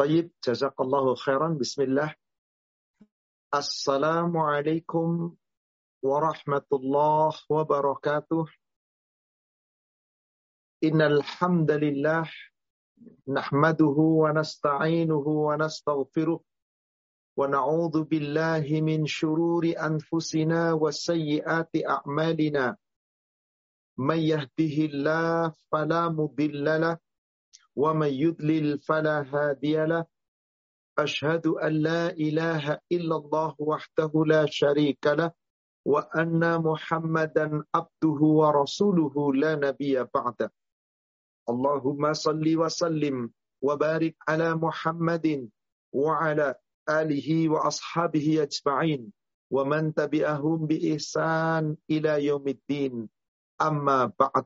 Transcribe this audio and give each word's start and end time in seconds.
Tayyib, 0.00 0.32
jazakallahu 0.40 1.12
khairan. 1.12 1.60
Bismillah. 1.60 2.08
Assalamualaikum 3.52 5.36
warahmatullahi 6.00 7.36
wabarakatuh. 7.52 8.48
Innal 10.88 11.20
hamdalillah 11.20 12.24
nahmaduhu 13.28 14.24
wa 14.24 14.32
nasta'inuhu 14.32 15.52
wa 15.52 15.60
nastaghfiruh 15.60 16.40
wa 16.40 17.44
na'udzu 17.44 18.08
billahi 18.08 18.80
min 18.80 19.04
shururi 19.04 19.76
anfusina 19.76 20.80
wa 20.80 20.88
sayyiati 20.88 21.84
a'malina. 21.84 22.72
May 24.00 24.32
yahdihillahu 24.32 25.52
fala 25.68 26.08
mudilla 26.08 26.96
ومن 27.76 28.08
يضلل 28.12 28.78
فلا 28.78 29.16
هادي 29.34 29.84
له 29.84 30.04
أشهد 30.98 31.46
أن 31.46 31.72
لا 31.72 32.10
إله 32.10 32.78
إلا 32.92 33.16
الله 33.16 33.54
وحده 33.58 34.12
لا 34.26 34.46
شريك 34.46 35.06
له 35.06 35.32
وأن 35.86 36.62
محمدا 36.62 37.64
عبده 37.74 38.20
ورسوله 38.40 39.34
لا 39.34 39.54
نبي 39.56 40.04
بعده 40.14 40.52
اللهم 41.48 42.12
صل 42.12 42.44
وسلم 42.56 43.30
وبارك 43.62 44.16
على 44.28 44.54
محمد 44.54 45.48
وعلى 45.92 46.54
آله 46.88 47.48
وأصحابه 47.48 48.42
أجمعين 48.42 49.12
ومن 49.50 49.94
تبعهم 49.94 50.66
بإحسان 50.66 51.76
إلى 51.90 52.24
يوم 52.24 52.48
الدين 52.48 53.08
أما 53.62 54.12
بعد 54.20 54.44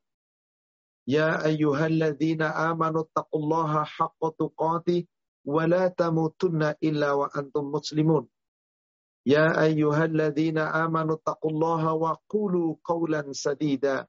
يا 1.07 1.47
أيها 1.47 1.87
الذين 1.87 2.43
آمنوا 2.43 3.03
اتقوا 3.03 3.41
الله 3.41 3.85
حق 3.85 4.21
تقاته 4.39 5.07
ولا 5.45 5.89
تموتن 5.89 6.63
إلا 6.83 7.13
وأنتم 7.13 7.65
مسلمون. 7.65 8.29
يا 9.27 9.63
أيها 9.63 10.05
الذين 10.05 10.59
آمنوا 10.59 11.15
اتقوا 11.15 11.51
الله 11.51 11.93
وقولوا 11.93 12.77
قولا 12.85 13.33
سديدا. 13.33 14.07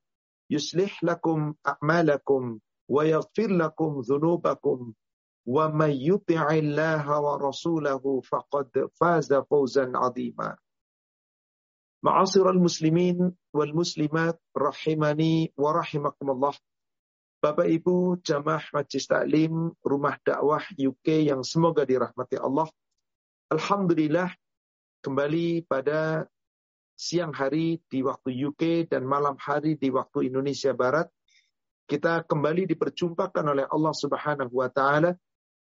يصلح 0.49 1.03
لكم 1.03 1.53
أعمالكم 1.67 2.59
ويغفر 2.89 3.47
لكم 3.47 3.99
ذنوبكم. 3.99 4.93
ومن 5.47 5.91
يطع 5.91 6.49
الله 6.49 7.21
ورسوله 7.21 8.21
فقد 8.21 8.69
فاز 8.99 9.33
فوزا 9.33 9.91
عظيما. 9.95 10.57
معاصر 12.03 12.49
المسلمين 12.49 13.35
والمسلمات 13.53 14.41
رحمني 14.57 15.53
ورحمكم 15.57 16.29
الله. 16.31 16.53
Bapak 17.45 17.69
Ibu 17.69 18.25
jamaah 18.25 18.73
Majlis 18.73 19.05
Taklim 19.05 19.69
Rumah 19.85 20.17
Dakwah 20.25 20.65
UK 20.81 21.29
yang 21.29 21.45
semoga 21.45 21.85
dirahmati 21.85 22.41
Allah. 22.41 22.65
Alhamdulillah 23.53 24.33
kembali 25.05 25.69
pada 25.69 26.25
siang 26.97 27.37
hari 27.37 27.85
di 27.85 28.01
waktu 28.01 28.33
UK 28.49 28.89
dan 28.89 29.05
malam 29.05 29.37
hari 29.37 29.77
di 29.77 29.93
waktu 29.93 30.33
Indonesia 30.33 30.73
Barat. 30.73 31.05
Kita 31.85 32.25
kembali 32.25 32.65
diperjumpakan 32.65 33.45
oleh 33.45 33.69
Allah 33.69 33.93
Subhanahu 33.93 34.49
wa 34.49 34.69
taala. 34.73 35.13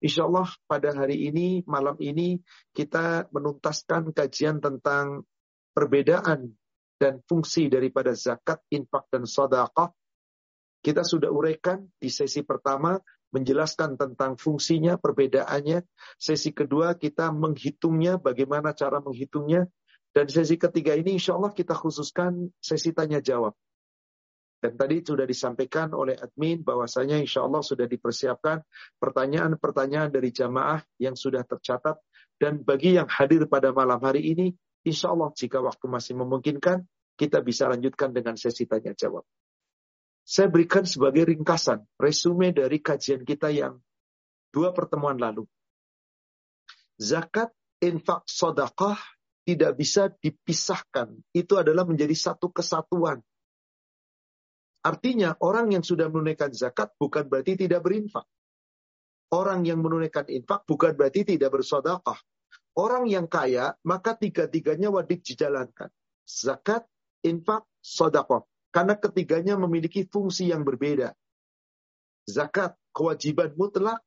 Insyaallah 0.04 0.52
pada 0.68 0.92
hari 0.92 1.32
ini, 1.32 1.64
malam 1.64 1.96
ini 1.96 2.44
kita 2.76 3.32
menuntaskan 3.32 4.12
kajian 4.12 4.60
tentang 4.60 5.24
perbedaan 5.72 6.52
dan 7.00 7.24
fungsi 7.24 7.72
daripada 7.72 8.12
zakat, 8.12 8.60
infak 8.68 9.08
dan 9.08 9.24
sedekah 9.24 9.96
kita 10.80 11.04
sudah 11.04 11.28
uraikan 11.28 11.84
di 12.00 12.08
sesi 12.08 12.40
pertama 12.40 12.96
menjelaskan 13.30 13.94
tentang 13.94 14.34
fungsinya, 14.34 14.98
perbedaannya. 14.98 15.86
Sesi 16.18 16.50
kedua 16.50 16.98
kita 16.98 17.30
menghitungnya, 17.30 18.18
bagaimana 18.18 18.74
cara 18.74 18.98
menghitungnya. 18.98 19.70
Dan 20.10 20.26
sesi 20.26 20.58
ketiga 20.58 20.98
ini 20.98 21.14
insya 21.14 21.38
Allah 21.38 21.54
kita 21.54 21.70
khususkan 21.78 22.50
sesi 22.58 22.90
tanya 22.90 23.22
jawab. 23.22 23.54
Dan 24.60 24.76
tadi 24.76 25.00
sudah 25.00 25.24
disampaikan 25.24 25.94
oleh 25.96 26.18
admin 26.20 26.60
bahwasanya 26.60 27.16
insya 27.16 27.46
Allah 27.46 27.64
sudah 27.64 27.88
dipersiapkan 27.88 28.60
pertanyaan-pertanyaan 29.00 30.12
dari 30.12 30.34
jamaah 30.34 30.84
yang 31.00 31.16
sudah 31.16 31.46
tercatat. 31.46 31.96
Dan 32.36 32.60
bagi 32.60 32.98
yang 32.98 33.08
hadir 33.08 33.48
pada 33.48 33.72
malam 33.72 34.02
hari 34.04 34.36
ini, 34.36 34.52
insya 34.84 35.14
Allah 35.14 35.32
jika 35.32 35.64
waktu 35.64 35.86
masih 35.88 36.18
memungkinkan, 36.20 36.84
kita 37.16 37.40
bisa 37.40 37.72
lanjutkan 37.72 38.12
dengan 38.12 38.36
sesi 38.36 38.68
tanya 38.68 38.92
jawab. 38.92 39.24
Saya 40.22 40.46
berikan 40.46 40.86
sebagai 40.86 41.26
ringkasan, 41.26 41.82
resume 41.98 42.54
dari 42.54 42.78
kajian 42.78 43.26
kita 43.26 43.50
yang 43.50 43.80
dua 44.54 44.70
pertemuan 44.70 45.18
lalu. 45.18 45.46
Zakat, 47.00 47.50
infak, 47.80 48.28
sodakah 48.28 48.98
tidak 49.42 49.72
bisa 49.74 50.12
dipisahkan. 50.20 51.16
Itu 51.32 51.58
adalah 51.58 51.88
menjadi 51.88 52.12
satu 52.12 52.52
kesatuan. 52.52 53.18
Artinya 54.80 55.36
orang 55.44 55.76
yang 55.76 55.84
sudah 55.84 56.08
menunaikan 56.08 56.52
zakat 56.56 56.96
bukan 56.96 57.28
berarti 57.28 57.56
tidak 57.56 57.84
berinfak. 57.84 58.24
Orang 59.30 59.62
yang 59.68 59.78
menunaikan 59.84 60.26
infak 60.26 60.64
bukan 60.64 60.96
berarti 60.96 61.22
tidak 61.22 61.52
bersodakah. 61.52 62.18
Orang 62.74 63.10
yang 63.10 63.28
kaya, 63.28 63.76
maka 63.84 64.16
tiga-tiganya 64.16 64.88
wajib 64.88 65.20
dijalankan. 65.20 65.90
Zakat, 66.24 66.86
infak, 67.26 67.66
sodakah. 67.82 68.46
Karena 68.70 68.94
ketiganya 68.94 69.58
memiliki 69.58 70.06
fungsi 70.06 70.54
yang 70.54 70.62
berbeda. 70.62 71.10
Zakat, 72.30 72.78
kewajiban 72.94 73.50
mutlak 73.58 73.98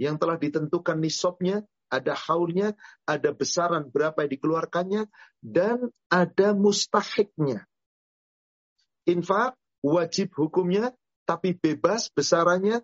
yang 0.00 0.16
telah 0.16 0.40
ditentukan 0.40 0.96
nisabnya, 0.96 1.60
ada 1.92 2.16
haulnya, 2.16 2.72
ada 3.04 3.32
besaran 3.36 3.88
berapa 3.92 4.24
yang 4.24 4.32
dikeluarkannya, 4.32 5.02
dan 5.44 5.92
ada 6.08 6.56
mustahiknya. 6.56 7.68
Infak, 9.08 9.56
wajib 9.84 10.32
hukumnya, 10.36 10.92
tapi 11.28 11.56
bebas 11.56 12.08
besarannya, 12.12 12.80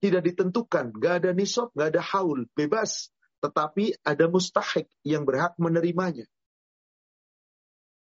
tidak 0.00 0.32
ditentukan. 0.32 0.96
Gak 0.96 1.14
ada 1.24 1.30
nisab, 1.36 1.68
gak 1.76 1.92
ada 1.96 2.02
haul, 2.04 2.48
bebas. 2.56 3.12
Tetapi 3.44 4.00
ada 4.00 4.28
mustahik 4.32 4.88
yang 5.04 5.28
berhak 5.28 5.56
menerimanya 5.60 6.24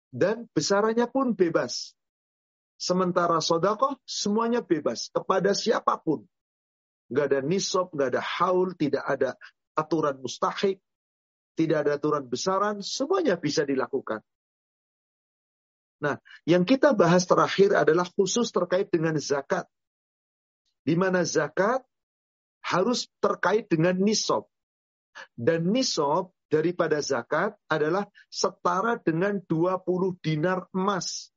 dan 0.09 0.49
besarannya 0.51 1.05
pun 1.09 1.37
bebas. 1.37 1.93
Sementara 2.79 3.43
sodakoh 3.43 3.99
semuanya 4.07 4.63
bebas 4.63 5.11
kepada 5.11 5.51
siapa 5.51 5.99
pun. 5.99 6.23
Gak 7.09 7.33
ada 7.33 7.39
nisab, 7.41 7.91
gak 7.91 8.15
ada 8.15 8.21
haul, 8.23 8.77
tidak 8.77 9.03
ada 9.03 9.35
aturan 9.75 10.21
mustahik, 10.21 10.79
tidak 11.59 11.83
ada 11.85 11.99
aturan 11.99 12.23
besaran, 12.29 12.79
semuanya 12.79 13.35
bisa 13.35 13.67
dilakukan. 13.67 14.23
Nah, 15.99 16.15
yang 16.47 16.63
kita 16.63 16.95
bahas 16.95 17.27
terakhir 17.27 17.75
adalah 17.75 18.07
khusus 18.15 18.55
terkait 18.55 18.87
dengan 18.87 19.19
zakat. 19.19 19.67
Di 20.87 20.95
mana 20.95 21.27
zakat 21.27 21.83
harus 22.63 23.11
terkait 23.19 23.67
dengan 23.67 23.99
nisab. 23.99 24.47
Dan 25.35 25.75
nisab 25.75 26.31
daripada 26.49 26.97
zakat 26.99 27.53
adalah 27.69 28.09
setara 28.27 28.97
dengan 28.97 29.37
20 29.45 29.85
dinar 30.19 30.65
emas. 30.73 31.29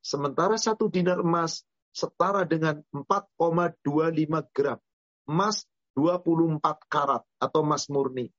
Sementara 0.00 0.56
satu 0.56 0.88
dinar 0.88 1.20
emas 1.20 1.62
setara 1.92 2.48
dengan 2.48 2.80
4,25 2.90 4.56
gram. 4.56 4.80
Emas 5.28 5.68
24 5.92 6.64
karat 6.88 7.22
atau 7.36 7.60
emas 7.60 7.92
murni. 7.92 8.32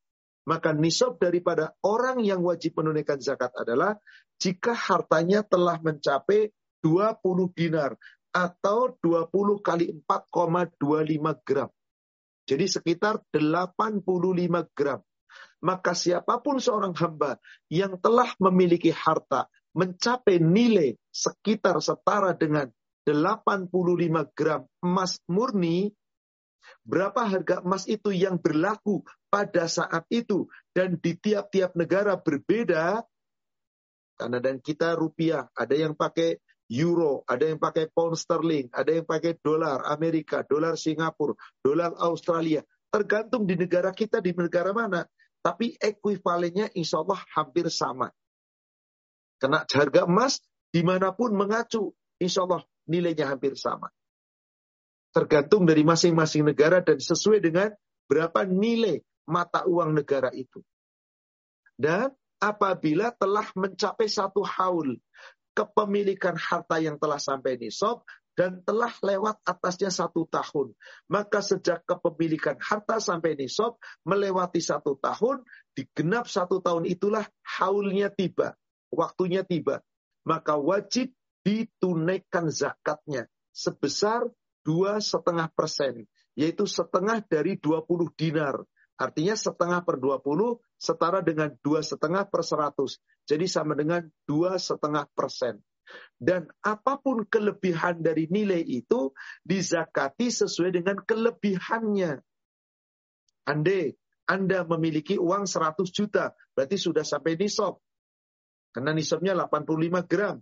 Maka 0.50 0.74
nisab 0.74 1.22
daripada 1.22 1.78
orang 1.86 2.25
yang 2.25 2.42
wajib 2.42 2.74
menunaikan 2.81 3.22
zakat 3.22 3.53
adalah 3.53 4.02
jika 4.42 4.74
hartanya 4.74 5.46
telah 5.46 5.78
mencapai 5.78 6.50
20 6.81 7.22
dinar 7.53 7.94
atau 8.34 8.98
20 8.98 9.30
kali 9.62 9.94
4,25 10.09 11.46
gram. 11.46 11.69
Jadi 12.50 12.66
sekitar 12.66 13.22
85 13.30 14.01
gram 14.74 15.06
maka 15.60 15.92
siapa 15.96 16.40
pun 16.40 16.60
seorang 16.60 16.96
hamba 16.96 17.40
yang 17.68 18.00
telah 18.00 18.32
memiliki 18.40 18.92
harta 18.92 19.48
mencapai 19.76 20.42
nilai 20.42 20.98
sekitar 21.14 21.78
setara 21.80 22.34
dengan 22.34 22.68
85 23.06 23.74
gram 24.38 24.62
emas 24.86 25.18
murni, 25.26 25.90
berapa 26.86 27.26
harga 27.26 27.66
emas 27.66 27.90
itu 27.90 28.14
yang 28.14 28.38
berlaku 28.38 29.02
pada 29.34 29.66
saat 29.66 30.06
itu 30.14 30.46
dan 30.74 30.98
di 31.02 31.18
tiap-tiap 31.18 31.74
negara 31.74 32.18
berbeda, 32.18 33.02
karena 34.20 34.38
dan 34.44 34.60
kita 34.62 34.94
rupiah, 35.00 35.48
ada 35.56 35.74
yang 35.74 35.96
pakai 35.96 36.38
euro, 36.70 37.26
ada 37.26 37.50
yang 37.50 37.58
pakai 37.58 37.90
pound 37.90 38.20
sterling, 38.20 38.70
ada 38.70 38.94
yang 38.94 39.08
pakai 39.08 39.40
dolar 39.42 39.90
Amerika, 39.90 40.46
dolar 40.46 40.78
Singapura, 40.78 41.34
dolar 41.66 41.98
Australia. 41.98 42.62
Tergantung 42.90 43.46
di 43.46 43.54
negara 43.54 43.94
kita, 43.94 44.18
di 44.22 44.34
negara 44.34 44.74
mana. 44.74 45.06
Tapi 45.39 45.80
ekuivalennya 45.80 46.75
insya 46.75 47.00
Allah 47.00 47.19
hampir 47.31 47.71
sama. 47.71 48.12
Karena 49.39 49.63
harga 49.63 50.03
emas 50.03 50.44
di 50.69 50.83
mana 50.83 51.15
pun 51.15 51.31
mengacu, 51.31 51.95
insya 52.19 52.44
Allah 52.44 52.62
nilainya 52.91 53.31
hampir 53.31 53.56
sama. 53.56 53.88
Tergantung 55.15 55.65
dari 55.65 55.81
masing-masing 55.81 56.45
negara 56.45 56.83
dan 56.83 57.00
sesuai 57.00 57.39
dengan 57.41 57.71
berapa 58.06 58.45
nilai 58.45 59.01
mata 59.25 59.63
uang 59.65 59.95
negara 59.95 60.30
itu. 60.36 60.62
Dan 61.80 62.12
apabila 62.44 63.15
telah 63.15 63.47
mencapai 63.56 64.12
satu 64.12 64.44
haul 64.44 65.00
kepemilikan 65.56 66.36
harta 66.36 66.77
yang 66.83 67.00
telah 67.00 67.18
sampai 67.18 67.56
nisab 67.56 68.03
dan 68.39 68.63
telah 68.63 68.95
lewat 69.03 69.44
atasnya 69.44 69.91
satu 69.91 70.24
tahun. 70.31 70.71
Maka 71.12 71.44
sejak 71.44 71.83
kepemilikan 71.83 72.56
harta 72.63 73.03
sampai 73.03 73.36
nisab 73.36 73.75
melewati 74.07 74.63
satu 74.63 74.95
tahun, 74.95 75.44
digenap 75.75 76.31
satu 76.31 76.63
tahun 76.63 76.88
itulah 76.88 77.27
haulnya 77.44 78.07
tiba, 78.07 78.56
waktunya 78.95 79.44
tiba. 79.44 79.83
Maka 80.24 80.56
wajib 80.56 81.12
ditunaikan 81.44 82.47
zakatnya 82.47 83.27
sebesar 83.51 84.31
dua 84.63 85.03
setengah 85.03 85.51
persen, 85.51 86.07
yaitu 86.39 86.63
setengah 86.63 87.19
dari 87.27 87.59
20 87.59 88.07
dinar. 88.15 88.63
Artinya 88.95 89.36
setengah 89.36 89.83
per 89.83 90.00
20 90.00 90.59
setara 90.80 91.19
dengan 91.19 91.51
dua 91.59 91.83
setengah 91.83 92.27
per 92.27 92.44
100. 92.44 93.00
Jadi 93.27 93.45
sama 93.51 93.75
dengan 93.75 94.07
dua 94.24 94.56
setengah 94.59 95.07
persen. 95.12 95.59
Dan 96.19 96.51
apa 96.59 97.00
pun 97.00 97.24
kelebihan 97.24 98.03
dari 98.03 98.27
nilai 98.27 98.59
itu 98.59 99.15
dizakati 99.47 100.27
sesuai 100.27 100.75
dengan 100.75 101.00
kelebihannya. 101.00 102.19
Ande, 103.47 103.95
Anda 104.27 104.68
memiliki 104.68 105.15
uang 105.15 105.47
100 105.47 105.89
juta, 105.89 106.36
berarti 106.53 106.75
sudah 106.75 107.07
sampai 107.07 107.39
nisab. 107.39 107.80
Karena 108.69 108.94
nisabnya 108.94 109.33
85 109.33 110.06
gram. 110.06 110.38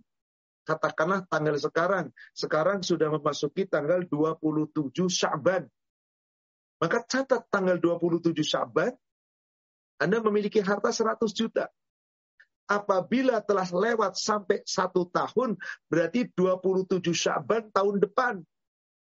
Katakanlah 0.68 1.24
tanggal 1.24 1.56
sekarang. 1.56 2.06
Sekarang 2.36 2.84
sudah 2.84 3.08
memasuki 3.08 3.64
tanggal 3.64 4.04
27 4.04 5.08
Syaban. 5.08 5.64
Maka 6.78 7.08
catat 7.08 7.48
tanggal 7.48 7.80
27 7.80 8.44
Syaban, 8.44 8.92
Anda 9.96 10.20
memiliki 10.20 10.60
harta 10.60 10.92
100 10.92 11.32
juta. 11.32 11.72
Apabila 12.68 13.40
telah 13.40 13.64
lewat 13.64 14.20
sampai 14.20 14.60
satu 14.68 15.08
tahun, 15.08 15.56
berarti 15.88 16.28
27 16.36 17.00
Syaban 17.16 17.72
tahun 17.72 17.96
depan. 18.04 18.44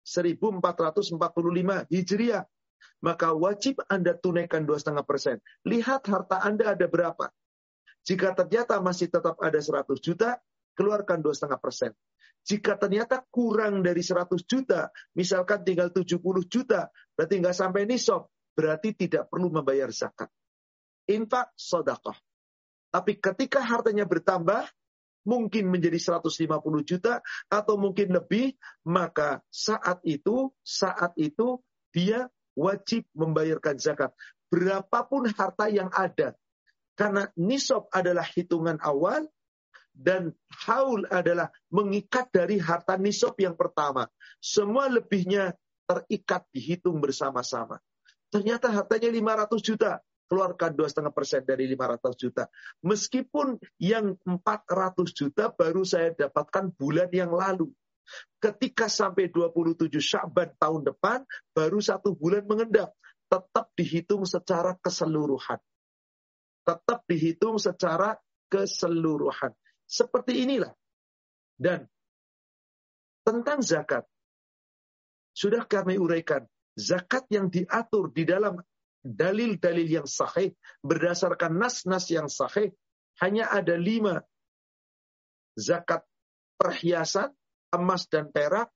1445 0.03 1.87
Hijriah. 1.87 2.43
Maka 3.03 3.31
wajib 3.35 3.79
Anda 3.87 4.19
tunaikan 4.19 4.67
2,5 4.67 5.07
persen. 5.07 5.39
Lihat 5.63 6.11
harta 6.11 6.43
Anda 6.43 6.75
ada 6.75 6.87
berapa. 6.91 7.31
Jika 8.03 8.35
ternyata 8.35 8.83
masih 8.83 9.07
tetap 9.07 9.39
ada 9.39 9.59
100 9.59 10.03
juta, 10.03 10.43
keluarkan 10.75 11.23
2,5 11.23 11.63
persen. 11.63 11.95
Jika 12.43 12.75
ternyata 12.75 13.23
kurang 13.31 13.87
dari 13.87 14.03
100 14.03 14.43
juta, 14.43 14.91
misalkan 15.15 15.63
tinggal 15.63 15.95
70 15.95 16.19
juta, 16.51 16.91
berarti 17.15 17.35
nggak 17.39 17.55
sampai 17.55 17.87
nisab, 17.87 18.27
berarti 18.59 18.91
tidak 18.99 19.31
perlu 19.31 19.55
membayar 19.55 19.87
zakat. 19.95 20.27
Infak 21.07 21.55
sodakoh. 21.55 22.19
Tapi 22.93 23.17
ketika 23.17 23.65
hartanya 23.65 24.05
bertambah, 24.05 24.69
mungkin 25.25 25.71
menjadi 25.71 26.21
150 26.21 26.61
juta 26.85 27.25
atau 27.49 27.75
mungkin 27.81 28.13
lebih, 28.13 28.53
maka 28.85 29.41
saat 29.49 30.03
itu, 30.05 30.53
saat 30.61 31.17
itu 31.17 31.63
dia 31.95 32.29
wajib 32.53 33.09
membayarkan 33.17 33.81
zakat. 33.81 34.13
Berapapun 34.53 35.33
harta 35.33 35.73
yang 35.73 35.89
ada. 35.89 36.37
Karena 36.93 37.25
nisab 37.41 37.89
adalah 37.89 38.29
hitungan 38.29 38.77
awal, 38.85 39.25
dan 39.93 40.33
haul 40.65 41.05
adalah 41.13 41.53
mengikat 41.69 42.33
dari 42.33 42.57
harta 42.57 42.97
nisab 42.97 43.37
yang 43.37 43.57
pertama. 43.57 44.09
Semua 44.41 44.89
lebihnya 44.89 45.53
terikat 45.85 46.49
dihitung 46.53 47.01
bersama-sama. 47.01 47.77
Ternyata 48.33 48.73
hartanya 48.73 49.13
500 49.13 49.61
juta, 49.61 50.01
keluarkan 50.33 50.73
2,5 50.73 51.13
persen 51.13 51.45
dari 51.45 51.69
500 51.77 52.17
juta. 52.17 52.49
Meskipun 52.81 53.61
yang 53.77 54.17
400 54.25 55.13
juta 55.13 55.53
baru 55.53 55.85
saya 55.85 56.17
dapatkan 56.17 56.73
bulan 56.73 57.13
yang 57.13 57.37
lalu. 57.37 57.69
Ketika 58.41 58.89
sampai 58.89 59.29
27 59.29 59.93
Syaban 60.01 60.57
tahun 60.57 60.89
depan, 60.89 61.21
baru 61.53 61.85
satu 61.85 62.17
bulan 62.17 62.49
mengendap. 62.49 62.97
Tetap 63.29 63.77
dihitung 63.77 64.25
secara 64.25 64.73
keseluruhan. 64.81 65.61
Tetap 66.65 67.05
dihitung 67.05 67.61
secara 67.61 68.17
keseluruhan. 68.49 69.53
Seperti 69.85 70.49
inilah. 70.49 70.73
Dan 71.61 71.85
tentang 73.21 73.61
zakat, 73.61 74.09
sudah 75.37 75.69
kami 75.69 76.01
uraikan. 76.01 76.49
Zakat 76.73 77.29
yang 77.29 77.53
diatur 77.53 78.09
di 78.17 78.25
dalam 78.25 78.57
dalil-dalil 79.03 80.03
yang 80.03 80.09
sahih, 80.09 80.55
berdasarkan 80.81 81.59
nas-nas 81.59 82.09
yang 82.09 82.31
sahih, 82.31 82.71
hanya 83.21 83.51
ada 83.51 83.75
lima. 83.75 84.23
Zakat 85.59 86.07
perhiasan, 86.57 87.35
emas 87.75 88.09
dan 88.09 88.31
perak, 88.33 88.73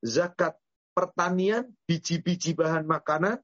zakat 0.00 0.56
pertanian, 0.96 1.68
biji-biji 1.84 2.56
bahan 2.56 2.86
makanan, 2.88 3.42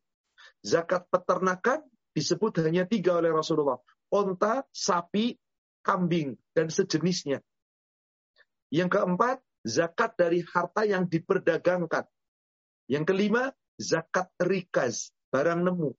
zakat 0.64 1.04
peternakan, 1.12 1.84
disebut 2.16 2.62
hanya 2.64 2.88
tiga 2.88 3.18
oleh 3.20 3.34
Rasulullah. 3.34 3.78
Onta, 4.08 4.64
sapi, 4.72 5.36
kambing, 5.84 6.40
dan 6.56 6.72
sejenisnya. 6.72 7.44
Yang 8.72 8.96
keempat, 8.96 9.44
zakat 9.64 10.16
dari 10.16 10.40
harta 10.44 10.88
yang 10.88 11.04
diperdagangkan. 11.04 12.08
Yang 12.88 13.04
kelima, 13.04 13.52
zakat 13.76 14.32
rikaz, 14.40 15.12
barang 15.30 15.60
nemu. 15.64 15.90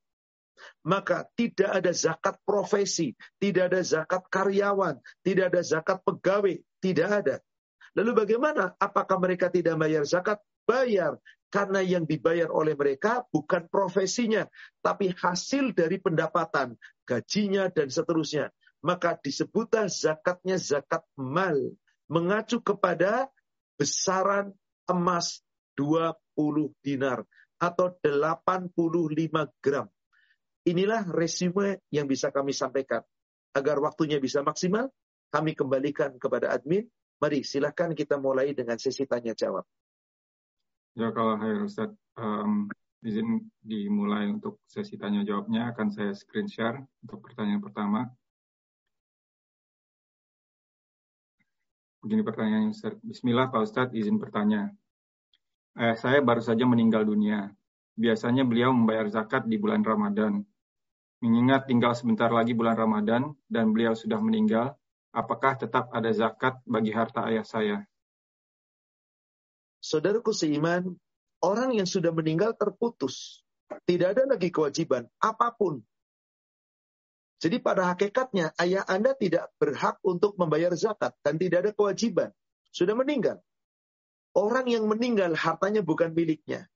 Maka 0.83 1.23
tidak 1.39 1.71
ada 1.71 1.91
zakat 1.95 2.35
profesi, 2.43 3.15
tidak 3.39 3.71
ada 3.71 3.81
zakat 3.81 4.27
karyawan, 4.27 4.99
tidak 5.23 5.55
ada 5.55 5.61
zakat 5.63 6.03
pegawai, 6.03 6.59
tidak 6.83 7.09
ada. 7.23 7.35
Lalu 7.95 8.11
bagaimana? 8.25 8.75
Apakah 8.75 9.17
mereka 9.23 9.47
tidak 9.47 9.79
bayar 9.79 10.03
zakat? 10.03 10.43
Bayar. 10.67 11.15
Karena 11.49 11.81
yang 11.81 12.05
dibayar 12.05 12.51
oleh 12.53 12.77
mereka 12.77 13.25
bukan 13.33 13.65
profesinya, 13.71 14.45
tapi 14.85 15.09
hasil 15.17 15.73
dari 15.73 15.97
pendapatan, 15.97 16.77
gajinya, 17.07 17.71
dan 17.73 17.89
seterusnya 17.89 18.53
maka 18.79 19.15
disebutlah 19.19 19.91
zakatnya 19.91 20.55
zakat 20.59 21.03
mal. 21.19 21.55
Mengacu 22.09 22.57
kepada 22.65 23.29
besaran 23.77 24.49
emas 24.89 25.45
20 25.77 26.17
dinar 26.81 27.21
atau 27.59 27.91
85 27.99 28.71
gram. 29.59 29.87
Inilah 30.63 31.03
resume 31.11 31.83
yang 31.91 32.07
bisa 32.07 32.31
kami 32.31 32.55
sampaikan. 32.55 33.03
Agar 33.51 33.83
waktunya 33.83 34.17
bisa 34.17 34.39
maksimal, 34.39 34.87
kami 35.29 35.53
kembalikan 35.53 36.15
kepada 36.15 36.55
admin. 36.55 36.87
Mari 37.19 37.43
silakan 37.43 37.91
kita 37.91 38.15
mulai 38.15 38.55
dengan 38.55 38.79
sesi 38.79 39.03
tanya 39.03 39.35
jawab. 39.35 39.67
Ya 40.95 41.11
kalau 41.11 41.35
hai 41.35 41.59
Ustaz, 41.59 41.91
um, 42.15 42.71
izin 43.03 43.51
dimulai 43.59 44.31
untuk 44.31 44.63
sesi 44.67 44.95
tanya 44.95 45.27
jawabnya 45.27 45.71
akan 45.75 45.91
saya 45.91 46.11
screen 46.15 46.47
share 46.47 46.79
untuk 47.03 47.23
pertanyaan 47.27 47.59
pertama. 47.59 48.07
Begini 51.99 52.23
pertanyaan 52.23 52.71
Ustaz. 52.71 52.95
Bismillah 53.03 53.51
Pak 53.51 53.67
Ustadz, 53.67 53.95
izin 53.95 54.15
bertanya. 54.15 54.71
Eh, 55.77 55.95
saya 55.99 56.23
baru 56.23 56.41
saja 56.41 56.65
meninggal 56.65 57.05
dunia. 57.05 57.53
Biasanya 57.99 58.47
beliau 58.47 58.73
membayar 58.73 59.05
zakat 59.11 59.45
di 59.45 59.59
bulan 59.59 59.83
Ramadan. 59.83 60.41
Mengingat 61.19 61.67
tinggal 61.67 61.91
sebentar 61.93 62.31
lagi 62.31 62.55
bulan 62.55 62.79
Ramadan 62.79 63.35
dan 63.51 63.75
beliau 63.75 63.91
sudah 63.91 64.23
meninggal, 64.23 64.73
apakah 65.11 65.59
tetap 65.59 65.91
ada 65.91 66.09
zakat 66.15 66.57
bagi 66.63 66.95
harta 66.95 67.27
ayah 67.27 67.43
saya? 67.43 67.77
Saudaraku 69.83 70.31
seiman, 70.31 70.95
orang 71.43 71.75
yang 71.75 71.87
sudah 71.87 72.15
meninggal 72.15 72.55
terputus. 72.55 73.43
Tidak 73.83 74.15
ada 74.15 74.23
lagi 74.25 74.49
kewajiban 74.49 75.05
apa 75.21 75.53
pun 75.53 75.83
jadi 77.39 77.63
pada 77.63 77.87
hakikatnya 77.95 78.51
ayah 78.59 78.83
Anda 78.83 79.15
tidak 79.15 79.47
berhak 79.55 80.03
untuk 80.03 80.35
membayar 80.35 80.75
zakat 80.75 81.15
dan 81.23 81.39
tidak 81.39 81.57
ada 81.63 81.71
kewajiban. 81.71 82.29
Sudah 82.75 82.99
meninggal. 82.99 83.39
Orang 84.39 84.71
yang 84.71 84.87
meninggal 84.87 85.35
hartanya 85.35 85.83
bukan 85.83 86.15
miliknya. 86.15 86.71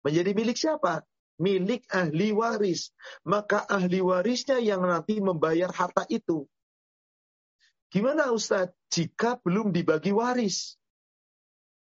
Menjadi 0.00 0.32
milik 0.32 0.56
siapa? 0.56 1.04
Milik 1.36 1.84
ahli 1.92 2.32
waris. 2.32 2.96
Maka 3.28 3.68
ahli 3.68 4.00
warisnya 4.00 4.56
yang 4.56 4.80
nanti 4.80 5.20
membayar 5.20 5.68
harta 5.68 6.08
itu. 6.08 6.48
Gimana 7.92 8.32
Ustadz 8.32 8.72
jika 8.88 9.36
belum 9.44 9.76
dibagi 9.76 10.16
waris? 10.16 10.80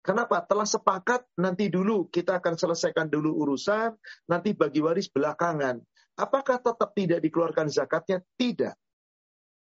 Kenapa? 0.04 0.44
Telah 0.44 0.68
sepakat 0.68 1.24
nanti 1.40 1.72
dulu 1.72 2.12
kita 2.12 2.44
akan 2.44 2.60
selesaikan 2.60 3.08
dulu 3.08 3.32
urusan, 3.48 3.96
nanti 4.28 4.52
bagi 4.52 4.84
waris 4.84 5.08
belakangan. 5.08 5.80
Apakah 6.20 6.60
tetap 6.60 6.92
tidak 6.92 7.24
dikeluarkan 7.24 7.72
zakatnya? 7.72 8.20
Tidak. 8.36 8.76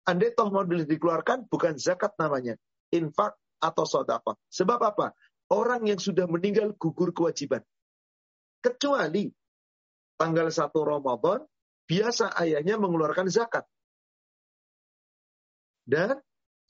Andai 0.09 0.33
toh 0.33 0.49
mau 0.49 0.65
dikeluarkan, 0.65 1.45
bukan 1.51 1.77
zakat 1.77 2.17
namanya. 2.17 2.57
Infak 2.89 3.37
atau 3.61 3.85
sodapa. 3.85 4.33
Sebab 4.49 4.81
apa? 4.81 5.13
Orang 5.51 5.91
yang 5.91 5.99
sudah 5.99 6.31
meninggal 6.31 6.71
gugur 6.79 7.11
kewajiban. 7.11 7.67
Kecuali 8.63 9.27
tanggal 10.15 10.47
1 10.47 10.71
Ramadan, 10.71 11.43
biasa 11.91 12.39
ayahnya 12.39 12.79
mengeluarkan 12.79 13.27
zakat. 13.27 13.67
Dan 15.83 16.23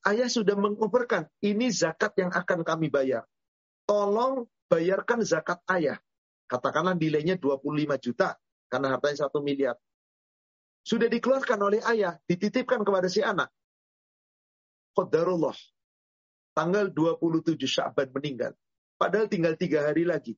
ayah 0.08 0.32
sudah 0.32 0.56
mengoperkan, 0.56 1.28
ini 1.44 1.68
zakat 1.68 2.16
yang 2.16 2.32
akan 2.32 2.64
kami 2.64 2.88
bayar. 2.88 3.28
Tolong 3.84 4.49
bayarkan 4.72 5.20
zakat 5.28 5.60
ayah. 5.68 6.00
Katakanlah 6.49 6.96
nilainya 6.96 7.37
25 7.37 8.00
juta, 8.00 8.38
karena 8.72 8.96
hartanya 8.96 9.28
1 9.28 9.44
miliar. 9.44 9.76
Sudah 10.80 11.12
dikeluarkan 11.12 11.60
oleh 11.60 11.84
ayah, 11.84 12.16
dititipkan 12.25 12.80
kepada 12.80 13.12
si 13.12 13.20
anak. 13.20 13.52
Qadarullah. 14.96 15.58
Tanggal 16.56 16.88
27 16.88 17.60
Syaban 17.68 18.08
meninggal. 18.16 18.56
Padahal 19.00 19.33
tinggal 19.33 19.57
tiga 19.57 19.88
hari 19.88 20.04
lagi. 20.04 20.37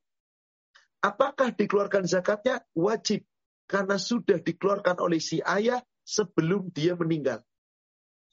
Apakah 1.02 1.50
dikeluarkan 1.50 2.07
zakatnya? 2.07 2.62
Wajib. 2.78 3.26
Karena 3.66 3.99
sudah 3.99 4.38
dikeluarkan 4.38 5.02
oleh 5.02 5.19
si 5.19 5.42
ayah 5.42 5.83
sebelum 6.07 6.71
dia 6.71 6.95
meninggal. 6.95 7.42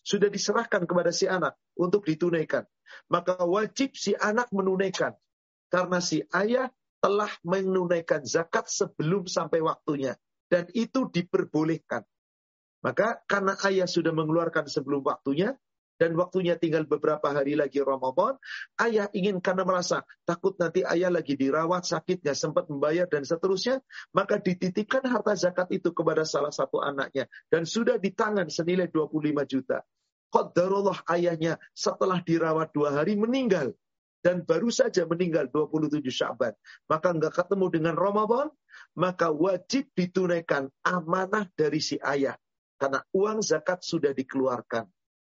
Sudah 0.06 0.30
diserahkan 0.30 0.86
kepada 0.86 1.10
si 1.10 1.26
anak 1.26 1.58
untuk 1.74 2.06
ditunaikan. 2.06 2.70
Maka 3.10 3.42
wajib 3.42 3.98
si 3.98 4.14
anak 4.14 4.54
menunaikan. 4.54 5.18
Karena 5.74 5.98
si 5.98 6.22
ayah 6.30 6.70
telah 7.02 7.34
menunaikan 7.42 8.22
zakat 8.22 8.70
sebelum 8.70 9.26
sampai 9.26 9.66
waktunya. 9.66 10.14
Dan 10.46 10.70
itu 10.78 11.10
diperbolehkan. 11.10 12.06
Maka 12.86 13.18
karena 13.26 13.58
ayah 13.66 13.90
sudah 13.90 14.14
mengeluarkan 14.14 14.70
sebelum 14.70 15.02
waktunya, 15.02 15.58
dan 16.00 16.16
waktunya 16.16 16.56
tinggal 16.56 16.88
beberapa 16.88 17.28
hari 17.28 17.60
lagi 17.60 17.84
Ramadan, 17.84 18.40
ayah 18.80 19.12
ingin 19.12 19.44
karena 19.44 19.68
merasa 19.68 20.08
takut 20.24 20.56
nanti 20.56 20.88
ayah 20.88 21.12
lagi 21.12 21.36
dirawat, 21.36 21.84
sakit, 21.84 22.24
nggak 22.24 22.40
sempat 22.40 22.72
membayar 22.72 23.04
dan 23.12 23.28
seterusnya, 23.28 23.84
maka 24.16 24.40
dititipkan 24.40 25.04
harta 25.04 25.36
zakat 25.36 25.68
itu 25.76 25.92
kepada 25.92 26.24
salah 26.24 26.56
satu 26.56 26.80
anaknya 26.80 27.28
dan 27.52 27.68
sudah 27.68 28.00
di 28.00 28.16
tangan 28.16 28.48
senilai 28.48 28.88
25 28.88 29.44
juta. 29.44 29.84
Qadarullah 30.32 31.04
ayahnya 31.12 31.60
setelah 31.76 32.24
dirawat 32.24 32.72
dua 32.72 32.96
hari 32.96 33.20
meninggal 33.20 33.76
dan 34.22 34.44
baru 34.44 34.70
saja 34.70 35.08
meninggal 35.10 35.48
27 35.52 36.06
Syaban. 36.12 36.54
Maka 36.86 37.16
nggak 37.16 37.34
ketemu 37.34 37.66
dengan 37.72 37.96
Ramadan, 37.98 38.48
maka 38.94 39.32
wajib 39.34 39.90
ditunaikan 39.96 40.70
amanah 40.86 41.48
dari 41.56 41.82
si 41.82 41.98
ayah. 42.04 42.38
Karena 42.80 43.04
uang 43.12 43.44
zakat 43.44 43.84
sudah 43.84 44.16
dikeluarkan. 44.16 44.88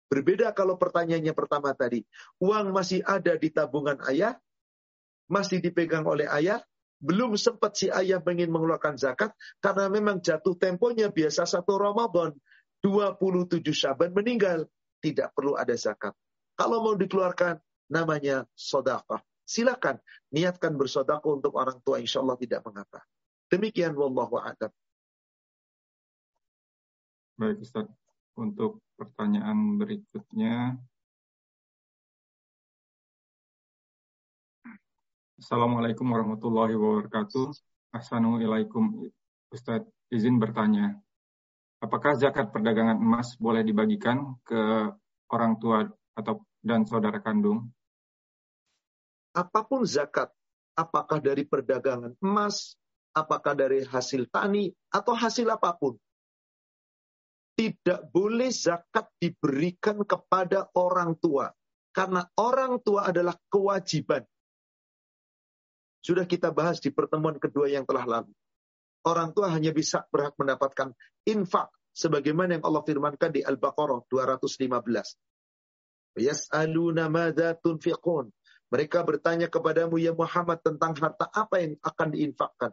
Berbeda 0.08 0.56
kalau 0.56 0.80
pertanyaannya 0.80 1.36
pertama 1.36 1.76
tadi. 1.76 2.00
Uang 2.40 2.72
masih 2.72 3.04
ada 3.04 3.36
di 3.36 3.52
tabungan 3.52 4.00
ayah, 4.08 4.40
masih 5.28 5.60
dipegang 5.60 6.08
oleh 6.08 6.24
ayah, 6.32 6.64
belum 6.98 7.36
sempat 7.36 7.76
si 7.76 7.92
ayah 7.92 8.18
ingin 8.24 8.48
mengeluarkan 8.48 8.96
zakat, 8.96 9.36
karena 9.60 9.86
memang 9.92 10.24
jatuh 10.24 10.56
temponya 10.56 11.12
biasa 11.12 11.44
satu 11.44 11.76
Ramadan, 11.76 12.32
27 12.80 13.60
Syaban 13.70 14.16
meninggal, 14.16 14.66
tidak 15.04 15.30
perlu 15.36 15.54
ada 15.54 15.76
zakat. 15.76 16.16
Kalau 16.58 16.82
mau 16.82 16.96
dikeluarkan, 16.96 17.60
namanya 17.92 18.48
sodakah. 18.56 19.22
Silakan 19.48 19.96
niatkan 20.32 20.76
bersodakoh 20.76 21.40
untuk 21.40 21.56
orang 21.56 21.80
tua, 21.80 22.02
insya 22.02 22.20
Allah 22.20 22.36
tidak 22.36 22.60
mengapa. 22.64 23.00
Demikian 23.48 23.96
wallahu 23.96 24.36
a'lam. 24.36 24.72
Baik 27.38 27.62
Ustaz, 27.62 27.86
untuk 28.38 28.78
pertanyaan 28.94 29.74
berikutnya. 29.74 30.78
Assalamualaikum 35.38 36.06
warahmatullahi 36.06 36.78
wabarakatuh. 36.78 37.50
Assalamualaikum 37.90 39.10
Ustadz, 39.50 39.90
izin 40.14 40.38
bertanya. 40.38 40.94
Apakah 41.78 42.18
zakat 42.18 42.50
perdagangan 42.50 42.98
emas 42.98 43.38
boleh 43.38 43.62
dibagikan 43.62 44.34
ke 44.42 44.90
orang 45.30 45.58
tua 45.62 45.86
atau 46.18 46.42
dan 46.58 46.82
saudara 46.82 47.22
kandung? 47.22 47.70
Apa 49.30 49.62
pun 49.62 49.86
zakat, 49.86 50.34
apakah 50.74 51.22
dari 51.22 51.46
perdagangan 51.46 52.18
emas, 52.18 52.74
apakah 53.14 53.54
dari 53.54 53.86
hasil 53.86 54.26
tani, 54.26 54.74
atau 54.90 55.14
hasil 55.14 55.46
apa 55.46 55.70
pun, 55.78 55.94
tidak 57.58 58.06
boleh 58.14 58.54
zakat 58.54 59.10
diberikan 59.18 60.06
kepada 60.06 60.70
orang 60.78 61.18
tua. 61.18 61.50
Karena 61.90 62.22
orang 62.38 62.78
tua 62.78 63.10
adalah 63.10 63.34
kewajiban. 63.50 64.22
Sudah 65.98 66.22
kita 66.30 66.54
bahas 66.54 66.78
di 66.78 66.94
pertemuan 66.94 67.42
kedua 67.42 67.66
yang 67.66 67.82
telah 67.82 68.06
lalu. 68.06 68.30
Orang 69.02 69.34
tua 69.34 69.50
hanya 69.50 69.74
bisa 69.74 70.06
berhak 70.14 70.38
mendapatkan 70.38 70.94
infak. 71.26 71.74
Sebagaimana 71.98 72.54
yang 72.54 72.62
Allah 72.62 72.86
firmankan 72.86 73.34
di 73.34 73.42
Al-Baqarah 73.42 74.06
215. 74.06 75.18
Yas'aluna 76.14 77.10
tunfiqun. 77.58 78.30
Mereka 78.70 79.02
bertanya 79.02 79.50
kepadamu 79.50 79.98
ya 79.98 80.14
Muhammad 80.14 80.62
tentang 80.62 80.94
harta 80.94 81.26
apa 81.34 81.58
yang 81.58 81.74
akan 81.82 82.08
diinfakkan. 82.14 82.70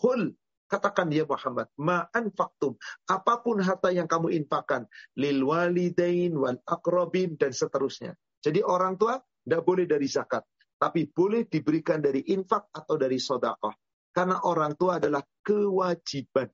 Hul 0.00 0.32
Katakan 0.68 1.08
dia 1.08 1.24
Muhammad, 1.24 1.72
ma'an 1.80 2.28
faktum. 2.36 2.76
Apa 3.08 3.40
pun 3.40 3.56
harta 3.64 3.88
yang 3.88 4.04
kamu 4.04 4.36
infakkan. 4.36 4.84
Lil 5.16 5.40
walidain 5.40 6.36
wal 6.36 6.60
akrobin 6.68 7.40
dan 7.40 7.56
seterusnya. 7.56 8.12
Jadi 8.44 8.60
orang 8.60 9.00
tua 9.00 9.16
tidak 9.16 9.64
boleh 9.64 9.88
dari 9.88 10.04
zakat. 10.04 10.44
Tapi 10.76 11.08
boleh 11.08 11.48
diberikan 11.48 12.04
dari 12.04 12.20
infak 12.36 12.68
atau 12.68 13.00
dari 13.00 13.16
sodakoh. 13.16 13.72
Karena 14.12 14.44
orang 14.44 14.76
tua 14.76 15.00
adalah 15.00 15.24
kewajiban. 15.40 16.52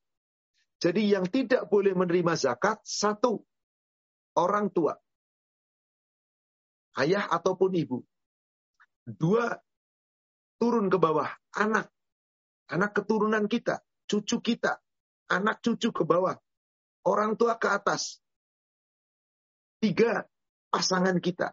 Jadi 0.79 1.03
yang 1.11 1.27
tidak 1.27 1.67
boleh 1.67 1.99
menerima 1.99 2.39
zakat, 2.39 2.87
satu, 2.87 3.43
orang 4.39 4.71
tua. 4.71 4.95
Ayah 7.03 7.27
ataupun 7.35 7.75
ibu. 7.75 7.99
Dua, 9.03 9.51
turun 10.63 10.87
ke 10.87 11.03
bawah, 11.03 11.29
anak. 11.59 11.91
Anak 12.71 12.95
keturunan 12.95 13.51
kita 13.51 13.83
cucu 14.09 14.41
kita, 14.41 14.81
anak 15.31 15.61
cucu 15.65 15.91
ke 15.91 16.03
bawah, 16.05 16.37
orang 17.05 17.37
tua 17.37 17.57
ke 17.61 17.69
atas. 17.69 18.21
Tiga, 19.81 20.25
pasangan 20.73 21.21
kita. 21.21 21.53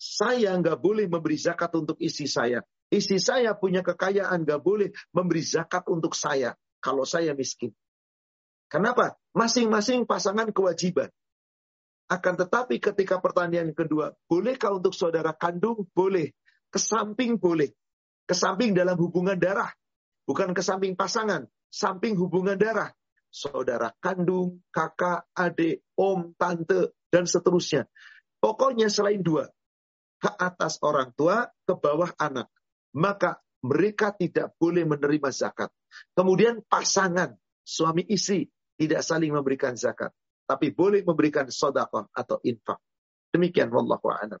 Saya 0.00 0.56
nggak 0.56 0.80
boleh 0.80 1.04
memberi 1.04 1.36
zakat 1.36 1.76
untuk 1.76 2.00
isi 2.00 2.24
saya. 2.24 2.64
Isi 2.88 3.20
saya 3.20 3.52
punya 3.52 3.84
kekayaan, 3.84 4.48
nggak 4.48 4.62
boleh 4.64 4.88
memberi 5.12 5.44
zakat 5.44 5.84
untuk 5.92 6.16
saya 6.16 6.56
kalau 6.80 7.04
saya 7.04 7.36
miskin. 7.36 7.70
Kenapa? 8.72 9.20
Masing-masing 9.36 10.08
pasangan 10.08 10.48
kewajiban. 10.50 11.12
Akan 12.10 12.34
tetapi 12.34 12.82
ketika 12.82 13.22
pertanyaan 13.22 13.70
kedua, 13.70 14.16
bolehkah 14.26 14.74
untuk 14.74 14.96
saudara 14.96 15.30
kandung? 15.30 15.86
Boleh. 15.94 16.34
Ke 16.66 16.82
samping 16.82 17.38
boleh. 17.38 17.70
Ke 18.26 18.34
samping 18.34 18.74
dalam 18.74 18.98
hubungan 18.98 19.38
darah. 19.38 19.70
Bukan 20.30 20.54
ke 20.54 20.62
samping 20.62 20.94
pasangan, 20.94 21.42
samping 21.74 22.14
hubungan 22.14 22.54
darah. 22.54 22.94
Saudara 23.34 23.90
kandung, 23.98 24.62
kakak, 24.70 25.26
adik, 25.34 25.82
om, 25.98 26.30
tante, 26.38 26.94
dan 27.10 27.26
seterusnya. 27.26 27.90
Pokoknya 28.38 28.86
selain 28.86 29.26
dua, 29.26 29.50
ke 30.22 30.30
atas 30.30 30.78
orang 30.86 31.10
tua, 31.18 31.50
ke 31.66 31.74
bawah 31.74 32.14
anak. 32.14 32.46
Maka 32.94 33.42
mereka 33.66 34.14
tidak 34.14 34.54
boleh 34.54 34.86
menerima 34.86 35.34
zakat. 35.34 35.74
Kemudian 36.14 36.62
pasangan, 36.62 37.34
suami 37.66 38.06
istri, 38.06 38.46
tidak 38.78 39.02
saling 39.02 39.34
memberikan 39.34 39.74
zakat. 39.74 40.14
Tapi 40.46 40.70
boleh 40.70 41.02
memberikan 41.02 41.50
sodakoh 41.50 42.06
atau 42.14 42.38
infak. 42.46 42.78
Demikian, 43.34 43.66
wallahu 43.74 44.14
a'lam. 44.14 44.38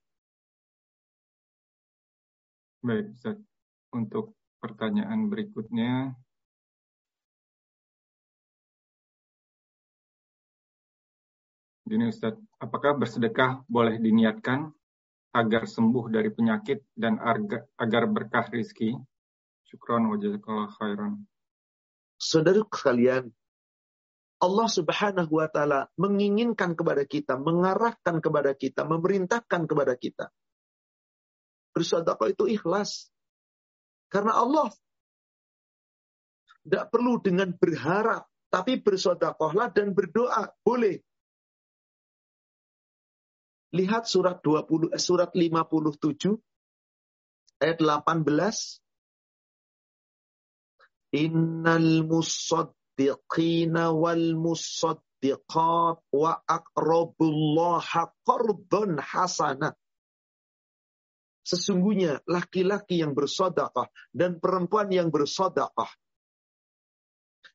Baik, 2.86 3.10
Ustaz. 3.18 3.38
Untuk 3.90 4.38
pertanyaan 4.60 5.32
berikutnya. 5.32 6.14
Ini 11.90 12.06
Ustaz, 12.06 12.38
apakah 12.62 12.94
bersedekah 12.94 13.66
boleh 13.66 13.98
diniatkan 13.98 14.70
agar 15.34 15.66
sembuh 15.66 16.06
dari 16.06 16.30
penyakit 16.30 16.86
dan 16.94 17.18
agar 17.74 18.04
berkah 18.06 18.46
rizki? 18.46 18.94
Syukron 19.66 20.06
wa 20.06 20.14
jazakallah 20.14 20.70
khairan. 20.78 21.26
Saudara 22.14 22.62
sekalian, 22.62 23.34
Allah 24.40 24.68
Subhanahu 24.70 25.32
wa 25.34 25.50
taala 25.50 25.90
menginginkan 25.98 26.78
kepada 26.78 27.02
kita, 27.02 27.34
mengarahkan 27.36 28.22
kepada 28.22 28.54
kita, 28.54 28.86
memerintahkan 28.86 29.66
kepada 29.66 29.94
kita. 29.98 30.30
Bersedekah 31.74 32.28
itu 32.30 32.46
ikhlas. 32.50 33.10
Karena 34.10 34.42
Allah 34.42 34.68
tidak 36.66 36.90
perlu 36.90 37.22
dengan 37.22 37.54
berharap, 37.54 38.26
tapi 38.50 38.82
bersodakohlah 38.82 39.70
dan 39.70 39.94
berdoa. 39.94 40.50
Boleh. 40.60 40.98
Lihat 43.70 44.10
surat 44.10 44.42
20 44.42 44.90
eh, 44.90 44.98
surat 44.98 45.30
57 45.30 46.34
ayat 47.62 47.78
18 47.78 48.26
Innal 51.10 52.06
musaddiqina 52.06 53.90
wal 53.90 54.38
musaddiqat 54.38 55.98
wa 56.14 56.32
aqrabullaha 56.46 58.14
qardun 58.22 58.98
hasana. 59.02 59.74
Sesungguhnya 61.40 62.20
laki-laki 62.28 63.00
yang 63.00 63.16
bersodakah 63.16 63.88
dan 64.12 64.36
perempuan 64.38 64.92
yang 64.92 65.08
bersodakah. 65.08 65.88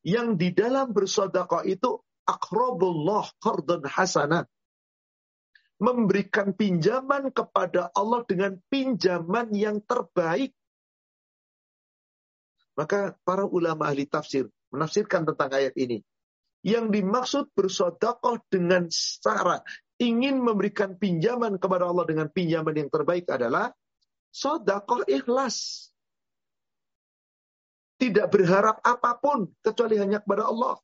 Yang 0.01 0.27
di 0.37 0.49
dalam 0.53 0.93
bersodakah 0.93 1.65
itu 1.65 2.01
akrabullah 2.25 3.29
qardun 3.37 3.85
hasana. 3.85 4.49
Memberikan 5.75 6.55
pinjaman 6.55 7.35
kepada 7.35 7.91
Allah 7.91 8.23
dengan 8.23 8.57
pinjaman 8.71 9.51
yang 9.51 9.83
terbaik. 9.83 10.55
Maka 12.75 13.15
para 13.23 13.43
ulama 13.43 13.91
ahli 13.91 14.07
tafsir 14.07 14.47
menafsirkan 14.71 15.27
tentang 15.27 15.51
ayat 15.51 15.75
ini. 15.79 16.03
Yang 16.65 16.85
dimaksud 16.97 17.45
bersodakoh 17.53 18.41
dengan 18.49 18.89
cara 19.21 19.61
ingin 19.99 20.43
memberikan 20.43 20.99
pinjaman 20.99 21.55
kepada 21.55 21.87
Allah 21.87 22.05
dengan 22.07 22.27
pinjaman 22.27 22.75
yang 22.75 22.89
terbaik 22.91 23.27
adalah 23.31 23.71
sodakoh 24.31 25.07
ikhlas. 25.07 25.89
Tidak 27.95 28.27
berharap 28.27 28.83
apa 28.83 29.15
pun 29.23 29.47
kecuali 29.63 29.95
hanya 29.95 30.19
kepada 30.19 30.51
Allah. 30.51 30.75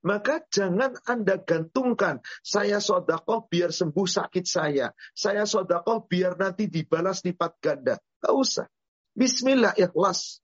Maka 0.00 0.40
jangan 0.48 0.96
Anda 1.04 1.36
gantungkan, 1.44 2.24
saya 2.40 2.80
sodakoh 2.80 3.44
biar 3.52 3.68
sembuh 3.68 4.08
sakit 4.08 4.44
saya. 4.48 4.88
Saya 5.12 5.44
sodakoh 5.44 6.08
biar 6.08 6.40
nanti 6.40 6.72
dibalas 6.72 7.20
lipat 7.20 7.52
ganda. 7.60 8.00
Gak 8.22 8.32
usah. 8.32 8.66
Bismillah 9.12 9.76
ikhlas. 9.76 10.40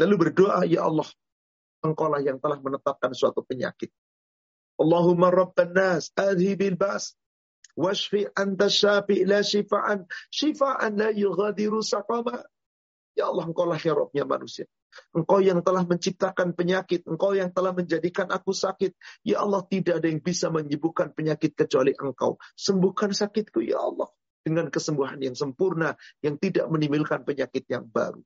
Lalu 0.00 0.14
berdoa, 0.26 0.66
ya 0.66 0.88
Allah, 0.88 1.06
engkaulah 1.84 2.24
yang 2.24 2.42
telah 2.42 2.58
menetapkan 2.58 3.12
suatu 3.14 3.44
penyakit. 3.44 3.92
Allahumma 4.80 5.28
rabban 5.32 5.72
nas, 5.76 6.10
adhibil 6.16 6.76
bas, 6.78 7.16
washfi 7.76 8.28
anta 8.36 8.68
syafi 8.68 9.24
la 9.24 9.40
shifa'an, 9.44 10.06
shifa'an 10.32 10.96
la 10.98 11.10
yughadiru 11.12 11.80
saqama. 11.84 12.44
Ya 13.12 13.28
Allah, 13.28 13.44
engkaulah 13.44 13.76
ya 13.76 13.92
Rabbnya 13.92 14.24
manusia. 14.24 14.64
Engkau 15.12 15.40
yang 15.40 15.60
telah 15.64 15.84
menciptakan 15.88 16.52
penyakit. 16.52 17.04
Engkau 17.08 17.32
yang 17.32 17.52
telah 17.52 17.72
menjadikan 17.72 18.28
aku 18.28 18.52
sakit. 18.52 18.92
Ya 19.24 19.40
Allah, 19.40 19.64
tidak 19.64 20.00
ada 20.00 20.08
yang 20.08 20.20
bisa 20.20 20.52
menyembuhkan 20.52 21.12
penyakit 21.16 21.56
kecuali 21.56 21.96
engkau. 21.96 22.36
Sembuhkan 22.56 23.12
sakitku, 23.16 23.64
ya 23.64 23.80
Allah. 23.80 24.08
Dengan 24.42 24.68
kesembuhan 24.68 25.22
yang 25.22 25.38
sempurna, 25.38 25.94
yang 26.20 26.36
tidak 26.36 26.66
menimbulkan 26.68 27.22
penyakit 27.22 27.64
yang 27.70 27.86
baru. 27.86 28.20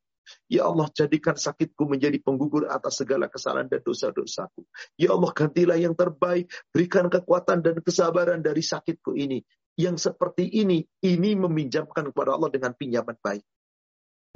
Ya 0.46 0.66
Allah 0.66 0.86
jadikan 0.92 1.34
sakitku 1.34 1.86
menjadi 1.86 2.18
penggugur 2.22 2.66
atas 2.70 3.02
segala 3.02 3.26
kesalahan 3.26 3.66
dan 3.70 3.82
dosa-dosaku. 3.82 4.66
Ya 4.98 5.14
Allah 5.14 5.30
gantilah 5.34 5.78
yang 5.78 5.94
terbaik. 5.94 6.50
Berikan 6.70 7.06
kekuatan 7.10 7.62
dan 7.62 7.78
kesabaran 7.82 8.42
dari 8.42 8.62
sakitku 8.62 9.14
ini. 9.14 9.42
Yang 9.76 10.08
seperti 10.08 10.48
ini, 10.48 10.80
ini 11.04 11.36
meminjamkan 11.36 12.08
kepada 12.10 12.32
Allah 12.32 12.48
dengan 12.48 12.72
pinjaman 12.72 13.16
baik. 13.20 13.44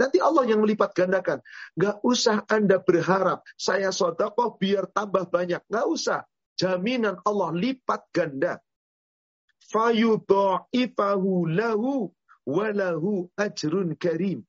Nanti 0.01 0.17
Allah 0.17 0.49
yang 0.49 0.65
melipat 0.65 0.97
gandakan. 0.97 1.45
Gak 1.77 2.01
usah 2.01 2.49
Anda 2.49 2.81
berharap, 2.81 3.45
saya 3.57 3.93
sodakoh 3.93 4.57
biar 4.57 4.89
tambah 4.89 5.29
banyak. 5.29 5.61
Gak 5.69 5.87
usah. 5.89 6.25
Jaminan 6.57 7.21
Allah 7.25 7.53
lipat 7.53 8.09
ganda. 8.13 8.61
Fayudha'ifahu 9.73 11.49
lahu 11.53 12.13
walahu 12.49 13.29
ajrun 13.37 13.97
karim. 13.97 14.45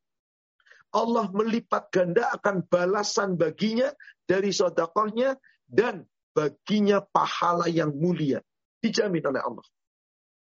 Allah 0.91 1.31
melipat 1.31 1.87
ganda 1.87 2.27
akan 2.35 2.67
balasan 2.67 3.39
baginya 3.39 3.91
dari 4.27 4.51
sodakohnya 4.51 5.39
dan 5.63 6.03
baginya 6.35 6.99
pahala 6.99 7.71
yang 7.71 7.95
mulia. 7.95 8.43
Dijamin 8.81 9.23
oleh 9.23 9.39
Allah. 9.39 9.65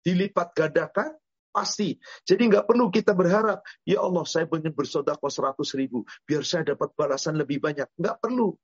Dilipat 0.03 0.58
gandakan 0.58 1.13
pasti. 1.53 1.93
Jadi 2.25 2.49
nggak 2.49 2.65
perlu 2.65 2.89
kita 2.89 3.13
berharap, 3.13 3.62
ya 3.86 4.01
Allah 4.01 4.25
saya 4.25 4.49
ingin 4.49 4.73
bersodakoh 4.73 5.29
seratus 5.29 5.77
ribu, 5.77 6.01
biar 6.25 6.41
saya 6.41 6.73
dapat 6.73 6.97
balasan 6.97 7.38
lebih 7.38 7.62
banyak. 7.62 7.86
Nggak 7.93 8.17
perlu. 8.17 8.58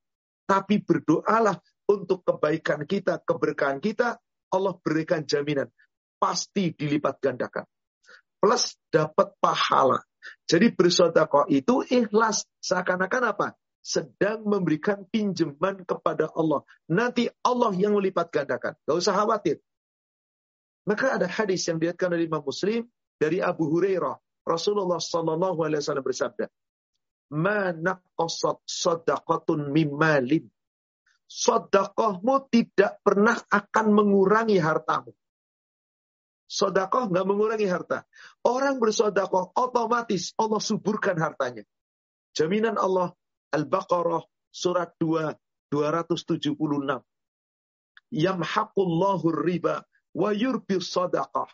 Tapi 0.49 0.81
berdoalah 0.81 1.53
untuk 1.85 2.25
kebaikan 2.25 2.89
kita, 2.89 3.21
keberkahan 3.21 3.77
kita, 3.77 4.17
Allah 4.49 4.73
berikan 4.81 5.21
jaminan. 5.21 5.69
Pasti 6.17 6.73
dilipat 6.73 7.21
gandakan. 7.21 7.69
Plus 8.41 8.73
dapat 8.89 9.37
pahala. 9.37 10.01
Jadi 10.45 10.73
bersodakoh 10.73 11.47
itu 11.49 11.85
ikhlas. 11.87 12.45
Seakan-akan 12.59 13.23
apa? 13.35 13.47
Sedang 13.79 14.43
memberikan 14.43 15.07
pinjaman 15.07 15.87
kepada 15.87 16.29
Allah. 16.35 16.61
Nanti 16.91 17.31
Allah 17.41 17.71
yang 17.75 17.95
melipat 17.95 18.29
gandakan. 18.29 18.75
Gak 18.83 18.97
usah 18.99 19.15
khawatir. 19.15 19.63
Maka 20.87 21.21
ada 21.21 21.27
hadis 21.29 21.63
yang 21.69 21.77
dilihatkan 21.77 22.09
oleh 22.11 22.25
Imam 22.25 22.43
Muslim 22.43 22.87
dari 23.19 23.43
Abu 23.43 23.69
Hurairah. 23.69 24.17
Rasulullah 24.47 24.97
Sallallahu 24.97 25.61
Alaihi 25.61 25.85
Wasallam 25.85 26.07
bersabda, 26.07 26.45
"Mana 27.35 28.01
qasat 28.17 28.63
sadaqatun 28.65 29.69
mimalin." 29.69 30.49
Sodakohmu 31.29 32.49
tidak 32.49 33.05
pernah 33.05 33.37
akan 33.37 33.85
mengurangi 33.93 34.57
hartamu. 34.57 35.13
Sodakoh 36.49 37.13
nggak 37.13 37.25
mengurangi 37.29 37.69
harta. 37.69 38.09
Orang 38.41 38.81
bersodakoh 38.81 39.53
otomatis 39.53 40.33
Allah 40.33 40.57
suburkan 40.57 41.13
hartanya. 41.21 41.61
Jaminan 42.33 42.73
Allah 42.81 43.13
Al-Baqarah 43.53 44.25
surat 44.49 44.89
2 44.97 45.37
276. 45.69 46.57
Yamhaqullahu 48.09 49.29
riba 49.45 49.85
wa 50.17 50.29
yurbi 50.33 50.81
sodakoh. 50.81 51.45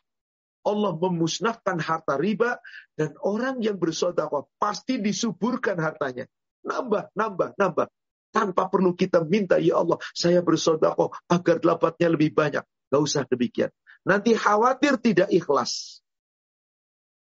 Allah 0.66 0.92
memusnahkan 0.98 1.78
harta 1.78 2.16
riba 2.16 2.58
dan 2.96 3.14
orang 3.22 3.60
yang 3.60 3.76
bersodakoh 3.76 4.50
pasti 4.58 4.98
disuburkan 4.98 5.78
hartanya. 5.78 6.26
Nambah, 6.66 7.14
nambah, 7.14 7.54
nambah. 7.60 7.88
Tanpa 8.34 8.68
perlu 8.68 8.98
kita 8.98 9.24
minta, 9.24 9.62
ya 9.62 9.80
Allah, 9.80 10.02
saya 10.12 10.42
bersodakoh 10.42 11.14
agar 11.30 11.62
dapatnya 11.62 12.10
lebih 12.12 12.34
banyak. 12.36 12.66
Gak 12.96 13.04
usah 13.04 13.28
demikian. 13.28 13.76
Nanti 14.08 14.32
khawatir 14.40 14.96
tidak 15.04 15.28
ikhlas. 15.28 16.00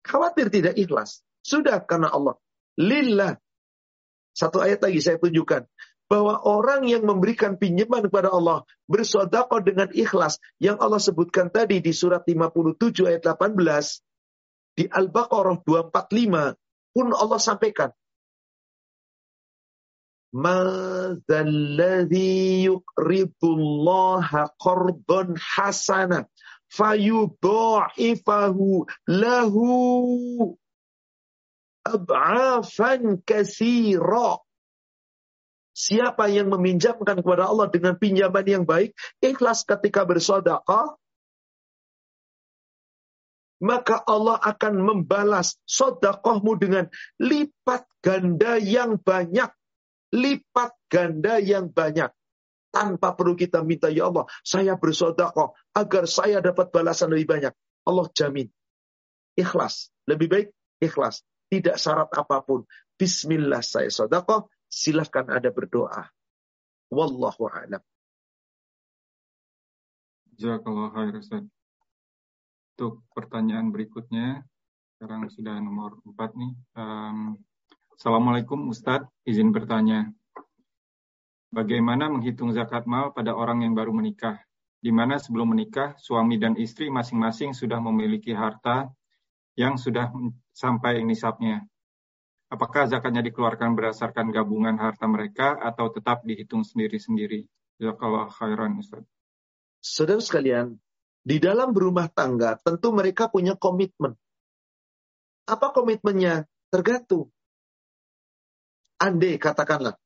Khawatir 0.05 0.53
tidak 0.53 0.77
ikhlas. 0.77 1.24
Sudah 1.40 1.81
karena 1.81 2.12
Allah. 2.12 2.37
Lillah. 2.77 3.40
Satu 4.37 4.61
ayat 4.61 4.85
lagi 4.85 5.00
saya 5.00 5.16
tunjukkan. 5.16 5.64
Bahwa 6.05 6.44
orang 6.44 6.85
yang 6.85 7.09
memberikan 7.09 7.57
pinjaman 7.57 8.12
kepada 8.12 8.29
Allah. 8.29 8.68
Bersodakoh 8.85 9.64
dengan 9.64 9.88
ikhlas. 9.96 10.37
Yang 10.61 10.77
Allah 10.85 11.00
sebutkan 11.00 11.48
tadi 11.48 11.81
di 11.81 11.96
surat 11.96 12.29
57 12.29 13.09
ayat 13.09 13.24
18. 13.24 14.77
Di 14.77 14.85
Al-Baqarah 14.85 15.64
245. 15.64 16.92
Pun 16.92 17.07
Allah 17.16 17.40
sampaikan. 17.40 17.88
Qardun 24.59 25.38
fayudha'ifahu 26.75 28.70
lahu 29.07 29.68
ab'afan 31.87 33.23
kasira. 33.23 34.42
Siapa 35.75 36.31
yang 36.31 36.51
meminjamkan 36.55 37.18
kepada 37.18 37.51
Allah 37.51 37.66
dengan 37.70 37.99
pinjaman 37.99 38.47
yang 38.47 38.62
baik, 38.66 38.94
ikhlas 39.18 39.66
ketika 39.66 40.07
bersodakah, 40.07 40.99
maka 43.59 43.99
Allah 44.07 44.38
akan 44.38 44.83
membalas 44.83 45.59
sodakohmu 45.66 46.59
dengan 46.59 46.87
lipat 47.18 47.87
ganda 48.03 48.59
yang 48.59 48.99
banyak. 48.99 49.51
Lipat 50.14 50.70
ganda 50.87 51.42
yang 51.42 51.74
banyak 51.74 52.11
tanpa 52.70 53.14
perlu 53.14 53.35
kita 53.35 53.62
minta, 53.62 53.87
ya 53.90 54.11
Allah, 54.11 54.27
saya 54.46 54.74
bersodakoh 54.79 55.55
agar 55.74 56.11
saya 56.11 56.38
dapat 56.42 56.70
balasan 56.74 57.11
lebih 57.14 57.31
banyak. 57.31 57.55
Allah 57.87 58.07
jamin. 58.14 58.50
Ikhlas. 59.38 59.90
Lebih 60.07 60.27
baik 60.31 60.48
ikhlas. 60.83 61.22
Tidak 61.50 61.79
syarat 61.79 62.11
apa 62.14 62.42
pun. 62.42 62.66
Bismillah 62.98 63.62
saya 63.62 63.90
sodakoh. 63.90 64.50
Silahkan 64.66 65.27
ada 65.31 65.55
berdoa. 65.55 66.11
Wallahu 66.90 67.46
a'lam. 67.46 67.83
Jazakallah 70.35 70.90
khair 70.90 71.14
Ustaz. 71.14 71.46
Untuk 72.74 73.07
pertanyaan 73.14 73.70
berikutnya, 73.70 74.42
sekarang 74.98 75.31
sudah 75.31 75.62
nomor 75.62 76.03
4 76.03 76.35
nih. 76.35 76.53
Um, 76.74 77.38
Assalamualaikum 77.94 78.74
Ustadz, 78.74 79.07
izin 79.22 79.54
bertanya. 79.54 80.11
Bagaimana 81.54 82.11
menghitung 82.11 82.50
zakat 82.50 82.90
mal 82.90 83.14
pada 83.14 83.38
orang 83.38 83.62
yang 83.62 83.78
baru 83.78 83.94
menikah, 83.94 84.42
di 84.83 84.90
mana 84.90 85.22
sebelum 85.22 85.54
menikah 85.54 85.94
suami 86.02 86.35
dan 86.42 86.59
istri 86.59 86.90
masing-masing 86.90 87.54
sudah 87.54 87.78
memiliki 87.78 88.35
harta 88.35 88.90
yang 89.54 89.78
sudah 89.78 90.11
sampai 90.50 91.07
nisabnya. 91.07 91.62
Apakah 92.50 92.90
zakatnya 92.90 93.22
dikeluarkan 93.22 93.78
berdasarkan 93.78 94.35
gabungan 94.35 94.74
harta 94.74 95.07
mereka 95.07 95.54
atau 95.54 95.87
tetap 95.94 96.26
dihitung 96.26 96.66
sendiri-sendiri? 96.66 97.46
Jazakallah 97.78 98.26
khairan 98.35 98.83
Ustaz. 98.83 99.07
Saudara 99.78 100.18
sekalian, 100.18 100.83
di 101.22 101.38
dalam 101.38 101.70
berumah 101.70 102.11
tangga 102.11 102.59
tentu 102.59 102.90
mereka 102.90 103.30
punya 103.30 103.54
komitmen. 103.54 104.18
Apa 105.46 105.70
komitmennya? 105.70 106.50
Tergantung. 106.74 107.30
Ande 109.04 109.36
katakanlah, 109.36 110.00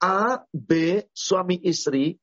A, 0.00 0.40
B, 0.48 1.04
suami 1.12 1.60
istri, 1.60 2.16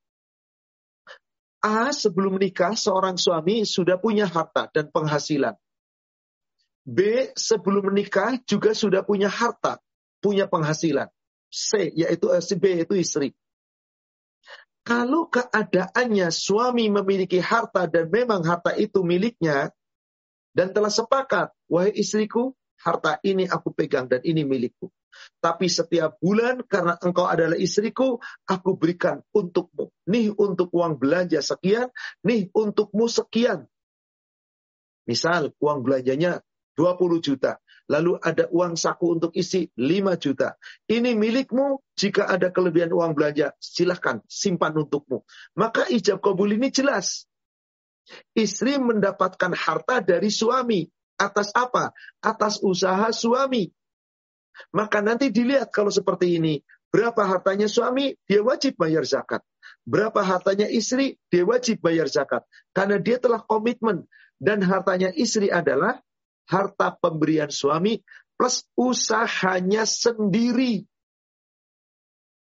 A 1.62 1.94
sebelum 1.94 2.42
menikah 2.42 2.74
seorang 2.74 3.22
suami 3.22 3.70
sudah 3.70 4.02
punya 4.02 4.26
harta 4.26 4.66
dan 4.74 4.90
penghasilan. 4.90 5.54
B 6.82 7.30
sebelum 7.38 7.94
menikah 7.94 8.42
juga 8.50 8.74
sudah 8.74 9.06
punya 9.06 9.30
harta, 9.30 9.78
punya 10.18 10.50
penghasilan. 10.50 11.06
C 11.54 11.94
yaitu 11.94 12.34
eh, 12.34 12.42
si 12.42 12.58
B 12.58 12.82
yaitu 12.82 12.98
istri. 12.98 13.38
Kalau 14.82 15.30
keadaannya 15.30 16.34
suami 16.34 16.90
memiliki 16.90 17.38
harta 17.38 17.86
dan 17.86 18.10
memang 18.10 18.42
harta 18.42 18.74
itu 18.74 19.06
miliknya 19.06 19.70
dan 20.58 20.74
telah 20.74 20.90
sepakat, 20.90 21.54
wahai 21.70 21.94
istriku, 21.94 22.58
harta 22.82 23.22
ini 23.22 23.46
aku 23.46 23.70
pegang 23.70 24.10
dan 24.10 24.26
ini 24.26 24.42
milikku. 24.42 24.90
Tapi 25.40 25.68
setiap 25.68 26.18
bulan 26.22 26.64
karena 26.66 26.98
engkau 27.02 27.28
adalah 27.28 27.58
istriku, 27.58 28.18
aku 28.48 28.78
berikan 28.78 29.22
untukmu. 29.32 29.92
Nih 30.10 30.32
untuk 30.36 30.72
uang 30.72 30.98
belanja 30.98 31.40
sekian, 31.40 31.90
nih 32.26 32.50
untukmu 32.54 33.10
sekian. 33.10 33.68
Misal 35.06 35.52
uang 35.58 35.82
belanjanya 35.82 36.40
20 36.78 37.20
juta. 37.20 37.60
Lalu 37.92 38.16
ada 38.24 38.48
uang 38.48 38.80
saku 38.80 39.20
untuk 39.20 39.32
isi 39.36 39.68
5 39.76 40.16
juta. 40.16 40.56
Ini 40.88 41.12
milikmu, 41.12 41.84
jika 42.00 42.32
ada 42.32 42.48
kelebihan 42.48 42.96
uang 42.96 43.12
belanja, 43.12 43.52
silahkan 43.60 44.24
simpan 44.32 44.72
untukmu. 44.80 45.28
Maka 45.60 45.92
ijab 45.92 46.24
kabul 46.24 46.56
ini 46.56 46.72
jelas. 46.72 47.28
Istri 48.32 48.80
mendapatkan 48.80 49.52
harta 49.52 50.00
dari 50.00 50.32
suami. 50.32 50.88
Atas 51.20 51.52
apa? 51.52 51.92
Atas 52.24 52.64
usaha 52.64 53.12
suami. 53.12 53.70
Maka 54.70 55.02
nanti 55.02 55.34
dilihat 55.34 55.74
kalau 55.74 55.90
seperti 55.90 56.38
ini. 56.38 56.62
Berapa 56.92 57.24
hartanya 57.24 57.72
suami, 57.72 58.14
dia 58.28 58.44
wajib 58.44 58.76
bayar 58.78 59.08
zakat. 59.08 59.42
Berapa 59.88 60.22
hartanya 60.22 60.68
istri, 60.70 61.18
dia 61.32 61.48
wajib 61.48 61.82
bayar 61.82 62.06
zakat. 62.12 62.46
Karena 62.76 63.02
dia 63.02 63.18
telah 63.18 63.42
komitmen. 63.42 64.06
Dan 64.38 64.62
hartanya 64.66 65.10
istri 65.14 65.50
adalah 65.50 66.02
harta 66.50 66.98
pemberian 67.00 67.48
suami 67.48 68.02
plus 68.36 68.66
usahanya 68.74 69.86
sendiri. 69.86 70.84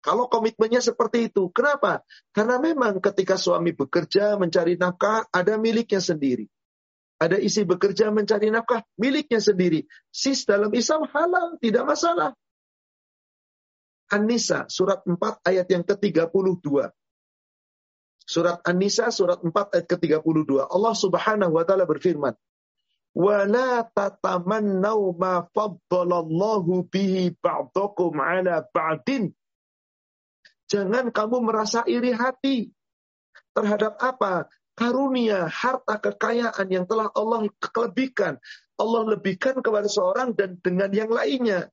Kalau 0.04 0.28
komitmennya 0.28 0.84
seperti 0.84 1.32
itu, 1.32 1.48
kenapa? 1.56 2.04
Karena 2.36 2.60
memang 2.60 3.00
ketika 3.00 3.40
suami 3.40 3.72
bekerja 3.72 4.36
mencari 4.36 4.76
nafkah, 4.76 5.24
ada 5.32 5.56
miliknya 5.56 6.04
sendiri. 6.04 6.52
Ada 7.24 7.40
isi 7.40 7.64
bekerja 7.64 8.12
mencari 8.12 8.52
nafkah 8.52 8.84
miliknya 9.00 9.40
sendiri. 9.40 9.88
Sis 10.12 10.44
dalam 10.44 10.68
Islam 10.76 11.08
halal, 11.08 11.56
tidak 11.64 11.88
masalah. 11.88 12.36
An-Nisa 14.12 14.68
surat 14.68 15.08
4 15.08 15.16
ayat 15.48 15.68
yang 15.72 15.88
ke-32. 15.88 16.68
Surat 18.28 18.60
An-Nisa 18.68 19.08
surat 19.08 19.40
4 19.40 19.56
ayat 19.56 19.88
ke-32. 19.88 20.68
Allah 20.68 20.96
Subhanahu 21.00 21.56
wa 21.56 21.64
taala 21.64 21.88
berfirman, 21.88 22.36
"Wala 23.16 23.88
tatamannau 23.88 25.16
ma 25.16 25.48
faddalallahu 25.48 26.92
bihi 26.92 27.40
ba'dakum 27.40 28.20
'ala 28.20 28.68
ba'din." 28.68 29.32
Jangan 30.68 31.08
kamu 31.08 31.40
merasa 31.40 31.88
iri 31.88 32.12
hati 32.12 32.68
terhadap 33.56 33.96
apa? 34.04 34.52
Karunia, 34.74 35.50
harta 35.50 35.98
kekayaan 36.02 36.68
yang 36.70 36.86
telah 36.90 37.10
Allah 37.14 37.50
kelebihkan. 37.62 38.38
Allah 38.78 39.02
lebihkan 39.18 39.62
kepada 39.62 39.86
seorang 39.86 40.34
dan 40.34 40.58
dengan 40.60 40.90
yang 40.90 41.14
lainnya. 41.14 41.70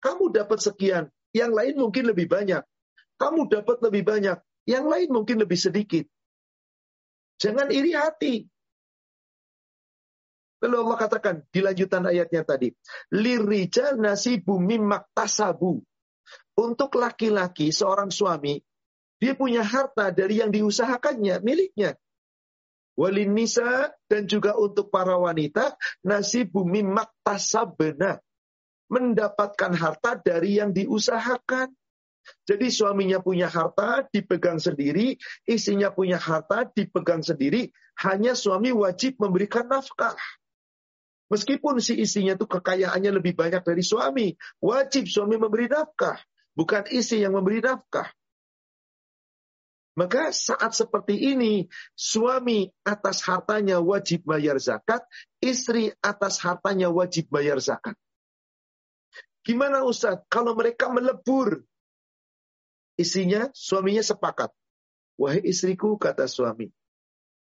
Kamu 0.00 0.32
dapat 0.32 0.58
sekian, 0.64 1.12
yang 1.36 1.52
lain 1.52 1.76
mungkin 1.76 2.08
lebih 2.08 2.26
banyak. 2.26 2.64
Kamu 3.20 3.52
dapat 3.52 3.84
lebih 3.84 4.02
banyak, 4.08 4.40
yang 4.64 4.88
lain 4.88 5.12
mungkin 5.12 5.36
lebih 5.44 5.60
sedikit. 5.60 6.08
Jangan 7.36 7.68
iri 7.68 7.92
hati. 7.92 8.48
Lalu 10.60 10.76
Allah 10.76 10.98
katakan 11.00 11.36
di 11.48 11.60
lanjutan 11.64 12.04
ayatnya 12.04 12.44
tadi, 12.44 12.68
lirijal 13.12 13.96
nasibu 13.96 14.60
mimmak 14.60 15.08
tasabu. 15.12 15.80
Untuk 16.56 17.00
laki-laki, 17.00 17.72
seorang 17.72 18.12
suami, 18.12 18.60
dia 19.20 19.36
punya 19.36 19.60
harta 19.60 20.08
dari 20.08 20.40
yang 20.40 20.48
diusahakannya, 20.48 21.44
miliknya. 21.44 21.94
Walin 22.96 23.36
nisa 23.36 23.92
dan 24.08 24.24
juga 24.24 24.56
untuk 24.56 24.88
para 24.88 25.20
wanita, 25.20 25.76
nasi 26.04 26.48
bumi 26.48 26.80
maktasabena. 26.84 28.18
Mendapatkan 28.90 29.72
harta 29.76 30.18
dari 30.18 30.58
yang 30.58 30.74
diusahakan. 30.74 31.70
Jadi 32.44 32.68
suaminya 32.68 33.22
punya 33.22 33.46
harta, 33.46 34.04
dipegang 34.10 34.58
sendiri. 34.58 35.14
Istrinya 35.46 35.94
punya 35.94 36.18
harta, 36.18 36.66
dipegang 36.66 37.22
sendiri. 37.22 37.70
Hanya 38.02 38.34
suami 38.34 38.74
wajib 38.74 39.20
memberikan 39.22 39.70
nafkah. 39.70 40.18
Meskipun 41.30 41.78
si 41.78 42.02
istrinya 42.02 42.34
itu 42.34 42.50
kekayaannya 42.50 43.22
lebih 43.22 43.38
banyak 43.38 43.62
dari 43.62 43.84
suami. 43.86 44.34
Wajib 44.58 45.06
suami 45.06 45.38
memberi 45.38 45.70
nafkah. 45.70 46.18
Bukan 46.58 46.90
istri 46.90 47.22
yang 47.22 47.38
memberi 47.38 47.62
nafkah. 47.62 48.10
Maka 50.00 50.32
saat 50.32 50.72
seperti 50.72 51.36
ini, 51.36 51.68
suami 51.92 52.72
atas 52.88 53.20
hartanya 53.28 53.84
wajib 53.84 54.24
bayar 54.24 54.56
zakat, 54.56 55.04
istri 55.44 55.92
atas 56.00 56.40
hartanya 56.40 56.88
wajib 56.88 57.28
bayar 57.28 57.60
zakat. 57.60 57.92
Gimana 59.44 59.84
Ustaz? 59.84 60.24
Kalau 60.32 60.56
mereka 60.56 60.88
melebur, 60.88 61.68
istrinya, 62.96 63.52
suaminya 63.52 64.00
sepakat. 64.00 64.48
Wahai 65.20 65.44
istriku, 65.44 66.00
kata 66.00 66.24
suami, 66.24 66.72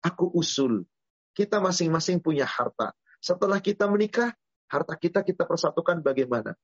aku 0.02 0.26
usul. 0.34 0.82
Kita 1.38 1.62
masing-masing 1.62 2.18
punya 2.18 2.42
harta. 2.42 2.90
Setelah 3.22 3.62
kita 3.62 3.86
menikah, 3.86 4.34
harta 4.66 4.98
kita 4.98 5.22
kita 5.22 5.46
persatukan 5.46 6.02
bagaimana? 6.02 6.58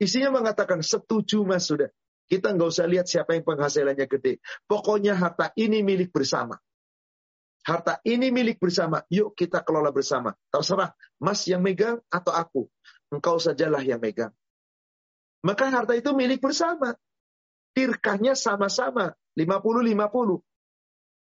Isinya 0.00 0.32
mengatakan, 0.32 0.80
setuju 0.80 1.44
mas 1.44 1.68
sudah. 1.68 1.92
Kita 2.26 2.50
nggak 2.54 2.68
usah 2.68 2.86
lihat 2.90 3.06
siapa 3.06 3.38
yang 3.38 3.46
penghasilannya 3.46 4.06
gede. 4.10 4.42
Pokoknya 4.66 5.14
harta 5.14 5.54
ini 5.54 5.86
milik 5.86 6.10
bersama. 6.10 6.58
Harta 7.66 7.98
ini 8.06 8.30
milik 8.30 8.62
bersama. 8.62 9.02
Yuk 9.10 9.34
kita 9.34 9.62
kelola 9.62 9.90
bersama. 9.90 10.34
Terserah, 10.54 10.94
mas 11.18 11.42
yang 11.50 11.62
megang 11.62 11.98
atau 12.10 12.30
aku. 12.30 12.62
Engkau 13.10 13.38
sajalah 13.38 13.82
yang 13.82 13.98
megang. 13.98 14.30
Maka 15.42 15.70
harta 15.70 15.94
itu 15.94 16.10
milik 16.14 16.42
bersama. 16.42 16.94
Tirkahnya 17.74 18.34
sama-sama. 18.34 19.14
50-50. 19.38 20.42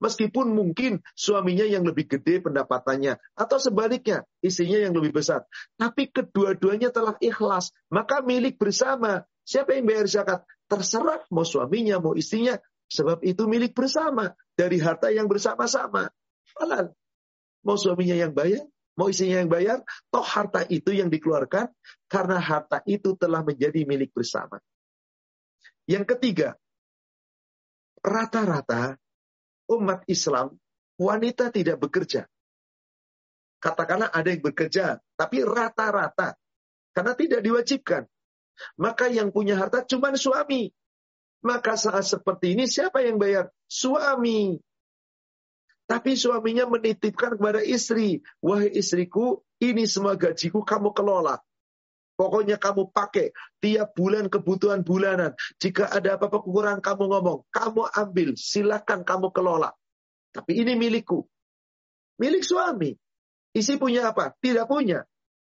Meskipun 0.00 0.56
mungkin 0.56 1.04
suaminya 1.12 1.68
yang 1.68 1.84
lebih 1.84 2.08
gede 2.08 2.40
pendapatannya. 2.40 3.20
Atau 3.36 3.60
sebaliknya, 3.60 4.24
istrinya 4.40 4.88
yang 4.88 4.96
lebih 4.96 5.12
besar. 5.20 5.44
Tapi 5.76 6.08
kedua-duanya 6.08 6.88
telah 6.88 7.14
ikhlas. 7.20 7.70
Maka 7.92 8.24
milik 8.24 8.56
bersama. 8.56 9.28
Siapa 9.50 9.74
yang 9.74 9.90
bayar 9.90 10.06
zakat? 10.06 10.46
Terserah 10.70 11.26
mau 11.34 11.42
suaminya, 11.42 11.98
mau 11.98 12.14
istrinya. 12.14 12.54
Sebab 12.86 13.26
itu 13.26 13.50
milik 13.50 13.74
bersama. 13.74 14.30
Dari 14.54 14.78
harta 14.78 15.10
yang 15.10 15.26
bersama-sama. 15.26 16.06
Halal. 16.54 16.94
Mau 17.66 17.74
suaminya 17.74 18.14
yang 18.14 18.30
bayar, 18.30 18.62
mau 18.94 19.10
istrinya 19.10 19.42
yang 19.42 19.50
bayar. 19.50 19.82
Toh 20.06 20.22
harta 20.22 20.62
itu 20.70 20.94
yang 20.94 21.10
dikeluarkan. 21.10 21.66
Karena 22.06 22.38
harta 22.38 22.86
itu 22.86 23.18
telah 23.18 23.42
menjadi 23.42 23.82
milik 23.82 24.14
bersama. 24.14 24.62
Yang 25.90 26.14
ketiga. 26.14 26.54
Rata-rata 28.06 28.94
umat 29.66 30.06
Islam 30.06 30.54
wanita 30.94 31.50
tidak 31.50 31.82
bekerja. 31.82 32.22
Katakanlah 33.60 34.14
ada 34.14 34.30
yang 34.30 34.40
bekerja, 34.40 35.02
tapi 35.18 35.42
rata-rata. 35.42 36.38
Karena 36.94 37.12
tidak 37.18 37.44
diwajibkan. 37.44 38.08
Maka 38.76 39.08
yang 39.08 39.32
punya 39.34 39.56
harta 39.56 39.84
cuma 39.84 40.12
suami. 40.16 40.72
Maka 41.40 41.76
saat 41.76 42.04
seperti 42.04 42.52
ini 42.52 42.68
siapa 42.68 43.00
yang 43.00 43.16
bayar? 43.16 43.48
Suami. 43.64 44.60
Tapi 45.90 46.14
suaminya 46.14 46.70
menitipkan 46.70 47.34
kepada 47.34 47.64
istri. 47.66 48.22
Wahai 48.38 48.70
istriku, 48.70 49.42
ini 49.58 49.90
semua 49.90 50.14
gajiku 50.14 50.62
kamu 50.62 50.94
kelola. 50.94 51.42
Pokoknya 52.14 52.60
kamu 52.60 52.92
pakai 52.92 53.32
tiap 53.64 53.96
bulan 53.96 54.28
kebutuhan 54.28 54.84
bulanan. 54.84 55.32
Jika 55.56 55.88
ada 55.88 56.20
apa-apa 56.20 56.44
kekurangan 56.44 56.84
kamu 56.84 57.04
ngomong. 57.10 57.38
Kamu 57.48 57.88
ambil, 57.96 58.36
silakan 58.36 59.08
kamu 59.08 59.32
kelola. 59.32 59.72
Tapi 60.30 60.60
ini 60.60 60.76
milikku. 60.76 61.24
Milik 62.20 62.44
suami. 62.44 62.92
Isi 63.56 63.80
punya 63.80 64.12
apa? 64.12 64.36
Tidak 64.36 64.68
punya. 64.68 65.02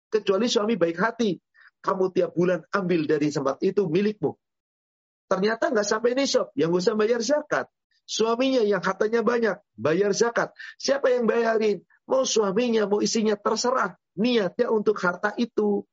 Kecuali 0.09 0.49
suami 0.49 0.75
baik 0.81 0.97
hati. 0.97 1.37
Kamu 1.83 2.15
tiap 2.15 2.31
bulan 2.33 2.63
ambil 2.71 3.05
dari 3.05 3.29
tempat 3.29 3.59
itu 3.61 3.91
milikmu. 3.91 4.39
Ternyata 5.27 5.73
nggak 5.75 5.89
sampai 5.89 6.15
nisab, 6.15 6.55
yang 6.55 6.71
usah 6.71 6.95
bayar 6.95 7.21
zakat. 7.21 7.67
Suaminya 8.07 8.61
yang 8.61 8.83
hartanya 8.83 9.23
banyak, 9.25 9.57
bayar 9.79 10.13
zakat. 10.13 10.53
Siapa 10.77 11.09
yang 11.09 11.25
bayarin? 11.25 11.83
Mau 12.05 12.27
suaminya, 12.27 12.85
mau 12.85 13.01
isinya, 13.01 13.39
terserah. 13.39 13.95
Niatnya 14.19 14.69
untuk 14.69 14.99
harta 15.01 15.33
itu. 15.39 15.87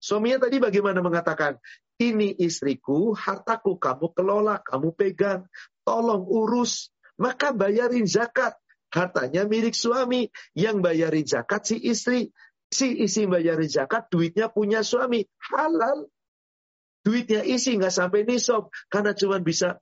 Suaminya 0.00 0.48
tadi 0.48 0.58
bagaimana 0.58 0.98
mengatakan? 1.04 1.60
Ini 1.96 2.36
istriku, 2.42 3.16
hartaku 3.16 3.80
kamu 3.80 4.12
kelola, 4.12 4.60
kamu 4.60 4.92
pegang. 4.96 5.48
Tolong 5.86 6.26
urus. 6.26 6.90
Maka 7.16 7.54
bayarin 7.54 8.04
zakat. 8.04 8.56
Hartanya 8.90 9.46
milik 9.46 9.76
suami. 9.76 10.28
Yang 10.56 10.76
bayarin 10.82 11.26
zakat 11.28 11.62
si 11.68 11.76
istri. 11.78 12.32
Si 12.66 12.98
isi 13.06 13.30
bayarin 13.30 13.70
zakat, 13.70 14.10
duitnya 14.10 14.50
punya 14.50 14.82
suami. 14.82 15.22
Halal. 15.50 16.10
Duitnya 17.06 17.46
isi 17.46 17.78
nggak 17.78 17.94
sampai 17.94 18.26
nisab. 18.26 18.74
Karena 18.90 19.14
cuma 19.14 19.38
bisa 19.38 19.78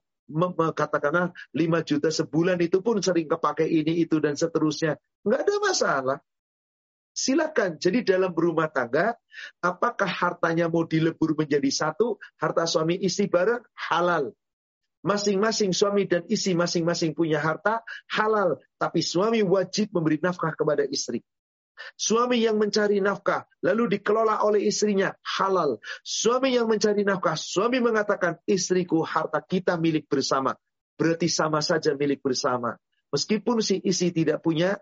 katakanlah 0.73 1.33
5 1.53 1.81
juta 1.85 2.09
sebulan 2.13 2.57
itu 2.61 2.81
pun 2.85 3.01
sering 3.01 3.25
kepake 3.25 3.65
ini, 3.65 4.05
itu, 4.05 4.21
dan 4.21 4.37
seterusnya. 4.37 4.97
Nggak 5.25 5.41
ada 5.41 5.55
masalah. 5.61 6.17
Silakan. 7.15 7.79
Jadi 7.79 8.03
dalam 8.03 8.35
berumah 8.35 8.67
tangga, 8.69 9.15
apakah 9.63 10.09
hartanya 10.09 10.67
mau 10.67 10.83
dilebur 10.83 11.31
menjadi 11.33 11.71
satu, 11.71 12.19
harta 12.37 12.67
suami 12.67 12.99
istri 12.99 13.31
bareng, 13.31 13.63
halal. 13.73 14.35
Masing-masing 15.05 15.71
suami 15.71 16.09
dan 16.09 16.25
istri 16.27 16.57
masing-masing 16.57 17.13
punya 17.13 17.37
harta, 17.37 17.85
halal. 18.11 18.57
Tapi 18.77 19.05
suami 19.05 19.41
wajib 19.45 19.93
memberi 19.93 20.17
nafkah 20.21 20.53
kepada 20.57 20.83
istri. 20.89 21.21
Suami 21.95 22.41
yang 22.41 22.57
mencari 22.57 22.99
nafkah, 23.03 23.45
lalu 23.61 23.99
dikelola 23.99 24.41
oleh 24.43 24.65
istrinya, 24.65 25.13
halal. 25.37 25.77
Suami 26.01 26.55
yang 26.55 26.65
mencari 26.65 27.03
nafkah, 27.03 27.35
suami 27.37 27.83
mengatakan, 27.83 28.39
istriku 28.47 29.03
harta 29.03 29.43
kita 29.43 29.75
milik 29.75 30.07
bersama. 30.09 30.55
Berarti 30.95 31.27
sama 31.27 31.59
saja 31.59 31.91
milik 31.93 32.23
bersama. 32.23 32.79
Meskipun 33.11 33.59
si 33.59 33.79
istri 33.83 34.11
tidak 34.11 34.43
punya 34.43 34.79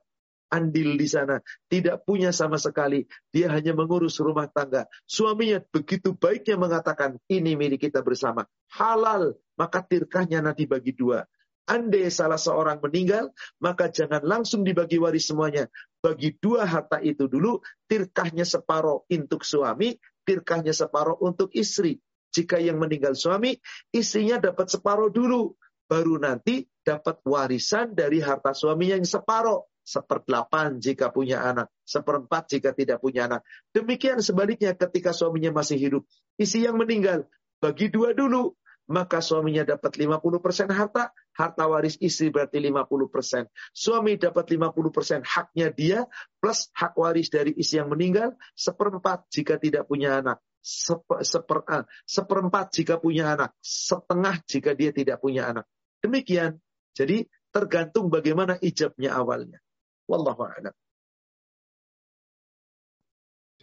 andil 0.53 0.93
di 0.93 1.09
sana, 1.09 1.41
tidak 1.65 2.05
punya 2.05 2.29
sama 2.29 2.61
sekali. 2.61 3.09
Dia 3.33 3.49
hanya 3.49 3.73
mengurus 3.73 4.21
rumah 4.21 4.45
tangga. 4.45 4.85
Suaminya 5.09 5.57
begitu 5.73 6.13
baiknya 6.13 6.61
mengatakan, 6.61 7.17
ini 7.25 7.57
milik 7.57 7.89
kita 7.89 8.05
bersama. 8.05 8.45
Halal, 8.69 9.33
maka 9.57 9.81
tirkahnya 9.81 10.45
nanti 10.45 10.69
bagi 10.69 10.93
dua. 10.93 11.25
Andai 11.63 12.11
salah 12.11 12.35
seorang 12.35 12.83
meninggal, 12.83 13.31
maka 13.63 13.87
jangan 13.87 14.19
langsung 14.19 14.67
dibagi 14.67 14.99
waris 14.99 15.31
semuanya. 15.31 15.71
Bagi 16.03 16.35
dua 16.35 16.67
harta 16.67 16.99
itu 16.99 17.31
dulu, 17.31 17.63
tirkahnya 17.87 18.43
separoh 18.43 19.07
untuk 19.07 19.47
suami, 19.47 19.95
tirkahnya 20.27 20.75
separoh 20.75 21.15
untuk 21.23 21.55
istri. 21.55 22.03
Jika 22.33 22.59
yang 22.59 22.81
meninggal 22.81 23.15
suami, 23.15 23.55
istrinya 23.95 24.43
dapat 24.43 24.67
separoh 24.67 25.07
dulu. 25.07 25.55
Baru 25.87 26.19
nanti 26.19 26.67
dapat 26.83 27.23
warisan 27.23 27.95
dari 27.95 28.19
harta 28.19 28.51
suaminya 28.51 28.99
yang 28.99 29.07
separoh 29.07 29.71
seperdelapan 29.83 30.79
jika 30.79 31.11
punya 31.11 31.43
anak, 31.43 31.67
seperempat 31.83 32.47
jika 32.49 32.71
tidak 32.71 33.03
punya 33.03 33.27
anak. 33.27 33.43
Demikian 33.75 34.23
sebaliknya 34.23 34.73
ketika 34.73 35.11
suaminya 35.11 35.59
masih 35.59 35.75
hidup. 35.75 36.03
Isi 36.39 36.63
yang 36.63 36.79
meninggal, 36.79 37.27
bagi 37.59 37.91
dua 37.91 38.15
dulu. 38.15 38.55
Maka 38.83 39.23
suaminya 39.23 39.63
dapat 39.63 39.95
50% 39.95 40.67
harta, 40.67 41.15
harta 41.31 41.63
waris 41.71 41.95
istri 42.03 42.27
berarti 42.27 42.59
50%. 42.59 43.47
Suami 43.71 44.19
dapat 44.19 44.45
50% 44.51 45.23
haknya 45.23 45.71
dia, 45.71 46.03
plus 46.43 46.67
hak 46.75 46.99
waris 46.99 47.31
dari 47.31 47.55
istri 47.55 47.79
yang 47.79 47.87
meninggal, 47.87 48.35
seperempat 48.51 49.31
jika 49.31 49.55
tidak 49.55 49.87
punya 49.87 50.19
anak. 50.19 50.43
Seper, 50.63 51.23
seper, 51.23 51.59
uh, 51.67 51.83
seperempat 52.07 52.71
jika 52.71 52.95
punya 52.99 53.35
anak, 53.35 53.55
setengah 53.59 54.39
jika 54.47 54.71
dia 54.75 54.95
tidak 54.95 55.19
punya 55.19 55.51
anak. 55.51 55.67
Demikian. 56.03 56.59
Jadi 56.95 57.27
tergantung 57.51 58.11
bagaimana 58.11 58.59
ijabnya 58.59 59.15
awalnya. 59.15 59.59
Wallahu 60.07 60.43
a'lam. 60.43 60.75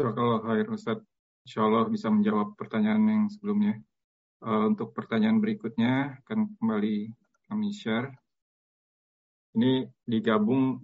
Kalau 0.01 0.41
khair 0.41 0.65
Ustaz. 0.73 1.01
Insya 1.45 1.65
Allah 1.65 1.89
bisa 1.89 2.09
menjawab 2.13 2.57
pertanyaan 2.57 3.05
yang 3.05 3.25
sebelumnya. 3.33 3.81
Uh, 4.41 4.73
untuk 4.73 4.97
pertanyaan 4.97 5.37
berikutnya 5.37 6.17
akan 6.25 6.57
kembali 6.57 7.13
kami 7.49 7.69
share. 7.77 8.09
Ini 9.53 9.85
digabung 10.09 10.81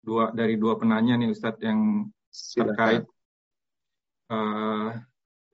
dua 0.00 0.32
dari 0.32 0.56
dua 0.56 0.80
penanya 0.80 1.20
nih 1.20 1.28
Ustadz 1.28 1.60
yang 1.60 2.08
terkait 2.32 3.04
uh, 4.32 4.88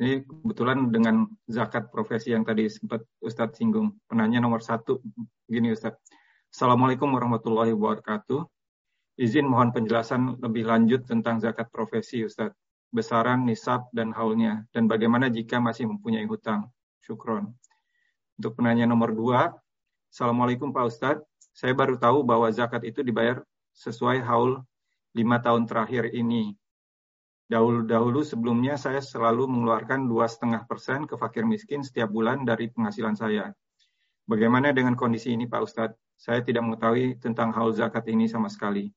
ini 0.01 0.25
kebetulan 0.25 0.89
dengan 0.89 1.29
zakat 1.45 1.93
profesi 1.93 2.33
yang 2.33 2.41
tadi 2.41 2.71
sempat 2.73 3.05
Ustadz 3.21 3.61
singgung. 3.61 4.01
Penanya 4.09 4.41
nomor 4.41 4.65
satu, 4.65 4.97
gini 5.45 5.77
Ustadz. 5.77 6.01
Assalamualaikum 6.49 7.13
warahmatullahi 7.13 7.77
wabarakatuh. 7.77 8.49
Izin 9.21 9.45
mohon 9.45 9.77
penjelasan 9.77 10.41
lebih 10.41 10.65
lanjut 10.65 11.05
tentang 11.05 11.37
zakat 11.45 11.69
profesi, 11.69 12.25
Ustadz. 12.25 12.57
Besaran, 12.89 13.45
nisab, 13.45 13.93
dan 13.93 14.17
haulnya. 14.17 14.65
Dan 14.73 14.89
bagaimana 14.89 15.29
jika 15.29 15.61
masih 15.61 15.85
mempunyai 15.85 16.25
hutang. 16.25 16.73
Syukron. 17.05 17.53
Untuk 18.41 18.57
penanya 18.57 18.89
nomor 18.89 19.13
dua, 19.13 19.53
Assalamualaikum 20.11 20.75
Pak 20.75 20.85
Ustadz. 20.91 21.27
Saya 21.55 21.71
baru 21.71 21.95
tahu 21.95 22.27
bahwa 22.27 22.51
zakat 22.51 22.83
itu 22.83 23.07
dibayar 23.07 23.47
sesuai 23.79 24.23
haul 24.27 24.59
lima 25.15 25.39
tahun 25.39 25.71
terakhir 25.71 26.11
ini. 26.11 26.59
Dahulu-dahulu 27.51 28.23
sebelumnya 28.23 28.79
saya 28.79 29.03
selalu 29.03 29.47
mengeluarkan 29.51 30.07
dua 30.07 30.31
setengah 30.31 30.67
persen 30.71 31.07
ke 31.07 31.19
fakir 31.19 31.43
miskin 31.43 31.83
setiap 31.83 32.11
bulan 32.11 32.47
dari 32.47 32.71
penghasilan 32.71 33.19
saya. 33.19 33.51
Bagaimana 34.27 34.71
dengan 34.71 34.95
kondisi 34.95 35.35
ini 35.35 35.51
Pak 35.51 35.63
Ustadz? 35.63 35.99
Saya 36.15 36.45
tidak 36.47 36.63
mengetahui 36.63 37.19
tentang 37.19 37.51
haul 37.51 37.75
zakat 37.75 38.07
ini 38.07 38.31
sama 38.31 38.47
sekali. 38.47 38.91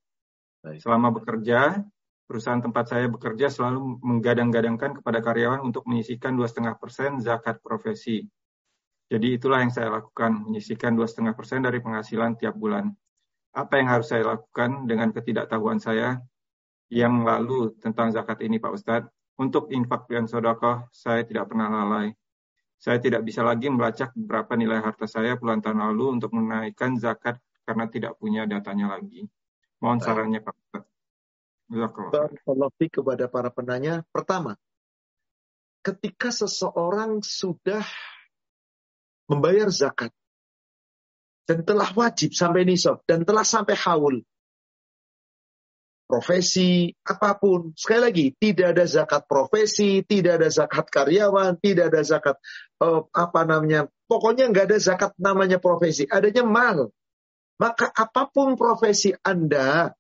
Baik. 0.62 0.82
Selama 0.82 1.10
bekerja, 1.10 1.82
perusahaan 2.34 2.58
tempat 2.58 2.90
saya 2.90 3.06
bekerja 3.06 3.54
selalu 3.54 4.02
menggadang-gadangkan 4.02 4.98
kepada 4.98 5.22
karyawan 5.22 5.62
untuk 5.62 5.86
menyisikan 5.86 6.34
2,5% 6.34 7.22
zakat 7.22 7.62
profesi. 7.62 8.26
Jadi 9.06 9.38
itulah 9.38 9.62
yang 9.62 9.70
saya 9.70 9.94
lakukan, 9.94 10.50
menyisikan 10.50 10.98
2,5% 10.98 11.62
dari 11.62 11.78
penghasilan 11.78 12.34
tiap 12.42 12.58
bulan. 12.58 12.90
Apa 13.54 13.78
yang 13.78 13.94
harus 13.94 14.10
saya 14.10 14.26
lakukan 14.26 14.90
dengan 14.90 15.14
ketidaktahuan 15.14 15.78
saya 15.78 16.18
yang 16.90 17.22
lalu 17.22 17.78
tentang 17.78 18.10
zakat 18.10 18.42
ini 18.42 18.58
Pak 18.58 18.74
Ustadz? 18.74 19.14
Untuk 19.38 19.70
infak 19.70 20.10
dan 20.10 20.26
sodakoh, 20.26 20.90
saya 20.90 21.22
tidak 21.22 21.54
pernah 21.54 21.70
lalai. 21.70 22.10
Saya 22.82 22.98
tidak 22.98 23.22
bisa 23.22 23.46
lagi 23.46 23.70
melacak 23.70 24.10
berapa 24.18 24.58
nilai 24.58 24.82
harta 24.82 25.06
saya 25.06 25.38
puluhan 25.38 25.62
tahun 25.62 25.86
lalu 25.86 26.18
untuk 26.18 26.34
menaikkan 26.34 26.98
zakat 26.98 27.38
karena 27.62 27.86
tidak 27.94 28.18
punya 28.18 28.50
datanya 28.50 28.98
lagi. 28.98 29.30
Mohon 29.78 30.00
sarannya 30.02 30.42
Pak 30.42 30.54
Ustaz. 30.58 30.93
Barakallahu 31.74 32.72
kepada 32.78 33.26
para 33.26 33.50
penanya. 33.50 34.06
Pertama, 34.14 34.54
ketika 35.82 36.30
seseorang 36.30 37.26
sudah 37.26 37.82
membayar 39.26 39.74
zakat 39.74 40.14
dan 41.50 41.66
telah 41.66 41.90
wajib 41.98 42.38
sampai 42.38 42.64
nisab 42.64 43.02
dan 43.10 43.26
telah 43.26 43.42
sampai 43.42 43.74
haul, 43.74 44.22
profesi 46.06 46.94
apa 47.02 47.34
pun, 47.42 47.74
sekali 47.74 48.02
lagi 48.06 48.26
tidak 48.38 48.78
ada 48.78 48.86
zakat 48.86 49.26
profesi, 49.26 50.06
tidak 50.06 50.40
ada 50.40 50.50
zakat 50.54 50.86
karyawan, 50.94 51.58
tidak 51.58 51.90
ada 51.90 52.02
zakat 52.06 52.36
uh, 52.86 53.02
apa 53.10 53.42
namanya, 53.50 53.90
pokoknya 54.06 54.46
nggak 54.54 54.66
ada 54.70 54.78
zakat 54.78 55.12
namanya 55.18 55.58
profesi, 55.58 56.06
adanya 56.06 56.46
mal. 56.46 56.94
Maka 57.58 57.90
apa 57.90 58.30
pun 58.30 58.54
profesi 58.54 59.14
Anda, 59.26 59.94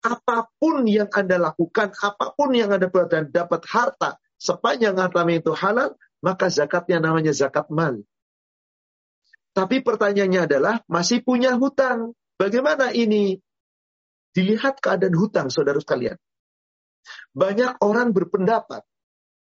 apa 0.00 0.48
pun 0.56 0.88
yang 0.88 1.08
Anda 1.12 1.36
lakukan, 1.36 1.92
apa 1.92 2.32
pun 2.32 2.56
yang 2.56 2.72
Anda 2.72 2.88
buat 2.88 3.12
dan 3.12 3.28
dapat 3.28 3.64
harta, 3.68 4.16
sepanjang 4.40 4.96
harta 4.96 5.22
itu 5.28 5.52
halal, 5.52 5.96
maka 6.24 6.48
zakatnya 6.48 7.00
namanya 7.00 7.36
zakat 7.36 7.68
mal. 7.68 8.00
Tapi 9.52 9.82
pertanyaannya 9.84 10.40
adalah, 10.46 10.74
masih 10.88 11.20
punya 11.20 11.58
hutang. 11.58 12.16
Bagaimana 12.40 12.94
ini? 12.96 13.36
Dilihat 14.30 14.78
keadaan 14.78 15.12
hutang, 15.18 15.50
saudara 15.50 15.82
sekalian. 15.82 16.16
Banyak 17.34 17.82
orang 17.82 18.14
berpendapat, 18.14 18.86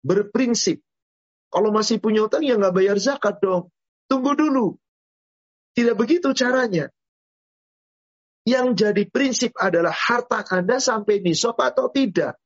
berprinsip, 0.05 0.85
kalau 1.47 1.71
masih 1.71 1.97
punya 2.03 2.27
hutang 2.27 2.43
ya 2.43 2.59
nggak 2.59 2.75
bayar 2.75 2.97
zakat 2.99 3.39
dong. 3.39 3.71
Tunggu 4.07 4.35
dulu. 4.35 4.75
Tidak 5.75 5.95
begitu 5.95 6.31
caranya. 6.35 6.91
Yang 8.47 8.67
jadi 8.79 9.03
prinsip 9.11 9.51
adalah 9.59 9.91
harta 9.91 10.39
Anda 10.47 10.79
sampai 10.79 11.19
nisab 11.19 11.59
atau 11.59 11.91
tidak. 11.91 12.39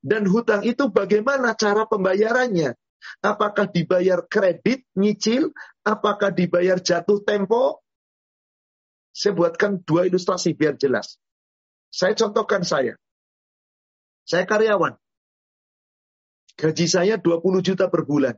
Dan 0.00 0.24
hutang 0.24 0.64
itu 0.64 0.88
bagaimana 0.88 1.52
cara 1.52 1.84
pembayarannya? 1.84 2.72
Apakah 3.20 3.68
dibayar 3.68 4.24
kredit, 4.24 4.88
nyicil? 4.96 5.52
Apakah 5.84 6.32
dibayar 6.32 6.80
jatuh 6.80 7.20
tempo? 7.20 7.84
Saya 9.12 9.36
buatkan 9.36 9.84
dua 9.84 10.08
ilustrasi 10.08 10.56
biar 10.56 10.80
jelas. 10.80 11.20
Saya 11.92 12.16
contohkan 12.16 12.64
saya. 12.64 12.96
Saya 14.24 14.48
karyawan. 14.48 14.96
Gaji 16.56 16.86
saya 16.88 17.20
20 17.20 17.60
juta 17.60 17.92
per 17.92 18.08
bulan. 18.08 18.34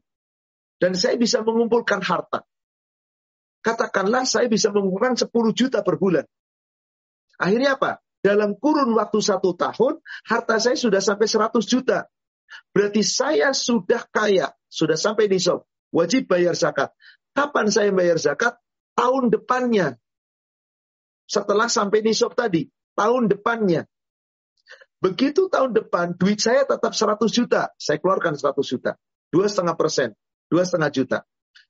Dan 0.83 0.99
saya 0.99 1.15
bisa 1.15 1.47
mengumpulkan 1.47 2.03
harta. 2.03 2.43
Katakanlah 3.63 4.27
saya 4.27 4.51
bisa 4.51 4.75
mengumpulkan 4.75 5.15
10 5.15 5.31
juta 5.55 5.87
per 5.87 5.97
bulan. 5.97 6.27
Akhirnya 7.37 7.77
apa? 7.77 8.03
Dalam 8.25 8.59
kurun 8.59 8.91
waktu 8.99 9.23
satu 9.23 9.55
tahun, 9.55 10.03
harta 10.27 10.57
saya 10.59 10.75
sudah 10.75 10.99
sampai 10.99 11.31
100 11.31 11.63
juta. 11.63 12.11
Berarti 12.75 13.03
saya 13.07 13.55
sudah 13.55 14.03
kaya, 14.11 14.51
sudah 14.67 14.99
sampai 14.99 15.31
di 15.31 15.39
nisab. 15.39 15.63
Wajib 15.95 16.27
bayar 16.27 16.59
zakat. 16.59 16.91
Kapan 17.37 17.71
saya 17.71 17.95
bayar 17.95 18.19
zakat? 18.19 18.59
Tahun 18.99 19.31
depannya. 19.31 19.95
Setelah 21.29 21.71
sampai 21.71 22.03
nisab 22.03 22.35
tadi. 22.35 22.67
Tahun 22.97 23.29
depannya. 23.31 23.85
Begitu 24.97 25.53
tahun 25.53 25.77
depan, 25.77 26.17
duit 26.17 26.41
saya 26.41 26.65
tetap 26.65 26.97
100 26.97 27.21
juta. 27.29 27.71
Saya 27.77 28.01
keluarkan 28.01 28.35
100 28.35 28.59
juta. 28.65 28.97
Dua 29.29 29.47
setengah 29.47 29.77
persen. 29.77 30.17
Dua 30.49 30.65
setengah 30.65 30.91
juta. 30.91 31.19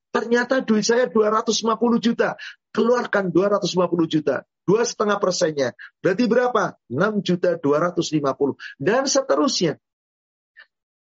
Ternyata 0.09 0.63
duit 0.63 0.87
saya 0.87 1.11
250 1.11 1.99
juta. 1.99 2.39
Keluarkan 2.71 3.29
250 3.29 4.07
juta. 4.07 4.47
Dua 4.67 4.83
setengah 4.83 5.15
persennya. 5.23 5.71
Berarti 6.03 6.27
berapa? 6.27 6.75
6 6.91 7.23
juta 7.23 7.55
250. 7.55 8.59
Dan 8.75 9.07
seterusnya. 9.07 9.79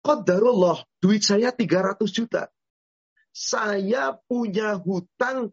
Qadarullah, 0.01 0.81
duit 1.05 1.21
saya 1.21 1.53
300 1.53 2.01
juta. 2.09 2.49
Saya 3.31 4.17
punya 4.25 4.81
hutang 4.81 5.53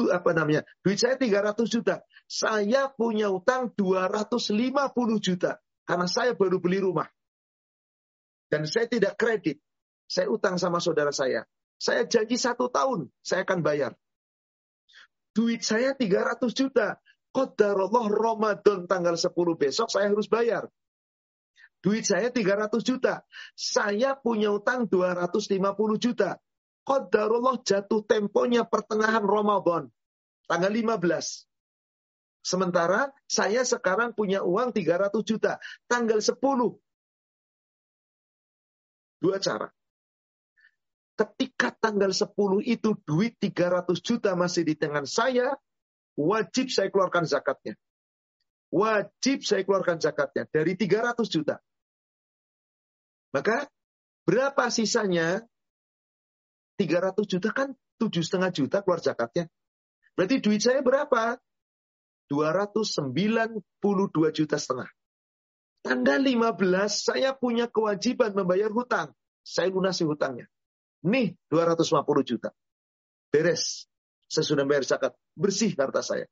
itu 0.00 0.08
apa 0.08 0.32
namanya? 0.32 0.64
Duit 0.80 0.96
saya 0.96 1.20
300 1.20 1.68
juta. 1.68 2.00
Saya 2.24 2.88
punya 2.88 3.28
hutang 3.28 3.68
250 3.76 4.56
juta 5.20 5.60
karena 5.84 6.06
saya 6.08 6.32
baru 6.32 6.56
beli 6.56 6.80
rumah. 6.80 7.08
Dan 8.48 8.64
saya 8.64 8.88
tidak 8.88 9.20
kredit. 9.20 9.60
Saya 10.08 10.32
utang 10.32 10.56
sama 10.56 10.80
saudara 10.80 11.12
saya. 11.12 11.44
Saya 11.76 12.08
janji 12.08 12.40
satu 12.40 12.72
tahun, 12.72 13.08
saya 13.20 13.44
akan 13.44 13.60
bayar. 13.60 13.92
Duit 15.30 15.62
saya 15.62 15.94
300 15.94 16.42
juta. 16.54 16.98
Qadarullah 17.30 18.10
Ramadan 18.10 18.90
tanggal 18.90 19.14
10 19.14 19.30
besok 19.54 19.86
saya 19.86 20.10
harus 20.10 20.26
bayar. 20.26 20.66
Duit 21.80 22.04
saya 22.04 22.28
300 22.28 22.82
juta. 22.82 23.24
Saya 23.54 24.18
punya 24.18 24.52
utang 24.52 24.90
250 24.90 25.96
juta. 25.96 26.36
Qadarullah 26.84 27.62
jatuh 27.62 28.02
temponya 28.04 28.66
pertengahan 28.66 29.22
Ramadan. 29.22 29.88
Tanggal 30.50 30.72
15. 30.74 31.46
Sementara 32.42 33.14
saya 33.30 33.62
sekarang 33.62 34.16
punya 34.16 34.42
uang 34.42 34.74
300 34.74 35.22
juta. 35.22 35.62
Tanggal 35.86 36.18
10. 36.18 36.34
Dua 39.20 39.36
cara. 39.38 39.68
Ketika 41.20 41.68
tanggal 41.76 42.16
10 42.16 42.32
itu 42.64 42.96
duit 43.04 43.36
300 43.36 43.92
juta 44.00 44.32
masih 44.32 44.64
di 44.64 44.72
tangan 44.72 45.04
saya, 45.04 45.52
wajib 46.16 46.72
saya 46.72 46.88
keluarkan 46.88 47.28
zakatnya. 47.28 47.76
Wajib 48.72 49.44
saya 49.44 49.60
keluarkan 49.68 50.00
zakatnya 50.00 50.48
dari 50.48 50.80
300 50.80 51.20
juta. 51.28 51.60
Maka 53.36 53.68
berapa 54.24 54.72
sisanya? 54.72 55.44
300 56.80 57.12
juta 57.28 57.52
kan 57.52 57.76
tujuh 58.00 58.24
setengah 58.24 58.48
juta 58.56 58.80
keluar 58.80 59.04
zakatnya. 59.04 59.44
Berarti 60.16 60.40
duit 60.40 60.64
saya 60.64 60.80
berapa? 60.80 61.36
292 62.32 63.60
juta 64.32 64.56
setengah. 64.56 64.88
Tanggal 65.84 66.24
15 66.24 66.56
saya 67.12 67.36
punya 67.36 67.68
kewajiban 67.68 68.32
membayar 68.32 68.72
hutang. 68.72 69.12
Saya 69.44 69.68
lunasi 69.68 70.08
hutangnya. 70.08 70.48
Nih 71.06 71.36
250 71.48 72.28
juta. 72.28 72.50
Beres. 73.32 73.88
Saya 74.30 74.44
sudah 74.46 74.64
bayar 74.68 74.84
zakat. 74.84 75.16
Bersih 75.34 75.72
harta 75.74 76.04
saya. 76.04 76.28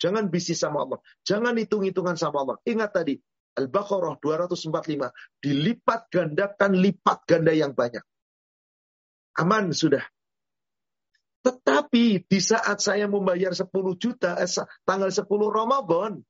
Jangan 0.00 0.28
bisnis 0.28 0.60
sama 0.60 0.84
Allah. 0.84 1.00
Jangan 1.24 1.56
hitung-hitungan 1.56 2.16
sama 2.16 2.44
Allah. 2.44 2.56
Ingat 2.64 2.90
tadi, 2.94 3.14
Al-Baqarah 3.58 4.16
245 4.22 5.12
dilipat 5.42 6.00
gandakan 6.08 6.72
lipat 6.78 7.18
ganda 7.26 7.52
yang 7.52 7.74
banyak. 7.74 8.04
Aman 9.36 9.74
sudah. 9.74 10.04
Tetapi 11.40 12.28
di 12.28 12.40
saat 12.40 12.84
saya 12.84 13.08
membayar 13.08 13.52
10 13.56 13.68
juta 13.96 14.36
eh, 14.36 14.48
tanggal 14.84 15.08
10 15.08 15.24
Ramadan, 15.48 16.20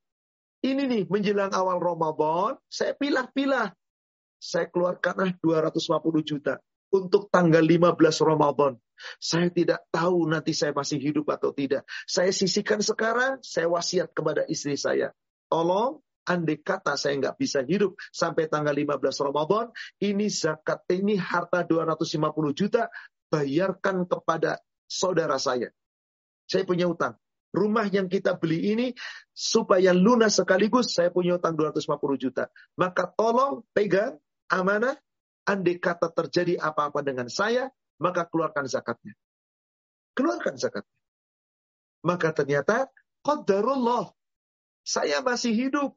ini 0.63 0.83
nih 0.87 1.03
menjelang 1.11 1.51
awal 1.51 1.83
Ramadan, 1.83 2.59
saya 2.71 2.95
pilah-pilah. 2.95 3.75
Saya 4.41 4.73
keluarkanlah 4.73 5.37
250 5.43 6.25
juta 6.25 6.57
untuk 6.91 7.31
tanggal 7.31 7.63
15 7.63 7.97
Ramadan. 8.27 8.75
Saya 9.17 9.49
tidak 9.49 9.87
tahu 9.89 10.29
nanti 10.29 10.53
saya 10.53 10.77
masih 10.77 11.01
hidup 11.01 11.33
atau 11.33 11.57
tidak. 11.57 11.89
Saya 12.05 12.31
sisihkan 12.35 12.85
sekarang, 12.85 13.41
saya 13.41 13.71
wasiat 13.71 14.13
kepada 14.13 14.45
istri 14.45 14.77
saya. 14.77 15.17
Tolong 15.49 15.99
andai 16.29 16.61
kata 16.61 16.95
saya 17.01 17.17
nggak 17.17 17.37
bisa 17.41 17.65
hidup 17.65 17.97
sampai 18.13 18.47
tanggal 18.47 18.77
15 18.77 19.27
Ramadan, 19.27 19.73
ini 20.05 20.29
zakat, 20.29 20.85
ini 20.93 21.17
harta 21.17 21.65
250 21.65 22.53
juta, 22.53 22.93
bayarkan 23.33 24.05
kepada 24.05 24.61
saudara 24.85 25.41
saya. 25.41 25.73
Saya 26.45 26.67
punya 26.67 26.91
utang. 26.91 27.15
Rumah 27.51 27.91
yang 27.91 28.07
kita 28.07 28.39
beli 28.39 28.71
ini 28.71 28.95
supaya 29.35 29.91
lunas 29.91 30.39
sekaligus 30.39 30.95
saya 30.95 31.11
punya 31.11 31.35
utang 31.35 31.59
250 31.59 31.99
juta. 32.15 32.47
Maka 32.79 33.11
tolong 33.11 33.67
pegang 33.75 34.23
amanah, 34.47 34.95
andai 35.51 35.83
kata 35.83 36.15
terjadi 36.15 36.63
apa-apa 36.63 37.03
dengan 37.03 37.27
saya, 37.27 37.67
maka 37.99 38.23
keluarkan 38.31 38.71
zakatnya. 38.71 39.19
Keluarkan 40.15 40.55
zakatnya. 40.55 40.99
Maka 42.07 42.33
ternyata 42.33 42.87
qadarullah 43.27 44.09
saya 44.87 45.21
masih 45.21 45.53
hidup 45.53 45.91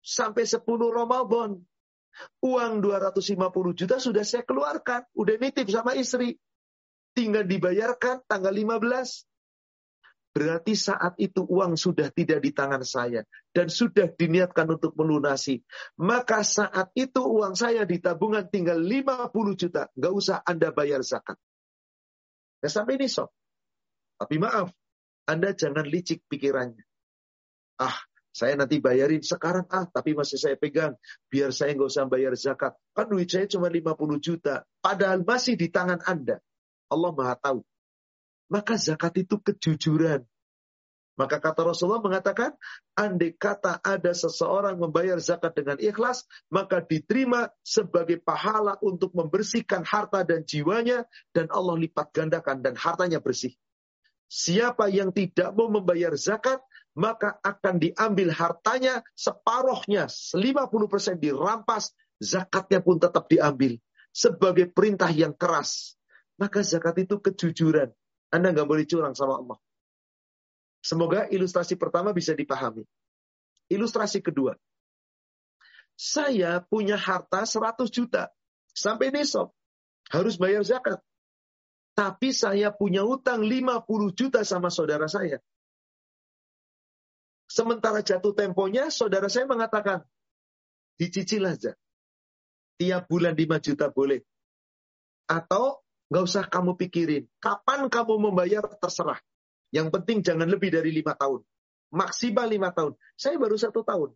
sampai 0.00 0.48
10 0.48 0.64
Ramadan. 0.88 1.60
Uang 2.42 2.82
250 2.82 3.78
juta 3.78 3.96
sudah 4.02 4.24
saya 4.26 4.42
keluarkan. 4.42 5.06
Udah 5.14 5.36
nitip 5.38 5.68
sama 5.70 5.94
istri. 5.94 6.40
Tinggal 7.14 7.46
dibayarkan 7.46 8.24
tanggal 8.26 8.50
15. 8.50 9.29
Berarti 10.30 10.78
saat 10.78 11.18
itu 11.18 11.42
uang 11.42 11.74
sudah 11.74 12.06
tidak 12.14 12.38
di 12.38 12.54
tangan 12.54 12.86
saya. 12.86 13.26
Dan 13.50 13.66
sudah 13.66 14.06
diniatkan 14.14 14.78
untuk 14.78 14.94
melunasi. 14.94 15.58
Maka 15.98 16.46
saat 16.46 16.94
itu 16.94 17.18
uang 17.18 17.58
saya 17.58 17.82
di 17.82 17.98
tabungan 17.98 18.46
tinggal 18.46 18.78
50 18.78 19.26
juta. 19.58 19.90
Nggak 19.98 20.14
usah 20.14 20.36
Anda 20.46 20.70
bayar 20.70 21.02
zakat. 21.02 21.34
Ya 22.62 22.70
sampai 22.70 23.00
ini 23.00 23.10
sok. 23.10 23.34
Tapi 24.20 24.36
maaf, 24.38 24.70
Anda 25.26 25.50
jangan 25.56 25.88
licik 25.88 26.22
pikirannya. 26.30 26.84
Ah, 27.80 27.96
saya 28.30 28.54
nanti 28.54 28.78
bayarin 28.78 29.24
sekarang 29.24 29.66
ah, 29.72 29.88
tapi 29.90 30.14
masih 30.14 30.38
saya 30.38 30.54
pegang. 30.54 30.94
Biar 31.26 31.50
saya 31.50 31.74
nggak 31.74 31.90
usah 31.90 32.06
bayar 32.06 32.36
zakat. 32.38 32.78
Kan 32.94 33.10
duit 33.10 33.26
saya 33.26 33.50
cuma 33.50 33.66
50 33.66 33.98
juta. 34.22 34.62
Padahal 34.78 35.26
masih 35.26 35.58
di 35.58 35.66
tangan 35.72 35.98
Anda. 36.06 36.38
Allah 36.86 37.10
Maha 37.10 37.34
tahu. 37.34 37.66
Maka 38.50 38.74
zakat 38.74 39.14
itu 39.22 39.38
kejujuran. 39.38 40.26
Maka 41.20 41.36
kata 41.36 41.68
Rasulullah 41.68 42.00
mengatakan, 42.00 42.56
andai 42.96 43.36
kata 43.36 43.84
ada 43.84 44.12
seseorang 44.16 44.80
membayar 44.80 45.20
zakat 45.20 45.52
dengan 45.52 45.76
ikhlas, 45.76 46.24
maka 46.48 46.80
diterima 46.80 47.52
sebagai 47.60 48.16
pahala 48.24 48.80
untuk 48.80 49.12
membersihkan 49.12 49.84
harta 49.84 50.24
dan 50.24 50.48
jiwanya, 50.48 51.04
dan 51.36 51.52
Allah 51.52 51.76
lipat 51.76 52.08
gandakan 52.16 52.64
dan 52.64 52.72
hartanya 52.72 53.20
bersih. 53.20 53.52
Siapa 54.32 54.88
yang 54.88 55.12
tidak 55.12 55.52
mau 55.52 55.68
membayar 55.68 56.16
zakat, 56.16 56.64
maka 56.96 57.36
akan 57.44 57.82
diambil 57.82 58.32
hartanya 58.32 59.04
separohnya, 59.12 60.08
50% 60.08 61.20
dirampas, 61.20 61.92
zakatnya 62.16 62.80
pun 62.80 62.96
tetap 62.96 63.28
diambil. 63.28 63.76
Sebagai 64.10 64.72
perintah 64.72 65.12
yang 65.12 65.36
keras. 65.36 66.00
Maka 66.40 66.64
zakat 66.64 67.04
itu 67.04 67.20
kejujuran. 67.20 67.92
Anda 68.30 68.54
nggak 68.54 68.68
boleh 68.68 68.86
curang 68.86 69.14
sama 69.18 69.42
Allah. 69.42 69.58
Semoga 70.80 71.28
ilustrasi 71.28 71.76
pertama 71.76 72.14
bisa 72.16 72.32
dipahami. 72.32 72.86
Ilustrasi 73.68 74.24
kedua. 74.24 74.56
Saya 75.98 76.64
punya 76.64 76.96
harta 76.96 77.44
100 77.44 77.92
juta. 77.92 78.32
Sampai 78.72 79.12
besok. 79.12 79.52
Harus 80.08 80.40
bayar 80.40 80.64
zakat. 80.64 80.98
Tapi 81.92 82.32
saya 82.32 82.72
punya 82.72 83.04
utang 83.04 83.44
50 83.44 83.84
juta 84.16 84.40
sama 84.46 84.72
saudara 84.72 85.04
saya. 85.04 85.42
Sementara 87.50 88.00
jatuh 88.00 88.32
temponya, 88.32 88.88
saudara 88.94 89.26
saya 89.26 89.44
mengatakan, 89.44 90.06
dicicil 90.96 91.44
aja. 91.50 91.74
Tiap 92.78 93.10
bulan 93.10 93.36
5 93.36 93.58
juta 93.60 93.90
boleh. 93.92 94.22
Atau 95.28 95.82
nggak 96.10 96.24
usah 96.26 96.44
kamu 96.50 96.74
pikirin. 96.74 97.24
Kapan 97.38 97.86
kamu 97.86 98.18
membayar 98.18 98.66
terserah. 98.66 99.22
Yang 99.70 99.94
penting 99.94 100.18
jangan 100.26 100.50
lebih 100.50 100.74
dari 100.74 100.90
lima 100.90 101.14
tahun. 101.14 101.46
Maksimal 101.94 102.46
lima 102.50 102.74
tahun. 102.74 102.98
Saya 103.14 103.38
baru 103.38 103.54
satu 103.54 103.86
tahun. 103.86 104.10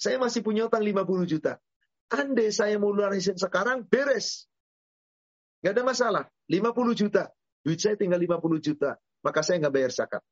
Saya 0.00 0.16
masih 0.16 0.40
punya 0.40 0.64
utang 0.64 0.80
50 0.80 1.28
juta. 1.28 1.60
Andai 2.08 2.48
saya 2.48 2.80
mau 2.80 2.88
lunasin 2.88 3.36
sekarang, 3.36 3.84
beres. 3.84 4.48
Gak 5.60 5.76
ada 5.76 5.84
masalah. 5.84 6.24
50 6.48 6.96
juta. 6.96 7.28
Duit 7.60 7.76
saya 7.76 8.00
tinggal 8.00 8.16
50 8.16 8.64
juta. 8.64 8.96
Maka 9.20 9.44
saya 9.44 9.60
nggak 9.60 9.74
bayar 9.76 9.92
zakat. 9.92 10.24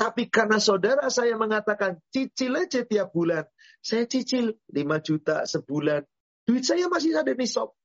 Tapi 0.00 0.32
karena 0.32 0.56
saudara 0.56 1.12
saya 1.12 1.36
mengatakan 1.36 2.00
cicil 2.08 2.56
aja 2.56 2.80
tiap 2.88 3.12
bulan. 3.12 3.44
Saya 3.84 4.08
cicil 4.08 4.56
5 4.72 4.72
juta 5.04 5.44
sebulan. 5.44 6.02
Duit 6.48 6.64
saya 6.64 6.88
masih 6.88 7.12
ada 7.12 7.36
shop. 7.44 7.76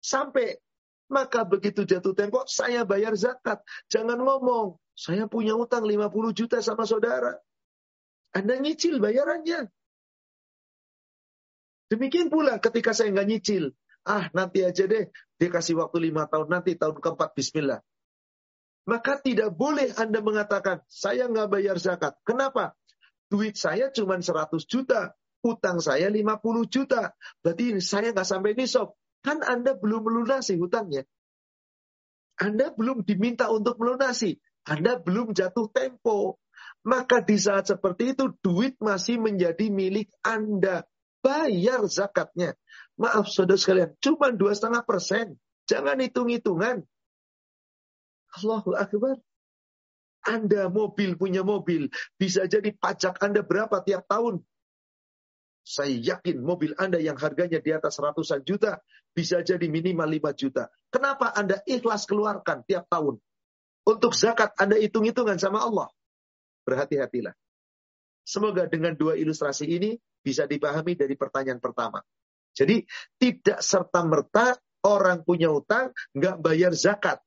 Sampai 0.00 0.56
maka 1.06 1.46
begitu 1.46 1.86
jatuh 1.86 2.12
tempo 2.12 2.42
saya 2.50 2.82
bayar 2.82 3.14
zakat. 3.14 3.62
Jangan 3.90 4.18
ngomong, 4.18 4.78
saya 4.96 5.30
punya 5.30 5.54
utang 5.54 5.86
50 5.86 6.34
juta 6.34 6.58
sama 6.62 6.82
saudara. 6.88 7.38
Anda 8.34 8.58
nyicil 8.58 8.98
bayarannya. 8.98 9.70
Demikian 11.86 12.28
pula 12.28 12.58
ketika 12.58 12.90
saya 12.90 13.14
nggak 13.14 13.28
nyicil. 13.30 13.70
Ah 14.06 14.30
nanti 14.34 14.62
aja 14.62 14.86
deh, 14.86 15.10
dia 15.38 15.48
kasih 15.50 15.78
waktu 15.78 16.10
lima 16.10 16.26
tahun, 16.26 16.50
nanti 16.50 16.74
tahun 16.78 16.98
keempat 16.98 17.34
bismillah. 17.34 17.82
Maka 18.86 19.18
tidak 19.18 19.50
boleh 19.50 19.90
Anda 19.98 20.22
mengatakan, 20.22 20.82
saya 20.86 21.26
nggak 21.26 21.50
bayar 21.50 21.76
zakat. 21.78 22.14
Kenapa? 22.22 22.78
Duit 23.26 23.58
saya 23.58 23.90
cuma 23.90 24.14
100 24.14 24.62
juta, 24.62 25.10
utang 25.42 25.82
saya 25.82 26.06
50 26.06 26.70
juta. 26.70 27.10
Berarti 27.42 27.82
saya 27.82 28.14
nggak 28.14 28.28
sampai 28.30 28.54
nisab. 28.54 28.94
Kan 29.26 29.42
Anda 29.42 29.74
belum 29.74 30.06
melunasi 30.06 30.54
hutangnya. 30.54 31.02
Anda 32.38 32.70
belum 32.70 33.02
diminta 33.02 33.50
untuk 33.50 33.74
melunasi. 33.82 34.38
Anda 34.62 35.02
belum 35.02 35.34
jatuh 35.34 35.66
tempo. 35.74 36.38
Maka 36.86 37.18
di 37.26 37.34
saat 37.34 37.66
seperti 37.66 38.14
itu, 38.14 38.30
duit 38.38 38.78
masih 38.78 39.18
menjadi 39.18 39.66
milik 39.66 40.14
Anda. 40.22 40.86
Bayar 41.26 41.82
zakatnya. 41.90 42.54
Maaf 42.94 43.26
saudara 43.26 43.58
sekalian, 43.58 43.90
cuma 43.98 44.30
dua 44.30 44.54
setengah 44.54 44.86
persen. 44.86 45.34
Jangan 45.66 45.98
hitung-hitungan. 45.98 46.86
Allahu 48.38 48.78
Akbar. 48.78 49.18
Anda 50.26 50.66
mobil 50.70 51.14
punya 51.14 51.46
mobil, 51.46 51.86
bisa 52.18 52.50
jadi 52.50 52.74
pajak 52.74 53.22
Anda 53.22 53.46
berapa 53.46 53.78
tiap 53.86 54.10
tahun? 54.10 54.42
Saya 55.66 55.98
yakin 55.98 56.46
mobil 56.46 56.78
Anda 56.78 57.02
yang 57.02 57.18
harganya 57.18 57.58
di 57.58 57.74
atas 57.74 57.98
ratusan 57.98 58.46
juta 58.46 58.78
bisa 59.10 59.42
jadi 59.42 59.66
minimal 59.66 60.06
5 60.30 60.38
juta. 60.38 60.70
Kenapa 60.94 61.34
Anda 61.34 61.58
ikhlas 61.66 62.06
keluarkan 62.06 62.62
tiap 62.70 62.86
tahun? 62.86 63.18
Untuk 63.82 64.14
zakat 64.14 64.54
Anda 64.62 64.78
hitung-hitungan 64.78 65.42
sama 65.42 65.66
Allah. 65.66 65.90
Berhati-hatilah. 66.62 67.34
Semoga 68.22 68.70
dengan 68.70 68.94
dua 68.94 69.18
ilustrasi 69.18 69.66
ini 69.66 69.98
bisa 70.22 70.46
dipahami 70.46 70.94
dari 70.94 71.18
pertanyaan 71.18 71.58
pertama. 71.58 71.98
Jadi 72.54 72.86
tidak 73.18 73.58
serta-merta 73.58 74.54
orang 74.86 75.26
punya 75.26 75.50
utang 75.50 75.90
nggak 76.14 76.46
bayar 76.46 76.74
zakat. 76.78 77.18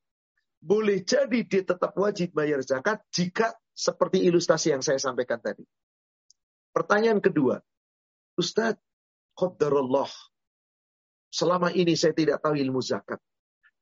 Boleh 0.59 1.03
jadi 1.03 1.43
dia 1.43 1.63
tetap 1.63 1.91
wajib 1.95 2.31
bayar 2.31 2.63
zakat 2.63 3.03
jika 3.11 3.51
seperti 3.71 4.23
ilustrasi 4.27 4.75
yang 4.75 4.83
saya 4.83 4.99
sampaikan 4.99 5.39
tadi. 5.39 5.63
Pertanyaan 6.75 7.23
kedua, 7.23 7.63
Ustaz, 8.39 8.79
Qadarullah. 9.35 10.07
Selama 11.27 11.75
ini 11.75 11.99
saya 11.99 12.15
tidak 12.15 12.39
tahu 12.39 12.55
ilmu 12.55 12.79
zakat. 12.79 13.19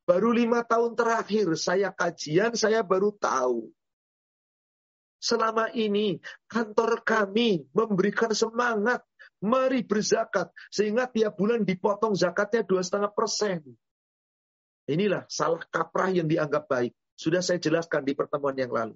Baru 0.03 0.33
lima 0.33 0.65
tahun 0.65 0.97
terakhir 0.97 1.53
saya 1.53 1.93
kajian, 1.93 2.57
saya 2.57 2.81
baru 2.81 3.13
tahu. 3.13 3.69
Selama 5.17 5.69
ini 5.73 6.17
kantor 6.49 7.05
kami 7.05 7.69
memberikan 7.73 8.33
semangat. 8.33 9.05
Mari 9.37 9.85
berzakat. 9.85 10.49
Sehingga 10.73 11.05
tiap 11.05 11.37
bulan 11.37 11.61
dipotong 11.61 12.17
zakatnya 12.17 12.65
dua 12.65 12.81
setengah 12.81 13.13
persen. 13.13 13.61
Inilah 14.89 15.29
salah 15.29 15.61
kaprah 15.69 16.09
yang 16.09 16.25
dianggap 16.25 16.65
baik. 16.65 16.95
Sudah 17.13 17.45
saya 17.45 17.61
jelaskan 17.61 18.01
di 18.07 18.17
pertemuan 18.17 18.57
yang 18.57 18.71
lalu. 18.73 18.95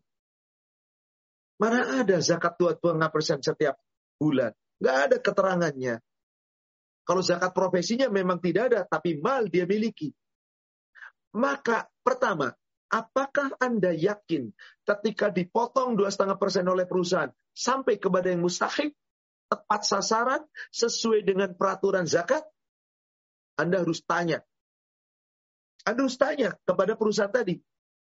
Mana 1.61 2.01
ada 2.01 2.17
zakat 2.23 2.57
dua 2.57 2.73
setengah 2.73 3.09
persen 3.13 3.37
setiap 3.43 3.77
bulan? 4.17 4.53
Nggak 4.81 4.97
ada 4.97 5.17
keterangannya. 5.21 5.95
Kalau 7.05 7.21
zakat 7.21 7.53
profesinya 7.53 8.09
memang 8.09 8.41
tidak 8.41 8.73
ada, 8.73 8.81
tapi 8.89 9.21
mal 9.21 9.45
dia 9.45 9.69
miliki. 9.69 10.09
Maka 11.37 11.85
pertama, 12.01 12.51
apakah 12.89 13.55
Anda 13.61 13.93
yakin 13.93 14.51
ketika 14.83 15.29
dipotong 15.29 15.95
2,5% 15.95 16.65
oleh 16.65 16.85
perusahaan 16.89 17.31
sampai 17.53 18.01
kepada 18.01 18.33
yang 18.33 18.41
mustahik, 18.41 18.97
tepat 19.47 19.81
sasaran, 19.85 20.41
sesuai 20.73 21.23
dengan 21.23 21.53
peraturan 21.53 22.09
zakat? 22.09 22.43
Anda 23.61 23.85
harus 23.85 24.01
tanya. 24.01 24.41
Anda 25.85 26.05
harus 26.05 26.17
tanya 26.17 26.57
kepada 26.65 26.97
perusahaan 26.97 27.31
tadi. 27.31 27.57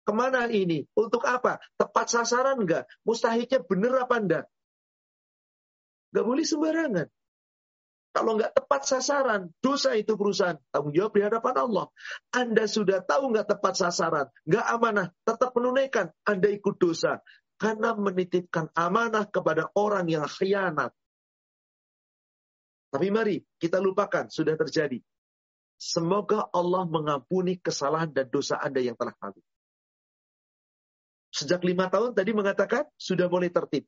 Ke 0.06 0.12
mana 0.16 0.48
ini? 0.48 0.86
Untuk 0.96 1.26
apa? 1.28 1.60
Tepat 1.76 2.08
sasaran 2.08 2.62
enggak? 2.62 2.88
Mustahiknya 3.04 3.60
benar 3.62 4.08
apa 4.08 4.16
enggak? 4.16 4.44
Gak 6.10 6.26
boleh 6.26 6.44
sembarangan. 6.46 7.08
Kalau 8.10 8.34
nggak 8.34 8.58
tepat 8.58 8.82
sasaran, 8.90 9.54
dosa 9.62 9.94
itu 9.94 10.18
perusahaan. 10.18 10.58
Tanggung 10.74 10.90
jawab 10.90 11.14
di 11.14 11.22
hadapan 11.22 11.54
Allah. 11.62 11.86
Anda 12.34 12.66
sudah 12.66 13.06
tahu 13.06 13.30
nggak 13.30 13.46
tepat 13.54 13.78
sasaran, 13.78 14.26
nggak 14.50 14.66
amanah, 14.66 15.14
tetap 15.22 15.54
menunaikan. 15.54 16.10
Anda 16.26 16.50
ikut 16.50 16.74
dosa. 16.74 17.22
Karena 17.54 17.94
menitipkan 17.94 18.72
amanah 18.74 19.30
kepada 19.30 19.70
orang 19.78 20.10
yang 20.10 20.26
khianat. 20.26 20.90
Tapi 22.90 23.06
mari 23.14 23.38
kita 23.62 23.78
lupakan, 23.78 24.26
sudah 24.26 24.58
terjadi. 24.58 24.98
Semoga 25.78 26.50
Allah 26.50 26.90
mengampuni 26.90 27.62
kesalahan 27.62 28.10
dan 28.10 28.26
dosa 28.26 28.58
Anda 28.58 28.82
yang 28.82 28.98
telah 28.98 29.14
lalu. 29.22 29.38
Sejak 31.30 31.62
lima 31.62 31.86
tahun 31.86 32.10
tadi 32.10 32.34
mengatakan, 32.34 32.90
sudah 32.98 33.30
mulai 33.30 33.54
tertib. 33.54 33.86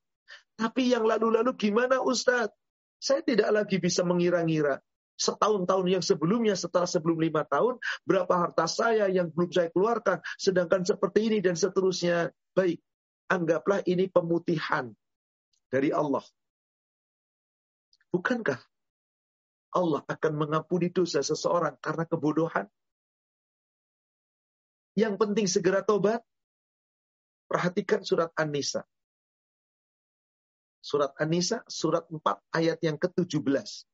Tapi 0.56 0.92
yang 0.92 1.04
lalu-lalu 1.06 1.52
gimana 1.56 1.98
Ustadz? 2.02 2.54
Saya 3.02 3.18
tidak 3.26 3.50
lagi 3.50 3.82
bisa 3.82 4.06
mengira-ngira. 4.06 4.78
Setahun-tahun 5.18 5.86
yang 5.90 6.04
sebelumnya, 6.06 6.54
setelah 6.54 6.86
sebelum 6.86 7.18
lima 7.18 7.42
tahun, 7.42 7.78
berapa 8.06 8.30
harta 8.30 8.70
saya 8.70 9.10
yang 9.10 9.30
belum 9.30 9.50
saya 9.50 9.68
keluarkan, 9.74 10.22
sedangkan 10.38 10.86
seperti 10.86 11.30
ini 11.30 11.38
dan 11.42 11.58
seterusnya. 11.58 12.30
Baik, 12.54 12.78
anggaplah 13.26 13.82
ini 13.90 14.06
pemutihan 14.06 14.94
dari 15.66 15.90
Allah. 15.90 16.22
Bukankah 18.12 18.60
Allah 19.72 20.04
akan 20.04 20.32
mengampuni 20.36 20.92
dosa 20.92 21.24
seseorang 21.24 21.80
karena 21.80 22.04
kebodohan? 22.04 22.68
Yang 24.92 25.14
penting 25.16 25.46
segera 25.48 25.80
tobat. 25.80 26.20
Perhatikan 27.48 28.04
surat 28.04 28.32
An-Nisa. 28.36 28.84
Surat 30.82 31.14
An-Nisa, 31.14 31.62
surat 31.70 32.02
4 32.10 32.18
ayat 32.58 32.82
yang 32.82 32.98
ke-17. 32.98 33.86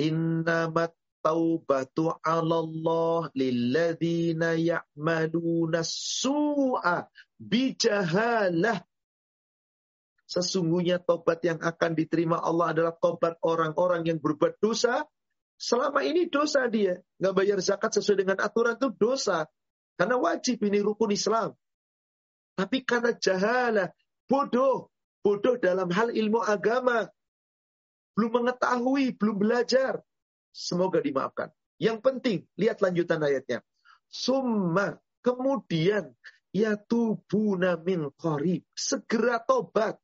Innamat 0.00 0.96
taubatu 1.20 2.16
Allah 2.24 3.28
lilladzina 3.36 4.56
ya'maluna 4.56 5.84
su'a 5.84 7.04
bijahalah. 7.36 8.80
Sesungguhnya 10.24 11.02
tobat 11.02 11.44
yang 11.44 11.60
akan 11.60 11.92
diterima 11.92 12.40
Allah 12.40 12.72
adalah 12.72 12.94
tobat 12.96 13.36
orang-orang 13.44 14.06
yang 14.08 14.18
berbuat 14.22 14.56
dosa. 14.62 15.04
Selama 15.60 16.00
ini 16.06 16.30
dosa 16.32 16.64
dia. 16.72 16.96
Nggak 17.20 17.34
bayar 17.36 17.58
zakat 17.60 18.00
sesuai 18.00 18.24
dengan 18.24 18.38
aturan 18.40 18.80
itu 18.80 18.88
dosa. 18.96 19.44
Karena 20.00 20.16
wajib 20.16 20.64
ini 20.64 20.80
rukun 20.80 21.12
Islam. 21.12 21.52
Tapi 22.56 22.80
karena 22.86 23.12
jahalah, 23.12 23.92
bodoh. 24.30 24.86
Bodoh 25.20 25.58
dalam 25.58 25.90
hal 25.90 26.14
ilmu 26.14 26.40
agama. 26.40 27.10
Belum 28.14 28.40
mengetahui, 28.40 29.18
belum 29.18 29.36
belajar. 29.36 29.98
Semoga 30.54 31.02
dimaafkan. 31.02 31.50
Yang 31.82 31.98
penting, 32.00 32.38
lihat 32.54 32.78
lanjutan 32.78 33.20
ayatnya. 33.20 33.60
Summa, 34.06 34.96
kemudian, 35.20 36.14
ya 36.54 36.78
tubuna 36.78 37.74
min 37.82 38.08
qarib. 38.16 38.62
Segera 38.72 39.42
tobat. 39.42 39.98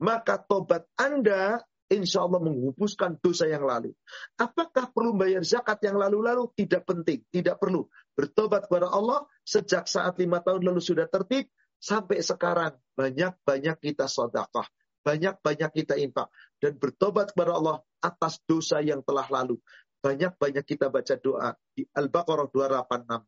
Maka 0.00 0.40
tobat 0.40 0.88
Anda 0.96 1.60
insya 1.90 2.24
Allah 2.24 2.40
menghapuskan 2.40 3.18
dosa 3.18 3.50
yang 3.50 3.66
lalu. 3.66 3.90
Apakah 4.38 4.94
perlu 4.94 5.12
bayar 5.18 5.42
zakat 5.42 5.82
yang 5.82 5.98
lalu-lalu? 5.98 6.48
Tidak 6.54 6.86
penting, 6.86 7.26
tidak 7.28 7.58
perlu. 7.58 7.90
Bertobat 8.14 8.70
kepada 8.70 8.88
Allah 8.88 9.26
sejak 9.42 9.90
saat 9.90 10.14
lima 10.22 10.38
tahun 10.40 10.62
lalu 10.70 10.80
sudah 10.80 11.10
tertib, 11.10 11.50
Sampai 11.80 12.20
sekarang 12.20 12.76
banyak-banyak 12.94 13.76
kita 13.80 14.04
sodakah. 14.04 14.68
Banyak-banyak 15.00 15.70
kita 15.72 15.96
infak. 15.96 16.28
Dan 16.60 16.76
bertobat 16.76 17.32
kepada 17.32 17.56
Allah 17.56 17.80
atas 18.04 18.36
dosa 18.44 18.84
yang 18.84 19.00
telah 19.00 19.24
lalu. 19.32 19.56
Banyak-banyak 20.04 20.64
kita 20.68 20.92
baca 20.92 21.16
doa. 21.16 21.56
Di 21.72 21.88
Al-Baqarah 21.96 22.52
286. 22.52 23.24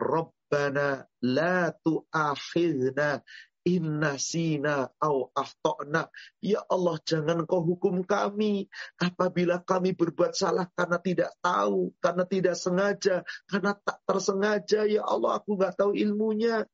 Rabbana 0.00 1.04
la 1.20 1.68
tu'akhidna 1.76 3.20
Inna 3.68 4.16
sina 4.16 4.88
au 5.04 5.28
aftokna. 5.36 6.08
Ya 6.40 6.64
Allah 6.64 6.96
jangan 7.04 7.44
kau 7.44 7.60
hukum 7.60 8.00
kami 8.08 8.72
apabila 8.96 9.60
kami 9.60 9.92
berbuat 9.92 10.32
salah 10.32 10.64
karena 10.72 10.96
tidak 10.96 11.36
tahu, 11.44 11.92
karena 12.00 12.24
tidak 12.24 12.56
sengaja, 12.56 13.20
karena 13.44 13.76
tak 13.76 14.00
tersengaja. 14.08 14.88
Ya 14.88 15.04
Allah 15.04 15.36
aku 15.36 15.60
nggak 15.60 15.76
tahu 15.76 15.92
ilmunya. 15.92 16.64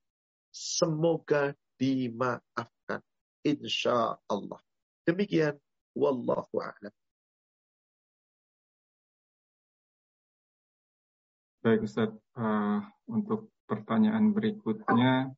Semoga 0.57 1.53
dimaafkan. 1.77 3.05
Insya 3.45 4.17
Allah. 4.25 4.61
Demikian. 5.05 5.61
Wallahu 5.93 6.65
a'lam. 6.65 6.93
Baik 11.61 11.85
Ustaz, 11.85 12.09
uh, 12.37 12.81
untuk 13.11 13.53
pertanyaan 13.69 14.33
berikutnya, 14.33 15.35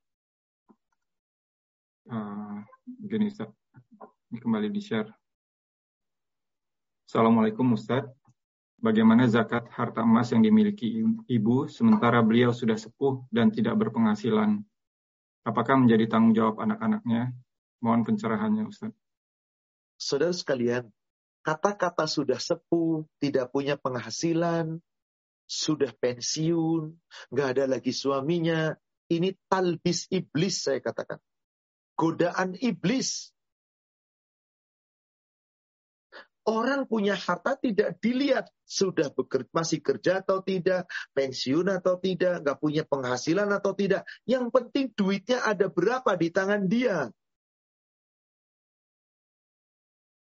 uh, 2.11 2.59
begini 3.01 3.31
Ustaz, 3.33 3.51
ini 4.29 4.39
kembali 4.39 4.69
di-share. 4.71 5.09
Assalamualaikum 7.09 7.65
Ustaz, 7.73 8.05
bagaimana 8.83 9.25
zakat 9.25 9.67
harta 9.73 10.05
emas 10.05 10.29
yang 10.35 10.45
dimiliki 10.45 11.01
ibu 11.33 11.65
sementara 11.71 12.21
beliau 12.21 12.53
sudah 12.53 12.77
sepuh 12.77 13.25
dan 13.33 13.49
tidak 13.49 13.79
berpenghasilan? 13.81 14.61
Apakah 15.49 15.81
menjadi 15.81 16.05
tanggung 16.13 16.37
jawab 16.37 16.61
anak-anaknya? 16.61 17.33
Mohon 17.81 18.03
pencerahannya 18.05 18.69
Ustaz. 18.69 18.93
Saudara 19.97 20.37
sekalian, 20.37 20.93
kata-kata 21.41 22.05
sudah 22.05 22.37
sepuh, 22.37 23.09
tidak 23.17 23.49
punya 23.49 23.81
penghasilan, 23.81 24.77
sudah 25.49 25.89
pensiun, 25.97 26.93
nggak 27.33 27.49
ada 27.57 27.65
lagi 27.65 27.97
suaminya. 27.97 28.77
Ini 29.09 29.33
talbis 29.49 30.05
iblis 30.13 30.69
saya 30.69 30.85
katakan. 30.85 31.17
Godaan 31.97 32.53
iblis. 32.61 33.33
Orang 36.49 36.89
punya 36.89 37.13
harta 37.13 37.61
tidak 37.61 38.01
dilihat 38.01 38.49
sudah 38.65 39.13
bekerja, 39.13 39.53
masih 39.53 39.85
kerja 39.85 40.25
atau 40.25 40.41
tidak, 40.41 40.89
pensiun 41.13 41.69
atau 41.69 42.01
tidak, 42.01 42.41
nggak 42.41 42.57
punya 42.57 42.89
penghasilan 42.89 43.53
atau 43.53 43.77
tidak. 43.77 44.09
Yang 44.25 44.49
penting 44.49 44.87
duitnya 44.97 45.45
ada 45.45 45.69
berapa 45.69 46.09
di 46.17 46.33
tangan 46.33 46.65
dia. 46.65 47.13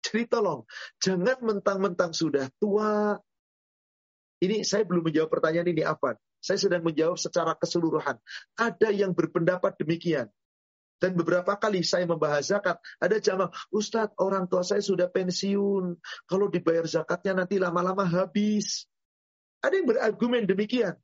Jadi 0.01 0.25
tolong, 0.25 0.65
jangan 0.97 1.37
mentang-mentang 1.45 2.09
sudah 2.09 2.49
tua, 2.57 3.21
ini 4.43 4.67
saya 4.67 4.83
belum 4.83 5.07
menjawab 5.07 5.29
pertanyaan 5.31 5.69
ini 5.71 5.83
apa. 5.85 6.19
Saya 6.43 6.61
sedang 6.61 6.85
menjawab 6.85 7.17
secara 7.17 7.57
keseluruhan. 7.57 8.21
Ada 8.59 8.93
yang 8.93 9.17
berpendapat 9.17 9.79
demikian. 9.81 10.29
Dan 11.05 11.13
beberapa 11.13 11.53
kali 11.53 11.85
saya 11.85 12.09
membahas 12.09 12.49
zakat, 12.49 12.81
ada 12.97 13.21
jamaah, 13.21 13.53
Ustadz 13.69 14.17
orang 14.17 14.49
tua 14.49 14.65
saya 14.65 14.81
sudah 14.81 15.05
pensiun, 15.05 16.01
kalau 16.25 16.49
dibayar 16.49 16.81
zakatnya 16.89 17.45
nanti 17.45 17.61
lama-lama 17.61 18.09
habis. 18.09 18.89
Ada 19.61 19.77
yang 19.77 19.85
berargumen 19.85 20.49
demikian. 20.49 20.97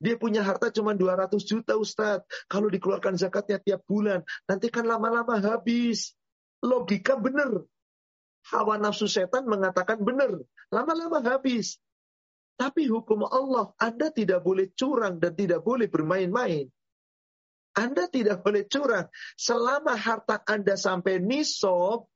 Dia 0.00 0.16
punya 0.16 0.40
harta 0.40 0.72
cuma 0.72 0.96
200 0.96 1.28
juta 1.44 1.76
Ustadz, 1.76 2.24
kalau 2.48 2.72
dikeluarkan 2.72 3.20
zakatnya 3.20 3.60
tiap 3.60 3.84
bulan, 3.84 4.24
nanti 4.48 4.72
kan 4.72 4.88
lama-lama 4.88 5.36
habis. 5.44 6.16
Logika 6.64 7.20
benar. 7.20 7.68
Hawa 8.48 8.80
nafsu 8.80 9.12
setan 9.12 9.44
mengatakan 9.44 10.00
benar, 10.00 10.40
lama-lama 10.72 11.20
habis. 11.20 11.76
Tapi 12.56 12.88
hukum 12.88 13.28
Allah, 13.28 13.76
Anda 13.76 14.08
tidak 14.08 14.40
boleh 14.40 14.72
curang 14.72 15.20
dan 15.20 15.36
tidak 15.36 15.60
boleh 15.60 15.92
bermain-main. 15.92 16.72
Anda 17.72 18.08
tidak 18.08 18.44
boleh 18.44 18.68
curang. 18.68 19.08
Selama 19.36 19.96
harta 19.96 20.40
Anda 20.44 20.76
sampai 20.76 21.20
nisob, 21.20 22.08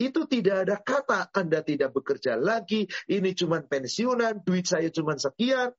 itu 0.00 0.24
tidak 0.28 0.56
ada 0.64 0.76
kata 0.80 1.20
Anda 1.36 1.60
tidak 1.60 1.92
bekerja 1.92 2.36
lagi, 2.36 2.88
ini 3.08 3.36
cuma 3.36 3.60
pensiunan, 3.60 4.40
duit 4.40 4.64
saya 4.64 4.88
cuma 4.88 5.16
sekian. 5.16 5.72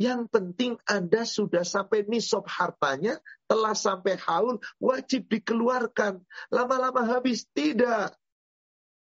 Yang 0.00 0.28
penting 0.32 0.72
Anda 0.88 1.28
sudah 1.28 1.64
sampai 1.64 2.08
nisob 2.08 2.48
hartanya, 2.48 3.20
telah 3.44 3.76
sampai 3.76 4.16
haul, 4.24 4.60
wajib 4.80 5.28
dikeluarkan. 5.28 6.24
Lama-lama 6.48 7.04
habis, 7.06 7.44
tidak. 7.52 8.16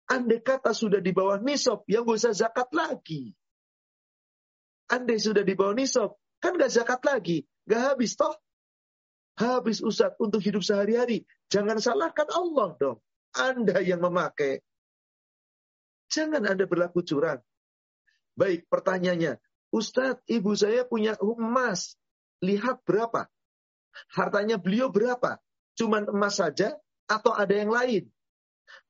Anda 0.09 0.41
kata 0.41 0.73
sudah 0.73 0.97
di 1.01 1.13
bawah 1.13 1.37
nisob, 1.37 1.85
yang 1.85 2.05
gak 2.09 2.25
usah 2.25 2.33
zakat 2.33 2.69
lagi. 2.73 3.37
Andai 4.89 5.21
sudah 5.21 5.45
di 5.45 5.53
bawah 5.53 5.77
nisab, 5.77 6.17
kan 6.41 6.57
gak 6.57 6.73
zakat 6.73 7.01
lagi. 7.05 7.45
Gak 7.69 7.93
habis 7.93 8.17
toh. 8.17 8.33
Habis 9.39 9.79
Ustaz 9.79 10.19
untuk 10.19 10.43
hidup 10.43 10.59
sehari-hari. 10.59 11.23
Jangan 11.47 11.79
salahkan 11.79 12.27
Allah 12.27 12.75
dong. 12.75 12.99
Anda 13.31 13.79
yang 13.79 14.03
memakai. 14.03 14.59
Jangan 16.11 16.43
Anda 16.43 16.67
berlaku 16.67 17.07
curang. 17.07 17.39
Baik, 18.35 18.67
pertanyaannya. 18.67 19.39
Ustadz, 19.71 20.25
ibu 20.27 20.51
saya 20.59 20.83
punya 20.83 21.15
emas. 21.23 21.95
Lihat 22.43 22.83
berapa? 22.83 23.31
Hartanya 24.11 24.59
beliau 24.59 24.91
berapa? 24.91 25.39
Cuman 25.79 26.11
emas 26.11 26.43
saja 26.43 26.75
atau 27.07 27.31
ada 27.31 27.55
yang 27.55 27.71
lain? 27.71 28.11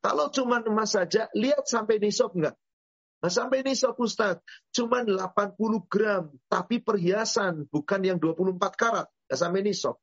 Kalau 0.02 0.34
cuman 0.34 0.66
emas 0.66 0.98
saja, 0.98 1.30
lihat 1.38 1.70
sampai 1.70 2.02
nisab 2.02 2.34
enggak? 2.34 2.58
Nah 3.20 3.28
sampai 3.28 3.68
ini 3.68 3.76
sok 3.76 4.00
Ustaz, 4.00 4.40
cuma 4.72 5.04
80 5.04 5.60
gram, 5.92 6.32
tapi 6.48 6.80
perhiasan, 6.80 7.68
bukan 7.68 8.00
yang 8.00 8.16
24 8.16 8.80
karat. 8.80 9.08
Nah, 9.12 9.38
sampai 9.38 9.60
ini 9.60 9.76
sok. 9.76 10.00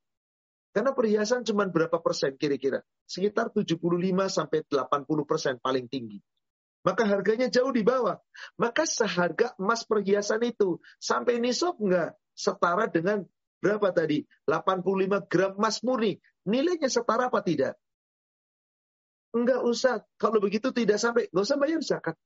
Karena 0.76 0.92
perhiasan 0.92 1.40
cuma 1.40 1.64
berapa 1.64 2.04
persen 2.04 2.36
kira-kira? 2.36 2.84
Sekitar 3.08 3.48
75 3.48 3.80
sampai 4.28 4.60
80 4.68 5.24
persen 5.24 5.56
paling 5.56 5.88
tinggi. 5.88 6.20
Maka 6.84 7.08
harganya 7.08 7.48
jauh 7.48 7.72
di 7.72 7.80
bawah. 7.80 8.20
Maka 8.60 8.84
seharga 8.84 9.56
emas 9.56 9.88
perhiasan 9.88 10.44
itu 10.44 10.76
sampai 11.00 11.40
nisab 11.40 11.80
enggak 11.80 12.12
setara 12.36 12.92
dengan 12.92 13.24
berapa 13.64 13.88
tadi? 13.88 14.20
85 14.44 15.32
gram 15.32 15.56
emas 15.56 15.80
murni. 15.80 16.20
Nilainya 16.44 16.92
setara 16.92 17.32
apa 17.32 17.40
tidak? 17.40 17.80
Enggak 19.32 19.64
usah. 19.64 20.04
Kalau 20.20 20.44
begitu 20.44 20.76
tidak 20.76 21.00
sampai, 21.00 21.32
enggak 21.32 21.46
usah 21.48 21.56
bayar 21.56 21.80
zakat. 21.80 22.16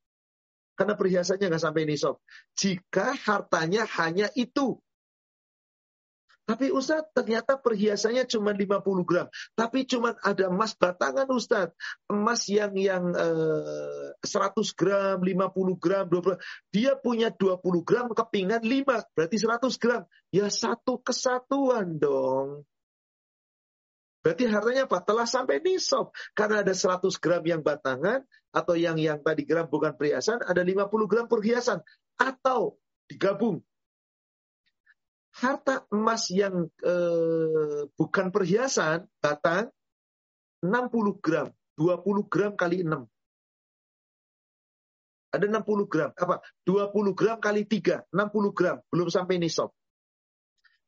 Karena 0.74 0.98
perhiasannya 0.98 1.46
nggak 1.55 1.64
sampai 1.70 1.86
nisab. 1.86 2.18
Jika 2.59 3.14
hartanya 3.14 3.86
hanya 4.03 4.26
itu. 4.34 4.82
Tapi 6.51 6.74
Ustaz, 6.74 7.07
ternyata 7.14 7.55
perhiasannya 7.62 8.26
cuma 8.26 8.51
50 8.51 9.07
gram. 9.07 9.30
Tapi 9.55 9.86
cuma 9.86 10.18
ada 10.18 10.51
emas 10.51 10.74
batangan 10.74 11.30
Ustaz. 11.30 11.70
Emas 12.11 12.42
yang 12.51 12.74
yang 12.74 13.14
eh, 13.14 14.18
100 14.18 14.59
gram, 14.74 15.22
50 15.22 15.30
gram, 15.78 16.11
20 16.11 16.42
Dia 16.74 16.98
punya 16.98 17.30
20 17.30 17.86
gram, 17.86 18.11
kepingan 18.11 18.66
5. 18.66 19.14
Berarti 19.14 19.36
100 19.38 19.78
gram. 19.78 20.03
Ya 20.34 20.51
satu 20.51 20.98
kesatuan 20.98 22.03
dong. 22.03 22.66
Berarti 24.26 24.51
hartanya 24.51 24.90
apa? 24.90 25.07
Telah 25.07 25.30
sampai 25.30 25.62
nisab. 25.62 26.11
Karena 26.34 26.66
ada 26.66 26.74
100 26.74 27.14
gram 27.22 27.46
yang 27.46 27.62
batangan, 27.62 28.26
atau 28.51 28.74
yang 28.74 28.98
yang 28.98 29.22
tadi 29.22 29.46
gram 29.46 29.70
bukan 29.70 29.94
perhiasan, 29.94 30.42
ada 30.42 30.66
50 30.66 31.07
gram 31.07 31.30
perhiasan. 31.30 31.78
Atau 32.18 32.82
digabung. 33.07 33.62
Harta 35.41 35.88
emas 35.88 36.28
yang 36.28 36.68
eh, 36.84 37.88
bukan 37.97 38.28
perhiasan, 38.28 39.09
batang, 39.24 39.72
60 40.61 41.16
gram. 41.24 41.49
20 41.80 42.28
gram 42.28 42.53
kali 42.61 42.84
6. 42.84 43.09
Ada 45.30 45.47
60 45.47 45.86
gram. 45.88 46.11
Apa? 46.12 46.45
20 46.68 47.16
gram 47.16 47.38
kali 47.41 47.64
3. 47.64 48.05
60 48.12 48.53
gram. 48.53 48.76
Belum 48.93 49.09
sampai 49.09 49.41
nisab. 49.41 49.72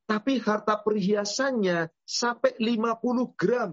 Tapi 0.05 0.43
harta 0.43 0.83
perhiasannya 0.83 1.89
sampai 2.05 2.59
50 2.61 3.33
gram. 3.39 3.73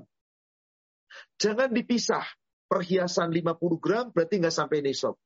Jangan 1.41 1.73
dipisah. 1.73 2.23
Perhiasan 2.69 3.33
50 3.33 3.81
gram 3.81 4.13
berarti 4.13 4.37
nggak 4.37 4.53
sampai 4.53 4.85
nisab. 4.85 5.17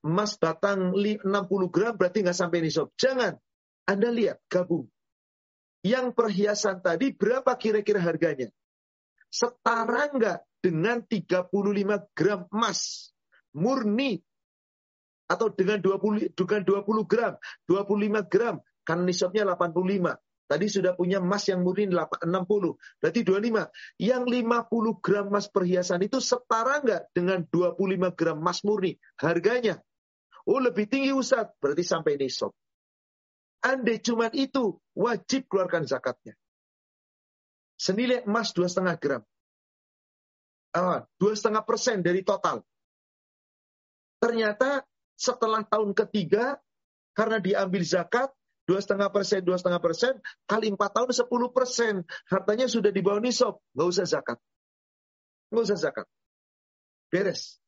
Emas 0.00 0.40
batang 0.40 0.96
60 0.96 1.22
gram 1.68 1.92
berarti 1.92 2.24
nggak 2.24 2.38
sampai 2.40 2.64
nisab. 2.64 2.88
Jangan. 2.96 3.36
Anda 3.84 4.08
lihat, 4.08 4.40
gabung. 4.48 4.88
Yang 5.84 6.16
perhiasan 6.16 6.80
tadi 6.80 7.12
berapa 7.12 7.52
kira-kira 7.60 8.00
harganya? 8.00 8.48
Setara 9.28 10.08
nggak 10.08 10.40
dengan 10.64 11.04
35 11.04 11.52
gram 12.16 12.48
emas 12.48 13.12
murni 13.52 14.24
atau 15.28 15.52
dengan 15.52 15.76
20 15.84 16.32
dengan 16.32 16.62
20 16.64 17.04
gram, 17.04 17.36
25 17.68 18.32
gram 18.32 18.56
kan 18.80 19.04
nisabnya 19.04 19.44
85. 19.44 20.16
Tadi 20.44 20.66
sudah 20.68 20.92
punya 20.92 21.20
emas 21.20 21.44
yang 21.48 21.64
murni 21.64 21.88
60. 21.88 22.76
Berarti 23.00 23.20
25. 23.24 23.68
Yang 24.00 24.22
50 24.28 25.04
gram 25.04 25.24
emas 25.28 25.48
perhiasan 25.52 26.00
itu 26.04 26.20
setara 26.20 26.80
nggak 26.80 27.12
dengan 27.12 27.44
25 27.48 28.12
gram 28.16 28.36
emas 28.40 28.64
murni? 28.64 28.96
Harganya. 29.20 29.80
Oh 30.48 30.60
lebih 30.60 30.88
tinggi 30.88 31.12
Ustaz. 31.12 31.48
Berarti 31.60 31.84
sampai 31.84 32.20
nisab. 32.20 32.52
Andai 33.64 33.96
cuma 34.04 34.28
itu, 34.36 34.76
wajib 34.92 35.48
keluarkan 35.48 35.88
zakatnya. 35.88 36.36
senilai 37.74 38.22
emas 38.24 38.54
dua 38.54 38.70
setengah 38.70 38.96
gram. 38.96 39.22
Dua 41.18 41.32
setengah 41.34 41.62
persen 41.62 42.02
dari 42.02 42.22
total. 42.26 42.62
Ternyata 44.18 44.82
setelah 45.14 45.62
tahun 45.62 45.94
ketiga, 45.94 46.58
karena 47.14 47.38
diambil 47.38 47.82
zakat, 47.86 48.32
dua 48.66 48.80
setengah 48.82 49.10
persen, 49.12 49.44
dua 49.44 49.60
setengah 49.60 49.78
persen, 49.78 50.18
kali 50.50 50.72
empat 50.72 50.90
tahun 50.96 51.12
sepuluh 51.14 51.50
persen. 51.54 52.02
Hartanya 52.26 52.66
sudah 52.66 52.90
di 52.90 53.04
bawah 53.04 53.22
nisab, 53.22 53.60
nggak 53.76 53.88
usah 53.90 54.06
zakat. 54.06 54.38
Nggak 55.52 55.64
usah 55.70 55.78
zakat. 55.78 56.06
Beres. 57.12 57.62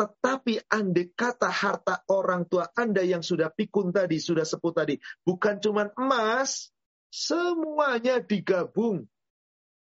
Tetapi 0.00 0.72
andai 0.72 1.12
kata 1.12 1.52
harta 1.52 2.00
orang 2.08 2.48
tua 2.48 2.64
Anda 2.72 3.04
yang 3.04 3.20
sudah 3.20 3.52
pikun 3.52 3.92
tadi, 3.92 4.16
sudah 4.16 4.48
sebut 4.48 4.72
tadi, 4.72 4.96
bukan 5.28 5.60
cuma 5.60 5.92
emas, 5.92 6.72
semuanya 7.12 8.16
digabung. 8.24 9.04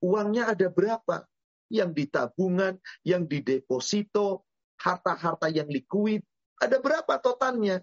Uangnya 0.05 0.53
ada 0.53 0.69
berapa? 0.69 1.25
Yang 1.73 1.91
di 1.97 2.05
tabungan, 2.13 2.77
yang 3.09 3.25
di 3.25 3.41
deposito, 3.41 4.45
harta-harta 4.77 5.49
yang 5.49 5.73
likuid, 5.73 6.21
ada 6.61 6.77
berapa 6.77 7.17
totalnya? 7.17 7.81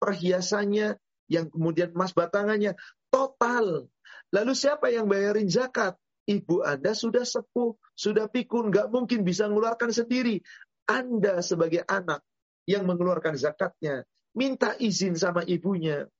Perhiasannya, 0.00 0.96
yang 1.28 1.52
kemudian 1.52 1.92
emas 1.92 2.16
batangannya, 2.16 2.72
total. 3.12 3.84
Lalu 4.32 4.52
siapa 4.56 4.88
yang 4.88 5.12
bayarin 5.12 5.52
zakat? 5.52 6.00
Ibu 6.24 6.64
Anda 6.64 6.96
sudah 6.96 7.28
sepuh, 7.28 7.76
sudah 7.92 8.32
pikun, 8.32 8.72
nggak 8.72 8.88
mungkin 8.88 9.28
bisa 9.28 9.44
mengeluarkan 9.50 9.92
sendiri. 9.92 10.40
Anda 10.90 11.38
sebagai 11.38 11.86
anak 11.86 12.26
yang 12.66 12.82
mengeluarkan 12.82 13.38
zakatnya, 13.38 14.02
minta 14.34 14.74
izin 14.74 15.14
sama 15.14 15.46
ibunya. 15.46 16.10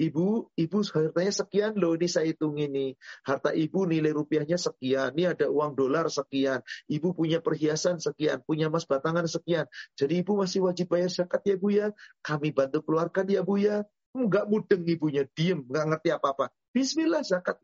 Ibu, 0.00 0.56
ibu 0.56 0.78
hartanya 0.96 1.28
sekian 1.28 1.76
loh, 1.76 1.92
ini 1.92 2.08
saya 2.08 2.32
hitung 2.32 2.56
ini. 2.56 2.96
Harta 3.20 3.52
ibu 3.52 3.84
nilai 3.84 4.16
rupiahnya 4.16 4.56
sekian, 4.56 5.12
ini 5.12 5.28
ada 5.28 5.52
uang 5.52 5.76
dolar 5.76 6.08
sekian. 6.08 6.64
Ibu 6.88 7.12
punya 7.12 7.44
perhiasan 7.44 8.00
sekian, 8.00 8.40
punya 8.40 8.72
emas 8.72 8.88
batangan 8.88 9.28
sekian. 9.28 9.68
Jadi 10.00 10.24
ibu 10.24 10.40
masih 10.40 10.64
wajib 10.64 10.88
bayar 10.88 11.12
zakat 11.12 11.44
ya 11.44 11.56
bu 11.60 11.68
ya. 11.68 11.92
Kami 12.24 12.48
bantu 12.56 12.80
keluarkan 12.80 13.28
ya 13.28 13.44
bu 13.44 13.60
ya. 13.60 13.84
Enggak 14.16 14.48
mudeng 14.48 14.88
ibunya, 14.88 15.28
diem, 15.36 15.68
enggak 15.68 15.84
ngerti 15.92 16.08
apa-apa. 16.16 16.48
Bismillah 16.72 17.20
zakat. 17.20 17.60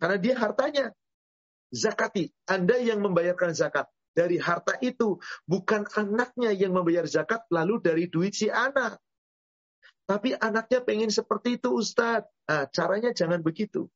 Karena 0.00 0.16
dia 0.16 0.34
hartanya. 0.40 0.96
Zakati. 1.68 2.32
Anda 2.48 2.80
yang 2.80 3.04
membayarkan 3.04 3.52
zakat 3.52 3.92
dari 4.14 4.36
harta 4.38 4.76
itu. 4.82 5.18
Bukan 5.46 5.86
anaknya 5.94 6.50
yang 6.54 6.74
membayar 6.74 7.06
zakat 7.06 7.46
lalu 7.50 7.78
dari 7.82 8.04
duit 8.10 8.34
si 8.34 8.50
anak. 8.50 8.98
Tapi 10.06 10.34
anaknya 10.34 10.82
pengen 10.82 11.10
seperti 11.10 11.62
itu 11.62 11.70
Ustadz. 11.70 12.26
Nah, 12.50 12.66
caranya 12.74 13.14
jangan 13.14 13.38
begitu. 13.46 13.86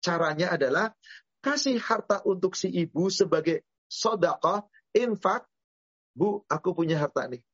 Caranya 0.00 0.56
adalah 0.56 0.96
kasih 1.44 1.76
harta 1.76 2.24
untuk 2.24 2.56
si 2.56 2.72
ibu 2.72 3.12
sebagai 3.12 3.64
sodakoh, 3.84 4.64
infak. 4.96 5.44
Bu, 6.16 6.40
aku 6.48 6.72
punya 6.72 6.96
harta 6.96 7.28
nih. 7.28 7.44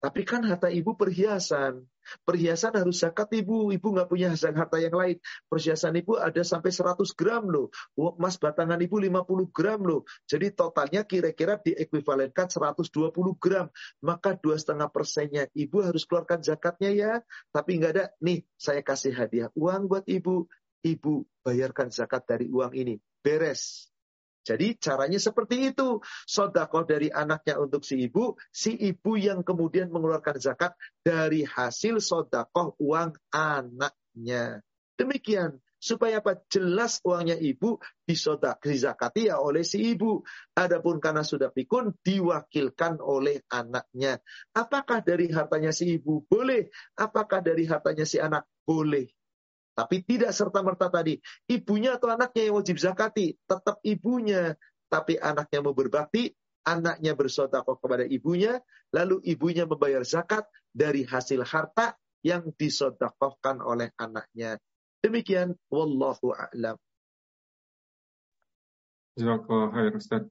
Tapi 0.00 0.24
kan 0.24 0.40
harta 0.48 0.72
ibu 0.72 0.96
perhiasan. 0.96 1.84
Perhiasan 2.24 2.72
harus 2.72 3.04
zakat 3.04 3.28
ibu. 3.36 3.68
Ibu 3.68 3.86
nggak 3.92 4.08
punya 4.08 4.32
harta 4.32 4.80
yang 4.80 4.96
lain. 4.96 5.20
Perhiasan 5.44 5.92
ibu 6.00 6.16
ada 6.16 6.40
sampai 6.40 6.72
100 6.72 7.12
gram 7.12 7.44
loh. 7.52 7.68
Emas 7.92 8.40
batangan 8.40 8.80
ibu 8.80 8.96
50 8.96 9.52
gram 9.52 9.80
loh. 9.84 10.08
Jadi 10.24 10.56
totalnya 10.56 11.04
kira-kira 11.04 11.60
diekuivalenkan 11.60 12.48
120 12.48 13.12
gram. 13.36 13.68
Maka 14.00 14.40
dua 14.40 14.56
setengah 14.56 14.88
persennya 14.88 15.44
ibu 15.52 15.84
harus 15.84 16.08
keluarkan 16.08 16.40
zakatnya 16.40 16.90
ya. 16.96 17.12
Tapi 17.52 17.76
nggak 17.76 17.92
ada. 17.92 18.04
Nih 18.24 18.40
saya 18.56 18.80
kasih 18.80 19.12
hadiah 19.12 19.52
uang 19.52 19.84
buat 19.84 20.08
ibu. 20.08 20.48
Ibu 20.80 21.44
bayarkan 21.44 21.92
zakat 21.92 22.24
dari 22.24 22.48
uang 22.48 22.72
ini. 22.72 22.96
Beres. 23.20 23.89
Jadi 24.40 24.76
caranya 24.80 25.20
seperti 25.20 25.72
itu. 25.72 26.00
Sodakoh 26.24 26.88
dari 26.88 27.12
anaknya 27.12 27.60
untuk 27.60 27.84
si 27.84 28.00
ibu, 28.00 28.36
si 28.48 28.76
ibu 28.76 29.16
yang 29.20 29.44
kemudian 29.44 29.92
mengeluarkan 29.92 30.40
zakat 30.40 30.72
dari 31.04 31.44
hasil 31.44 32.00
sodakoh 32.00 32.76
uang 32.80 33.16
anaknya. 33.32 34.64
Demikian. 34.96 35.60
Supaya 35.80 36.20
apa? 36.20 36.36
Jelas 36.52 37.00
uangnya 37.00 37.40
ibu 37.40 37.80
disodak, 38.04 38.60
dizakati 38.60 39.32
ya 39.32 39.40
oleh 39.40 39.64
si 39.64 39.96
ibu. 39.96 40.20
Adapun 40.52 41.00
karena 41.00 41.24
sudah 41.24 41.48
pikun, 41.48 41.96
diwakilkan 42.04 43.00
oleh 43.00 43.40
anaknya. 43.48 44.20
Apakah 44.52 45.00
dari 45.00 45.32
hartanya 45.32 45.72
si 45.72 45.96
ibu? 45.96 46.20
Boleh. 46.28 46.68
Apakah 47.00 47.40
dari 47.40 47.64
hartanya 47.64 48.04
si 48.04 48.20
anak? 48.20 48.44
Boleh. 48.60 49.08
Tapi 49.74 50.02
tidak 50.04 50.34
serta-merta 50.34 50.90
tadi. 50.92 51.16
Ibunya 51.48 51.96
atau 51.96 52.12
anaknya 52.12 52.50
yang 52.50 52.56
wajib 52.60 52.76
zakati. 52.76 53.34
Tetap 53.46 53.80
ibunya. 53.86 54.54
Tapi 54.90 55.16
anaknya 55.16 55.58
mau 55.62 55.72
berbakti, 55.72 56.34
anaknya 56.66 57.14
bersodakoh 57.14 57.78
kepada 57.78 58.02
ibunya, 58.04 58.58
lalu 58.90 59.22
ibunya 59.22 59.64
membayar 59.64 60.02
zakat 60.02 60.44
dari 60.74 61.06
hasil 61.06 61.46
harta 61.46 61.94
yang 62.26 62.50
disodakohkan 62.58 63.62
oleh 63.64 63.94
anaknya. 63.96 64.58
Demikian, 65.00 65.56
Wallahu 65.72 66.36
a'lam. 66.36 66.76
Ustaz. 69.96 70.28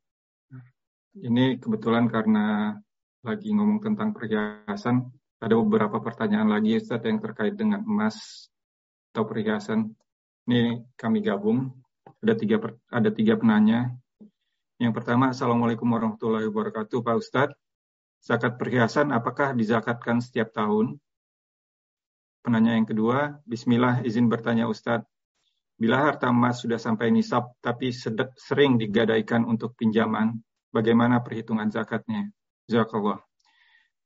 Ini 1.18 1.58
kebetulan 1.58 2.06
karena 2.08 2.78
lagi 3.26 3.50
ngomong 3.52 3.82
tentang 3.82 4.14
perhiasan, 4.14 5.10
ada 5.42 5.56
beberapa 5.58 6.00
pertanyaan 6.00 6.52
lagi 6.54 6.78
Ustaz 6.78 7.02
yang 7.04 7.20
terkait 7.20 7.58
dengan 7.58 7.82
emas 7.84 8.48
atau 9.12 9.24
perhiasan. 9.26 9.90
Ini 10.50 10.82
kami 10.98 11.22
gabung. 11.26 11.70
Ada 12.22 12.34
tiga 12.38 12.58
ada 12.90 13.10
tiga 13.10 13.38
penanya. 13.38 13.94
Yang 14.80 14.94
pertama, 14.96 15.36
Assalamualaikum 15.36 15.88
warahmatullahi 15.92 16.48
wabarakatuh, 16.48 17.04
Pak 17.04 17.16
Ustadz. 17.20 17.58
Zakat 18.20 18.60
perhiasan 18.60 19.16
apakah 19.16 19.56
dizakatkan 19.56 20.20
setiap 20.20 20.52
tahun? 20.52 21.00
Penanya 22.40 22.76
yang 22.76 22.88
kedua, 22.88 23.40
Bismillah 23.44 24.04
izin 24.04 24.28
bertanya 24.32 24.68
Ustadz. 24.68 25.08
Bila 25.80 26.12
harta 26.12 26.28
emas 26.28 26.60
sudah 26.60 26.76
sampai 26.76 27.08
nisab 27.08 27.56
tapi 27.64 27.96
sering 28.36 28.76
digadaikan 28.76 29.48
untuk 29.48 29.80
pinjaman, 29.80 30.36
bagaimana 30.76 31.24
perhitungan 31.24 31.72
zakatnya? 31.72 32.28
Jazakallah. 32.68 33.24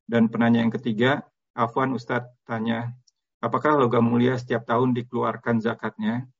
Dan 0.05 0.29
penanya 0.29 0.61
yang 0.61 0.73
ketiga, 0.73 1.25
Afwan 1.57 1.97
Ustadz 1.97 2.29
tanya, 2.45 2.93
Apakah 3.43 3.75
logam 3.75 4.07
mulia 4.07 4.39
setiap 4.39 4.63
tahun 4.63 4.95
dikeluarkan 4.95 5.59
zakatnya? 5.59 6.31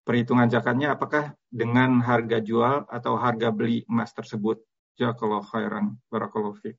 Perhitungan 0.00 0.48
zakatnya 0.48 0.96
apakah 0.96 1.36
dengan 1.52 2.00
harga 2.00 2.40
jual 2.40 2.88
atau 2.88 3.20
harga 3.20 3.52
beli 3.52 3.84
emas 3.84 4.16
tersebut? 4.16 4.64
Jazakallah 4.96 5.44
khairan. 5.44 6.00
Barakallahu. 6.08 6.72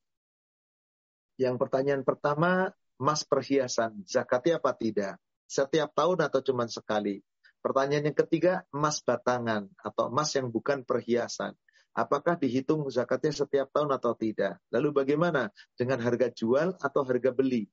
Yang 1.37 1.55
pertanyaan 1.61 2.01
pertama, 2.01 2.73
emas 2.97 3.21
perhiasan. 3.29 4.01
Zakatnya 4.09 4.57
apa 4.57 4.73
tidak? 4.73 5.21
Setiap 5.45 5.93
tahun 5.93 6.25
atau 6.25 6.41
cuma 6.41 6.65
sekali? 6.65 7.21
Pertanyaan 7.61 8.09
yang 8.09 8.17
ketiga, 8.17 8.65
emas 8.73 9.05
batangan 9.05 9.69
atau 9.77 10.09
emas 10.09 10.33
yang 10.33 10.49
bukan 10.49 10.81
perhiasan. 10.81 11.53
Apakah 11.93 12.41
dihitung 12.41 12.89
zakatnya 12.89 13.29
setiap 13.29 13.69
tahun 13.69 13.93
atau 13.93 14.17
tidak? 14.17 14.57
Lalu 14.73 14.89
bagaimana 14.97 15.53
dengan 15.77 16.01
harga 16.01 16.33
jual 16.33 16.73
atau 16.81 17.05
harga 17.05 17.29
beli? 17.29 17.69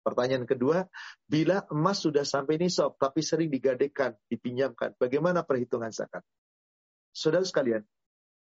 Pertanyaan 0.00 0.48
kedua, 0.48 0.88
bila 1.28 1.60
emas 1.68 2.00
sudah 2.00 2.24
sampai 2.24 2.56
nisab 2.56 2.96
tapi 2.96 3.20
sering 3.20 3.52
digadekan, 3.52 4.16
dipinjamkan, 4.32 4.96
bagaimana 4.96 5.44
perhitungan 5.44 5.92
zakat? 5.92 6.24
Saudara 7.12 7.44
sekalian, 7.44 7.84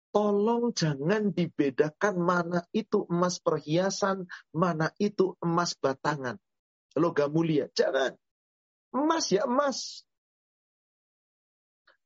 tolong 0.10 0.74
jangan 0.74 1.30
dibedakan 1.30 2.18
mana 2.18 2.66
itu 2.74 3.06
emas 3.06 3.38
perhiasan, 3.38 4.26
mana 4.50 4.90
itu 4.98 5.38
emas 5.46 5.78
batangan. 5.78 6.42
Logam 6.98 7.30
mulia, 7.30 7.70
jangan. 7.74 8.18
Emas 8.94 9.26
ya 9.30 9.46
emas. 9.46 10.06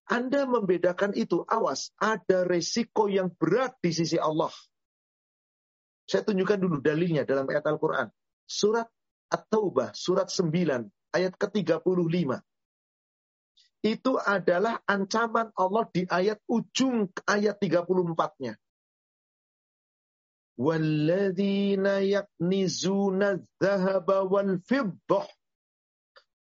Anda 0.07 0.47
membedakan 0.47 1.11
itu, 1.19 1.43
awas, 1.43 1.91
ada 1.99 2.47
resiko 2.47 3.11
yang 3.11 3.31
berat 3.35 3.75
di 3.83 3.91
sisi 3.91 4.15
Allah. 4.15 4.51
Saya 6.07 6.23
tunjukkan 6.23 6.63
dulu 6.63 6.79
dalilnya 6.79 7.27
dalam 7.27 7.43
ayat 7.51 7.67
Al-Quran. 7.67 8.07
Surat 8.47 8.87
At-Taubah 9.27 9.91
surat 9.91 10.31
9 10.31 10.87
ayat 11.15 11.33
ke-35. 11.35 12.39
Itu 13.85 14.17
adalah 14.17 14.81
ancaman 14.89 15.53
Allah 15.53 15.85
di 15.93 16.03
ayat 16.07 16.41
ujung 16.49 17.07
ayat 17.27 17.61
34-nya. 17.61 18.57
Walladzina 20.57 22.01
yaknizuna 22.01 23.37
dzahaba 23.61 24.25
wal 24.25 24.57
fiddah. 24.65 25.27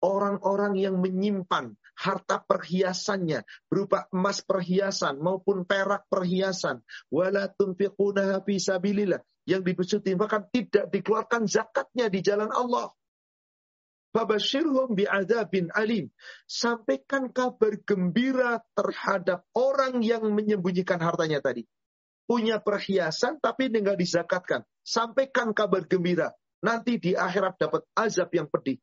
Orang-orang 0.01 0.77
yang 0.81 1.01
menyimpan 1.01 1.77
harta 1.97 2.45
perhiasannya 2.45 3.43
berupa 3.67 4.05
emas 4.13 4.45
perhiasan 4.45 5.17
maupun 5.19 5.65
perak 5.65 6.05
perhiasan 6.13 6.85
wala 7.09 7.49
tunfiquna 7.49 8.45
fi 8.45 8.61
sabilillah 8.61 9.25
yang 9.47 9.63
dimaksud 9.63 10.03
tidak 10.03 10.91
dikeluarkan 10.91 11.47
zakatnya 11.47 12.11
di 12.11 12.21
jalan 12.21 12.51
Allah. 12.51 12.91
Fabashirhum 14.11 14.97
bi'adzabin 14.97 15.71
alim. 15.77 16.11
Sampaikan 16.51 17.31
kabar 17.31 17.79
gembira 17.85 18.65
terhadap 18.75 19.47
orang 19.55 20.03
yang 20.03 20.27
menyembunyikan 20.35 20.99
hartanya 20.99 21.39
tadi. 21.39 21.69
Punya 22.27 22.59
perhiasan 22.59 23.39
tapi 23.39 23.71
tinggal 23.71 23.95
dizakatkan. 23.95 24.67
Sampaikan 24.83 25.55
kabar 25.55 25.87
gembira. 25.87 26.35
Nanti 26.65 26.99
di 26.99 27.15
akhirat 27.15 27.61
dapat 27.61 27.87
azab 27.95 28.33
yang 28.35 28.51
pedih. 28.51 28.81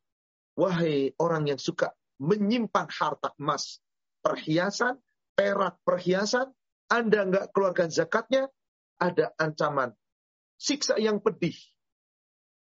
Wahai 0.54 1.12
orang 1.18 1.50
yang 1.50 1.60
suka 1.60 1.92
menyimpan 2.22 2.86
harta 2.94 3.34
emas, 3.42 3.82
perhiasan, 4.22 5.02
perak 5.34 5.82
perhiasan, 5.82 6.54
Anda 6.86 7.26
nggak 7.26 7.50
keluarkan 7.50 7.90
zakatnya, 7.90 8.46
ada 9.02 9.34
ancaman. 9.34 9.90
Siksa 10.58 10.96
yang 11.00 11.20
pedih. 11.20 11.56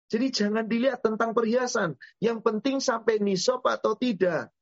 Jadi 0.07 0.31
jangan 0.31 0.71
dilihat 0.71 1.03
tentang 1.03 1.35
perhiasan. 1.35 1.99
Yang 2.23 2.39
penting 2.47 2.77
sampai 2.79 3.19
nisab 3.19 3.63
atau 3.67 3.99
tidak. 3.99 4.55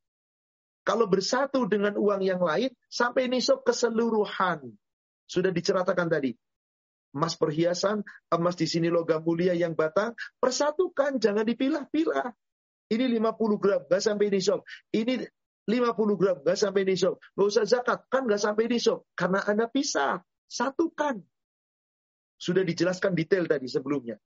Kalau 0.84 1.08
bersatu 1.08 1.64
dengan 1.64 1.96
uang 1.96 2.20
yang 2.20 2.40
lain, 2.40 2.72
sampai 2.92 3.28
nisab 3.28 3.64
keseluruhan. 3.64 4.72
Sudah 5.24 5.48
diceritakan 5.52 6.08
tadi. 6.12 6.36
Emas 7.14 7.38
perhiasan, 7.38 8.04
emas 8.28 8.58
di 8.58 8.66
sini 8.66 8.90
logam 8.90 9.22
mulia 9.22 9.54
yang 9.54 9.72
batang, 9.78 10.12
persatukan, 10.42 11.22
jangan 11.22 11.46
dipilah-pilah. 11.46 12.34
Ini 12.90 13.06
50 13.16 13.62
gram, 13.62 13.80
gak 13.88 14.02
sampai 14.02 14.28
nisab. 14.28 14.60
Ini 14.92 15.24
50 15.64 16.20
gram, 16.20 16.36
gak 16.44 16.58
sampai 16.58 16.84
nisab. 16.84 17.16
Gak 17.32 17.46
usah 17.48 17.64
zakat, 17.64 18.04
kan 18.12 18.28
gak 18.28 18.42
sampai 18.42 18.68
nisab. 18.68 19.08
Karena 19.16 19.40
Anda 19.46 19.70
pisah, 19.72 20.20
satukan. 20.50 21.24
Sudah 22.44 22.60
dijelaskan 22.60 23.16
detail 23.16 23.48
tadi 23.48 23.64
sebelumnya. 23.72 24.20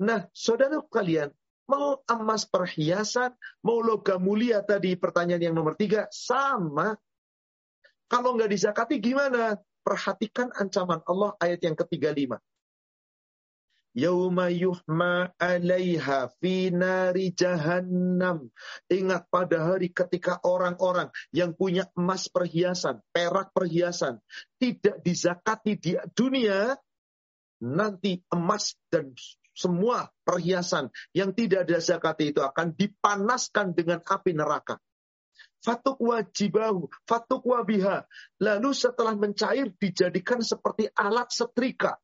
Nah, 0.00 0.24
saudara 0.32 0.80
kalian, 0.80 1.28
mau 1.68 2.00
emas 2.08 2.48
perhiasan, 2.48 3.36
mau 3.60 3.84
logam 3.84 4.24
mulia 4.24 4.64
tadi 4.64 4.96
pertanyaan 4.96 5.52
yang 5.52 5.54
nomor 5.60 5.76
tiga, 5.76 6.08
sama. 6.08 6.96
Kalau 8.08 8.32
nggak 8.32 8.48
dizakati 8.48 8.96
gimana? 8.96 9.60
Perhatikan 9.84 10.48
ancaman 10.56 11.04
Allah 11.04 11.36
ayat 11.36 11.60
yang 11.60 11.76
ketiga 11.76 12.16
lima. 12.16 12.40
Yauma 13.94 14.50
yuhma 14.50 15.30
alaiha 15.38 16.32
fi 16.40 16.72
nari 16.72 17.30
jahannam. 17.30 18.50
Ingat 18.90 19.30
pada 19.30 19.70
hari 19.70 19.92
ketika 19.92 20.40
orang-orang 20.42 21.12
yang 21.30 21.54
punya 21.54 21.86
emas 21.94 22.26
perhiasan, 22.26 23.04
perak 23.14 23.54
perhiasan, 23.54 24.18
tidak 24.58 24.98
dizakati 25.04 25.78
di 25.78 25.92
dunia, 26.10 26.74
nanti 27.64 28.20
emas 28.28 28.76
dan 28.92 29.16
semua 29.56 30.10
perhiasan 30.26 30.90
yang 31.16 31.32
tidak 31.32 31.64
ada 31.64 31.78
zakat 31.80 32.20
itu 32.20 32.42
akan 32.44 32.74
dipanaskan 32.76 33.72
dengan 33.72 34.02
api 34.04 34.34
neraka. 34.36 34.76
Fatuk 35.64 35.96
wajibahu, 36.04 36.92
fatuk 37.08 37.40
wabiha. 37.48 38.04
Lalu 38.44 38.70
setelah 38.76 39.16
mencair 39.16 39.72
dijadikan 39.80 40.44
seperti 40.44 40.92
alat 40.92 41.32
setrika. 41.32 41.96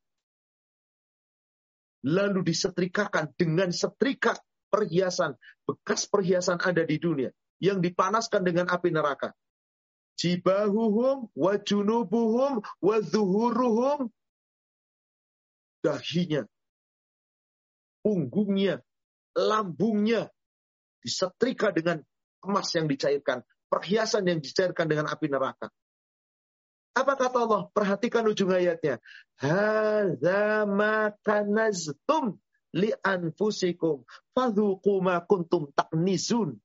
Lalu 2.09 2.41
disetrikakan 2.41 3.37
dengan 3.37 3.69
setrika 3.69 4.33
perhiasan, 4.73 5.37
bekas 5.69 6.09
perhiasan 6.09 6.57
ada 6.57 6.89
di 6.89 6.97
dunia 6.97 7.29
yang 7.61 7.85
dipanaskan 7.85 8.41
dengan 8.41 8.73
api 8.73 8.89
neraka. 8.89 9.37
Jibahuhum 10.17 11.29
wa 11.37 11.55
junubuhum 11.61 12.65
wa 12.81 12.97
zuhuruhum 13.05 14.09
dahinya 15.81 16.45
punggungnya, 18.01 18.81
lambungnya 19.37 20.28
disetrika 21.05 21.72
dengan 21.72 22.01
emas 22.45 22.72
yang 22.72 22.89
dicairkan, 22.89 23.45
perhiasan 23.68 24.24
yang 24.28 24.41
dicairkan 24.41 24.89
dengan 24.89 25.09
api 25.09 25.28
neraka. 25.28 25.68
Apa 26.91 27.14
kata 27.14 27.39
Allah? 27.47 27.62
Perhatikan 27.70 28.26
ujung 28.26 28.51
ayatnya. 28.51 28.99
Li 32.70 32.91
anfusikum 33.03 34.07
fadhuqu 34.35 34.95
ma 35.03 35.22
kuntum 35.22 35.70
taknizun. 35.74 36.59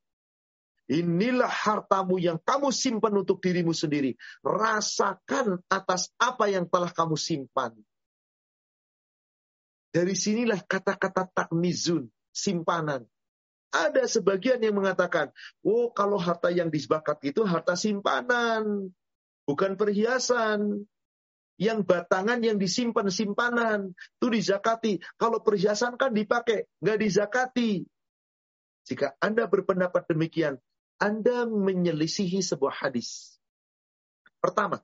Inilah 0.85 1.49
hartamu 1.49 2.21
yang 2.21 2.37
kamu 2.37 2.69
simpan 2.69 3.13
untuk 3.17 3.41
dirimu 3.41 3.73
sendiri. 3.73 4.13
Rasakan 4.45 5.65
atas 5.65 6.13
apa 6.21 6.45
yang 6.45 6.69
telah 6.69 6.93
kamu 6.93 7.17
simpan. 7.17 7.73
Dari 9.95 10.11
sinilah 10.11 10.59
kata-kata 10.59 11.31
takmizun, 11.31 12.11
simpanan. 12.35 13.07
Ada 13.71 14.11
sebagian 14.11 14.59
yang 14.59 14.75
mengatakan, 14.75 15.31
oh 15.63 15.87
kalau 15.95 16.19
harta 16.19 16.51
yang 16.51 16.67
disebakat 16.67 17.23
itu 17.23 17.47
harta 17.47 17.79
simpanan, 17.79 18.91
bukan 19.47 19.79
perhiasan. 19.79 20.83
Yang 21.55 21.87
batangan 21.87 22.43
yang 22.43 22.59
disimpan 22.59 23.07
simpanan, 23.07 23.95
itu 23.95 24.27
dizakati. 24.27 24.99
Kalau 25.15 25.39
perhiasan 25.39 25.95
kan 25.95 26.11
dipakai, 26.11 26.67
nggak 26.83 26.99
dizakati. 26.99 27.87
Jika 28.91 29.15
Anda 29.23 29.47
berpendapat 29.47 30.11
demikian, 30.11 30.59
Anda 30.99 31.47
menyelisihi 31.47 32.43
sebuah 32.43 32.83
hadis. 32.83 33.39
Pertama, 34.43 34.83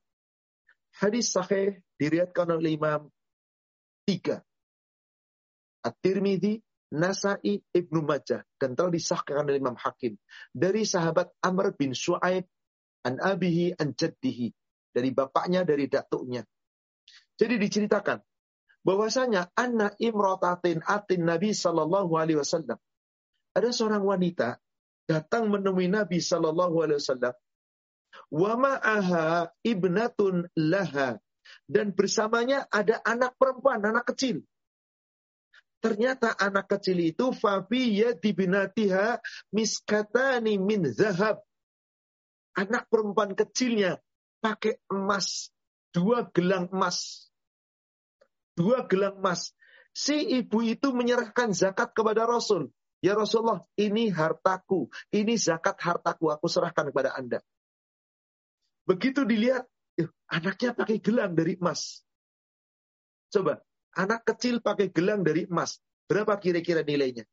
hadis 0.95 1.35
sahih 1.35 1.83
diriatkan 1.99 2.47
oleh 2.55 2.79
Imam 2.79 3.11
tiga 4.07 4.39
At-Tirmidzi, 5.81 6.61
Nasai, 6.91 7.63
Ibnu 7.71 8.03
Majah 8.03 8.43
dan 8.59 8.75
telah 8.75 8.91
disahkan 8.91 9.47
oleh 9.47 9.63
Imam 9.63 9.79
Hakim 9.79 10.19
dari 10.51 10.83
sahabat 10.83 11.31
Amr 11.39 11.71
bin 11.71 11.95
Shu'aib 11.95 12.43
an 13.07 13.15
abihi 13.17 13.79
an 13.79 13.95
jaddihi 13.95 14.51
dari 14.91 15.09
bapaknya 15.15 15.63
dari 15.63 15.87
datuknya. 15.87 16.43
Jadi 17.39 17.55
diceritakan 17.57 18.19
bahwasanya 18.83 19.49
anna 19.55 19.95
imrotatin 19.97 20.83
atin 20.83 21.21
Nabi 21.23 21.55
sallallahu 21.55 22.11
alaihi 22.19 22.43
wasallam. 22.43 22.77
Ada 23.55 23.71
seorang 23.71 24.03
wanita 24.03 24.59
datang 25.07 25.47
menemui 25.47 25.87
Nabi 25.87 26.19
sallallahu 26.19 26.75
alaihi 26.75 26.99
wasallam. 26.99 27.35
Wa 28.27 28.59
ma'aha 28.59 29.47
ibnatun 29.63 30.51
laha 30.59 31.15
dan 31.71 31.95
bersamanya 31.95 32.67
ada 32.67 32.99
anak 33.07 33.39
perempuan, 33.39 33.79
anak 33.79 34.11
kecil. 34.11 34.43
Ternyata 35.81 36.37
anak 36.37 36.69
kecil 36.77 37.01
itu 37.01 37.33
fabiya 37.33 38.13
dibinatiha 38.13 39.17
miskatani 39.49 40.61
min 40.61 40.85
zahab. 40.93 41.41
Anak 42.53 42.85
perempuan 42.85 43.33
kecilnya 43.33 43.97
pakai 44.37 44.77
emas. 44.93 45.49
Dua 45.89 46.29
gelang 46.29 46.69
emas. 46.69 47.29
Dua 48.53 48.85
gelang 48.85 49.17
emas. 49.17 49.57
Si 49.91 50.15
ibu 50.37 50.61
itu 50.61 50.93
menyerahkan 50.93 51.51
zakat 51.51 51.97
kepada 51.97 52.29
Rasul. 52.29 52.69
Ya 53.01 53.17
Rasulullah, 53.17 53.65
ini 53.75 54.13
hartaku. 54.13 54.85
Ini 55.09 55.33
zakat 55.41 55.81
hartaku. 55.81 56.29
Aku 56.29 56.45
serahkan 56.45 56.93
kepada 56.93 57.17
Anda. 57.17 57.41
Begitu 58.85 59.25
dilihat, 59.25 59.65
anaknya 60.29 60.77
pakai 60.77 61.01
gelang 61.01 61.33
dari 61.33 61.57
emas. 61.57 62.05
Coba, 63.33 63.65
Anak 63.97 64.23
kecil 64.23 64.63
pakai 64.63 64.87
gelang 64.87 65.23
dari 65.23 65.47
emas. 65.47 65.79
Berapa 66.07 66.39
kira-kira 66.39 66.83
nilainya? 66.83 67.27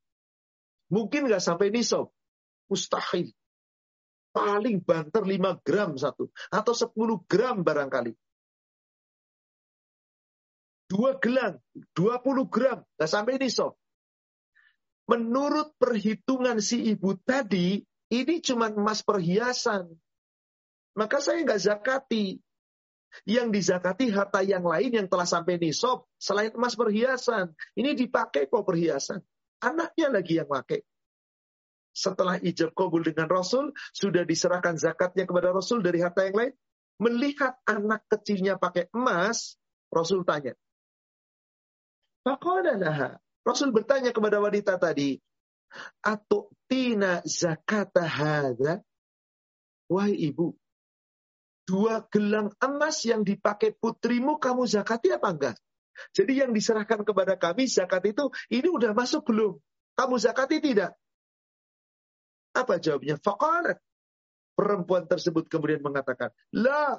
Mungkin 0.90 1.28
nggak 1.28 1.42
sampai 1.42 1.70
nisab. 1.70 2.10
Mustahil. 2.66 3.30
Paling 4.34 4.82
banter 4.82 5.22
5 5.24 5.66
gram 5.66 5.94
satu. 5.94 6.30
Atau 6.50 6.74
10 6.74 7.24
gram 7.26 7.62
barangkali. 7.62 8.12
Dua 10.88 11.20
gelang, 11.20 11.60
20 11.92 12.48
gram. 12.48 12.80
Nggak 12.96 13.10
sampai 13.10 13.34
nisab. 13.36 13.76
Menurut 15.08 15.72
perhitungan 15.80 16.60
si 16.60 16.92
ibu 16.92 17.16
tadi, 17.16 17.80
ini 18.12 18.34
cuma 18.44 18.68
emas 18.68 19.00
perhiasan. 19.00 19.88
Maka 20.96 21.20
saya 21.20 21.44
nggak 21.44 21.62
zakati. 21.62 22.40
Yang 23.24 23.48
dizakati 23.60 24.12
harta 24.12 24.44
yang 24.44 24.62
lain 24.62 24.92
yang 24.92 25.08
telah 25.08 25.24
sampai 25.24 25.56
nisab 25.56 26.04
selain 26.20 26.52
emas 26.52 26.76
perhiasan. 26.76 27.56
Ini 27.74 27.96
dipakai 27.96 28.46
kok 28.46 28.64
perhiasan. 28.64 29.20
Anaknya 29.64 30.12
lagi 30.12 30.38
yang 30.38 30.46
pakai. 30.46 30.84
Setelah 31.90 32.38
ijab 32.38 32.76
kabul 32.78 33.02
dengan 33.02 33.26
Rasul, 33.26 33.74
sudah 33.90 34.22
diserahkan 34.22 34.78
zakatnya 34.78 35.26
kepada 35.26 35.50
Rasul 35.50 35.82
dari 35.82 35.98
harta 35.98 36.30
yang 36.30 36.36
lain. 36.36 36.52
Melihat 36.98 37.58
anak 37.66 38.06
kecilnya 38.06 38.54
pakai 38.58 38.86
emas, 38.94 39.58
Rasul 39.90 40.22
tanya. 40.22 40.54
Faqala 42.22 43.18
Rasul 43.42 43.72
bertanya 43.72 44.12
kepada 44.12 44.38
wanita 44.38 44.76
tadi, 44.76 45.16
atau 46.04 46.52
tina 46.68 47.24
zakata 47.24 48.04
hadha? 48.04 48.84
Wahai 49.88 50.14
ibu, 50.28 50.52
dua 51.68 52.00
gelang 52.08 52.48
emas 52.64 53.04
yang 53.04 53.20
dipakai 53.20 53.76
putrimu 53.76 54.40
kamu 54.40 54.64
zakati 54.64 55.12
apa 55.12 55.28
enggak? 55.28 55.56
Jadi 56.16 56.40
yang 56.40 56.56
diserahkan 56.56 57.04
kepada 57.04 57.36
kami 57.36 57.68
zakat 57.68 58.08
itu 58.08 58.32
ini 58.48 58.72
udah 58.72 58.96
masuk 58.96 59.28
belum? 59.28 59.60
Kamu 59.92 60.16
zakati 60.16 60.64
tidak? 60.64 60.96
Apa 62.56 62.80
jawabnya? 62.80 63.20
Faqalat. 63.20 63.76
Perempuan 64.56 65.06
tersebut 65.06 65.46
kemudian 65.46 65.84
mengatakan, 65.84 66.34
La, 66.50 66.98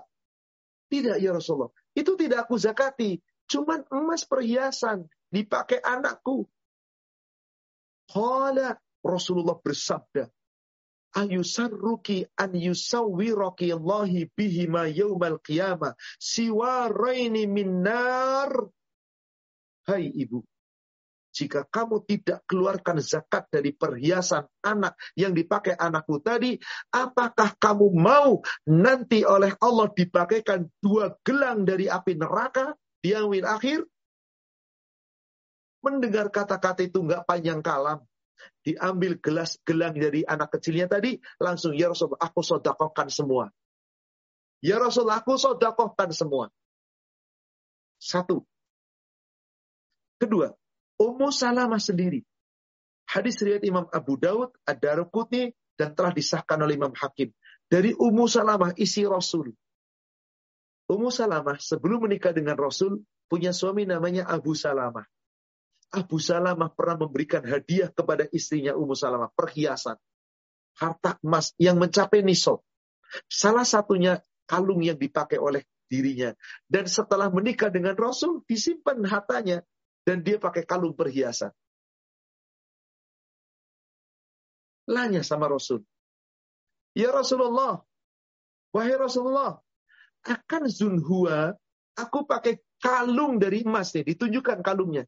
tidak 0.88 1.20
ya 1.20 1.36
Rasulullah. 1.36 1.74
Itu 1.92 2.16
tidak 2.16 2.48
aku 2.48 2.56
zakati. 2.56 3.20
Cuman 3.50 3.84
emas 3.92 4.24
perhiasan. 4.24 5.10
Dipakai 5.28 5.84
anakku. 5.84 6.48
Qala 8.10 8.74
Rasulullah 9.06 9.60
bersabda, 9.60 10.28
ayusarruki 11.20 12.24
an 12.40 12.56
yusawwiraki 12.56 13.76
Allahi 13.76 14.32
bihima 14.32 14.88
qiyamah 15.44 15.96
siwaraini 16.16 17.44
min 17.48 17.84
nar. 17.84 18.52
Hai 19.90 20.06
ibu, 20.06 20.46
jika 21.34 21.66
kamu 21.66 22.06
tidak 22.06 22.46
keluarkan 22.46 23.02
zakat 23.02 23.50
dari 23.50 23.74
perhiasan 23.74 24.46
anak 24.62 24.96
yang 25.18 25.34
dipakai 25.34 25.74
anakmu 25.74 26.22
tadi, 26.22 26.58
apakah 26.94 27.58
kamu 27.58 27.88
mau 27.98 28.40
nanti 28.70 29.26
oleh 29.26 29.54
Allah 29.60 29.90
dipakaikan 29.90 30.70
dua 30.78 31.18
gelang 31.26 31.66
dari 31.66 31.90
api 31.90 32.18
neraka 32.18 32.78
di 33.02 33.16
akhir? 33.16 33.82
Mendengar 35.80 36.28
kata-kata 36.28 36.84
itu 36.84 37.00
nggak 37.00 37.24
panjang 37.24 37.64
kalam 37.64 38.04
diambil 38.64 39.18
gelas 39.20 39.58
gelang 39.64 39.96
dari 39.96 40.24
anak 40.28 40.56
kecilnya 40.56 40.88
tadi, 40.90 41.18
langsung, 41.40 41.74
ya 41.76 41.92
Rasulullah, 41.92 42.24
aku 42.24 42.42
sodakohkan 42.44 43.08
semua. 43.08 43.52
Ya 44.60 44.76
Rasulullah, 44.76 45.24
aku 45.24 45.40
sodakohkan 45.40 46.12
semua. 46.12 46.52
Satu. 48.00 48.44
Kedua, 50.20 50.52
Ummu 51.00 51.32
Salamah 51.32 51.80
sendiri. 51.80 52.24
Hadis 53.08 53.40
riwayat 53.40 53.64
Imam 53.64 53.88
Abu 53.90 54.20
Daud, 54.20 54.52
Ad-Darqutni, 54.68 55.56
dan 55.80 55.96
telah 55.96 56.12
disahkan 56.12 56.60
oleh 56.60 56.76
Imam 56.76 56.92
Hakim. 56.92 57.32
Dari 57.72 57.96
Ummu 57.96 58.28
Salamah, 58.28 58.76
isi 58.76 59.08
Rasul. 59.08 59.56
Ummu 60.92 61.08
Salamah 61.08 61.56
sebelum 61.58 62.06
menikah 62.06 62.36
dengan 62.36 62.60
Rasul, 62.60 63.00
punya 63.32 63.56
suami 63.56 63.88
namanya 63.88 64.28
Abu 64.28 64.58
Salamah. 64.58 65.08
Abu 65.90 66.22
Salamah 66.22 66.70
pernah 66.70 67.02
memberikan 67.02 67.42
hadiah 67.42 67.90
kepada 67.90 68.30
istrinya 68.30 68.78
Ummu 68.78 68.94
Salamah, 68.94 69.34
perhiasan. 69.34 69.98
Harta 70.78 71.18
emas 71.26 71.52
yang 71.58 71.82
mencapai 71.82 72.22
nisab. 72.22 72.62
Salah 73.26 73.66
satunya 73.66 74.22
kalung 74.46 74.86
yang 74.86 75.02
dipakai 75.02 75.42
oleh 75.42 75.66
dirinya. 75.90 76.32
Dan 76.70 76.86
setelah 76.86 77.34
menikah 77.34 77.74
dengan 77.74 77.98
Rasul, 77.98 78.46
disimpan 78.46 79.02
hartanya. 79.10 79.66
Dan 80.06 80.22
dia 80.22 80.38
pakai 80.38 80.64
kalung 80.64 80.94
perhiasan. 80.94 81.50
Lanya 84.90 85.26
sama 85.26 85.50
Rasul. 85.50 85.86
Ya 86.98 87.14
Rasulullah, 87.14 87.82
wahai 88.74 88.98
Rasulullah, 88.98 89.62
akan 90.26 90.64
zunhua, 90.66 91.54
aku 91.94 92.26
pakai 92.26 92.58
kalung 92.82 93.38
dari 93.38 93.62
emas 93.62 93.94
nih, 93.94 94.14
ditunjukkan 94.14 94.66
kalungnya. 94.66 95.06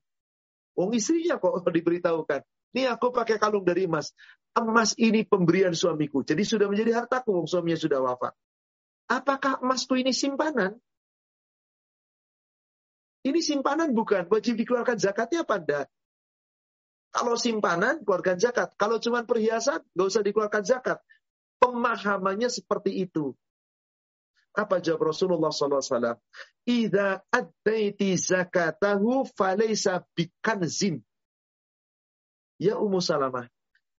Wong 0.76 0.96
istrinya 0.96 1.38
kok 1.38 1.64
diberitahukan. 1.78 2.42
Ini 2.72 2.88
aku 2.88 3.12
pakai 3.12 3.36
kalung 3.36 3.68
dari 3.68 3.88
emas. 3.88 4.16
Emas 4.56 4.96
ini 4.96 5.28
pemberian 5.28 5.76
suamiku. 5.76 6.24
Jadi 6.24 6.44
sudah 6.48 6.72
menjadi 6.72 7.04
hartaku. 7.04 7.36
Wong 7.36 7.48
suaminya 7.48 7.80
sudah 7.80 8.00
wafat. 8.00 8.34
Apakah 9.12 9.60
emasku 9.60 10.00
ini 10.00 10.16
simpanan? 10.16 10.80
Ini 13.22 13.40
simpanan 13.44 13.92
bukan. 13.92 14.26
Wajib 14.32 14.56
dikeluarkan 14.56 14.98
zakatnya 14.98 15.44
apa 15.44 15.56
enggak? 15.60 15.88
Kalau 17.12 17.36
simpanan, 17.36 18.08
keluarkan 18.08 18.40
zakat. 18.40 18.72
Kalau 18.80 18.98
cuma 19.04 19.28
perhiasan, 19.28 19.84
nggak 19.94 20.08
usah 20.08 20.24
dikeluarkan 20.24 20.64
zakat. 20.64 20.98
Pemahamannya 21.60 22.48
seperti 22.48 23.04
itu. 23.04 23.36
Apa 24.52 24.84
jawab 24.84 25.16
Rasulullah 25.16 25.52
SAW? 25.52 26.20
Ida 26.68 27.24
addaiti 27.32 28.20
zakatahu 28.20 29.24
falaysa 29.32 30.04
bikanzin. 30.12 31.00
Ya 32.62 32.78
Ummu 32.78 33.02
Salamah, 33.02 33.50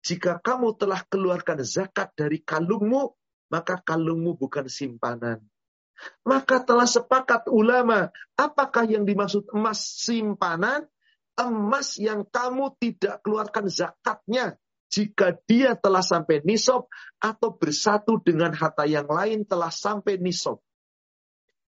jika 0.05 0.39
kamu 0.39 0.77
telah 0.79 1.03
keluarkan 1.09 1.65
zakat 1.67 2.15
dari 2.15 2.39
kalungmu, 2.45 3.17
maka 3.51 3.81
kalungmu 3.81 4.39
bukan 4.39 4.71
simpanan. 4.71 5.43
Maka 6.27 6.63
telah 6.63 6.87
sepakat 6.87 7.51
ulama, 7.51 8.11
apakah 8.35 8.87
yang 8.87 9.07
dimaksud 9.07 9.51
emas 9.55 9.83
simpanan? 9.83 10.87
Emas 11.33 11.97
yang 11.97 12.29
kamu 12.29 12.77
tidak 12.77 13.25
keluarkan 13.25 13.67
zakatnya 13.73 14.61
jika 14.93 15.33
dia 15.49 15.73
telah 15.73 16.05
sampai 16.05 16.45
nisab 16.45 16.85
atau 17.17 17.57
bersatu 17.57 18.21
dengan 18.21 18.53
harta 18.53 18.85
yang 18.85 19.09
lain 19.09 19.49
telah 19.49 19.73
sampai 19.73 20.21
nisab. 20.21 20.61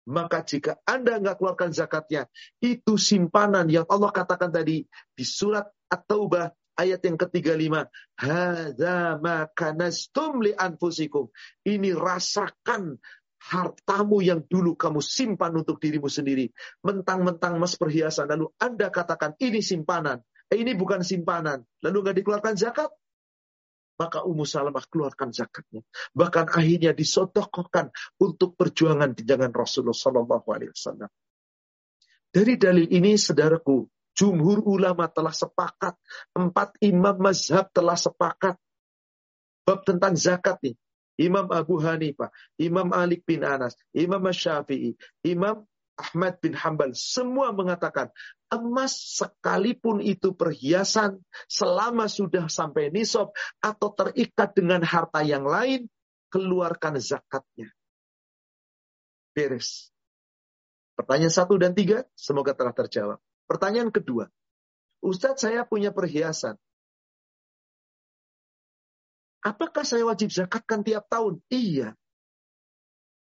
Maka 0.04 0.44
jika 0.44 0.76
Anda 0.84 1.16
nggak 1.16 1.40
keluarkan 1.40 1.72
zakatnya, 1.72 2.28
itu 2.60 3.00
simpanan 3.00 3.70
yang 3.72 3.88
Allah 3.88 4.12
katakan 4.12 4.52
tadi 4.52 4.84
di 5.16 5.24
surat 5.24 5.64
At-Taubah 5.88 6.52
ayat 6.76 7.00
yang 7.06 7.16
ke-35. 7.16 7.88
Hadza 8.20 9.16
ma 9.22 9.48
kanastum 9.48 10.44
li 10.44 10.52
anfusikum. 10.52 11.32
Ini 11.64 11.96
rasakan 11.96 13.00
hartamu 13.44 14.20
yang 14.20 14.44
dulu 14.44 14.76
kamu 14.76 15.00
simpan 15.00 15.56
untuk 15.56 15.80
dirimu 15.80 16.12
sendiri. 16.12 16.52
Mentang-mentang 16.84 17.56
mas 17.56 17.78
perhiasan. 17.78 18.28
Lalu 18.28 18.52
Anda 18.60 18.92
katakan 18.92 19.40
ini 19.40 19.64
simpanan. 19.64 20.20
Eh, 20.52 20.60
ini 20.60 20.76
bukan 20.76 21.00
simpanan. 21.00 21.64
Lalu 21.80 21.96
nggak 22.04 22.16
dikeluarkan 22.20 22.54
zakat 22.60 22.92
maka 23.94 24.26
Ummu 24.26 24.42
Salamah 24.42 24.84
keluarkan 24.90 25.30
zakatnya. 25.30 25.82
Bahkan 26.14 26.50
akhirnya 26.50 26.90
disodokokan 26.90 27.94
untuk 28.18 28.58
perjuangan 28.58 29.14
di 29.14 29.22
jangan 29.22 29.54
Rasulullah 29.54 29.96
Sallallahu 29.96 30.48
Alaihi 30.50 30.72
Wasallam. 30.74 31.10
Dari 32.34 32.54
dalil 32.58 32.90
ini, 32.90 33.14
saudaraku, 33.14 33.86
jumhur 34.18 34.66
ulama 34.66 35.06
telah 35.06 35.30
sepakat, 35.30 35.94
empat 36.34 36.78
imam 36.82 37.14
mazhab 37.22 37.70
telah 37.70 37.94
sepakat 37.94 38.58
bab 39.64 39.80
tentang 39.86 40.14
zakat 40.14 40.58
nih. 40.62 40.76
Imam 41.14 41.46
Abu 41.54 41.78
Hanifah, 41.78 42.34
Imam 42.58 42.90
Alik 42.90 43.22
bin 43.22 43.46
Anas, 43.46 43.78
Imam 43.94 44.18
Syafi'i, 44.34 44.98
Imam 45.22 45.62
Ahmad 45.94 46.42
bin 46.42 46.58
Hambal 46.58 46.90
semua 46.92 47.54
mengatakan 47.54 48.10
emas 48.50 48.98
sekalipun 49.14 50.02
itu 50.02 50.34
perhiasan 50.34 51.22
selama 51.46 52.10
sudah 52.10 52.50
sampai 52.50 52.90
nisab 52.90 53.30
atau 53.62 53.88
terikat 53.94 54.54
dengan 54.58 54.82
harta 54.82 55.22
yang 55.22 55.46
lain 55.46 55.86
keluarkan 56.34 56.98
zakatnya. 56.98 57.70
Beres. 59.34 59.94
Pertanyaan 60.94 61.34
satu 61.34 61.58
dan 61.58 61.74
tiga 61.74 62.06
semoga 62.14 62.54
telah 62.54 62.74
terjawab. 62.74 63.18
Pertanyaan 63.46 63.90
kedua. 63.90 64.30
Ustadz 65.02 65.46
saya 65.46 65.66
punya 65.66 65.94
perhiasan. 65.94 66.58
Apakah 69.44 69.84
saya 69.84 70.08
wajib 70.08 70.32
zakatkan 70.32 70.80
tiap 70.80 71.04
tahun? 71.12 71.38
Iya. 71.52 71.92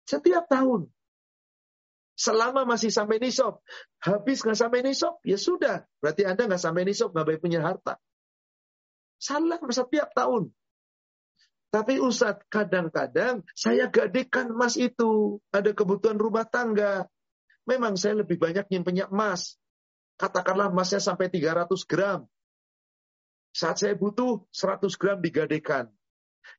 Setiap 0.07 0.47
tahun. 0.47 0.87
Selama 2.17 2.65
masih 2.65 2.89
sampai 2.89 3.21
nisab. 3.21 3.61
Habis 4.01 4.41
nggak 4.41 4.57
sampai 4.57 4.81
nisab, 4.81 5.21
ya 5.21 5.37
sudah. 5.37 5.85
Berarti 6.01 6.25
Anda 6.25 6.49
nggak 6.49 6.63
sampai 6.65 6.83
nisab, 6.89 7.13
nggak 7.13 7.25
baik 7.29 7.39
punya 7.45 7.61
harta. 7.61 8.01
Salah 9.21 9.61
setiap 9.69 10.09
tahun. 10.17 10.49
Tapi 11.69 12.01
Ustadz, 12.01 12.49
kadang-kadang 12.49 13.45
saya 13.53 13.85
gadekan 13.85 14.49
emas 14.49 14.81
itu. 14.81 15.37
Ada 15.53 15.77
kebutuhan 15.77 16.17
rumah 16.17 16.49
tangga. 16.49 17.05
Memang 17.69 17.93
saya 17.99 18.25
lebih 18.25 18.41
banyak 18.41 18.65
nyimpennya 18.65 19.13
emas. 19.13 19.61
Katakanlah 20.17 20.73
emasnya 20.73 20.97
sampai 20.97 21.29
300 21.29 21.69
gram. 21.85 22.25
Saat 23.53 23.77
saya 23.85 23.93
butuh 23.93 24.41
100 24.49 24.89
gram 24.97 25.21
digadekan. 25.21 25.93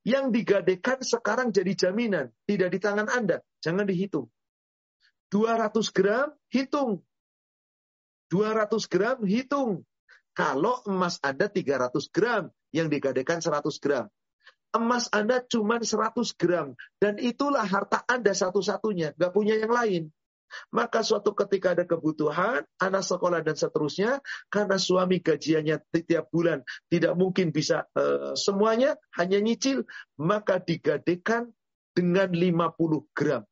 Yang 0.06 0.38
digadekan 0.38 1.02
sekarang 1.02 1.50
jadi 1.50 1.74
jaminan. 1.74 2.30
Tidak 2.46 2.70
di 2.70 2.78
tangan 2.78 3.10
Anda. 3.10 3.42
Jangan 3.58 3.88
dihitung. 3.90 4.30
200 5.30 5.92
gram, 5.92 6.28
hitung. 6.48 7.04
200 8.32 8.88
gram, 8.88 9.18
hitung. 9.24 9.84
Kalau 10.36 10.80
emas 10.86 11.18
Anda 11.24 11.50
300 11.50 12.08
gram, 12.12 12.52
yang 12.72 12.92
digadekan 12.92 13.40
100 13.40 13.64
gram. 13.80 14.06
Emas 14.68 15.08
Anda 15.08 15.40
cuma 15.48 15.80
100 15.80 16.36
gram. 16.36 16.76
Dan 17.00 17.16
itulah 17.16 17.64
harta 17.64 18.04
Anda 18.04 18.36
satu-satunya. 18.36 19.16
Gak 19.16 19.32
punya 19.32 19.56
yang 19.56 19.72
lain. 19.72 20.02
Maka 20.72 21.04
suatu 21.04 21.36
ketika 21.36 21.76
ada 21.76 21.84
kebutuhan, 21.84 22.64
anak 22.80 23.04
sekolah 23.04 23.44
dan 23.44 23.52
seterusnya, 23.52 24.24
karena 24.48 24.80
suami 24.80 25.20
gajiannya 25.20 25.76
tiap 26.08 26.32
bulan 26.32 26.64
tidak 26.88 27.12
mungkin 27.20 27.52
bisa 27.52 27.84
uh, 27.92 28.32
semuanya, 28.32 28.96
hanya 29.20 29.44
nyicil, 29.44 29.84
maka 30.16 30.56
digadekan 30.56 31.52
dengan 31.92 32.32
50 32.32 33.12
gram. 33.12 33.44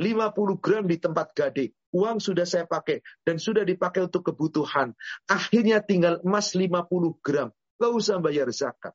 50 0.00 0.60
gram 0.60 0.84
di 0.84 0.96
tempat 0.98 1.32
gade. 1.32 1.74
Uang 1.94 2.18
sudah 2.18 2.42
saya 2.42 2.66
pakai 2.66 3.00
dan 3.22 3.38
sudah 3.38 3.62
dipakai 3.62 4.06
untuk 4.10 4.26
kebutuhan. 4.32 4.92
Akhirnya 5.30 5.78
tinggal 5.78 6.18
emas 6.26 6.58
50 6.58 6.82
gram. 7.22 7.48
Gak 7.78 7.92
usah 7.94 8.18
bayar 8.18 8.50
zakat. 8.50 8.94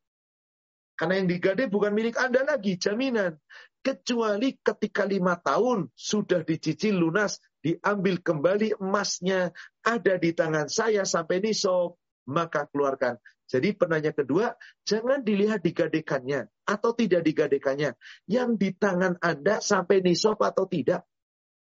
Karena 0.99 1.23
yang 1.23 1.31
digade 1.31 1.71
bukan 1.71 1.95
milik 1.95 2.19
Anda 2.19 2.43
lagi, 2.43 2.75
jaminan. 2.75 3.39
Kecuali 3.79 4.59
ketika 4.59 5.07
lima 5.07 5.39
tahun 5.39 5.87
sudah 5.95 6.43
dicicil 6.43 6.99
lunas, 6.99 7.39
diambil 7.63 8.19
kembali 8.19 8.75
emasnya, 8.83 9.55
ada 9.79 10.19
di 10.19 10.35
tangan 10.35 10.67
saya 10.67 11.07
sampai 11.07 11.39
nisab, 11.39 11.95
maka 12.29 12.69
keluarkan. 12.69 13.17
Jadi 13.49 13.73
penanya 13.73 14.13
kedua, 14.13 14.53
jangan 14.85 15.25
dilihat 15.25 15.65
digadekannya 15.65 16.45
atau 16.69 16.93
tidak 16.93 17.25
digadekannya. 17.25 17.97
Yang 18.29 18.49
di 18.61 18.69
tangan 18.77 19.17
Anda 19.17 19.57
sampai 19.57 20.05
nisab 20.05 20.37
atau 20.37 20.69
tidak. 20.69 21.01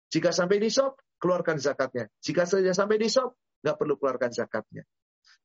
Jika 0.10 0.34
sampai 0.34 0.58
nisab, 0.58 0.98
keluarkan 1.22 1.62
zakatnya. 1.62 2.10
Jika 2.26 2.50
saja 2.50 2.74
sampai 2.74 2.98
nisab, 2.98 3.38
nggak 3.62 3.78
perlu 3.78 4.02
keluarkan 4.02 4.34
zakatnya. 4.34 4.90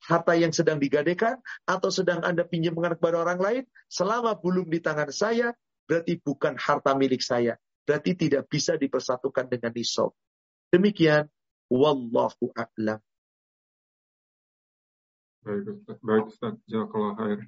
Harta 0.09 0.33
yang 0.33 0.57
sedang 0.57 0.81
digadekan 0.81 1.45
atau 1.69 1.93
sedang 1.93 2.25
Anda 2.25 2.49
pinjamkan 2.49 2.97
kepada 2.97 3.21
orang 3.21 3.41
lain, 3.41 3.63
selama 3.93 4.41
belum 4.41 4.73
di 4.73 4.81
tangan 4.81 5.13
saya, 5.13 5.53
berarti 5.85 6.17
bukan 6.25 6.57
harta 6.57 6.97
milik 6.97 7.21
saya. 7.21 7.61
Berarti 7.85 8.17
tidak 8.17 8.49
bisa 8.49 8.81
dipersatukan 8.81 9.53
dengan 9.53 9.77
nisab. 9.77 10.17
Demikian, 10.73 11.29
wallahu 11.69 12.49
a'lam. 12.57 13.05
Baik 15.45 15.77
Ustaz, 15.77 15.99
baik 16.01 16.25
Ustaz, 16.33 16.55
Jazakallah 16.65 17.13
khair. 17.21 17.41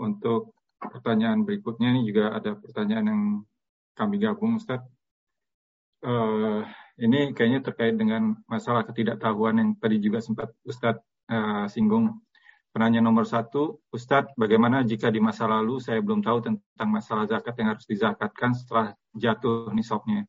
Untuk 0.00 0.56
pertanyaan 0.80 1.44
berikutnya 1.44 1.92
ini 1.92 2.08
juga 2.08 2.32
ada 2.32 2.56
pertanyaan 2.56 3.06
yang 3.12 3.22
kami 3.92 4.16
gabung 4.16 4.56
Ustaz. 4.56 4.80
Uh, 6.00 6.64
ini 6.96 7.36
kayaknya 7.36 7.60
terkait 7.60 8.00
dengan 8.00 8.40
masalah 8.48 8.88
ketidaktahuan 8.88 9.60
yang 9.60 9.70
tadi 9.76 10.00
juga 10.00 10.24
sempat 10.24 10.56
Ustadz 10.64 11.04
uh, 11.28 11.68
singgung. 11.68 12.24
Penanya 12.72 13.04
nomor 13.04 13.28
satu, 13.28 13.84
Ustadz, 13.92 14.32
bagaimana 14.40 14.80
jika 14.80 15.12
di 15.12 15.20
masa 15.20 15.44
lalu 15.44 15.84
saya 15.84 16.00
belum 16.00 16.24
tahu 16.24 16.40
tentang 16.40 16.88
masalah 16.88 17.28
zakat 17.28 17.52
yang 17.60 17.68
harus 17.76 17.84
dizakatkan 17.84 18.56
setelah 18.56 18.96
jatuh 19.12 19.68
nisabnya? 19.76 20.24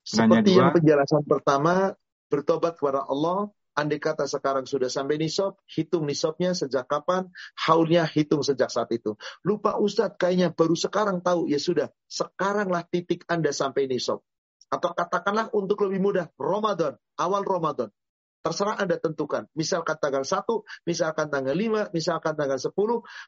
Seperti 0.00 0.56
dua, 0.56 0.72
yang 0.72 0.74
penjelasan 0.74 1.22
pertama, 1.28 1.92
bertobat 2.32 2.80
kepada 2.80 3.04
Allah, 3.04 3.52
Andai 3.78 4.02
kata 4.02 4.26
sekarang 4.26 4.66
sudah 4.66 4.90
sampai 4.90 5.14
nisab, 5.14 5.54
hitung 5.70 6.02
nisabnya 6.02 6.50
sejak 6.52 6.90
kapan, 6.90 7.30
haulnya 7.54 8.02
hitung 8.02 8.42
sejak 8.42 8.66
saat 8.66 8.90
itu. 8.90 9.14
Lupa 9.46 9.78
Ustadz, 9.78 10.18
kayaknya 10.18 10.50
baru 10.50 10.74
sekarang 10.74 11.22
tahu, 11.22 11.46
ya 11.46 11.62
sudah, 11.62 11.86
sekaranglah 12.10 12.82
titik 12.90 13.22
Anda 13.30 13.54
sampai 13.54 13.86
nisab. 13.86 14.26
Atau 14.70 14.90
katakanlah 14.94 15.54
untuk 15.54 15.86
lebih 15.86 16.02
mudah, 16.02 16.26
Ramadan, 16.34 16.98
awal 17.14 17.46
Ramadan. 17.46 17.90
Terserah 18.40 18.80
Anda 18.80 18.96
tentukan. 18.96 19.44
Misalkan 19.52 20.00
tanggal 20.00 20.24
1, 20.24 20.88
misalkan 20.88 21.28
tanggal 21.28 21.52
5, 21.52 21.92
misalkan 21.92 22.32
tanggal 22.32 22.56
10, 22.56 22.72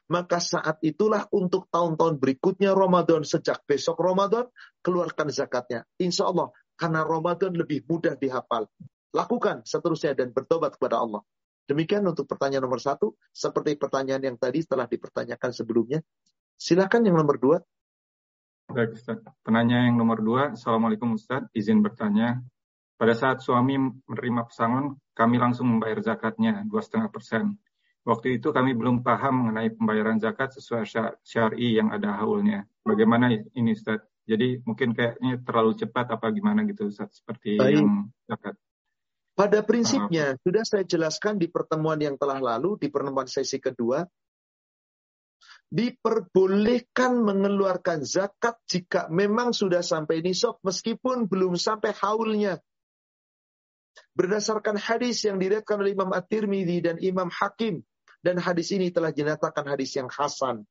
maka 0.09 0.41
saat 0.41 0.81
itulah 0.81 1.29
untuk 1.29 1.69
tahun-tahun 1.69 2.17
berikutnya 2.17 2.73
Ramadan. 2.73 3.21
Sejak 3.21 3.61
besok 3.69 4.01
Ramadan, 4.01 4.49
keluarkan 4.81 5.29
zakatnya. 5.29 5.85
Insya 6.01 6.33
Allah, 6.33 6.49
karena 6.73 7.05
Ramadan 7.05 7.53
lebih 7.53 7.85
mudah 7.85 8.17
dihafal 8.17 8.65
lakukan 9.13 9.61
seterusnya 9.63 10.17
dan 10.17 10.33
bertobat 10.33 10.75
kepada 10.75 10.99
Allah. 10.99 11.21
Demikian 11.63 12.03
untuk 12.03 12.27
pertanyaan 12.27 12.67
nomor 12.67 12.83
satu, 12.83 13.15
seperti 13.31 13.79
pertanyaan 13.79 14.19
yang 14.19 14.35
tadi 14.35 14.59
setelah 14.59 14.83
dipertanyakan 14.83 15.51
sebelumnya. 15.55 16.03
Silakan 16.59 17.07
yang 17.07 17.15
nomor 17.15 17.39
dua. 17.39 17.57
Baik, 18.67 18.99
Ustaz. 18.99 19.23
Penanya 19.45 19.87
yang 19.87 19.95
nomor 19.95 20.19
dua, 20.19 20.51
Assalamualaikum 20.57 21.15
Ustaz, 21.15 21.47
izin 21.55 21.79
bertanya. 21.79 22.43
Pada 22.99 23.15
saat 23.15 23.39
suami 23.39 23.79
menerima 23.79 24.47
pesangon, 24.47 24.99
kami 25.15 25.35
langsung 25.39 25.71
membayar 25.71 26.03
zakatnya, 26.03 26.63
2,5 26.67 27.09
persen. 27.09 27.55
Waktu 28.03 28.39
itu 28.39 28.51
kami 28.51 28.75
belum 28.75 28.99
paham 28.99 29.47
mengenai 29.47 29.71
pembayaran 29.71 30.19
zakat 30.19 30.51
sesuai 30.59 30.83
syari 31.23 31.79
yang 31.79 31.95
ada 31.95 32.19
haulnya. 32.19 32.67
Bagaimana 32.83 33.31
ini 33.31 33.71
Ustaz? 33.71 34.03
Jadi 34.27 34.59
mungkin 34.67 34.91
kayaknya 34.91 35.39
terlalu 35.43 35.79
cepat 35.79 36.11
apa 36.11 36.27
gimana 36.35 36.67
gitu 36.67 36.91
Ustaz, 36.91 37.23
seperti 37.23 37.55
Baik. 37.55 37.79
yang 37.79 38.11
zakat. 38.27 38.55
Pada 39.33 39.65
prinsipnya, 39.65 40.37
sudah 40.45 40.61
saya 40.61 40.85
jelaskan 40.85 41.41
di 41.41 41.49
pertemuan 41.49 41.97
yang 41.97 42.21
telah 42.21 42.37
lalu, 42.37 42.77
di 42.77 42.93
pertemuan 42.93 43.25
sesi 43.25 43.57
kedua, 43.57 44.05
diperbolehkan 45.73 47.17
mengeluarkan 47.17 48.05
zakat 48.05 48.61
jika 48.69 49.09
memang 49.09 49.49
sudah 49.49 49.81
sampai 49.81 50.21
nisab 50.21 50.61
meskipun 50.61 51.25
belum 51.25 51.57
sampai 51.57 51.97
haulnya. 51.97 52.61
Berdasarkan 54.13 54.77
hadis 54.77 55.25
yang 55.25 55.41
diriatkan 55.41 55.81
oleh 55.81 55.97
Imam 55.97 56.13
At-Tirmidzi 56.13 56.77
dan 56.85 56.95
Imam 57.01 57.33
Hakim 57.33 57.81
dan 58.21 58.37
hadis 58.37 58.69
ini 58.69 58.93
telah 58.93 59.09
dinyatakan 59.09 59.65
hadis 59.65 59.97
yang 59.97 60.13
hasan. 60.13 60.69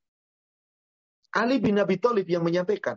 Ali 1.35 1.59
bin 1.59 1.83
Abi 1.83 1.99
Thalib 1.99 2.31
yang 2.31 2.47
menyampaikan, 2.47 2.95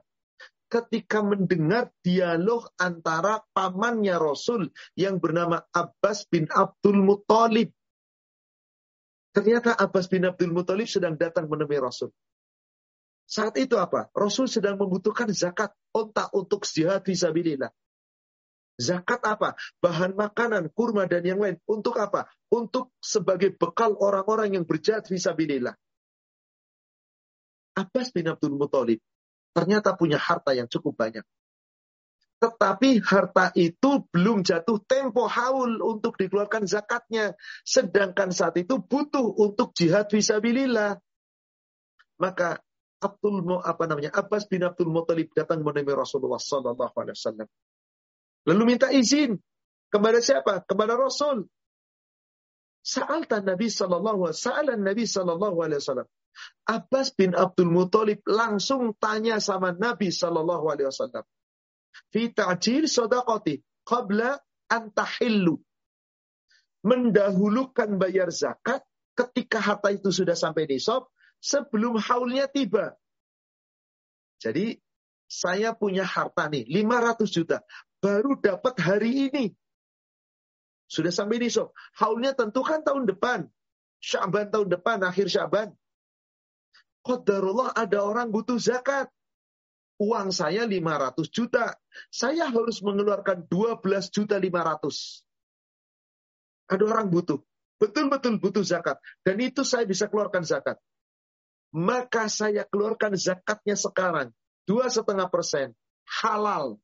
ketika 0.66 1.22
mendengar 1.22 1.94
dialog 2.02 2.66
antara 2.82 3.42
pamannya 3.54 4.18
Rasul 4.18 4.74
yang 4.98 5.22
bernama 5.22 5.62
Abbas 5.72 6.26
bin 6.28 6.50
Abdul 6.50 7.02
Muthalib. 7.06 7.70
Ternyata 9.36 9.76
Abbas 9.76 10.08
bin 10.08 10.26
Abdul 10.26 10.56
Muthalib 10.56 10.88
sedang 10.90 11.20
datang 11.20 11.46
menemui 11.52 11.78
Rasul. 11.78 12.10
Saat 13.26 13.58
itu 13.58 13.76
apa? 13.82 14.10
Rasul 14.14 14.46
sedang 14.46 14.78
membutuhkan 14.78 15.30
zakat 15.34 15.74
ontak 15.92 16.30
untuk 16.38 16.62
jihad 16.64 17.02
visabilillah. 17.02 17.74
Zakat 18.76 19.24
apa? 19.24 19.56
Bahan 19.82 20.14
makanan, 20.14 20.70
kurma 20.76 21.08
dan 21.10 21.26
yang 21.26 21.42
lain. 21.42 21.58
Untuk 21.66 21.98
apa? 21.98 22.28
Untuk 22.52 22.94
sebagai 23.02 23.56
bekal 23.56 23.98
orang-orang 23.98 24.60
yang 24.60 24.66
berjihad 24.68 25.08
visabilillah. 25.08 25.74
Abbas 27.76 28.14
bin 28.14 28.30
Abdul 28.30 28.56
Muthalib 28.56 29.04
ternyata 29.56 29.96
punya 29.96 30.20
harta 30.20 30.52
yang 30.52 30.68
cukup 30.68 31.00
banyak. 31.00 31.24
Tetapi 32.44 33.00
harta 33.00 33.56
itu 33.56 34.04
belum 34.12 34.44
jatuh 34.44 34.84
tempo 34.84 35.24
haul 35.32 35.80
untuk 35.80 36.20
dikeluarkan 36.20 36.68
zakatnya. 36.68 37.40
Sedangkan 37.64 38.36
saat 38.36 38.60
itu 38.60 38.84
butuh 38.84 39.24
untuk 39.40 39.72
jihad 39.72 40.12
visabilillah. 40.12 41.00
Maka 42.20 42.60
Abdul 43.00 43.64
apa 43.64 43.84
namanya 43.88 44.12
Abbas 44.12 44.52
bin 44.52 44.68
Abdul 44.68 44.92
Muthalib 44.92 45.32
datang 45.32 45.64
menemui 45.64 45.96
Rasulullah 45.96 46.38
Wasallam. 46.38 47.48
Lalu 48.46 48.64
minta 48.68 48.92
izin 48.92 49.40
kepada 49.88 50.20
siapa? 50.20 50.62
Kepada 50.68 51.00
Rasul. 51.00 51.48
Sa'alta 52.86 53.42
Nabi 53.42 53.72
Sallallahu 53.72 54.30
Alaihi 54.30 54.78
Nabi 54.84 55.04
Sallallahu. 55.10 55.58
Abbas 56.66 57.14
bin 57.14 57.38
Abdul 57.38 57.70
Muthalib 57.70 58.26
langsung 58.26 58.98
tanya 58.98 59.38
sama 59.38 59.72
Nabi 59.72 60.10
Shallallahu 60.10 60.66
Alaihi 60.70 60.90
Wasallam. 60.90 61.26
Fi 62.12 62.34
ta'jil 62.34 62.90
sodakoti 62.90 63.62
qabla 63.86 64.40
antahillu. 64.68 65.62
Mendahulukan 66.86 67.98
bayar 67.98 68.30
zakat 68.30 68.86
ketika 69.18 69.58
harta 69.58 69.90
itu 69.90 70.14
sudah 70.14 70.38
sampai 70.38 70.70
nisab 70.70 71.10
sebelum 71.42 71.98
haulnya 71.98 72.46
tiba. 72.46 72.94
Jadi 74.38 74.78
saya 75.26 75.74
punya 75.74 76.06
harta 76.06 76.46
nih 76.52 76.70
500 76.70 77.26
juta. 77.34 77.58
Baru 77.98 78.38
dapat 78.38 78.78
hari 78.78 79.32
ini. 79.32 79.46
Sudah 80.86 81.10
sampai 81.10 81.42
nisab. 81.42 81.74
Haulnya 81.98 82.38
tentu 82.38 82.62
kan 82.62 82.86
tahun 82.86 83.10
depan. 83.10 83.50
Syaban 83.98 84.54
tahun 84.54 84.70
depan, 84.70 85.02
akhir 85.02 85.34
Syaban. 85.34 85.74
Qadarullah 87.06 87.78
ada 87.78 88.02
orang 88.02 88.34
butuh 88.34 88.58
zakat. 88.58 89.14
Uang 90.02 90.34
saya 90.34 90.66
500 90.66 91.30
juta. 91.30 91.78
Saya 92.10 92.50
harus 92.50 92.82
mengeluarkan 92.82 93.46
12 93.48 94.10
juta 94.12 94.36
500. 94.42 95.24
Ada 96.66 96.84
orang 96.84 97.08
butuh. 97.14 97.40
Betul-betul 97.78 98.42
butuh 98.42 98.66
zakat. 98.66 98.98
Dan 99.22 99.38
itu 99.40 99.62
saya 99.62 99.86
bisa 99.86 100.10
keluarkan 100.10 100.42
zakat. 100.42 100.82
Maka 101.72 102.26
saya 102.28 102.66
keluarkan 102.66 103.14
zakatnya 103.14 103.78
sekarang. 103.78 104.34
Dua 104.66 104.90
setengah 104.90 105.30
persen. 105.30 105.78
Halal. 106.10 106.82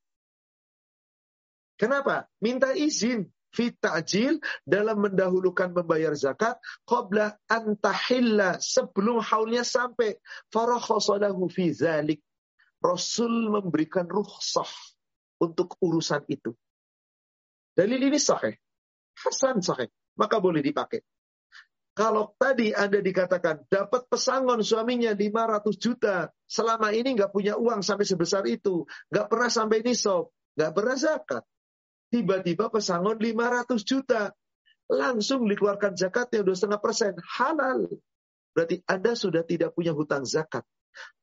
Kenapa? 1.82 2.30
Minta 2.38 2.78
izin 2.78 3.26
fitajil 3.52 4.39
dalam 4.64 5.04
mendahulukan 5.04 5.72
membayar 5.76 6.16
zakat 6.16 6.58
qabla 6.88 7.36
antahilla 7.47 8.58
sebelum 8.60 9.20
haulnya 9.22 9.64
sampai. 9.68 10.18
Farakhasalahu 10.52 11.47
fi 11.52 11.72
zalik. 11.76 12.20
Rasul 12.82 13.54
memberikan 13.54 14.10
rukhsah 14.10 14.68
untuk 15.38 15.78
urusan 15.78 16.26
itu. 16.26 16.56
Dalil 17.78 18.02
ini 18.10 18.18
sahih. 18.18 18.58
Hasan 19.22 19.62
sahih. 19.62 19.88
Maka 20.18 20.41
boleh 20.41 20.66
dipakai. 20.66 21.06
Kalau 21.91 22.34
tadi 22.39 22.72
Anda 22.72 23.04
dikatakan 23.04 23.68
dapat 23.68 24.08
pesangon 24.08 24.64
suaminya 24.64 25.12
500 25.12 25.76
juta, 25.76 26.32
selama 26.47 26.95
ini 26.95 27.20
nggak 27.20 27.36
punya 27.36 27.60
uang 27.60 27.84
sampai 27.84 28.08
sebesar 28.08 28.47
itu, 28.47 28.88
nggak 29.12 29.28
pernah 29.28 29.52
sampai 29.52 29.84
nisab, 29.84 30.32
nggak 30.56 30.72
pernah 30.72 30.95
zakat. 30.95 31.43
Tiba-tiba 32.12 32.68
pesangon 32.68 33.16
500 33.16 33.88
juta. 33.88 34.36
Langsung 34.91 35.47
dikeluarkan 35.47 35.95
zakatnya 35.95 36.43
2,5 36.43 36.84
persen. 36.84 37.16
Halal. 37.39 37.88
berarti 38.51 38.84
Anda 38.84 39.16
sudah 39.16 39.47
tidak 39.47 39.72
punya 39.72 39.95
hutang 39.95 40.28
zakat. 40.28 40.68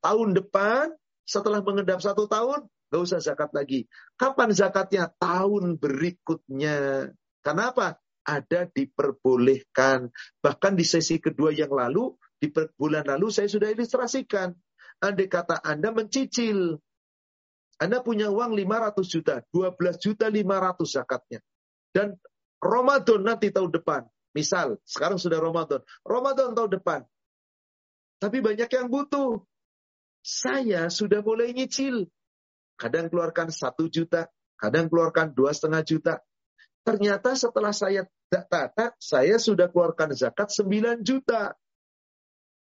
Tahun 0.01 0.33
depan, 0.33 0.89
setelah 1.29 1.61
mengendap 1.61 2.01
satu 2.01 2.25
tahun, 2.25 2.65
nggak 2.89 3.01
usah 3.05 3.21
zakat 3.21 3.53
lagi. 3.53 3.85
Kapan 4.17 4.49
zakatnya? 4.49 5.13
Tahun 5.21 5.77
berikutnya. 5.77 7.09
Kenapa? 7.45 8.01
Ada 8.25 8.65
diperbolehkan. 8.73 10.09
Bahkan 10.41 10.73
di 10.73 10.85
sesi 10.89 11.21
kedua 11.21 11.53
yang 11.53 11.69
lalu, 11.69 12.17
di 12.41 12.49
bulan 12.49 13.05
lalu 13.05 13.29
saya 13.29 13.45
sudah 13.45 13.69
ilustrasikan. 13.69 14.57
Andai 15.05 15.29
kata 15.29 15.61
Anda 15.61 15.93
mencicil. 15.93 16.81
Anda 17.79 18.03
punya 18.03 18.27
uang 18.27 18.59
500 18.59 19.07
juta, 19.07 19.35
12 19.55 20.03
juta 20.03 20.27
500 20.27 20.83
zakatnya. 20.83 21.39
Dan 21.95 22.19
Ramadan 22.59 23.23
nanti 23.23 23.55
tahun 23.55 23.71
depan. 23.71 24.03
Misal, 24.35 24.77
sekarang 24.83 25.17
sudah 25.17 25.39
Ramadan. 25.39 25.79
Ramadan 26.03 26.53
tahun 26.53 26.71
depan. 26.75 27.01
Tapi 28.19 28.43
banyak 28.43 28.67
yang 28.67 28.91
butuh. 28.91 29.39
Saya 30.19 30.91
sudah 30.91 31.23
mulai 31.23 31.55
nyicil. 31.55 32.11
Kadang 32.75 33.07
keluarkan 33.07 33.47
satu 33.47 33.87
juta, 33.87 34.27
kadang 34.59 34.91
keluarkan 34.91 35.31
dua 35.31 35.55
setengah 35.55 35.83
juta. 35.87 36.13
Ternyata 36.83 37.35
setelah 37.39 37.71
saya 37.71 38.03
tata, 38.27 38.95
saya 38.99 39.39
sudah 39.39 39.71
keluarkan 39.71 40.11
zakat 40.15 40.51
9 40.51 41.03
juta. 41.03 41.55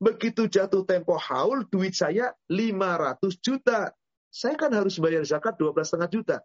Begitu 0.02 0.50
jatuh 0.50 0.84
tempo 0.88 1.14
haul, 1.16 1.68
duit 1.70 1.94
saya 1.94 2.34
500 2.50 3.38
juta. 3.38 3.94
Saya 4.32 4.56
kan 4.56 4.72
harus 4.72 4.96
bayar 4.98 5.28
zakat 5.28 5.60
12,5 5.60 6.08
juta. 6.08 6.40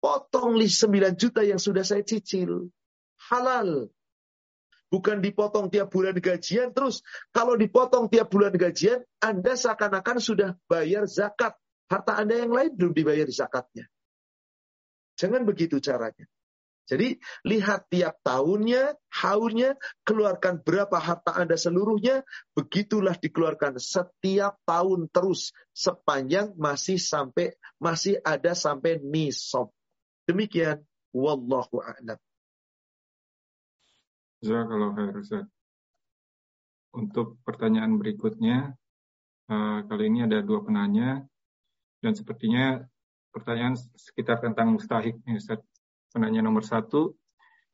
Potong 0.00 0.60
9 0.60 1.16
juta 1.16 1.40
yang 1.40 1.56
sudah 1.56 1.80
saya 1.80 2.04
cicil. 2.04 2.68
Halal. 3.32 3.88
Bukan 4.90 5.22
dipotong 5.22 5.70
tiap 5.70 5.88
bulan 5.94 6.18
gajian, 6.18 6.74
terus 6.74 7.00
kalau 7.30 7.54
dipotong 7.54 8.10
tiap 8.10 8.28
bulan 8.28 8.52
gajian, 8.52 9.00
Anda 9.22 9.54
seakan-akan 9.54 10.18
sudah 10.18 10.58
bayar 10.66 11.06
zakat. 11.06 11.56
Harta 11.86 12.18
Anda 12.18 12.42
yang 12.42 12.52
lain 12.52 12.74
belum 12.74 12.92
dibayar 12.92 13.26
zakatnya. 13.30 13.86
Jangan 15.14 15.46
begitu 15.46 15.78
caranya. 15.78 16.26
Jadi 16.90 17.14
lihat 17.46 17.86
tiap 17.86 18.18
tahunnya, 18.26 18.98
haulnya, 19.14 19.78
keluarkan 20.02 20.58
berapa 20.66 20.98
harta 20.98 21.38
Anda 21.38 21.54
seluruhnya, 21.54 22.26
begitulah 22.50 23.14
dikeluarkan 23.14 23.78
setiap 23.78 24.58
tahun 24.66 25.06
terus 25.14 25.54
sepanjang 25.70 26.58
masih 26.58 26.98
sampai 26.98 27.54
masih 27.78 28.18
ada 28.26 28.58
sampai 28.58 28.98
nisab. 28.98 29.70
Demikian 30.26 30.82
wallahu 31.14 31.78
a'lam. 31.78 32.18
kalau. 34.42 34.90
Untuk 36.90 37.38
pertanyaan 37.46 38.02
berikutnya, 38.02 38.74
uh, 39.46 39.78
kali 39.86 40.10
ini 40.10 40.26
ada 40.26 40.42
dua 40.42 40.66
penanya 40.66 41.22
dan 42.02 42.18
sepertinya 42.18 42.82
pertanyaan 43.30 43.78
sekitar 43.94 44.42
tentang 44.42 44.74
mustahik 44.74 45.22
nih 45.22 45.38
Ustaz. 45.38 45.62
Penanya 46.10 46.42
nomor 46.42 46.66
satu, 46.66 47.14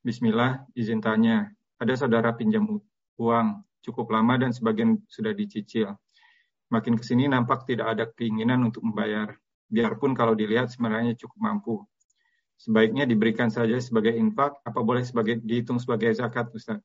Bismillah, 0.05 0.63
izin 0.77 1.01
tanya. 1.01 1.51
Ada 1.81 2.07
saudara 2.07 2.37
pinjam 2.37 2.69
uang 3.17 3.49
cukup 3.81 4.13
lama 4.13 4.37
dan 4.39 4.53
sebagian 4.53 5.01
sudah 5.09 5.33
dicicil. 5.33 5.97
Makin 6.69 7.01
ke 7.01 7.05
sini 7.07 7.27
nampak 7.27 7.65
tidak 7.65 7.97
ada 7.97 8.05
keinginan 8.13 8.63
untuk 8.67 8.85
membayar, 8.85 9.35
biarpun 9.71 10.13
kalau 10.13 10.37
dilihat 10.37 10.69
sebenarnya 10.69 11.17
cukup 11.19 11.39
mampu. 11.39 11.75
Sebaiknya 12.57 13.05
diberikan 13.05 13.53
saja 13.53 13.77
sebagai 13.81 14.17
infak, 14.17 14.57
apa 14.65 14.81
boleh 14.81 15.05
sebagai 15.05 15.41
dihitung 15.41 15.77
sebagai 15.77 16.13
zakat, 16.17 16.49
Ustaz? 16.53 16.81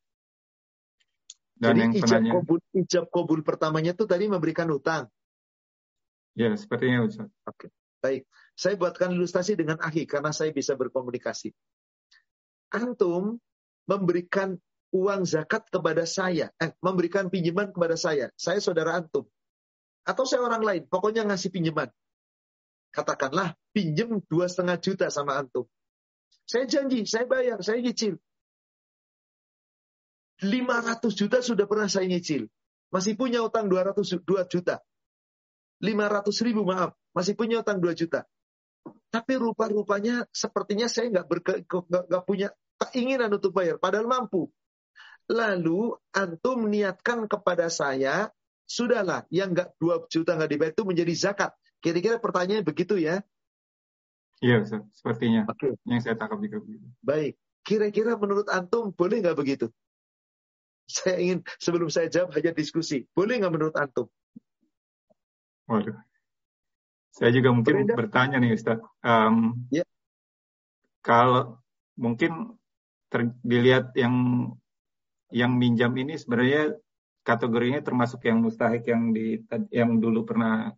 Dan 1.55 1.77
Jadi 1.77 1.79
yang 1.79 1.93
ijab 1.93 2.03
penanya, 2.09 2.31
kobul, 2.35 2.59
ijab 2.73 3.05
kobul 3.13 3.39
pertamanya 3.45 3.93
itu 3.93 4.09
tadi 4.09 4.25
memberikan 4.25 4.65
utang. 4.73 5.05
Ya, 6.33 6.51
sepertinya 6.57 7.05
Ustaz. 7.05 7.29
Oke, 7.45 7.69
baik. 8.01 8.25
Saya 8.61 8.77
buatkan 8.77 9.09
ilustrasi 9.09 9.57
dengan 9.57 9.81
Ahi 9.81 10.05
karena 10.05 10.29
saya 10.29 10.53
bisa 10.53 10.77
berkomunikasi. 10.77 11.49
Antum 12.77 13.41
memberikan 13.89 14.53
uang 14.93 15.25
zakat 15.25 15.65
kepada 15.73 16.05
saya, 16.05 16.53
eh, 16.61 16.69
memberikan 16.77 17.33
pinjaman 17.33 17.73
kepada 17.73 17.97
saya. 17.97 18.29
Saya 18.37 18.61
saudara 18.61 19.01
antum. 19.01 19.25
Atau 20.05 20.29
saya 20.29 20.45
orang 20.45 20.61
lain, 20.61 20.83
pokoknya 20.85 21.25
ngasih 21.25 21.49
pinjaman. 21.49 21.89
Katakanlah 22.93 23.57
pinjem 23.73 24.21
dua 24.29 24.45
setengah 24.45 24.77
juta 24.77 25.09
sama 25.09 25.41
antum. 25.41 25.65
Saya 26.45 26.69
janji, 26.69 27.09
saya 27.09 27.25
bayar, 27.25 27.65
saya 27.65 27.81
nyicil. 27.81 28.21
500 30.45 31.17
juta 31.17 31.41
sudah 31.41 31.65
pernah 31.65 31.89
saya 31.89 32.05
nyicil. 32.05 32.45
Masih 32.93 33.17
punya 33.17 33.41
utang 33.41 33.65
200 33.65 34.21
2 34.21 34.45
juta. 34.45 34.85
500 35.81 36.45
ribu 36.45 36.61
maaf, 36.61 36.93
masih 37.17 37.33
punya 37.33 37.65
utang 37.65 37.81
2 37.81 37.97
juta. 37.97 38.29
Tapi 39.11 39.35
rupa-rupanya 39.35 40.23
sepertinya 40.31 40.87
saya 40.87 41.11
nggak 41.11 41.27
nggak 42.07 42.23
punya 42.23 42.55
keinginan 42.79 43.27
untuk 43.27 43.51
bayar, 43.51 43.75
padahal 43.75 44.07
mampu. 44.07 44.47
Lalu 45.27 45.99
antum 46.15 46.71
niatkan 46.71 47.27
kepada 47.27 47.67
saya, 47.67 48.31
sudahlah, 48.63 49.27
yang 49.27 49.51
nggak 49.51 49.75
dua 49.75 50.07
juta 50.07 50.39
nggak 50.39 50.51
dibayar 50.55 50.71
itu 50.71 50.83
menjadi 50.87 51.13
zakat. 51.13 51.51
Kira-kira 51.83 52.23
pertanyaannya 52.23 52.63
begitu 52.63 52.95
ya? 52.95 53.19
Iya, 54.41 54.63
sepertinya. 54.95 55.45
Oke. 55.51 55.77
Yang 55.85 56.07
saya 56.07 56.15
tangkap 56.17 56.39
juga 56.41 56.63
begitu. 56.63 56.85
Baik. 57.03 57.37
Kira-kira 57.61 58.17
menurut 58.17 58.47
antum 58.49 58.89
boleh 58.89 59.21
nggak 59.21 59.37
begitu? 59.37 59.69
Saya 60.89 61.21
ingin 61.21 61.39
sebelum 61.61 61.91
saya 61.93 62.09
jawab 62.09 62.33
hanya 62.33 62.55
diskusi. 62.55 63.05
Boleh 63.13 63.37
nggak 63.37 63.53
menurut 63.53 63.75
antum? 63.77 64.09
Waduh. 65.69 65.93
Saya 67.11 67.31
juga 67.35 67.51
mungkin 67.51 67.83
bertanya 67.91 68.39
nih 68.39 68.55
Ustaz. 68.55 68.79
Um, 69.03 69.67
ya. 69.67 69.83
Kalau 71.03 71.59
mungkin 71.99 72.55
ter, 73.11 73.35
dilihat 73.43 73.91
yang 73.99 74.47
yang 75.31 75.55
minjam 75.55 75.91
ini 75.95 76.15
sebenarnya 76.15 76.75
kategorinya 77.23 77.83
termasuk 77.83 78.23
yang 78.25 78.41
mustahik 78.43 78.87
yang 78.87 79.11
di 79.11 79.43
yang 79.71 79.99
dulu 79.99 80.23
pernah 80.27 80.71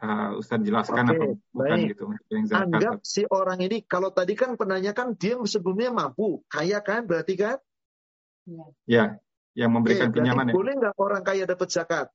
uh, 0.00 0.30
Ustaz 0.36 0.60
jelaskan 0.60 1.04
Oke, 1.10 1.12
atau 1.16 1.28
bukan 1.52 1.78
baik. 1.80 1.88
gitu 1.96 2.04
yang 2.32 2.44
zakat. 2.48 2.66
Anggap 2.66 2.94
si 3.04 3.22
orang 3.28 3.60
ini 3.64 3.84
kalau 3.84 4.10
tadi 4.12 4.34
kan 4.36 4.56
penanya 4.56 4.92
kan 4.96 5.16
dia 5.16 5.36
sebelumnya 5.44 5.92
mampu, 5.92 6.44
kaya 6.48 6.80
kan 6.84 7.04
berarti 7.08 7.34
kan? 7.36 7.58
Ya, 8.88 9.20
yang 9.54 9.70
memberikan 9.72 10.10
Oke, 10.10 10.20
pinjaman. 10.20 10.50
Ya. 10.50 10.54
Boleh 10.56 10.72
nggak 10.76 10.96
orang 10.96 11.22
kaya 11.22 11.44
dapat 11.44 11.68
zakat? 11.70 12.08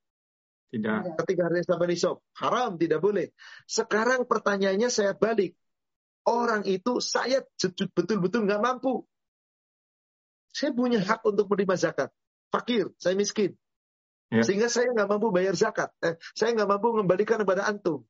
Tidak. 0.76 1.16
Ketika 1.24 1.48
harus 1.48 1.64
sampai 1.64 1.88
nisab. 1.88 2.20
Haram, 2.36 2.76
tidak 2.76 3.00
boleh. 3.00 3.32
Sekarang 3.64 4.28
pertanyaannya 4.28 4.92
saya 4.92 5.16
balik. 5.16 5.56
Orang 6.28 6.68
itu 6.68 7.00
saya 7.00 7.40
betul-betul 7.96 8.44
nggak 8.44 8.60
mampu. 8.60 9.08
Saya 10.52 10.76
punya 10.76 11.00
hak 11.00 11.24
untuk 11.24 11.48
menerima 11.48 11.80
zakat. 11.80 12.10
Fakir, 12.52 12.92
saya 13.00 13.16
miskin. 13.16 13.56
Ya. 14.28 14.44
Sehingga 14.44 14.68
saya 14.68 14.92
nggak 14.92 15.08
mampu 15.08 15.32
bayar 15.32 15.56
zakat. 15.56 15.96
Eh, 16.04 16.20
saya 16.36 16.52
nggak 16.52 16.68
mampu 16.68 16.92
mengembalikan 16.92 17.40
kepada 17.40 17.72
antum. 17.72 18.04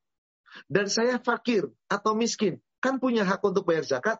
Dan 0.65 0.89
saya 0.89 1.21
fakir 1.21 1.69
atau 1.85 2.17
miskin. 2.17 2.57
Kan 2.81 2.97
punya 2.97 3.27
hak 3.27 3.45
untuk 3.45 3.69
bayar 3.69 3.85
zakat. 3.85 4.17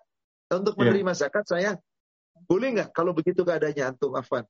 Untuk 0.53 0.77
ya. 0.77 0.85
menerima 0.85 1.13
ya. 1.17 1.19
zakat 1.25 1.45
saya 1.49 1.71
boleh 2.45 2.77
nggak 2.77 2.89
kalau 2.93 3.15
begitu 3.17 3.41
keadaannya 3.41 3.95
antum, 3.95 4.13
Afan? 4.13 4.45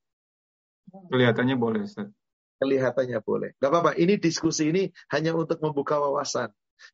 Kelihatannya 0.91 1.55
boleh, 1.55 1.87
Ustaz. 1.87 2.11
Kelihatannya 2.55 3.19
boleh. 3.19 3.51
Gak 3.59 3.69
apa-apa. 3.71 3.91
Ini 3.99 4.15
diskusi 4.15 4.71
ini 4.71 4.87
hanya 5.11 5.35
untuk 5.35 5.59
membuka 5.59 5.99
wawasan. 5.99 6.51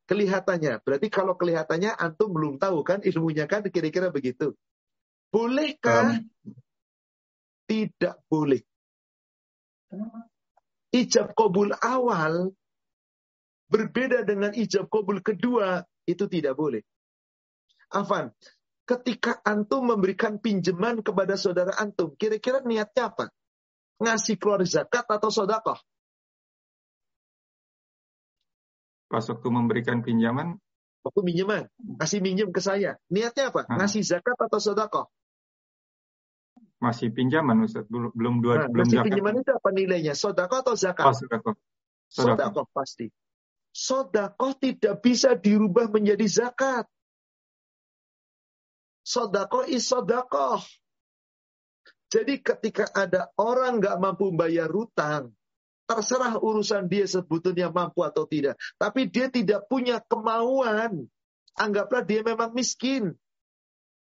Kelihatannya. 0.09 0.81
Berarti 0.81 1.07
kalau 1.09 1.38
kelihatannya 1.38 1.93
antum 1.97 2.33
belum 2.33 2.57
tahu 2.57 2.81
kan 2.81 3.01
ilmunya 3.05 3.45
kan 3.45 3.65
kira-kira 3.69 4.09
begitu. 4.09 4.57
Bolehkah? 5.29 6.21
Um. 6.21 6.57
Tidak 7.69 8.27
boleh. 8.27 8.61
Ijab 10.91 11.31
kabul 11.31 11.71
awal 11.79 12.51
berbeda 13.71 14.27
dengan 14.27 14.51
ijab 14.51 14.91
kabul 14.91 15.23
kedua 15.23 15.79
itu 16.03 16.27
tidak 16.27 16.59
boleh. 16.59 16.83
Afan, 17.91 18.35
ketika 18.83 19.39
antum 19.47 19.88
memberikan 19.88 20.39
pinjaman 20.39 20.99
kepada 20.99 21.39
saudara 21.39 21.75
antum, 21.79 22.11
kira-kira 22.19 22.59
niatnya 22.63 23.07
apa? 23.07 23.31
Ngasih 24.01 24.35
keluar 24.41 24.65
zakat 24.65 25.05
atau 25.05 25.29
sodakoh? 25.29 25.77
Pas 29.11 29.23
waktu 29.27 29.47
memberikan 29.51 30.01
pinjaman? 30.01 30.57
Waktu 31.01 31.21
pinjaman, 31.25 31.63
kasih 31.97 32.21
minjem 32.21 32.53
ke 32.53 32.61
saya. 32.61 32.95
Niatnya 33.09 33.49
apa? 33.49 33.65
Hah? 33.65 33.77
Ngasih 33.81 34.05
zakat 34.05 34.37
atau 34.37 34.61
sodakoh? 34.61 35.05
Masih 36.81 37.13
pinjaman 37.13 37.61
Ustaz, 37.61 37.85
belum 37.85 38.09
belum 38.13 38.35
dua 38.41 38.65
nah, 38.65 38.69
belum 38.69 38.89
zakat. 38.89 39.05
pinjaman 39.09 39.35
itu 39.41 39.51
apa 39.53 39.69
nilainya? 39.69 40.13
Sodakoh 40.17 40.65
atau 40.65 40.73
zakat? 40.73 41.05
Oh, 41.05 41.13
sodakoh. 41.13 41.55
Sodakoh 42.09 42.65
pasti. 42.73 43.07
Sodakoh 43.69 44.57
tidak 44.57 44.99
bisa 45.05 45.37
dirubah 45.37 45.93
menjadi 45.93 46.25
zakat. 46.25 46.89
Sodakoh 49.05 49.69
is 49.69 49.85
sodakoh. 49.85 50.61
Jadi 52.11 52.43
ketika 52.43 52.91
ada 52.91 53.31
orang 53.39 53.79
nggak 53.79 53.97
mampu 54.03 54.35
bayar 54.35 54.67
hutang, 54.67 55.31
Terserah 55.91 56.39
urusan 56.39 56.88
dia 56.88 57.03
sebetulnya 57.03 57.67
mampu 57.67 58.07
atau 58.07 58.23
tidak. 58.23 58.55
Tapi 58.79 59.11
dia 59.11 59.27
tidak 59.27 59.67
punya 59.67 59.99
kemauan. 59.99 61.11
Anggaplah 61.59 62.07
dia 62.07 62.23
memang 62.23 62.55
miskin. 62.55 63.11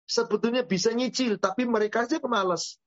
Sebetulnya 0.07 0.63
bisa 0.63 0.95
nyicil, 0.95 1.35
tapi 1.35 1.67
mereka 1.67 2.07
aja 2.07 2.23
kemalas. 2.23 2.79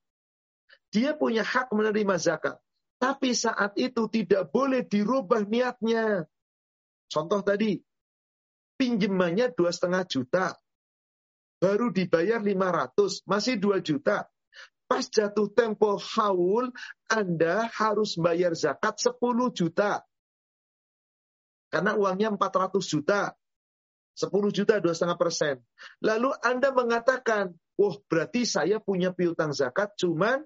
Dia 0.89 1.13
punya 1.13 1.45
hak 1.45 1.69
menerima 1.69 2.17
zakat. 2.17 2.57
Tapi 2.97 3.37
saat 3.37 3.77
itu 3.77 4.09
tidak 4.09 4.49
boleh 4.49 4.81
dirubah 4.89 5.45
niatnya. 5.45 6.25
Contoh 7.13 7.45
tadi, 7.45 7.77
pinjemannya 8.81 9.53
dua 9.53 9.69
setengah 9.69 10.09
juta, 10.09 10.57
baru 11.61 11.93
dibayar 11.93 12.41
500, 12.41 13.29
masih 13.29 13.61
2 13.61 13.85
juta. 13.85 14.25
Pas 14.89 15.05
jatuh 15.05 15.53
tempo 15.53 16.01
haul, 16.01 16.73
Anda 17.13 17.69
harus 17.77 18.17
bayar 18.17 18.57
zakat 18.57 18.97
10 18.97 19.21
juta. 19.53 20.01
Karena 21.69 21.93
uangnya 22.01 22.33
400 22.33 22.81
juta. 22.89 23.37
10 24.17 24.51
juta, 24.51 24.81
2,5 24.81 25.15
persen. 25.21 25.61
Lalu 26.01 26.33
Anda 26.41 26.73
mengatakan, 26.73 27.53
wah 27.79 27.97
berarti 28.09 28.49
saya 28.49 28.81
punya 28.83 29.15
piutang 29.15 29.55
zakat 29.55 29.95
cuman 30.01 30.43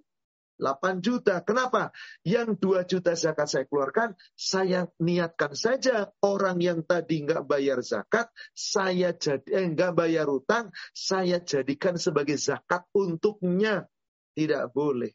8 0.61 1.01
juta. 1.03 1.41
Kenapa? 1.43 1.91
Yang 2.23 2.61
2 2.61 2.87
juta 2.87 3.13
zakat 3.19 3.49
saya 3.51 3.65
keluarkan, 3.67 4.15
saya 4.37 4.87
niatkan 5.03 5.57
saja 5.59 6.13
orang 6.23 6.63
yang 6.63 6.87
tadi 6.87 7.25
nggak 7.25 7.43
bayar 7.49 7.83
zakat, 7.83 8.29
saya 8.53 9.11
jadi 9.17 9.43
eh, 9.51 9.67
nggak 9.75 9.93
bayar 9.97 10.31
utang, 10.31 10.71
saya 10.93 11.43
jadikan 11.43 11.99
sebagai 11.99 12.37
zakat 12.37 12.87
untuknya. 12.95 13.91
Tidak 14.33 14.73
boleh. 14.73 15.13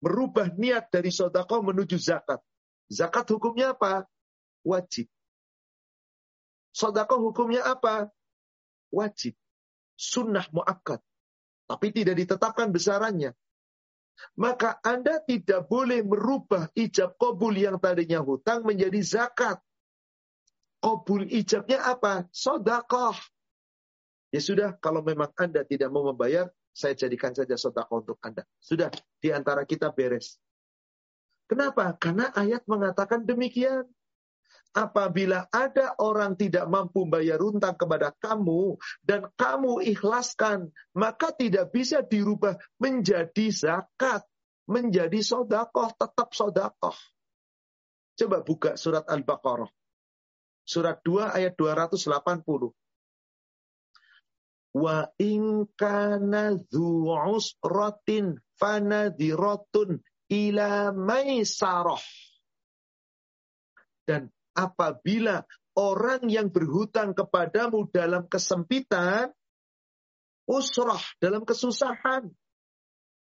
Merubah 0.00 0.48
niat 0.56 0.88
dari 0.88 1.12
sodako 1.12 1.60
menuju 1.60 2.00
zakat. 2.00 2.40
Zakat 2.88 3.28
hukumnya 3.30 3.76
apa? 3.76 4.08
Wajib. 4.64 5.06
Sodako 6.72 7.20
hukumnya 7.30 7.66
apa? 7.66 8.08
Wajib. 8.88 9.36
Sunnah 9.98 10.48
muakkad. 10.54 11.02
Tapi 11.68 11.86
tidak 11.92 12.16
ditetapkan 12.16 12.72
besarannya. 12.72 13.36
Maka 14.36 14.80
Anda 14.82 15.20
tidak 15.24 15.68
boleh 15.68 16.04
merubah 16.04 16.68
ijab 16.76 17.16
kabul 17.16 17.56
yang 17.56 17.76
tadinya 17.80 18.20
hutang 18.20 18.64
menjadi 18.64 19.00
zakat. 19.04 19.60
Kabul 20.80 21.28
ijabnya 21.28 21.84
apa? 21.84 22.26
Sodakoh. 22.32 23.16
Ya 24.30 24.40
sudah, 24.40 24.78
kalau 24.78 25.02
memang 25.04 25.30
Anda 25.36 25.66
tidak 25.66 25.90
mau 25.92 26.06
membayar, 26.08 26.48
saya 26.80 26.96
jadikan 26.96 27.36
saja 27.36 27.60
sodakoh 27.60 28.00
untuk 28.00 28.16
Anda. 28.24 28.48
Sudah, 28.56 28.88
di 29.20 29.28
antara 29.28 29.68
kita 29.68 29.92
beres. 29.92 30.40
Kenapa? 31.44 31.92
Karena 32.00 32.32
ayat 32.32 32.64
mengatakan 32.64 33.28
demikian. 33.28 33.84
Apabila 34.70 35.50
ada 35.50 35.98
orang 35.98 36.38
tidak 36.38 36.62
mampu 36.70 37.02
bayar 37.02 37.42
utang 37.42 37.74
kepada 37.74 38.14
kamu 38.22 38.78
dan 39.02 39.26
kamu 39.34 39.82
ikhlaskan, 39.82 40.70
maka 40.94 41.34
tidak 41.34 41.74
bisa 41.74 42.06
dirubah 42.06 42.54
menjadi 42.78 43.50
zakat, 43.50 44.22
menjadi 44.70 45.18
sodakoh, 45.26 45.90
tetap 45.98 46.30
sodakoh. 46.30 46.94
Coba 48.14 48.46
buka 48.46 48.78
surat 48.78 49.10
Al-Baqarah. 49.10 49.66
Surat 50.62 51.02
2 51.02 51.34
ayat 51.34 51.58
280. 51.58 52.70
Wa 54.70 55.10
in 55.18 55.66
kana 55.74 56.54
dhu 56.70 57.10
usratin 57.10 58.38
fanadhiratun 58.54 59.98
ila 60.30 60.94
maisarah. 60.94 62.02
Dan 64.06 64.30
apabila 64.54 65.42
orang 65.74 66.26
yang 66.30 66.50
berhutang 66.54 67.14
kepadamu 67.14 67.90
dalam 67.90 68.30
kesempitan, 68.30 69.34
usrah 70.46 71.02
dalam 71.18 71.42
kesusahan, 71.46 72.30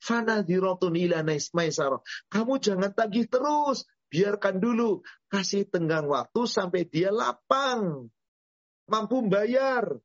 fanadhiratun 0.01 0.93
ila 0.97 1.21
maisarah. 1.25 2.01
Kamu 2.29 2.57
jangan 2.57 2.93
tagih 2.93 3.29
terus, 3.29 3.85
biarkan 4.09 4.57
dulu, 4.57 5.05
kasih 5.29 5.69
tenggang 5.69 6.09
waktu 6.09 6.41
sampai 6.49 6.85
dia 6.89 7.13
lapang, 7.13 8.09
mampu 8.89 9.21
bayar. 9.29 10.01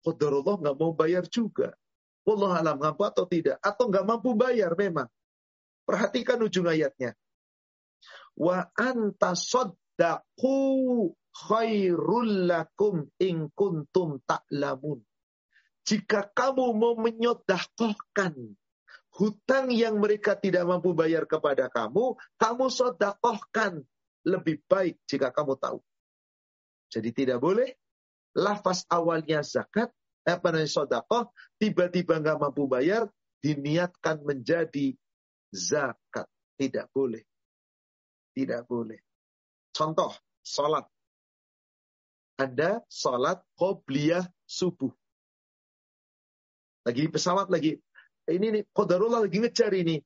Qadarullah 0.00 0.56
nggak 0.60 0.76
mau 0.80 0.92
bayar 0.96 1.28
juga. 1.28 1.76
Allah 2.24 2.52
alam 2.62 2.76
mampu 2.78 3.02
atau 3.04 3.24
tidak. 3.26 3.58
Atau 3.60 3.90
nggak 3.90 4.06
mampu 4.06 4.32
bayar 4.36 4.72
memang. 4.78 5.08
Perhatikan 5.84 6.38
ujung 6.40 6.68
ayatnya. 6.70 7.16
Wa 8.38 8.70
anta 8.78 9.34
sodaku 9.34 11.10
khairul 11.34 12.46
lakum 12.46 13.08
in 13.18 13.50
kuntum 13.52 14.22
ta'lamun. 14.24 15.02
Jika 15.84 16.30
kamu 16.30 16.76
mau 16.76 16.94
menyodakohkan 17.00 18.36
hutang 19.16 19.66
yang 19.74 19.98
mereka 19.98 20.38
tidak 20.38 20.68
mampu 20.68 20.94
bayar 20.94 21.26
kepada 21.26 21.66
kamu, 21.66 22.14
kamu 22.38 22.64
sodakohkan 22.70 23.82
lebih 24.22 24.60
baik 24.68 25.00
jika 25.08 25.32
kamu 25.32 25.56
tahu. 25.56 25.80
Jadi 26.92 27.10
tidak 27.14 27.40
boleh 27.40 27.79
lafaz 28.36 28.86
awalnya 28.90 29.42
zakat, 29.42 29.90
apa 30.24 30.46
namanya 30.52 30.70
sodakoh, 30.70 31.32
tiba-tiba 31.56 32.20
nggak 32.20 32.38
mampu 32.38 32.68
bayar, 32.70 33.08
diniatkan 33.40 34.20
menjadi 34.22 34.94
zakat. 35.50 36.28
Tidak 36.60 36.92
boleh. 36.92 37.24
Tidak 38.36 38.62
boleh. 38.68 39.00
Contoh, 39.72 40.12
sholat. 40.44 40.84
Anda 42.36 42.84
sholat 42.88 43.40
qobliyah 43.56 44.28
subuh. 44.44 44.92
Lagi 46.84 47.00
di 47.04 47.10
pesawat 47.12 47.48
lagi. 47.48 47.76
Ini 48.28 48.46
nih, 48.60 48.64
Qadarullah 48.72 49.24
lagi 49.24 49.40
ngejar 49.40 49.72
ini. 49.72 50.00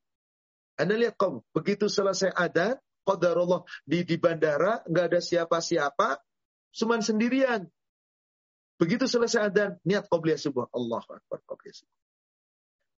Anda 0.75 0.99
lihat 0.99 1.15
kamu, 1.15 1.43
begitu 1.55 1.87
selesai 1.87 2.35
ada, 2.35 2.79
Qadarullah 3.07 3.63
di, 3.87 4.03
di 4.03 4.17
bandara, 4.19 4.83
nggak 4.87 5.07
ada 5.13 5.21
siapa-siapa, 5.23 6.19
cuman 6.75 6.99
sendirian. 7.05 7.71
Begitu 8.75 9.07
selesai 9.07 9.51
adzan, 9.51 9.79
niat 9.87 10.11
qobliyah 10.11 10.39
subuh. 10.39 10.67
Allah 10.75 11.03
Akbar 11.03 11.39
qobliyah 11.47 11.77
subuh. 11.79 11.99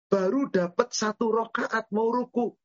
Baru 0.08 0.48
dapat 0.48 0.96
satu 0.96 1.34
rokaat 1.34 1.92
mau 1.92 2.08
ruku. 2.14 2.56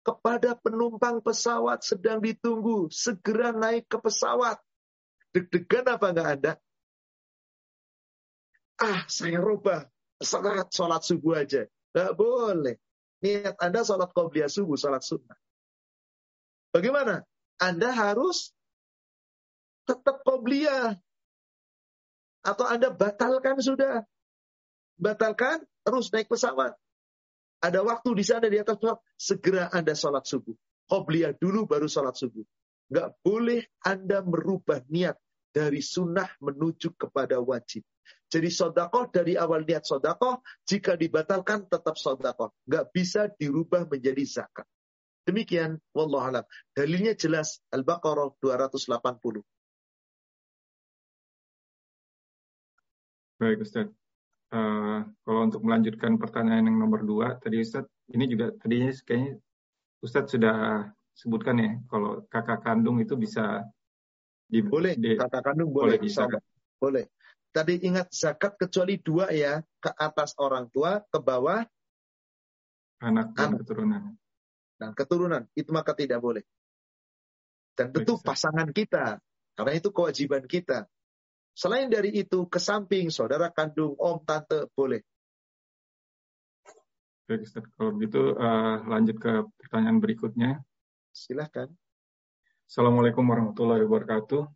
Kepada 0.00 0.56
penumpang 0.56 1.20
pesawat 1.20 1.84
sedang 1.84 2.24
ditunggu. 2.24 2.88
Segera 2.88 3.52
naik 3.52 3.88
ke 3.88 4.00
pesawat. 4.00 4.56
Deg-degan 5.32 5.86
apa 5.92 6.06
enggak 6.12 6.28
Anda? 6.28 6.52
Ah, 8.80 9.04
saya 9.08 9.40
rubah. 9.40 9.84
Sholat, 10.20 10.72
sholat 10.72 11.04
subuh 11.04 11.40
aja. 11.40 11.68
Enggak 11.92 12.12
boleh. 12.16 12.76
Niat 13.20 13.56
Anda 13.60 13.84
sholat 13.84 14.12
qobliyah 14.12 14.48
subuh, 14.48 14.76
sholat 14.76 15.04
sunnah. 15.04 15.36
Bagaimana? 16.72 17.24
Anda 17.60 17.92
harus 17.92 18.56
tetap 19.84 20.24
qobliyah. 20.24 20.96
Atau 22.40 22.64
Anda 22.64 22.88
batalkan 22.92 23.60
sudah. 23.60 24.04
Batalkan, 25.00 25.64
terus 25.84 26.12
naik 26.12 26.28
pesawat. 26.28 26.76
Ada 27.60 27.84
waktu 27.84 28.16
di 28.16 28.24
sana 28.24 28.48
di 28.48 28.56
atas 28.56 28.80
pesawat, 28.80 29.00
segera 29.16 29.64
Anda 29.72 29.92
sholat 29.92 30.24
subuh. 30.24 30.56
Qobliyah 30.88 31.36
dulu 31.36 31.68
baru 31.68 31.88
sholat 31.88 32.16
subuh. 32.16 32.44
Nggak 32.90 33.08
boleh 33.22 33.62
Anda 33.84 34.24
merubah 34.24 34.82
niat 34.88 35.20
dari 35.52 35.84
sunnah 35.84 36.26
menuju 36.40 36.96
kepada 36.96 37.38
wajib. 37.38 37.84
Jadi 38.30 38.46
sodakoh 38.46 39.10
dari 39.10 39.34
awal 39.34 39.66
niat 39.66 39.82
sodakoh, 39.82 40.42
jika 40.66 40.94
dibatalkan 40.94 41.66
tetap 41.66 41.98
sodakoh. 41.98 42.54
Nggak 42.66 42.84
bisa 42.94 43.26
dirubah 43.30 43.86
menjadi 43.90 44.22
zakat. 44.26 44.66
Demikian, 45.26 45.78
Wallahualam. 45.92 46.46
Dalilnya 46.74 47.14
jelas, 47.14 47.60
Al-Baqarah 47.70 48.34
280. 48.40 49.44
Baik 53.40 53.64
Ustaz. 53.64 53.88
Uh, 54.52 55.08
kalau 55.24 55.48
untuk 55.48 55.64
melanjutkan 55.64 56.20
pertanyaan 56.20 56.68
yang 56.68 56.76
nomor 56.76 57.00
dua, 57.08 57.40
tadi 57.40 57.56
Ustaz, 57.64 57.88
ini 58.12 58.28
juga 58.28 58.52
tadinya 58.60 58.92
kayaknya 58.92 59.40
Ustaz 60.04 60.28
sudah 60.28 60.90
sebutkan 61.16 61.56
ya, 61.56 61.70
kalau 61.88 62.20
kakak 62.28 62.60
kandung 62.60 63.00
itu 63.00 63.16
bisa 63.16 63.64
di, 64.44 64.60
boleh, 64.60 64.92
di, 65.00 65.16
kakak 65.16 65.40
kandung 65.40 65.72
boleh, 65.72 65.96
boleh 65.96 65.98
bisa. 66.04 66.28
Boleh. 66.76 67.08
Tadi 67.48 67.80
ingat 67.82 68.12
zakat 68.12 68.60
kecuali 68.60 69.00
dua 69.00 69.32
ya, 69.32 69.64
ke 69.80 69.90
atas 69.96 70.36
orang 70.36 70.68
tua, 70.68 71.00
ke 71.00 71.18
bawah 71.18 71.64
anak 73.00 73.32
dan 73.32 73.56
anak. 73.56 73.58
keturunan. 73.64 74.02
Dan 74.76 74.90
keturunan, 74.92 75.42
itu 75.56 75.70
maka 75.72 75.96
tidak 75.96 76.20
boleh. 76.20 76.44
Dan 77.72 77.96
tentu 77.96 78.20
pasangan 78.20 78.68
kita, 78.68 79.16
karena 79.56 79.72
itu 79.72 79.88
kewajiban 79.88 80.44
kita. 80.44 80.84
Selain 81.54 81.90
dari 81.90 82.14
itu, 82.14 82.46
ke 82.46 82.58
samping 82.58 83.12
saudara 83.12 83.52
kandung, 83.52 83.94
om, 83.98 84.22
tante, 84.24 84.70
boleh. 84.72 85.02
Baik, 87.30 87.46
Ustaz. 87.46 87.62
Kalau 87.78 87.94
begitu 87.94 88.34
uh, 88.34 88.82
lanjut 88.90 89.16
ke 89.22 89.46
pertanyaan 89.54 90.02
berikutnya. 90.02 90.50
Silahkan. 91.14 91.70
Assalamualaikum 92.66 93.22
warahmatullahi 93.22 93.86
wabarakatuh. 93.86 94.50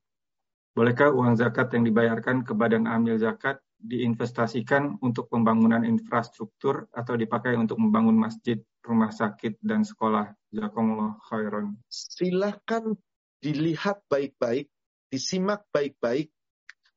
Bolehkah 0.74 1.14
uang 1.14 1.38
zakat 1.38 1.70
yang 1.70 1.86
dibayarkan 1.86 2.42
ke 2.42 2.50
badan 2.50 2.90
amil 2.90 3.14
zakat 3.14 3.62
diinvestasikan 3.78 4.98
untuk 5.06 5.30
pembangunan 5.30 5.86
infrastruktur 5.86 6.90
atau 6.90 7.14
dipakai 7.14 7.54
untuk 7.54 7.78
membangun 7.78 8.18
masjid, 8.18 8.58
rumah 8.82 9.14
sakit, 9.14 9.62
dan 9.62 9.86
sekolah? 9.86 10.34
Jazakumullah 10.50 11.14
khairan. 11.30 11.78
Silahkan 11.86 12.98
dilihat 13.38 14.02
baik-baik, 14.10 14.66
disimak 15.14 15.62
baik-baik. 15.70 16.33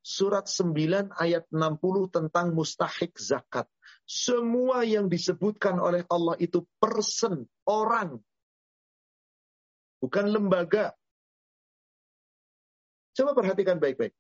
Surat 0.08 0.48
9 0.48 1.12
ayat 1.20 1.52
60 1.52 2.16
tentang 2.16 2.56
mustahik 2.56 3.20
zakat. 3.20 3.68
Semua 4.08 4.88
yang 4.88 5.12
disebutkan 5.12 5.84
oleh 5.84 6.08
Allah 6.08 6.40
itu 6.40 6.64
person, 6.80 7.44
orang. 7.68 8.16
Bukan 10.00 10.32
lembaga, 10.32 10.96
Coba 13.18 13.34
perhatikan 13.34 13.82
baik-baik. 13.82 14.14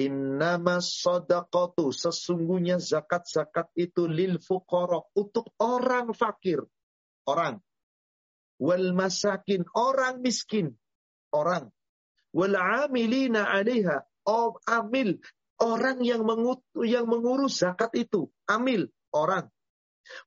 Innama 0.00 0.80
sodakotu. 0.80 1.92
Sesungguhnya 1.92 2.80
zakat-zakat 2.80 3.68
itu 3.76 4.08
lil 4.08 4.40
fukorok. 4.40 5.12
Untuk 5.12 5.52
orang 5.60 6.16
fakir. 6.16 6.64
Orang. 7.28 7.60
Wal 8.56 8.96
masakin. 8.96 9.68
Orang 9.76 10.24
miskin. 10.24 10.72
Orang. 11.28 11.68
Wal 12.32 12.56
amilina 12.56 13.52
alaiha. 13.52 14.00
Amil. 14.66 15.18
Orang 15.60 16.00
yang, 16.00 16.24
mengutu, 16.24 16.86
yang 16.86 17.04
mengurus 17.04 17.60
zakat 17.60 17.92
itu. 17.92 18.32
Amil. 18.48 18.88
Orang. 19.12 19.50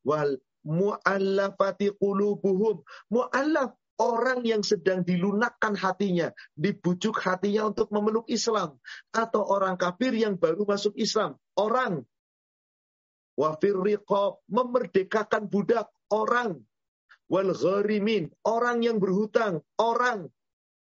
Wal 0.05 0.37
mu'allafati 0.63 1.95
qulubuhum. 1.97 2.83
Mu'allaf 3.09 3.73
orang 4.01 4.41
yang 4.43 4.65
sedang 4.65 5.05
dilunakkan 5.05 5.77
hatinya, 5.77 6.33
dibujuk 6.57 7.13
hatinya 7.21 7.69
untuk 7.69 7.93
memeluk 7.93 8.25
Islam, 8.27 8.79
atau 9.13 9.45
orang 9.45 9.77
kafir 9.77 10.15
yang 10.17 10.35
baru 10.39 10.65
masuk 10.65 10.97
Islam, 10.97 11.37
orang 11.53 12.01
wafir 13.37 13.77
riqab, 13.77 14.41
memerdekakan 14.49 15.49
budak, 15.49 15.89
orang 16.09 16.61
wal 17.29 17.49
gharimin, 17.53 18.29
orang 18.45 18.81
yang 18.81 18.97
berhutang, 18.97 19.61
orang 19.77 20.29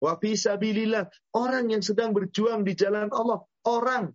wafi 0.04 0.36
sabilillah, 0.36 1.08
orang 1.32 1.72
yang 1.72 1.80
sedang 1.80 2.12
berjuang 2.12 2.68
di 2.68 2.76
jalan 2.76 3.08
Allah, 3.16 3.48
orang 3.64 4.12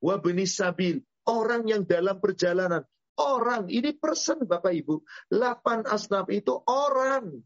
wabni 0.00 0.48
sabil, 0.48 1.04
orang 1.28 1.68
yang 1.68 1.84
dalam 1.84 2.16
perjalanan, 2.16 2.88
orang 3.20 3.68
ini 3.68 3.92
person 3.92 4.48
Bapak 4.48 4.72
Ibu, 4.72 5.04
8 5.28 5.84
asnaf 5.84 6.32
itu 6.32 6.56
orang 6.64 7.44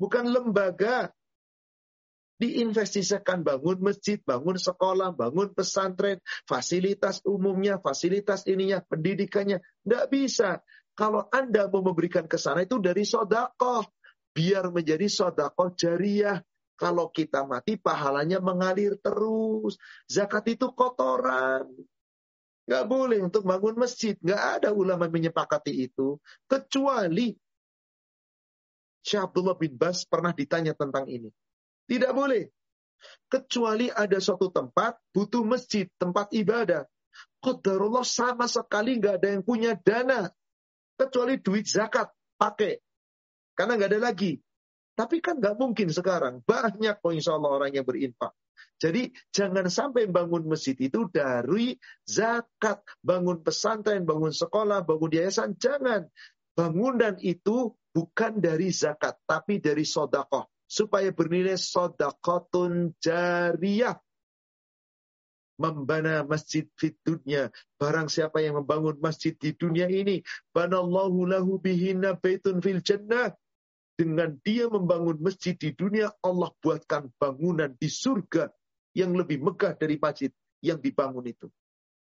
bukan 0.00 0.24
lembaga. 0.32 1.12
Diinvestisikan 2.38 3.42
bangun 3.42 3.82
masjid, 3.82 4.22
bangun 4.22 4.62
sekolah, 4.62 5.10
bangun 5.10 5.50
pesantren, 5.58 6.22
fasilitas 6.46 7.18
umumnya, 7.26 7.82
fasilitas 7.82 8.46
ininya, 8.46 8.78
pendidikannya. 8.78 9.58
Tidak 9.82 10.06
bisa. 10.06 10.62
Kalau 10.94 11.26
Anda 11.34 11.66
mau 11.66 11.82
memberikan 11.82 12.30
ke 12.30 12.38
sana 12.38 12.62
itu 12.62 12.78
dari 12.78 13.02
sodakoh. 13.02 13.90
Biar 14.30 14.70
menjadi 14.70 15.10
sodakoh 15.10 15.74
jariah. 15.74 16.38
Kalau 16.78 17.10
kita 17.10 17.42
mati 17.42 17.74
pahalanya 17.74 18.38
mengalir 18.38 18.94
terus. 19.02 19.74
Zakat 20.06 20.46
itu 20.46 20.70
kotoran. 20.70 21.66
Gak 22.70 22.84
boleh 22.86 23.18
untuk 23.18 23.42
bangun 23.42 23.74
masjid. 23.74 24.14
Gak 24.22 24.62
ada 24.62 24.70
ulama 24.70 25.10
menyepakati 25.10 25.74
itu. 25.74 26.22
Kecuali 26.46 27.34
Syekh 29.02 29.26
Abdullah 29.26 29.58
bin 29.58 29.74
Bas 29.74 30.06
pernah 30.06 30.30
ditanya 30.30 30.76
tentang 30.76 31.10
ini. 31.10 31.34
Tidak 31.90 32.14
boleh. 32.14 32.46
Kecuali 33.26 33.90
ada 33.90 34.18
suatu 34.22 34.50
tempat 34.52 34.98
butuh 35.10 35.42
masjid, 35.42 35.90
tempat 35.98 36.30
ibadah. 36.30 36.86
Qadarullah 37.38 38.06
sama 38.06 38.46
sekali 38.50 38.98
nggak 38.98 39.14
ada 39.22 39.28
yang 39.34 39.42
punya 39.46 39.74
dana. 39.78 40.30
Kecuali 40.98 41.38
duit 41.38 41.66
zakat, 41.66 42.10
pakai. 42.38 42.78
Karena 43.54 43.78
nggak 43.78 43.90
ada 43.96 44.00
lagi. 44.10 44.38
Tapi 44.98 45.22
kan 45.22 45.38
nggak 45.38 45.54
mungkin 45.54 45.94
sekarang. 45.94 46.42
Banyak 46.42 46.98
kok 46.98 47.14
insya 47.14 47.38
Allah 47.38 47.54
orang 47.54 47.70
yang 47.70 47.86
berinfak. 47.86 48.34
Jadi 48.82 49.14
jangan 49.30 49.70
sampai 49.70 50.10
bangun 50.10 50.50
masjid 50.50 50.74
itu 50.74 51.06
dari 51.06 51.78
zakat. 52.02 52.82
Bangun 52.98 53.46
pesantren, 53.46 54.02
bangun 54.02 54.34
sekolah, 54.34 54.82
bangun 54.82 55.14
yayasan. 55.14 55.54
Jangan. 55.54 56.10
Bangunan 56.58 57.14
itu 57.22 57.78
bukan 57.94 58.42
dari 58.42 58.74
zakat, 58.74 59.22
tapi 59.22 59.62
dari 59.62 59.86
sodakoh. 59.86 60.50
Supaya 60.66 61.14
bernilai 61.14 61.54
sodakotun 61.54 62.98
jariyah. 62.98 64.02
Membana 65.62 66.26
masjid 66.26 66.66
fit 66.74 66.98
dunia. 67.06 67.54
Barang 67.78 68.10
siapa 68.10 68.42
yang 68.42 68.58
membangun 68.62 68.98
masjid 68.98 69.34
di 69.38 69.54
dunia 69.54 69.86
ini. 69.86 70.26
Banallahu 70.50 71.22
lahu 71.22 71.62
bihina 71.62 72.18
baitun 72.18 72.58
fil 72.58 72.82
jannah. 72.82 73.30
Dengan 73.98 74.38
dia 74.46 74.70
membangun 74.70 75.18
masjid 75.18 75.58
di 75.58 75.74
dunia, 75.74 76.14
Allah 76.22 76.54
buatkan 76.62 77.10
bangunan 77.18 77.74
di 77.74 77.90
surga 77.90 78.46
yang 78.94 79.10
lebih 79.10 79.42
megah 79.42 79.74
dari 79.74 79.98
masjid 79.98 80.30
yang 80.62 80.78
dibangun 80.78 81.26
itu. 81.26 81.50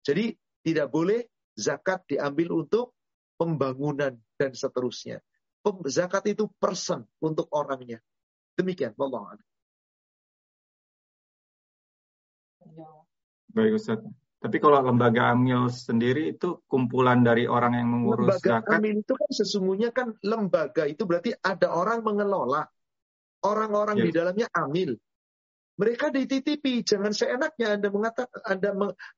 Jadi 0.06 0.38
tidak 0.62 0.94
boleh 0.94 1.26
zakat 1.58 2.06
diambil 2.06 2.62
untuk 2.62 2.94
pembangunan 3.34 4.14
dan 4.38 4.52
seterusnya 4.54 5.18
zakat 5.88 6.24
itu 6.32 6.48
persen 6.62 7.04
untuk 7.20 7.52
orangnya. 7.52 8.00
Demikian, 8.56 8.96
Allah. 8.98 9.38
Baik 13.52 13.74
Ustaz. 13.78 14.00
Tapi 14.48 14.64
kalau 14.64 14.80
lembaga 14.80 15.36
amil 15.36 15.68
sendiri 15.68 16.32
itu 16.32 16.64
kumpulan 16.72 17.20
dari 17.20 17.52
orang 17.52 17.76
yang 17.76 17.92
mengurus 17.92 18.40
lembaga 18.40 18.64
zakat. 18.64 18.80
amil 18.80 19.04
itu 19.04 19.12
kan 19.12 19.28
sesungguhnya 19.36 19.90
kan 19.92 20.16
lembaga 20.24 20.88
itu 20.88 21.04
berarti 21.04 21.36
ada 21.44 21.68
orang 21.76 22.00
mengelola. 22.00 22.64
Orang-orang 23.44 24.00
yes. 24.00 24.06
di 24.08 24.12
dalamnya 24.16 24.48
amil. 24.56 24.96
Mereka 25.76 26.16
dititipi, 26.16 26.80
jangan 26.80 27.12
seenaknya 27.12 27.76
Anda 27.76 27.92
mengatakan, 27.92 28.40
Anda 28.48 28.70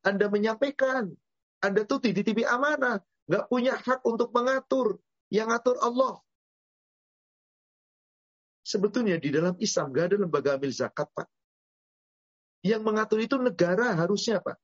Anda 0.02 0.26
menyampaikan. 0.34 1.14
Anda 1.62 1.86
tuh 1.86 2.02
dititipi 2.02 2.42
amanah, 2.42 2.98
nggak 3.30 3.46
punya 3.54 3.78
hak 3.78 4.02
untuk 4.10 4.34
mengatur. 4.34 4.98
Yang 5.30 5.62
atur 5.62 5.78
Allah. 5.86 6.18
Sebetulnya 8.66 9.22
di 9.22 9.30
dalam 9.30 9.54
Islam 9.62 9.94
gak 9.94 10.06
ada 10.10 10.18
lembaga 10.26 10.58
amil 10.58 10.74
zakat, 10.74 11.06
Pak. 11.14 11.30
Yang 12.66 12.82
mengatur 12.82 13.22
itu 13.22 13.38
negara 13.38 13.94
harusnya, 13.94 14.42
Pak. 14.42 14.58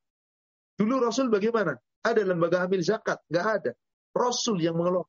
Dulu 0.76 1.00
Rasul 1.00 1.32
bagaimana? 1.32 1.80
Ada 2.04 2.22
lembaga 2.22 2.68
amil 2.68 2.84
zakat? 2.84 3.20
Gak 3.32 3.46
ada. 3.62 3.72
Rasul 4.12 4.62
yang 4.62 4.76
mengelola. 4.76 5.08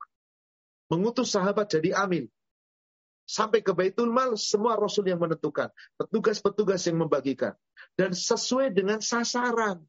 Mengutus 0.91 1.35
sahabat 1.35 1.71
jadi 1.71 1.95
amil. 1.99 2.31
Sampai 3.27 3.59
ke 3.59 3.75
Baitul 3.75 4.15
Mal, 4.15 4.39
semua 4.39 4.79
Rasul 4.79 5.11
yang 5.11 5.19
menentukan. 5.19 5.75
Petugas-petugas 5.99 6.87
yang 6.87 7.03
membagikan. 7.03 7.59
Dan 7.99 8.15
sesuai 8.15 8.71
dengan 8.71 9.03
sasaran. 9.03 9.83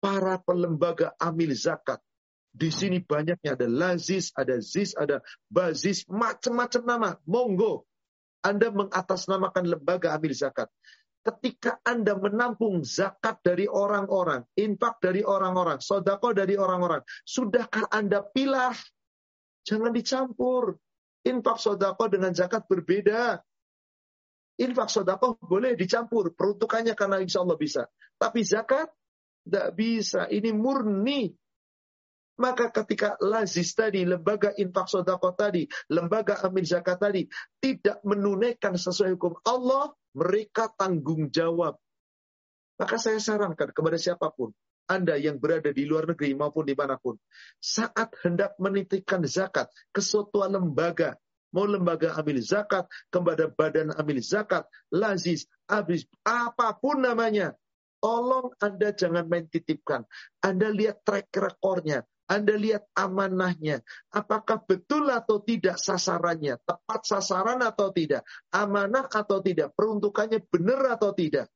Para 0.00 0.36
pelembaga 0.40 1.16
amil 1.16 1.56
zakat 1.56 2.00
di 2.50 2.68
sini 2.74 2.98
banyaknya 2.98 3.54
ada 3.54 3.68
lazis, 3.70 4.34
ada 4.34 4.58
zis, 4.58 4.90
ada 4.98 5.22
bazis, 5.46 6.02
macam-macam 6.10 6.82
nama. 6.82 7.10
Monggo. 7.22 7.86
Anda 8.42 8.74
mengatasnamakan 8.74 9.70
lembaga 9.70 10.16
amil 10.16 10.34
zakat. 10.34 10.66
Ketika 11.20 11.84
Anda 11.84 12.16
menampung 12.16 12.80
zakat 12.80 13.44
dari 13.44 13.68
orang-orang, 13.68 14.40
infak 14.56 15.04
dari 15.04 15.20
orang-orang, 15.20 15.76
sodako 15.76 16.32
dari 16.32 16.56
orang-orang, 16.56 17.04
sudahkah 17.28 17.92
Anda 17.92 18.24
pilah? 18.24 18.72
Jangan 19.68 19.92
dicampur. 19.92 20.80
Infak 21.20 21.60
sodako 21.60 22.08
dengan 22.08 22.32
zakat 22.32 22.64
berbeda. 22.64 23.36
Infak 24.56 24.88
sodako 24.88 25.36
boleh 25.36 25.76
dicampur. 25.76 26.32
Peruntukannya 26.32 26.96
karena 26.96 27.20
insya 27.20 27.44
Allah 27.44 27.60
bisa. 27.60 27.84
Tapi 28.16 28.40
zakat 28.40 28.88
tidak 29.44 29.76
bisa. 29.76 30.24
Ini 30.28 30.56
murni 30.56 31.32
maka 32.40 32.72
ketika 32.72 33.20
lazis 33.20 33.76
tadi, 33.76 34.08
lembaga 34.08 34.56
infak 34.56 34.88
sodako 34.88 35.36
tadi, 35.36 35.68
lembaga 35.92 36.40
amin 36.40 36.64
zakat 36.64 36.96
tadi, 36.96 37.28
tidak 37.60 38.00
menunaikan 38.00 38.80
sesuai 38.80 39.20
hukum 39.20 39.36
Allah, 39.44 39.92
mereka 40.16 40.72
tanggung 40.72 41.28
jawab. 41.28 41.76
Maka 42.80 42.96
saya 42.96 43.20
sarankan 43.20 43.76
kepada 43.76 44.00
siapa 44.00 44.32
pun, 44.32 44.56
anda 44.88 45.20
yang 45.20 45.36
berada 45.36 45.68
di 45.68 45.84
luar 45.84 46.08
negeri 46.08 46.32
maupun 46.32 46.64
di 46.64 46.72
mana 46.72 46.96
pun, 46.96 47.20
saat 47.60 48.08
hendak 48.24 48.56
menitipkan 48.56 49.20
zakat 49.28 49.68
ke 49.92 50.00
suatu 50.00 50.40
lembaga, 50.48 51.20
mau 51.52 51.68
lembaga 51.68 52.16
amil 52.16 52.40
zakat, 52.40 52.88
kepada 53.12 53.52
badan 53.52 53.92
amil 54.00 54.24
zakat, 54.24 54.64
lazis, 54.88 55.44
abis, 55.68 56.08
apa 56.24 56.72
pun 56.80 57.04
namanya, 57.04 57.52
tolong 58.00 58.50
Anda 58.58 58.96
jangan 58.96 59.28
main 59.28 59.46
titipkan. 59.46 60.08
Anda 60.40 60.72
lihat 60.72 61.04
track 61.04 61.28
recordnya. 61.36 62.02
Anda 62.30 62.54
lihat 62.54 62.86
amanahnya. 62.94 63.82
Apakah 64.14 64.62
betul 64.62 65.10
atau 65.10 65.42
tidak 65.42 65.82
sasarannya? 65.82 66.62
Tepat 66.62 67.02
sasaran 67.02 67.58
atau 67.58 67.90
tidak? 67.90 68.22
Amanah 68.54 69.10
atau 69.10 69.42
tidak? 69.42 69.74
Peruntukannya 69.74 70.38
benar 70.46 70.94
atau 70.94 71.10
tidak? 71.10 71.50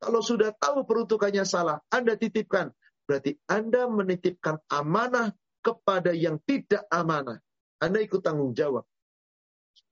Kalau 0.00 0.24
sudah 0.24 0.56
tahu 0.56 0.88
peruntukannya 0.88 1.44
salah, 1.44 1.84
Anda 1.92 2.16
titipkan. 2.16 2.72
Berarti 3.04 3.36
Anda 3.52 3.84
menitipkan 3.84 4.64
amanah 4.72 5.36
kepada 5.60 6.16
yang 6.16 6.40
tidak 6.48 6.88
amanah. 6.88 7.44
Anda 7.76 8.00
ikut 8.00 8.24
tanggung 8.24 8.56
jawab. 8.56 8.88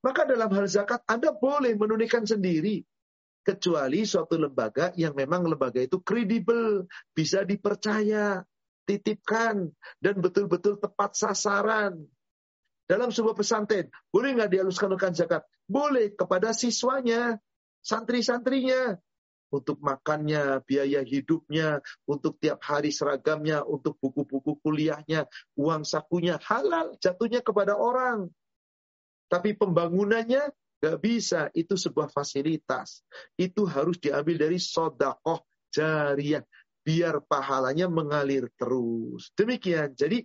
Maka 0.01 0.25
dalam 0.25 0.49
hal 0.49 0.65
zakat 0.65 1.05
Anda 1.05 1.29
boleh 1.29 1.77
menunaikan 1.77 2.25
sendiri. 2.25 2.81
Kecuali 3.45 4.03
suatu 4.03 4.35
lembaga 4.35 4.91
yang 4.99 5.15
memang 5.15 5.47
lembaga 5.47 5.79
itu 5.79 6.03
kredibel, 6.03 6.83
bisa 7.15 7.47
dipercaya, 7.47 8.43
titipkan, 8.87 9.67
dan 9.99 10.15
betul-betul 10.23 10.79
tepat 10.79 11.13
sasaran. 11.19 12.07
Dalam 12.87 13.11
sebuah 13.11 13.35
pesantren, 13.35 13.91
boleh 14.07 14.39
nggak 14.39 14.51
dihaluskan 14.55 14.95
zakat? 15.11 15.43
Boleh 15.67 16.15
kepada 16.15 16.55
siswanya, 16.55 17.35
santri-santrinya. 17.83 18.95
Untuk 19.47 19.79
makannya, 19.79 20.59
biaya 20.63 21.03
hidupnya, 21.03 21.79
untuk 22.03 22.39
tiap 22.39 22.63
hari 22.63 22.91
seragamnya, 22.91 23.63
untuk 23.63 23.95
buku-buku 23.99 24.59
kuliahnya, 24.59 25.27
uang 25.55 25.83
sakunya, 25.87 26.39
halal 26.43 26.95
jatuhnya 26.99 27.39
kepada 27.43 27.75
orang. 27.75 28.27
Tapi 29.27 29.55
pembangunannya 29.55 30.51
Gak 30.77 31.01
bisa, 31.01 31.49
itu 31.57 31.73
sebuah 31.73 32.13
fasilitas. 32.13 33.01
Itu 33.33 33.65
harus 33.65 33.97
diambil 33.97 34.37
dari 34.37 34.61
sodakoh 34.61 35.41
jariah. 35.73 36.45
Biar 36.87 37.19
pahalanya 37.19 37.91
mengalir 37.91 38.47
terus. 38.55 39.35
Demikian. 39.35 39.91
Jadi 39.91 40.23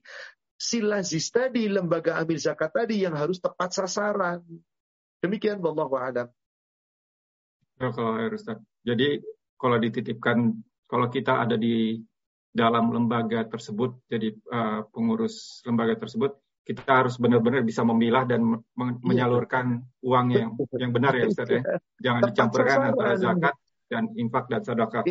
silazis 0.55 1.26
tadi, 1.34 1.66
lembaga 1.66 2.22
ambil 2.22 2.39
zakat 2.39 2.70
tadi 2.70 3.02
yang 3.02 3.18
harus 3.18 3.43
tepat 3.43 3.74
sasaran. 3.74 4.47
Demikian, 5.18 5.59
Wallahu 5.59 5.98
a'lam. 5.98 6.30
Ya, 7.82 7.90
kalau 7.90 8.14
Ustaz. 8.30 8.62
Jadi 8.86 9.18
kalau 9.59 9.82
dititipkan, 9.82 10.55
kalau 10.86 11.10
kita 11.10 11.43
ada 11.43 11.59
di 11.59 11.98
dalam 12.55 12.94
lembaga 12.94 13.43
tersebut, 13.51 14.06
jadi 14.06 14.30
uh, 14.55 14.86
pengurus 14.94 15.66
lembaga 15.66 15.98
tersebut, 15.98 16.39
kita 16.62 16.86
harus 16.86 17.18
benar-benar 17.18 17.66
bisa 17.66 17.82
memilah 17.82 18.22
dan 18.22 18.62
iya. 18.62 18.94
menyalurkan 19.02 19.82
uang 19.98 20.26
yang 20.30 20.55
yang 20.78 20.94
benar 20.94 21.10
ya 21.18 21.26
Ustaz 21.26 21.51
ya. 21.51 21.62
Jangan 21.98 22.20
dicampurkan 22.30 22.78
antara 22.94 23.18
zakat 23.18 23.55
dan 23.90 24.05
infak 24.14 24.47
dan 24.47 24.62
sedekah. 24.62 25.02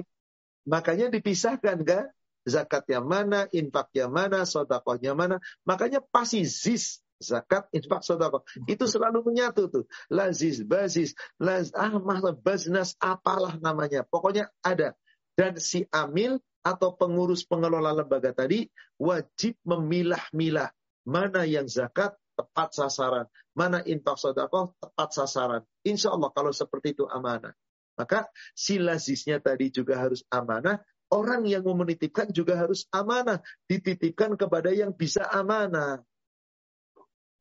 Makanya 0.67 1.09
dipisahkan 1.09 1.81
kan? 1.85 2.05
Zakat 2.41 2.89
yang 2.89 3.05
mana, 3.05 3.45
infak 3.53 3.93
yang 3.93 4.09
mana, 4.09 4.49
sodakohnya 4.49 5.13
mana. 5.13 5.38
Makanya 5.61 6.01
pasti 6.01 6.41
zis 6.41 7.05
zakat, 7.21 7.69
infak, 7.69 8.01
sodakoh. 8.01 8.41
Itu 8.65 8.89
selalu 8.89 9.21
menyatu 9.21 9.69
tuh. 9.69 9.85
Lazis, 10.09 10.65
bazis, 10.65 11.13
laz, 11.38 11.69
ah, 11.77 11.93
baznas, 12.33 12.97
apalah 12.97 13.61
namanya. 13.61 14.01
Pokoknya 14.09 14.49
ada. 14.65 14.97
Dan 15.38 15.61
si 15.61 15.85
amil 15.93 16.41
atau 16.65 16.97
pengurus 16.97 17.45
pengelola 17.45 17.93
lembaga 17.93 18.33
tadi 18.33 18.69
wajib 19.01 19.57
memilah-milah 19.65 20.69
Mana 21.01 21.49
yang 21.49 21.65
zakat 21.65 22.13
tepat 22.38 22.77
sasaran. 22.77 23.25
Mana 23.57 23.81
infak 23.81 24.21
sodakoh 24.21 24.77
tepat 24.77 25.09
sasaran. 25.17 25.61
Insya 25.81 26.13
Allah 26.13 26.29
kalau 26.29 26.53
seperti 26.53 26.93
itu 26.93 27.09
amanah. 27.09 27.57
Maka 27.95 28.27
silazisnya 28.55 29.39
tadi 29.43 29.72
juga 29.72 29.99
harus 29.99 30.23
amanah. 30.31 30.80
Orang 31.11 31.43
yang 31.43 31.68
mau 31.68 31.76
menitipkan 31.76 32.31
juga 32.31 32.55
harus 32.55 32.88
amanah. 32.91 33.43
Dititipkan 33.68 34.39
kepada 34.39 34.72
yang 34.72 34.95
bisa 34.95 35.27
amanah. 35.27 35.99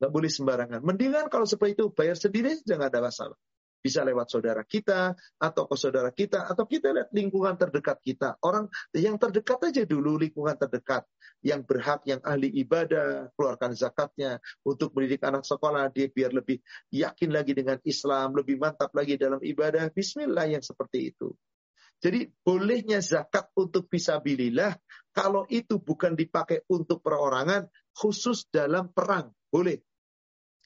Nggak 0.01 0.11
boleh 0.11 0.31
sembarangan. 0.33 0.81
Mendingan 0.81 1.29
kalau 1.29 1.45
seperti 1.47 1.79
itu 1.79 1.85
bayar 1.93 2.17
sendiri 2.17 2.57
jangan 2.65 2.89
ada 2.89 2.99
masalah. 2.99 3.37
Bisa 3.81 4.05
lewat 4.05 4.29
saudara 4.29 4.61
kita, 4.61 5.17
atau 5.41 5.63
ke 5.65 5.75
saudara 5.75 6.13
kita, 6.13 6.45
atau 6.45 6.69
kita 6.69 6.93
lihat 6.93 7.09
lingkungan 7.09 7.57
terdekat 7.57 7.97
kita. 8.05 8.37
Orang 8.45 8.69
yang 8.93 9.17
terdekat 9.17 9.57
aja 9.73 9.83
dulu 9.89 10.21
lingkungan 10.21 10.53
terdekat. 10.53 11.03
Yang 11.41 11.61
berhak, 11.65 12.05
yang 12.05 12.21
ahli 12.21 12.53
ibadah, 12.61 13.33
keluarkan 13.33 13.73
zakatnya. 13.73 14.37
Untuk 14.61 14.93
mendidik 14.93 15.25
anak 15.25 15.41
sekolah, 15.41 15.89
dia 15.89 16.07
biar 16.13 16.31
lebih 16.37 16.61
yakin 16.93 17.33
lagi 17.33 17.57
dengan 17.57 17.81
Islam, 17.81 18.37
lebih 18.37 18.61
mantap 18.61 18.93
lagi 18.93 19.17
dalam 19.17 19.41
ibadah. 19.41 19.89
Bismillah 19.89 20.45
yang 20.45 20.61
seperti 20.61 21.09
itu. 21.09 21.33
Jadi 22.01 22.25
bolehnya 22.41 22.97
zakat 22.97 23.53
untuk 23.53 23.85
visabilillah 23.85 24.73
kalau 25.13 25.45
itu 25.45 25.77
bukan 25.77 26.17
dipakai 26.17 26.65
untuk 26.65 27.05
perorangan 27.05 27.69
khusus 27.93 28.49
dalam 28.49 28.89
perang. 28.89 29.29
Boleh. 29.53 29.77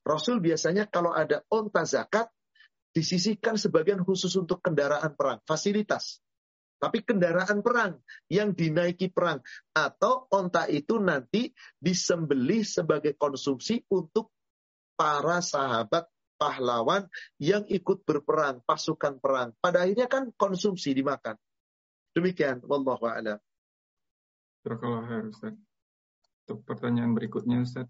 Rasul 0.05 0.39
biasanya 0.39 0.87
kalau 0.87 1.11
ada 1.11 1.43
onta 1.51 1.83
zakat 1.83 2.31
disisihkan 2.95 3.59
sebagian 3.59 4.07
khusus 4.07 4.31
untuk 4.39 4.63
kendaraan 4.63 5.11
perang, 5.19 5.43
fasilitas. 5.43 6.23
Tapi 6.79 7.03
kendaraan 7.03 7.59
perang 7.59 7.99
yang 8.31 8.55
dinaiki 8.55 9.11
perang 9.11 9.43
atau 9.75 10.27
onta 10.31 10.67
itu 10.71 10.99
nanti 10.99 11.51
disembelih 11.79 12.63
sebagai 12.63 13.15
konsumsi 13.19 13.83
untuk 13.91 14.31
para 14.95 15.43
sahabat 15.43 16.07
pahlawan 16.35 17.07
yang 17.39 17.63
ikut 17.67 18.03
berperang, 18.03 18.59
pasukan 18.63 19.19
perang. 19.19 19.55
Pada 19.59 19.87
akhirnya 19.87 20.07
kan 20.11 20.31
konsumsi 20.35 20.91
dimakan. 20.91 21.39
Demikian, 22.15 22.63
wallahu 22.63 23.07
a'lam. 23.07 23.39
Ustaz. 25.31 25.55
Untuk 26.45 26.63
pertanyaan 26.67 27.11
berikutnya 27.15 27.63
Ustaz. 27.63 27.87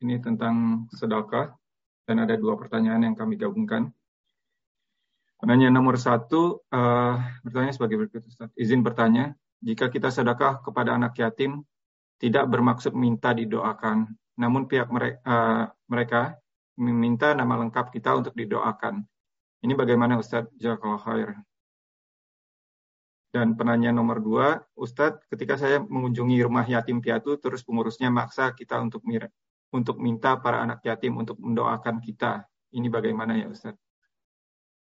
Ini 0.00 0.20
tentang 0.20 0.86
sedekah 0.92 1.56
dan 2.04 2.16
ada 2.20 2.36
dua 2.36 2.60
pertanyaan 2.60 3.12
yang 3.12 3.16
kami 3.16 3.40
gabungkan. 3.40 3.92
Pertanyaan 5.44 5.76
nomor 5.76 6.00
satu, 6.00 6.64
uh, 6.72 7.20
bertanya 7.44 7.76
sebagai 7.76 8.00
berikut 8.00 8.24
Ustaz. 8.24 8.48
Izin 8.56 8.80
bertanya, 8.80 9.36
jika 9.60 9.92
kita 9.92 10.08
sedekah 10.08 10.64
kepada 10.64 10.96
anak 10.96 11.20
yatim, 11.20 11.60
tidak 12.16 12.48
bermaksud 12.48 12.96
minta 12.96 13.36
didoakan, 13.36 14.08
namun 14.40 14.64
pihak 14.64 14.88
mereka, 14.88 15.20
uh, 15.20 15.28
eh, 15.28 15.64
mereka 15.84 16.20
meminta 16.80 17.36
nama 17.36 17.60
lengkap 17.60 17.92
kita 17.92 18.16
untuk 18.16 18.32
didoakan. 18.32 19.04
Ini 19.60 19.76
bagaimana 19.76 20.16
Ustaz? 20.16 20.48
Jazakallah 20.56 21.04
khair. 21.04 21.36
Dan 23.28 23.52
penanya 23.52 23.92
nomor 23.92 24.24
dua, 24.24 24.64
Ustadz, 24.72 25.28
ketika 25.28 25.60
saya 25.60 25.76
mengunjungi 25.84 26.40
rumah 26.40 26.64
yatim 26.64 27.04
piatu, 27.04 27.36
terus 27.36 27.60
pengurusnya 27.60 28.08
maksa 28.08 28.56
kita 28.56 28.80
untuk 28.80 29.04
untuk 29.76 30.00
minta 30.00 30.40
para 30.40 30.64
anak 30.64 30.80
yatim 30.88 31.20
untuk 31.20 31.36
mendoakan 31.36 32.00
kita. 32.00 32.48
Ini 32.72 32.88
bagaimana 32.88 33.36
ya 33.36 33.52
Ustadz? 33.52 33.83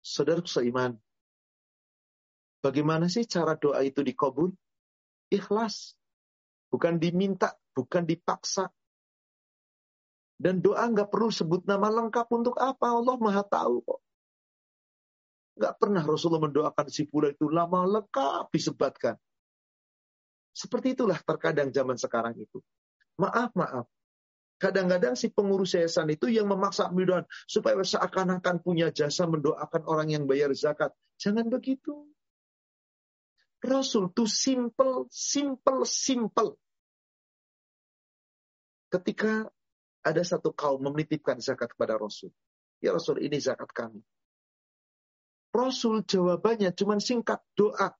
Saudara 0.01 0.41
seiman, 0.41 0.97
bagaimana 2.65 3.05
sih 3.05 3.25
cara 3.29 3.53
doa 3.53 3.85
itu 3.85 4.01
dikabul? 4.01 4.49
Ikhlas. 5.29 5.93
Bukan 6.73 6.97
diminta, 6.97 7.53
bukan 7.77 8.03
dipaksa. 8.03 8.67
Dan 10.41 10.57
doa 10.57 10.89
nggak 10.89 11.13
perlu 11.13 11.29
sebut 11.29 11.69
nama 11.69 11.93
lengkap 11.93 12.25
untuk 12.33 12.57
apa. 12.57 12.97
Allah 12.97 13.15
maha 13.21 13.45
tahu 13.45 13.85
kok. 13.85 14.01
Nggak 15.61 15.75
pernah 15.77 16.01
Rasulullah 16.01 16.49
mendoakan 16.49 16.87
si 16.89 17.05
pula 17.05 17.29
itu 17.29 17.45
lama 17.45 17.85
lengkap 17.85 18.49
disebatkan. 18.49 19.15
Seperti 20.51 20.97
itulah 20.97 21.21
terkadang 21.21 21.69
zaman 21.69 21.95
sekarang 21.95 22.33
itu. 22.41 22.57
Maaf, 23.21 23.53
maaf. 23.53 23.85
Kadang-kadang 24.61 25.17
si 25.17 25.33
pengurus 25.33 25.73
yayasan 25.73 26.13
itu 26.13 26.29
yang 26.29 26.45
memaksa 26.45 26.85
bidan 26.93 27.25
supaya 27.49 27.81
seakan-akan 27.81 28.61
punya 28.61 28.93
jasa 28.93 29.25
mendoakan 29.25 29.81
orang 29.89 30.13
yang 30.13 30.29
bayar 30.29 30.53
zakat. 30.53 30.93
Jangan 31.17 31.49
begitu. 31.49 32.05
Rasul 33.57 34.13
itu 34.13 34.29
simple, 34.29 35.09
simple, 35.09 35.81
simple. 35.89 36.61
Ketika 38.93 39.49
ada 40.05 40.21
satu 40.21 40.53
kaum 40.53 40.81
menitipkan 40.93 41.41
zakat 41.41 41.73
kepada 41.73 41.97
Rasul. 41.97 42.29
Ya 42.81 42.93
Rasul, 42.93 43.21
ini 43.25 43.41
zakat 43.41 43.73
kami. 43.73 44.05
Rasul 45.53 46.05
jawabannya 46.05 46.69
cuma 46.77 47.01
singkat 47.01 47.41
doa. 47.57 47.97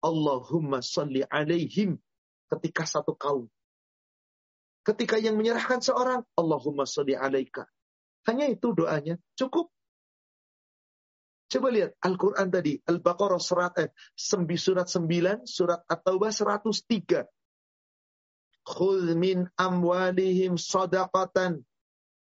Allahumma 0.00 0.80
salli 0.80 1.22
alaihim 1.28 2.00
ketika 2.48 2.88
satu 2.88 3.12
kaum 3.14 3.52
Ketika 4.82 5.14
yang 5.18 5.38
menyerahkan 5.38 5.78
seorang, 5.78 6.26
Allahumma 6.34 6.82
salli 6.86 7.14
alaika. 7.14 7.70
Hanya 8.26 8.50
itu 8.50 8.74
doanya, 8.74 9.18
cukup. 9.38 9.70
Coba 11.46 11.68
lihat 11.68 11.94
Al-Quran 12.00 12.48
tadi, 12.48 12.80
Al-Baqarah 12.88 13.38
surat, 13.38 13.76
eh, 13.78 13.92
surat 14.16 14.88
9, 14.88 15.44
surat 15.44 15.84
At-Taubah 15.84 16.32
103. 16.32 17.28
Khudh 18.62 19.12
min 19.18 19.50
amwalihim 19.58 20.56
sadaqatan 20.56 21.66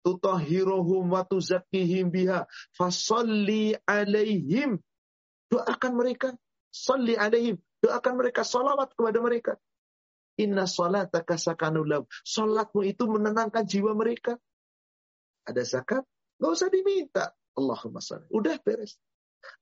tutahhiruhum 0.06 1.10
wa 1.10 1.26
tuzakkihim 1.26 2.14
biha 2.14 2.46
fasalli 2.78 3.74
alaihim. 3.90 4.78
Doakan 5.50 5.94
mereka, 5.98 6.38
salli 6.70 7.18
alaihim. 7.18 7.58
Doakan 7.82 8.14
mereka, 8.20 8.46
salawat 8.46 8.94
kepada 8.94 9.20
mereka. 9.26 9.58
Inna 10.36 10.68
sholataka 10.68 11.40
sakanulam. 11.40 12.04
Sholatmu 12.28 12.84
itu 12.84 13.08
menenangkan 13.08 13.64
jiwa 13.64 13.96
mereka. 13.96 14.36
Ada 15.48 15.64
zakat? 15.64 16.04
Gak 16.42 16.52
usah 16.52 16.68
diminta. 16.68 17.32
Allahumma 17.56 18.04
salli. 18.04 18.28
Udah 18.34 18.60
beres. 18.60 19.00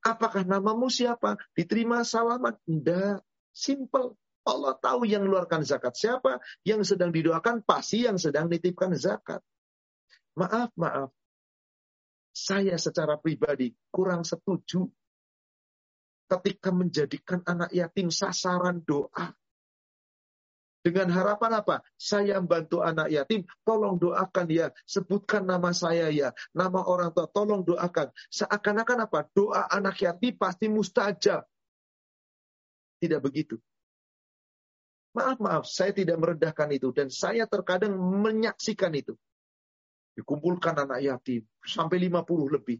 Apakah 0.02 0.48
namamu 0.48 0.90
siapa? 0.90 1.38
Diterima 1.54 2.02
salaman? 2.02 2.58
Enggak. 2.66 3.22
Simple. 3.54 4.18
Allah 4.44 4.76
tahu 4.76 5.08
yang 5.08 5.24
mengeluarkan 5.24 5.62
zakat 5.64 5.94
siapa. 5.94 6.41
Yang 6.66 6.95
sedang 6.95 7.14
didoakan 7.14 7.62
pasti 7.62 8.08
yang 8.08 8.18
sedang 8.18 8.50
nitipkan 8.50 8.98
zakat. 8.98 9.45
Maaf, 10.34 10.74
maaf. 10.74 11.14
Saya 12.34 12.82
secara 12.82 13.22
pribadi 13.22 13.70
kurang 13.94 14.26
setuju 14.26 14.90
ketika 16.26 16.74
menjadikan 16.74 17.45
anak 17.45 17.70
yatim 17.70 18.10
sasaran 18.10 18.82
doa. 18.82 19.38
Dengan 20.84 21.07
harapan 21.15 21.64
apa? 21.64 21.80
Saya 21.95 22.43
membantu 22.43 22.84
anak 22.84 23.07
yatim, 23.07 23.47
tolong 23.64 23.95
doakan 23.95 24.51
ya, 24.51 24.68
sebutkan 24.84 25.47
nama 25.47 25.72
saya 25.72 26.11
ya, 26.11 26.35
nama 26.51 26.84
orang 26.84 27.15
tua, 27.15 27.31
tolong 27.31 27.64
doakan. 27.64 28.11
Seakan-akan 28.27 29.07
apa? 29.07 29.23
Doa 29.31 29.72
anak 29.72 30.03
yatim 30.03 30.35
pasti 30.35 30.68
mustajab. 30.68 31.47
Tidak 32.99 33.19
begitu. 33.23 33.55
Maaf, 35.15 35.39
maaf, 35.39 35.64
saya 35.72 35.95
tidak 35.95 36.19
merendahkan 36.19 36.68
itu. 36.76 36.91
Dan 36.91 37.07
saya 37.07 37.47
terkadang 37.47 37.95
menyaksikan 37.95 38.91
itu. 38.91 39.15
Dikumpulkan 40.19 40.84
anak 40.84 40.99
yatim, 40.99 41.47
sampai 41.64 41.95
50 42.11 42.60
lebih 42.60 42.77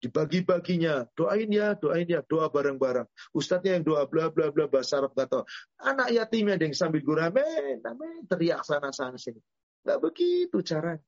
dibagi-baginya. 0.00 1.06
Doain 1.12 1.48
ya, 1.52 1.76
doain 1.76 2.08
ya, 2.08 2.24
doa 2.24 2.48
bareng-bareng. 2.48 3.06
Ustadznya 3.36 3.78
yang 3.78 3.84
doa 3.84 4.08
bla 4.08 4.32
bla 4.32 4.48
bla 4.48 4.66
bahasa 4.66 4.98
Arab 5.04 5.12
kata. 5.12 5.44
Anak 5.84 6.08
yatimnya 6.10 6.56
ada 6.56 6.64
yang 6.64 6.76
sambil 6.76 7.04
gurame, 7.04 7.44
amin, 7.84 8.24
teriak 8.26 8.64
sana 8.64 8.90
sana 8.90 9.20
sini. 9.20 9.38
Gak 9.84 10.00
begitu 10.00 10.60
caranya. 10.64 11.04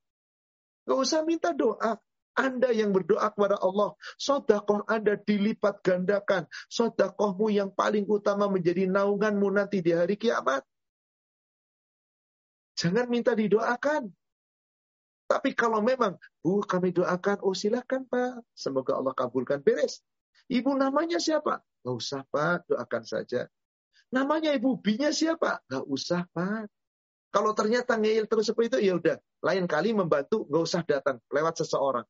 Gak 0.85 0.99
usah 0.99 1.25
minta 1.25 1.57
doa. 1.57 1.97
Anda 2.33 2.73
yang 2.73 2.97
berdoa 2.97 3.29
kepada 3.29 3.61
Allah, 3.61 3.93
sodakoh 4.17 4.89
Anda 4.89 5.21
dilipat 5.21 5.85
gandakan. 5.85 6.49
Sodakohmu 6.73 7.53
yang 7.53 7.77
paling 7.77 8.09
utama 8.09 8.49
menjadi 8.49 8.89
naunganmu 8.89 9.53
nanti 9.53 9.85
di 9.85 9.93
hari 9.93 10.17
kiamat. 10.17 10.65
Jangan 12.81 13.13
minta 13.13 13.37
didoakan. 13.37 14.09
Tapi 15.27 15.57
kalau 15.57 15.81
memang, 15.81 16.19
Bu, 16.45 16.61
kami 16.63 16.93
doakan, 16.93 17.41
oh 17.41 17.57
silakan 17.57 18.05
Pak. 18.05 18.45
Semoga 18.53 19.01
Allah 19.01 19.17
kabulkan. 19.17 19.65
Beres. 19.65 20.05
Ibu 20.51 20.77
namanya 20.77 21.17
siapa? 21.17 21.63
Gak 21.83 21.97
usah 21.97 22.23
Pak, 22.29 22.69
doakan 22.69 23.05
saja. 23.07 23.49
Namanya 24.13 24.53
ibu 24.53 24.77
binya 24.77 25.09
siapa? 25.09 25.65
Gak 25.67 25.89
usah 25.89 26.29
Pak. 26.37 26.69
Kalau 27.33 27.57
ternyata 27.57 27.97
ngeyel 27.97 28.29
terus 28.29 28.53
seperti 28.53 28.77
itu, 28.77 28.93
ya 28.93 28.95
udah. 29.01 29.17
Lain 29.41 29.65
kali 29.65 29.97
membantu, 29.97 30.45
gak 30.53 30.63
usah 30.63 30.83
datang 30.85 31.17
lewat 31.33 31.65
seseorang. 31.65 32.05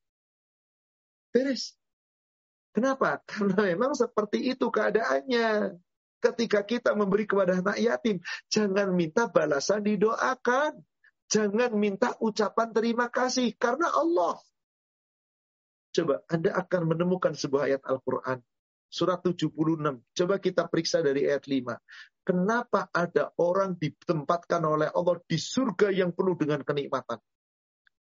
Beres. 1.31 1.79
Kenapa? 2.75 3.21
Karena 3.29 3.77
memang 3.77 3.93
seperti 3.95 4.51
itu 4.51 4.67
keadaannya. 4.73 5.79
Ketika 6.23 6.63
kita 6.63 6.95
memberi 6.95 7.27
kepada 7.27 7.59
anak 7.59 7.83
yatim, 7.83 8.23
jangan 8.47 8.95
minta 8.95 9.27
balasan 9.27 9.83
didoakan. 9.83 10.79
Jangan 11.33 11.73
minta 11.81 12.13
ucapan 12.21 12.77
terima 12.77 13.09
kasih 13.09 13.57
karena 13.57 13.89
Allah. 13.89 14.37
Coba 15.93 16.21
Anda 16.29 16.53
akan 16.53 16.93
menemukan 16.93 17.33
sebuah 17.33 17.73
ayat 17.73 17.83
Al-Quran. 17.89 18.45
Surat 18.93 19.25
76. 19.25 19.49
Coba 20.13 20.35
kita 20.37 20.69
periksa 20.69 21.01
dari 21.01 21.25
ayat 21.25 21.49
5. 21.49 21.73
Kenapa 22.29 22.93
ada 22.93 23.33
orang 23.41 23.81
ditempatkan 23.81 24.61
oleh 24.61 24.93
Allah 24.93 25.17
di 25.25 25.41
surga 25.41 25.89
yang 25.89 26.13
penuh 26.13 26.37
dengan 26.37 26.61
kenikmatan? 26.61 27.17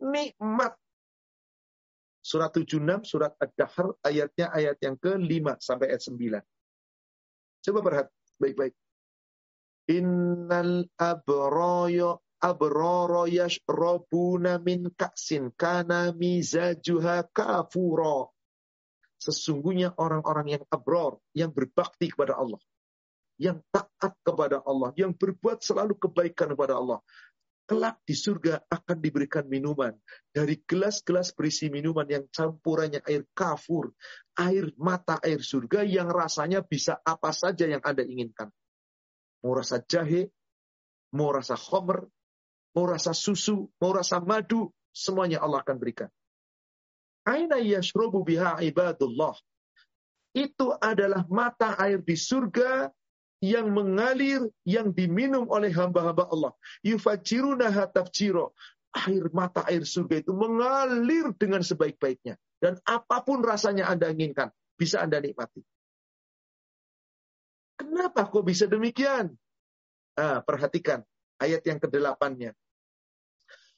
Nikmat. 0.07 0.79
Surat 2.23 2.55
76, 2.55 3.07
surat 3.07 3.35
Ad-Dahr, 3.39 4.03
ayatnya 4.07 4.55
ayat 4.55 4.79
yang 4.83 4.95
ke-5 4.99 5.59
sampai 5.59 5.95
ayat 5.95 6.03
9. 6.07 6.43
Coba 7.67 7.79
perhati 7.83 8.15
baik-baik. 8.39 8.75
Innal 9.91 10.91
abroyo 10.99 12.26
abrara 12.41 13.25
yashrabuna 13.29 14.61
min 14.61 14.93
ka'sin 14.93 15.53
kana 15.57 16.13
mizajuha 16.13 17.29
kafura. 17.33 18.29
Sesungguhnya 19.17 19.97
orang-orang 19.97 20.61
yang 20.61 20.65
abror, 20.69 21.19
yang 21.33 21.51
berbakti 21.51 22.13
kepada 22.13 22.37
Allah, 22.37 22.61
yang 23.41 23.65
taat 23.73 24.13
kepada 24.21 24.61
Allah, 24.63 24.93
yang 24.95 25.17
berbuat 25.17 25.65
selalu 25.65 25.97
kebaikan 25.97 26.53
kepada 26.53 26.77
Allah, 26.77 27.01
kelak 27.67 27.99
di 28.07 28.15
surga 28.15 28.63
akan 28.71 28.97
diberikan 29.03 29.43
minuman 29.51 29.91
dari 30.31 30.63
gelas-gelas 30.63 31.35
berisi 31.35 31.67
minuman 31.67 32.07
yang 32.07 32.25
campurannya 32.31 33.03
air 33.03 33.27
kafur, 33.35 33.91
air 34.39 34.71
mata 34.79 35.19
air 35.19 35.43
surga 35.43 35.83
yang 35.83 36.07
rasanya 36.07 36.63
bisa 36.63 37.03
apa 37.03 37.35
saja 37.35 37.67
yang 37.67 37.83
Anda 37.83 38.07
inginkan. 38.07 38.55
Mau 39.43 39.59
rasa 39.59 39.83
jahe, 39.83 40.31
mau 41.19 41.35
rasa 41.35 41.59
khomer, 41.59 42.07
mau 42.77 42.85
rasa 42.85 43.17
susu, 43.17 43.73
mau 43.81 43.97
rasa 43.97 44.21
madu, 44.21 44.69
semuanya 44.93 45.41
Allah 45.41 45.65
akan 45.65 45.81
berikan. 45.81 46.13
Aina 47.25 47.57
yashrubu 47.57 48.21
biha 48.21 48.61
ibadullah. 48.61 49.33
Itu 50.37 50.77
adalah 50.77 51.25
mata 51.33 51.73
air 51.81 52.05
di 52.05 52.13
surga 52.13 52.93
yang 53.41 53.73
mengalir, 53.73 54.45
yang 54.69 54.93
diminum 54.93 55.49
oleh 55.49 55.73
hamba-hamba 55.73 56.29
Allah. 56.29 56.53
Yufajirunaha 56.85 57.89
tafjiro. 57.89 58.53
Air 58.93 59.33
mata 59.33 59.65
air 59.65 59.89
surga 59.89 60.21
itu 60.21 60.37
mengalir 60.37 61.33
dengan 61.41 61.65
sebaik-baiknya. 61.65 62.37
Dan 62.61 62.77
apa 62.85 63.25
pun 63.25 63.41
rasanya 63.41 63.89
Anda 63.89 64.13
inginkan, 64.13 64.53
bisa 64.77 65.01
Anda 65.01 65.21
nikmati. 65.21 65.65
Kenapa 67.77 68.29
kok 68.29 68.45
bisa 68.45 68.65
demikian? 68.69 69.37
Ah, 70.17 70.41
perhatikan 70.41 71.05
ayat 71.37 71.61
yang 71.69 71.77
ke-8-nya. 71.77 72.57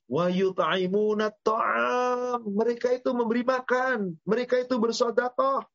Wa 0.09 0.33
yut'imuna 0.33 1.29
ta'am. 1.45 2.41
Mereka 2.49 2.97
itu 2.97 3.13
memberi 3.13 3.45
makan. 3.45 4.17
Mereka 4.25 4.65
itu 4.65 4.81
bersodakoh. 4.81 5.69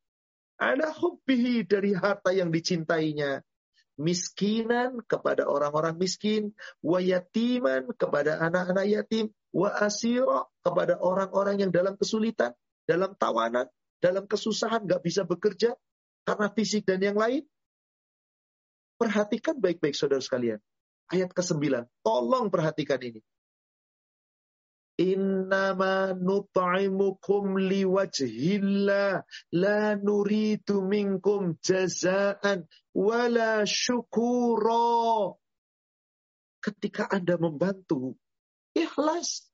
Ada 0.58 0.90
hubbihi 0.90 1.70
dari 1.70 1.94
harta 1.94 2.34
yang 2.34 2.50
dicintainya. 2.50 3.46
Miskinan 4.02 5.06
kepada 5.06 5.46
orang-orang 5.46 6.02
miskin. 6.02 6.50
Wa 6.82 6.98
yatiman 6.98 7.94
kepada 7.94 8.42
anak-anak 8.42 8.86
yatim. 8.90 9.30
Wa 9.54 9.70
asiro 9.86 10.50
kepada 10.66 10.98
orang-orang 10.98 11.62
yang 11.62 11.70
dalam 11.70 11.94
kesulitan. 11.94 12.58
Dalam 12.90 13.14
tawanan. 13.14 13.70
Dalam 14.02 14.26
kesusahan. 14.26 14.90
Gak 14.90 15.06
bisa 15.06 15.30
bekerja. 15.30 15.78
Karena 16.26 16.50
fisik 16.50 16.90
dan 16.90 17.06
yang 17.06 17.22
lain. 17.22 17.46
Perhatikan 18.98 19.62
baik-baik 19.62 19.94
saudara 19.94 20.26
sekalian. 20.26 20.58
Ayat 21.14 21.30
ke-9. 21.38 21.86
Tolong 22.02 22.50
perhatikan 22.50 22.98
ini. 22.98 23.22
Innama 25.02 26.14
nut'imukum 26.14 27.58
liwajhillah 27.58 29.26
la 29.58 29.80
nuridu 29.98 30.86
minkum 30.86 31.58
jazaan 31.66 32.70
wala. 32.94 33.66
Ketika 36.64 37.04
Anda 37.10 37.36
membantu, 37.42 38.16
ikhlas. 38.78 39.50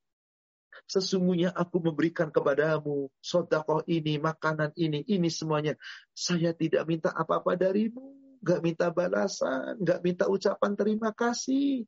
Sesungguhnya 0.90 1.56
aku 1.56 1.80
memberikan 1.82 2.34
kepadamu 2.34 3.08
sodakoh 3.24 3.86
ini, 3.88 4.20
makanan 4.20 4.76
ini, 4.76 5.08
ini 5.08 5.30
semuanya. 5.32 5.78
Saya 6.12 6.52
tidak 6.52 6.84
minta 6.90 7.16
apa-apa 7.16 7.56
darimu. 7.56 8.18
Gak 8.40 8.64
minta 8.64 8.88
balasan, 8.88 9.76
gak 9.84 10.00
minta 10.00 10.28
ucapan 10.32 10.72
terima 10.80 11.12
kasih. 11.12 11.84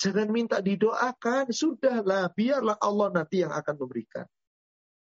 Jangan 0.00 0.32
minta 0.32 0.64
didoakan, 0.64 1.52
sudahlah, 1.52 2.32
biarlah 2.32 2.80
Allah 2.80 3.08
nanti 3.12 3.44
yang 3.44 3.52
akan 3.52 3.76
memberikan. 3.76 4.24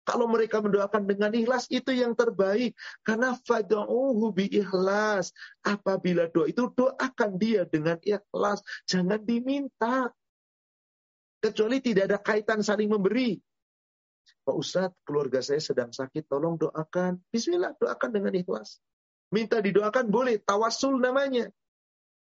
Kalau 0.01 0.25
mereka 0.25 0.57
mendoakan 0.57 1.05
dengan 1.05 1.29
ikhlas 1.29 1.69
itu 1.69 1.93
yang 1.93 2.17
terbaik. 2.17 2.73
Karena 3.05 3.37
fada'uhu 3.37 4.33
bi 4.33 4.49
ikhlas. 4.49 5.29
Apabila 5.61 6.25
doa 6.33 6.49
itu 6.49 6.73
doakan 6.73 7.37
dia 7.37 7.69
dengan 7.69 8.01
ikhlas. 8.01 8.65
Jangan 8.89 9.21
diminta. 9.21 10.09
Kecuali 11.37 11.77
tidak 11.85 12.09
ada 12.09 12.17
kaitan 12.17 12.65
saling 12.65 12.89
memberi. 12.89 13.37
Pak 14.41 14.55
Ustadz, 14.57 14.97
keluarga 15.05 15.41
saya 15.45 15.61
sedang 15.61 15.93
sakit, 15.93 16.25
tolong 16.25 16.57
doakan. 16.57 17.21
Bismillah, 17.29 17.77
doakan 17.77 18.09
dengan 18.09 18.33
ikhlas. 18.33 18.81
Minta 19.29 19.61
didoakan 19.61 20.09
boleh, 20.09 20.41
tawasul 20.41 20.97
namanya. 20.97 21.45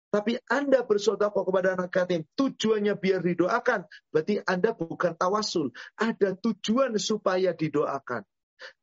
Tapi 0.09 0.41
Anda 0.49 0.89
bersodakoh 0.89 1.45
kepada 1.45 1.77
anak 1.77 1.93
yatim, 1.93 2.25
tujuannya 2.33 2.97
biar 2.97 3.21
didoakan. 3.21 3.85
Berarti 4.09 4.41
Anda 4.41 4.73
bukan 4.73 5.13
tawasul. 5.21 5.69
Ada 6.01 6.33
tujuan 6.41 6.97
supaya 6.97 7.53
didoakan. 7.53 8.25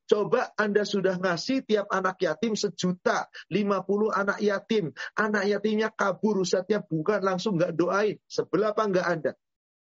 Coba 0.05 0.53
Anda 0.53 0.85
sudah 0.85 1.17
ngasih 1.17 1.65
tiap 1.65 1.89
anak 1.89 2.21
yatim 2.21 2.53
sejuta, 2.53 3.25
50 3.49 4.13
anak 4.13 4.37
yatim. 4.37 4.93
Anak 5.17 5.49
yatimnya 5.49 5.89
kabur, 5.89 6.45
Ustaznya 6.45 6.85
bukan 6.85 7.25
langsung 7.25 7.57
nggak 7.57 7.73
doain. 7.73 8.21
Sebelah 8.29 8.77
apa 8.77 8.85
nggak 8.85 9.07
Anda? 9.09 9.33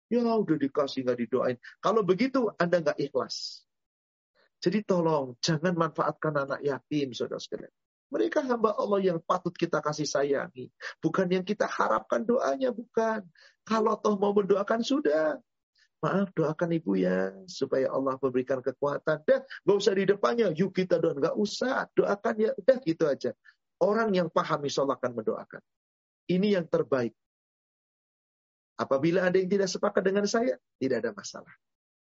Ya 0.09 0.25
udah 0.25 0.57
dikasih 0.57 1.05
nggak 1.05 1.19
didoain. 1.21 1.57
Kalau 1.77 2.01
begitu 2.01 2.49
Anda 2.57 2.81
nggak 2.81 2.97
ikhlas. 2.97 3.61
Jadi 4.57 4.81
tolong 4.89 5.37
jangan 5.37 5.77
manfaatkan 5.77 6.33
anak 6.33 6.65
yatim, 6.65 7.13
saudara 7.13 7.37
sekalian. 7.37 7.69
Mereka 8.07 8.39
hamba 8.47 8.71
Allah 8.79 9.03
yang 9.03 9.19
patut 9.19 9.51
kita 9.51 9.83
kasih 9.83 10.07
sayangi. 10.07 10.71
Bukan 11.03 11.27
yang 11.27 11.43
kita 11.43 11.67
harapkan 11.67 12.23
doanya, 12.23 12.71
bukan. 12.71 13.27
Kalau 13.67 13.99
toh 13.99 14.15
mau 14.15 14.31
mendoakan, 14.31 14.79
sudah. 14.79 15.35
Maaf 15.97 16.29
doakan 16.37 16.77
ibu 16.77 16.93
ya 16.93 17.33
supaya 17.49 17.89
Allah 17.89 18.15
memberikan 18.21 18.63
kekuatan. 18.63 19.27
Dan 19.27 19.41
gak 19.43 19.75
usah 19.75 19.93
di 19.97 20.07
depannya, 20.07 20.53
yuk 20.55 20.71
kita 20.71 21.01
doa. 21.03 21.17
Gak 21.19 21.35
usah, 21.35 21.89
doakan 21.91 22.35
ya. 22.39 22.51
Udah 22.55 22.77
gitu 22.79 23.03
aja. 23.09 23.31
Orang 23.83 24.15
yang 24.15 24.31
paham 24.31 24.63
insya 24.63 24.87
akan 24.87 25.11
mendoakan. 25.11 25.61
Ini 26.31 26.59
yang 26.61 26.65
terbaik. 26.69 27.11
Apabila 28.77 29.25
ada 29.25 29.35
yang 29.41 29.49
tidak 29.49 29.67
sepakat 29.73 30.05
dengan 30.05 30.29
saya, 30.29 30.55
tidak 30.77 31.01
ada 31.03 31.11
masalah. 31.11 31.53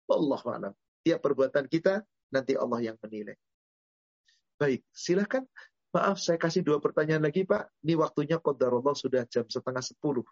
Allah 0.06 0.42
alam. 0.44 0.74
Tiap 1.00 1.18
perbuatan 1.24 1.64
kita, 1.66 2.04
nanti 2.28 2.52
Allah 2.52 2.92
yang 2.92 2.96
menilai. 3.00 3.34
Baik, 4.60 4.84
silahkan. 4.92 5.48
Maaf, 5.90 6.22
saya 6.22 6.38
kasih 6.38 6.62
dua 6.62 6.78
pertanyaan 6.78 7.26
lagi, 7.26 7.42
Pak. 7.42 7.82
Ini 7.82 7.98
waktunya 7.98 8.38
Allah 8.38 8.94
sudah 8.94 9.26
jam 9.26 9.42
setengah 9.50 9.82
sepuluh. 9.82 10.22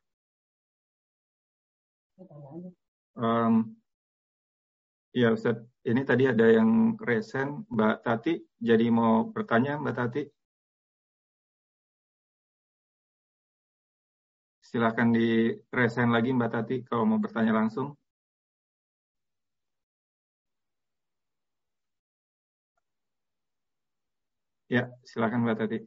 Um, 3.18 3.74
ya 5.10 5.34
Ustaz, 5.34 5.58
ini 5.82 6.06
tadi 6.06 6.30
ada 6.30 6.46
yang 6.46 6.94
resen, 7.02 7.66
Mbak 7.66 7.96
Tati, 8.06 8.38
jadi 8.62 8.86
mau 8.86 9.26
bertanya 9.34 9.82
Mbak 9.82 9.94
Tati? 9.98 10.22
Silahkan 14.62 15.10
di 15.10 15.58
resen 15.74 16.14
lagi 16.14 16.30
Mbak 16.30 16.50
Tati 16.54 16.76
kalau 16.86 17.02
mau 17.02 17.18
bertanya 17.18 17.50
langsung. 17.50 17.98
Ya, 24.68 24.92
silakan 25.08 25.48
Mbak 25.48 25.56
Tati. 25.64 25.78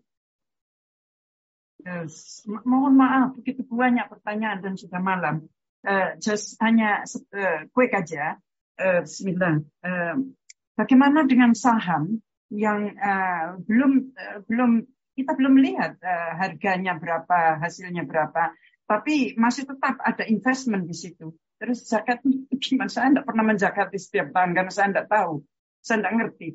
Yes. 1.81 2.45
Mohon 2.45 2.93
maaf, 2.97 3.29
begitu 3.37 3.65
banyak 3.65 4.09
pertanyaan 4.09 4.61
dan 4.61 4.73
sudah 4.77 5.01
malam 5.01 5.49
uh, 5.85 6.17
just 6.21 6.57
hanya 6.61 7.05
uh, 7.33 7.65
quick 7.73 7.93
aja. 7.93 8.37
Uh, 8.77 9.05
Bismillah. 9.05 9.61
Uh, 9.81 10.33
bagaimana 10.77 11.25
dengan 11.29 11.53
saham 11.53 12.21
yang 12.49 12.97
uh, 12.97 13.61
belum 13.65 14.13
uh, 14.17 14.37
belum 14.45 14.85
kita 15.13 15.31
belum 15.37 15.55
lihat 15.61 16.01
uh, 16.01 16.31
harganya 16.41 16.97
berapa, 16.97 17.61
hasilnya 17.61 18.07
berapa, 18.07 18.53
tapi 18.89 19.37
masih 19.37 19.69
tetap 19.69 20.01
ada 20.01 20.25
investment 20.25 20.89
di 20.89 20.95
situ. 20.97 21.37
Terus 21.61 21.85
zakat 21.85 22.25
gimana? 22.63 22.89
Saya 22.89 23.13
tidak 23.13 23.25
pernah 23.29 23.45
menzakat 23.45 23.93
di 23.93 23.99
setiap 24.01 24.33
tahun 24.33 24.57
karena 24.57 24.71
saya 24.73 24.89
tidak 24.89 25.07
tahu. 25.09 25.45
Saya 25.81 25.97
tidak 26.05 26.13
ngerti, 26.13 26.47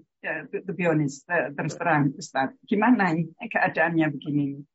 to, 0.51 0.57
to 0.67 0.73
be 0.73 0.87
honest, 0.87 1.27
terus 1.29 1.75
terang, 1.79 2.15
Ustaz. 2.19 2.55
Gimana 2.67 3.15
ini 3.15 3.31
keadaannya 3.37 4.07
begini? 4.13 4.67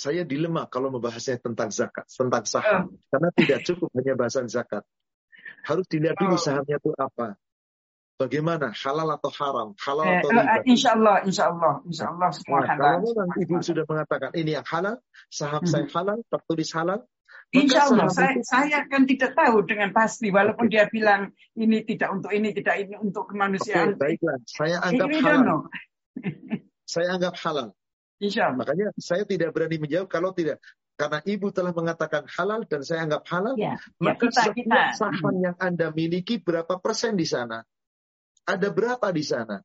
saya 0.00 0.22
dilema 0.22 0.64
kalau 0.70 0.88
membahasnya 0.94 1.42
tentang 1.42 1.68
zakat, 1.74 2.06
tentang 2.06 2.44
saham. 2.46 2.82
Oh. 2.88 2.98
Karena 3.10 3.28
tidak 3.34 3.58
cukup 3.66 3.88
hanya 3.98 4.14
bahasan 4.14 4.46
zakat. 4.46 4.86
Harus 5.66 5.84
dilihat 5.90 6.16
dulu 6.16 6.38
oh. 6.38 6.40
sahamnya 6.40 6.78
itu 6.78 6.90
apa. 6.96 7.36
Bagaimana 8.20 8.68
halal 8.76 9.08
atau 9.16 9.32
haram, 9.32 9.68
halal 9.80 10.04
eh, 10.04 10.20
atau 10.20 10.28
riba. 10.28 10.60
Insya 10.68 10.92
Allah, 10.92 11.24
insya 11.24 11.44
Allah, 11.48 11.74
insya 11.88 12.04
Allah 12.12 12.28
semua 12.36 12.60
nah, 12.60 12.68
halal. 12.68 13.00
Kalau 13.00 13.40
ibu 13.40 13.54
sudah 13.64 13.84
mengatakan 13.88 14.30
ini 14.36 14.50
yang 14.60 14.66
halal, 14.68 15.00
saham 15.32 15.64
hmm. 15.64 15.72
saya 15.72 15.86
halal, 15.88 16.18
tertulis 16.28 16.68
halal. 16.76 17.00
Insya 17.50 17.90
Allah, 17.90 18.06
saya, 18.14 18.38
saya 18.46 18.78
kan 18.86 19.10
tidak 19.10 19.34
tahu 19.34 19.66
dengan 19.66 19.90
pasti, 19.90 20.30
walaupun 20.30 20.70
okay. 20.70 20.74
dia 20.78 20.84
bilang 20.86 21.34
ini 21.58 21.82
tidak 21.82 22.14
untuk 22.14 22.30
ini, 22.30 22.54
tidak 22.54 22.78
ini 22.78 22.94
untuk 22.94 23.26
kemanusiaan. 23.26 23.98
Okay, 23.98 24.14
baiklah, 24.14 24.38
saya 24.46 24.78
anggap 24.78 25.08
halal. 25.18 25.66
saya 26.94 27.08
anggap 27.18 27.34
halal. 27.42 27.68
Insya 28.22 28.54
Allah. 28.54 28.62
Makanya 28.62 28.86
saya 29.02 29.26
tidak 29.26 29.50
berani 29.50 29.82
menjawab 29.82 30.06
kalau 30.06 30.30
tidak. 30.30 30.62
Karena 30.94 31.18
ibu 31.26 31.48
telah 31.50 31.72
mengatakan 31.72 32.28
halal 32.28 32.68
dan 32.68 32.84
saya 32.84 33.08
anggap 33.08 33.24
halal, 33.32 33.56
ya, 33.56 33.80
maka 33.98 34.28
ya, 34.28 34.52
kita, 34.52 34.52
kita. 34.52 34.82
saham 34.94 35.34
yang 35.40 35.56
Anda 35.56 35.88
miliki 35.90 36.38
berapa 36.38 36.76
persen 36.76 37.16
di 37.16 37.24
sana? 37.24 37.64
Ada 38.44 38.68
berapa 38.68 39.08
di 39.10 39.24
sana? 39.24 39.64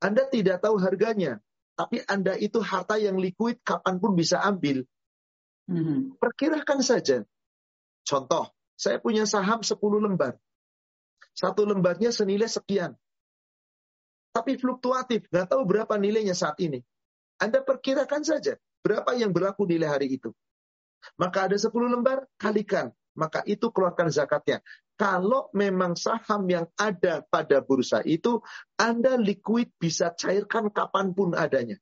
Anda 0.00 0.24
tidak 0.24 0.64
tahu 0.64 0.80
harganya, 0.80 1.38
tapi 1.76 2.00
Anda 2.08 2.40
itu 2.40 2.64
harta 2.64 2.96
yang 2.96 3.20
liquid 3.20 3.60
kapan 3.60 4.00
pun 4.00 4.16
bisa 4.16 4.40
ambil. 4.40 4.88
Hmm. 5.64 6.12
Perkirakan 6.20 6.80
saja. 6.84 7.24
Contoh, 8.04 8.52
saya 8.76 9.00
punya 9.00 9.24
saham 9.24 9.64
10 9.64 9.80
lembar. 10.00 10.36
Satu 11.32 11.64
lembarnya 11.64 12.12
senilai 12.12 12.46
sekian. 12.46 12.94
Tapi 14.34 14.58
fluktuatif, 14.58 15.30
nggak 15.30 15.46
tahu 15.50 15.62
berapa 15.64 15.94
nilainya 15.96 16.34
saat 16.34 16.58
ini. 16.60 16.82
Anda 17.38 17.62
perkirakan 17.62 18.22
saja 18.22 18.58
berapa 18.84 19.16
yang 19.16 19.32
berlaku 19.32 19.64
nilai 19.64 19.88
hari 19.88 20.20
itu. 20.20 20.30
Maka 21.16 21.48
ada 21.48 21.56
10 21.56 21.70
lembar, 21.88 22.28
kalikan. 22.36 22.92
Maka 23.14 23.46
itu 23.46 23.70
keluarkan 23.70 24.10
zakatnya. 24.10 24.58
Kalau 24.98 25.50
memang 25.54 25.94
saham 25.94 26.46
yang 26.50 26.66
ada 26.78 27.22
pada 27.26 27.62
bursa 27.62 28.02
itu, 28.02 28.42
Anda 28.74 29.18
liquid 29.18 29.70
bisa 29.78 30.10
cairkan 30.14 30.70
kapan 30.70 31.14
pun 31.14 31.34
adanya. 31.34 31.78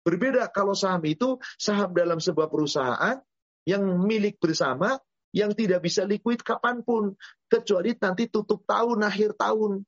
Berbeda 0.00 0.48
kalau 0.48 0.72
saham 0.72 1.04
itu, 1.04 1.36
saham 1.60 1.92
dalam 1.92 2.18
sebuah 2.18 2.48
perusahaan 2.48 3.20
yang 3.68 3.82
milik 4.00 4.40
bersama, 4.40 4.96
yang 5.30 5.54
tidak 5.54 5.84
bisa 5.84 6.02
liquid 6.08 6.40
kapan 6.40 6.80
pun. 6.82 7.14
Kecuali 7.46 7.94
nanti 7.98 8.26
tutup 8.26 8.64
tahun, 8.64 9.04
akhir 9.06 9.36
tahun. 9.36 9.84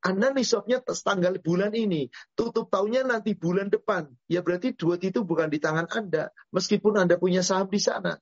Anda 0.00 0.32
nisabnya 0.32 0.80
tanggal 0.80 1.36
bulan 1.44 1.76
ini, 1.76 2.08
tutup 2.32 2.72
tahunnya 2.72 3.04
nanti 3.04 3.36
bulan 3.36 3.68
depan. 3.68 4.08
Ya 4.32 4.40
berarti 4.40 4.72
duit 4.72 5.04
itu 5.04 5.20
bukan 5.28 5.52
di 5.52 5.60
tangan 5.60 5.92
Anda, 5.92 6.32
meskipun 6.56 6.96
Anda 6.96 7.20
punya 7.20 7.44
saham 7.44 7.68
di 7.68 7.76
sana. 7.76 8.16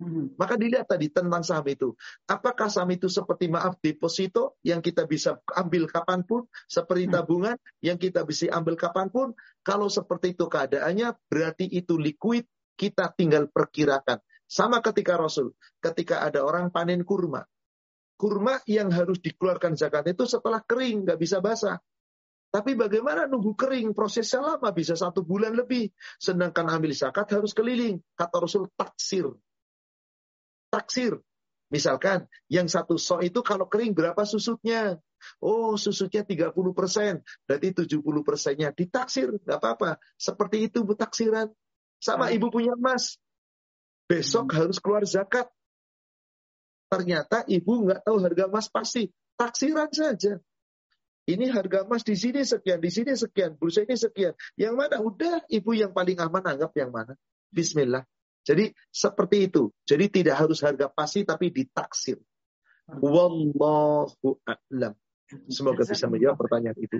Hmm. 0.00 0.32
Maka 0.40 0.56
dilihat 0.56 0.88
tadi 0.88 1.12
tentang 1.12 1.44
saham 1.44 1.68
itu. 1.68 1.92
Apakah 2.24 2.72
saham 2.72 2.88
itu 2.96 3.12
seperti 3.12 3.52
maaf 3.52 3.76
deposito 3.84 4.56
yang 4.64 4.80
kita 4.80 5.04
bisa 5.04 5.36
ambil 5.52 5.84
kapan 5.84 6.24
pun, 6.24 6.48
seperti 6.64 7.04
hmm. 7.04 7.12
tabungan 7.12 7.56
yang 7.84 8.00
kita 8.00 8.24
bisa 8.24 8.48
ambil 8.56 8.80
kapan 8.80 9.12
pun. 9.12 9.36
Kalau 9.60 9.92
seperti 9.92 10.32
itu 10.32 10.48
keadaannya, 10.48 11.12
berarti 11.28 11.68
itu 11.68 12.00
liquid, 12.00 12.48
kita 12.80 13.12
tinggal 13.12 13.52
perkirakan. 13.52 14.24
Sama 14.48 14.80
ketika 14.80 15.20
Rasul, 15.20 15.52
ketika 15.84 16.24
ada 16.24 16.42
orang 16.42 16.72
panen 16.72 17.04
kurma 17.04 17.44
kurma 18.20 18.60
yang 18.68 18.92
harus 18.92 19.16
dikeluarkan 19.24 19.80
zakat 19.80 20.12
itu 20.12 20.28
setelah 20.28 20.60
kering, 20.60 21.08
nggak 21.08 21.16
bisa 21.16 21.40
basah. 21.40 21.80
Tapi 22.50 22.76
bagaimana 22.76 23.30
nunggu 23.30 23.56
kering? 23.56 23.94
Prosesnya 23.96 24.42
lama, 24.42 24.68
bisa 24.74 24.98
satu 24.98 25.22
bulan 25.22 25.56
lebih. 25.56 25.88
Sedangkan 26.18 26.66
ambil 26.68 26.92
zakat 26.92 27.30
harus 27.32 27.54
keliling. 27.54 28.02
Kata 28.18 28.42
Rasul, 28.42 28.68
taksir. 28.74 29.30
Taksir. 30.70 31.18
Misalkan, 31.70 32.26
yang 32.50 32.66
satu 32.66 32.98
so 32.98 33.22
itu 33.22 33.46
kalau 33.46 33.70
kering 33.70 33.94
berapa 33.94 34.18
susutnya? 34.26 34.98
Oh, 35.38 35.78
susutnya 35.78 36.26
30 36.26 36.50
persen. 36.74 37.22
Berarti 37.46 37.86
70 37.86 38.02
persennya 38.26 38.74
ditaksir. 38.74 39.30
Nggak 39.46 39.58
apa-apa. 39.62 39.90
Seperti 40.18 40.66
itu 40.66 40.82
bu 40.82 40.98
taksiran. 40.98 41.46
Sama 42.02 42.26
hmm. 42.30 42.36
ibu 42.40 42.46
punya 42.50 42.74
emas. 42.74 43.20
Besok 44.10 44.50
hmm. 44.50 44.56
harus 44.58 44.82
keluar 44.82 45.06
zakat. 45.06 45.46
Ternyata 46.90 47.46
ibu 47.46 47.86
nggak 47.86 48.02
tahu 48.02 48.18
harga 48.18 48.44
emas 48.50 48.66
pasti. 48.66 49.06
Taksiran 49.38 49.94
saja. 49.94 50.42
Ini 51.30 51.46
harga 51.54 51.86
emas 51.86 52.02
di 52.02 52.18
sini 52.18 52.42
sekian, 52.42 52.82
di 52.82 52.90
sini 52.90 53.14
sekian, 53.14 53.54
bursa 53.54 53.86
ini 53.86 53.94
sekian. 53.94 54.34
Yang 54.58 54.74
mana? 54.74 54.96
Udah 54.98 55.46
ibu 55.46 55.70
yang 55.78 55.94
paling 55.94 56.18
aman 56.18 56.42
anggap 56.42 56.74
yang 56.74 56.90
mana. 56.90 57.14
Bismillah. 57.54 58.02
Jadi 58.40 58.72
seperti 58.88 59.50
itu. 59.50 59.68
Jadi 59.84 60.04
tidak 60.08 60.36
harus 60.46 60.60
harga 60.64 60.88
pasti 60.88 61.22
tapi 61.22 61.52
ditaksir. 61.52 62.18
Wallahu 62.90 64.40
a'lam. 64.42 64.94
Semoga 65.46 65.86
bisa 65.86 66.10
menjawab 66.10 66.36
pertanyaan 66.42 66.78
itu. 66.80 66.98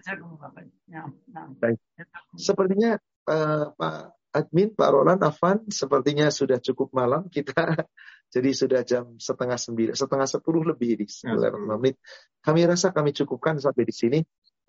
Baik. 1.59 1.79
Sepertinya 2.39 2.95
uh, 3.27 3.75
Pak 3.75 4.21
admin 4.31 4.71
Pak 4.75 4.89
Roland 4.95 5.23
Afan 5.27 5.67
sepertinya 5.69 6.31
sudah 6.31 6.62
cukup 6.62 6.95
malam 6.95 7.27
kita 7.27 7.53
jadi 8.35 8.51
sudah 8.55 8.81
jam 8.87 9.19
setengah 9.19 9.59
sembilan 9.59 9.95
setengah 9.99 10.29
sepuluh 10.31 10.62
lebih 10.62 11.03
di 11.03 11.07
sembilan 11.11 11.67
menit 11.67 11.99
kami 12.39 12.62
rasa 12.62 12.95
kami 12.95 13.11
cukupkan 13.11 13.59
sampai 13.59 13.83
di 13.83 13.95
sini 13.95 14.19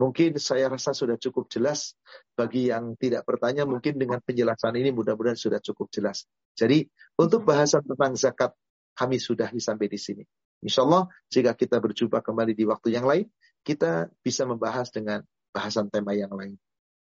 mungkin 0.01 0.41
saya 0.41 0.65
rasa 0.73 0.97
sudah 0.97 1.21
cukup 1.21 1.45
jelas 1.53 1.93
bagi 2.33 2.73
yang 2.73 2.97
tidak 2.97 3.21
bertanya 3.21 3.69
mungkin 3.69 4.01
dengan 4.01 4.17
penjelasan 4.25 4.73
ini 4.73 4.89
mudah-mudahan 4.89 5.37
sudah 5.37 5.61
cukup 5.61 5.93
jelas 5.93 6.25
jadi 6.57 6.89
untuk 7.21 7.45
bahasan 7.45 7.85
tentang 7.85 8.17
zakat 8.17 8.57
kami 8.97 9.21
sudah 9.21 9.53
sampai 9.53 9.85
di 9.85 10.01
sini 10.01 10.25
Insya 10.61 10.85
Allah 10.85 11.09
jika 11.29 11.57
kita 11.57 11.81
berjumpa 11.81 12.21
kembali 12.21 12.53
di 12.53 12.65
waktu 12.69 12.93
yang 12.93 13.05
lain 13.05 13.25
kita 13.61 14.09
bisa 14.21 14.45
membahas 14.45 14.89
dengan 14.89 15.21
bahasan 15.53 15.89
tema 15.89 16.13
yang 16.17 16.33
lain. 16.33 16.57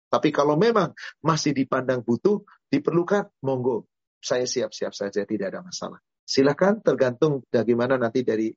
Tapi 0.10 0.34
kalau 0.34 0.58
memang 0.58 0.96
masih 1.22 1.54
dipandang 1.54 2.02
butuh, 2.02 2.42
diperlukan, 2.68 3.30
monggo. 3.46 3.86
Saya 4.20 4.50
siap-siap 4.50 4.92
saja, 4.92 5.24
tidak 5.24 5.54
ada 5.54 5.62
masalah. 5.64 6.02
Silakan 6.26 6.82
tergantung 6.82 7.46
bagaimana 7.48 7.96
nanti 7.96 8.26
dari 8.26 8.50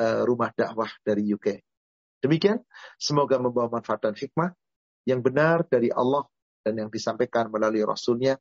uh, 0.00 0.22
rumah 0.22 0.54
dakwah 0.54 0.88
dari 1.02 1.26
UK. 1.28 1.69
Demikian, 2.20 2.60
semoga 3.00 3.40
membawa 3.40 3.80
manfaat 3.80 4.04
dan 4.04 4.14
hikmah 4.14 4.52
yang 5.08 5.24
benar 5.24 5.64
dari 5.64 5.88
Allah 5.88 6.28
dan 6.60 6.76
yang 6.76 6.90
disampaikan 6.92 7.48
melalui 7.48 7.84
Rasulnya. 7.84 8.36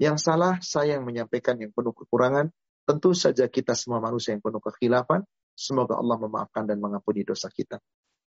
Yang 0.00 0.26
salah, 0.26 0.58
saya 0.64 0.98
yang 0.98 1.06
menyampaikan 1.06 1.60
yang 1.60 1.70
penuh 1.70 1.94
kekurangan. 1.94 2.50
Tentu 2.88 3.14
saja 3.14 3.46
kita 3.46 3.78
semua 3.78 4.02
manusia 4.02 4.34
yang 4.34 4.42
penuh 4.42 4.58
kekhilafan. 4.58 5.22
Semoga 5.54 6.00
Allah 6.00 6.16
memaafkan 6.18 6.64
dan 6.66 6.80
mengampuni 6.80 7.22
dosa 7.22 7.52
kita. 7.52 7.78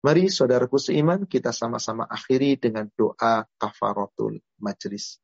Mari 0.01 0.33
saudaraku 0.33 0.81
seiman 0.81 1.29
kita 1.29 1.53
sama-sama 1.53 2.09
akhiri 2.09 2.57
dengan 2.57 2.89
doa 2.97 3.45
kafaratul 3.61 4.41
majlis. 4.57 5.21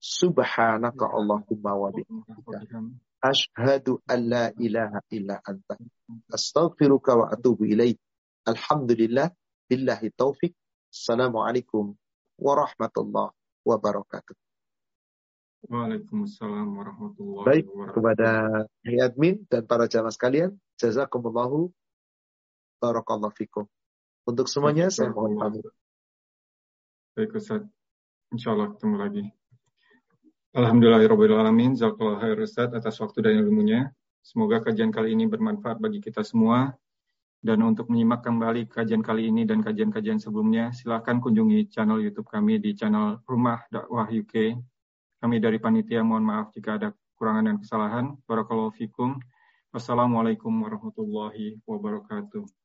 Subhanaka 0.00 1.12
Allahumma 1.12 1.72
wa 1.76 1.92
bihamdika. 1.92 2.80
Ashhadu 3.20 4.00
an 4.08 4.20
la 4.24 4.44
ilaha 4.56 5.04
illa 5.12 5.36
anta. 5.44 5.76
Astaghfiruka 6.32 7.12
wa 7.20 7.28
atubu 7.28 7.68
ilaik. 7.68 8.00
Alhamdulillah. 8.44 9.32
Billahi 9.64 10.12
taufik. 10.12 10.52
Assalamualaikum 10.92 11.96
warahmatullahi 12.36 13.32
wabarakatuh. 13.64 14.36
Waalaikumsalam 15.64 16.76
warahmatullahi 16.76 17.46
Baik, 17.48 17.64
kepada 17.96 18.28
admin 18.84 19.40
dan 19.48 19.64
para 19.64 19.88
jamaah 19.88 20.12
sekalian, 20.12 20.52
jazakumullahu 20.76 21.72
barakallahu 22.84 23.32
fikum. 23.32 23.64
Untuk 24.28 24.52
semuanya 24.52 24.92
saya 24.92 25.08
mohon 25.08 25.40
pamit. 25.40 25.64
Baik 27.16 27.32
Ustaz. 27.40 27.64
Insya 28.28 28.52
Allah 28.52 28.76
ketemu 28.76 28.96
lagi. 29.00 29.24
Alhamdulillahirrahmanirrahim. 30.52 31.80
Jazakallah 31.80 32.20
khair 32.20 32.38
Ustaz 32.44 32.68
atas 32.76 33.00
waktu 33.00 33.18
dan 33.24 33.40
ilmunya. 33.40 33.88
Semoga 34.20 34.60
kajian 34.60 34.92
kali 34.92 35.16
ini 35.16 35.24
bermanfaat 35.24 35.80
bagi 35.80 36.04
kita 36.04 36.20
semua. 36.20 36.76
Dan 37.44 37.60
untuk 37.60 37.92
menyimak 37.92 38.24
kembali 38.24 38.72
kajian 38.72 39.04
kali 39.04 39.28
ini 39.28 39.44
dan 39.44 39.60
kajian-kajian 39.60 40.16
sebelumnya, 40.16 40.72
silahkan 40.72 41.20
kunjungi 41.20 41.68
channel 41.68 42.00
YouTube 42.00 42.24
kami 42.24 42.56
di 42.56 42.72
channel 42.72 43.20
Rumah 43.28 43.68
Dakwah 43.68 44.08
UK. 44.08 44.56
Kami 45.20 45.36
dari 45.44 45.60
panitia 45.60 46.00
mohon 46.00 46.24
maaf 46.24 46.56
jika 46.56 46.80
ada 46.80 46.96
kekurangan 46.96 47.52
dan 47.52 47.56
kesalahan. 47.60 48.06
Barakallahu 48.24 48.72
fikum. 48.72 49.20
Wassalamualaikum 49.76 50.56
warahmatullahi 50.56 51.60
wabarakatuh. 51.68 52.63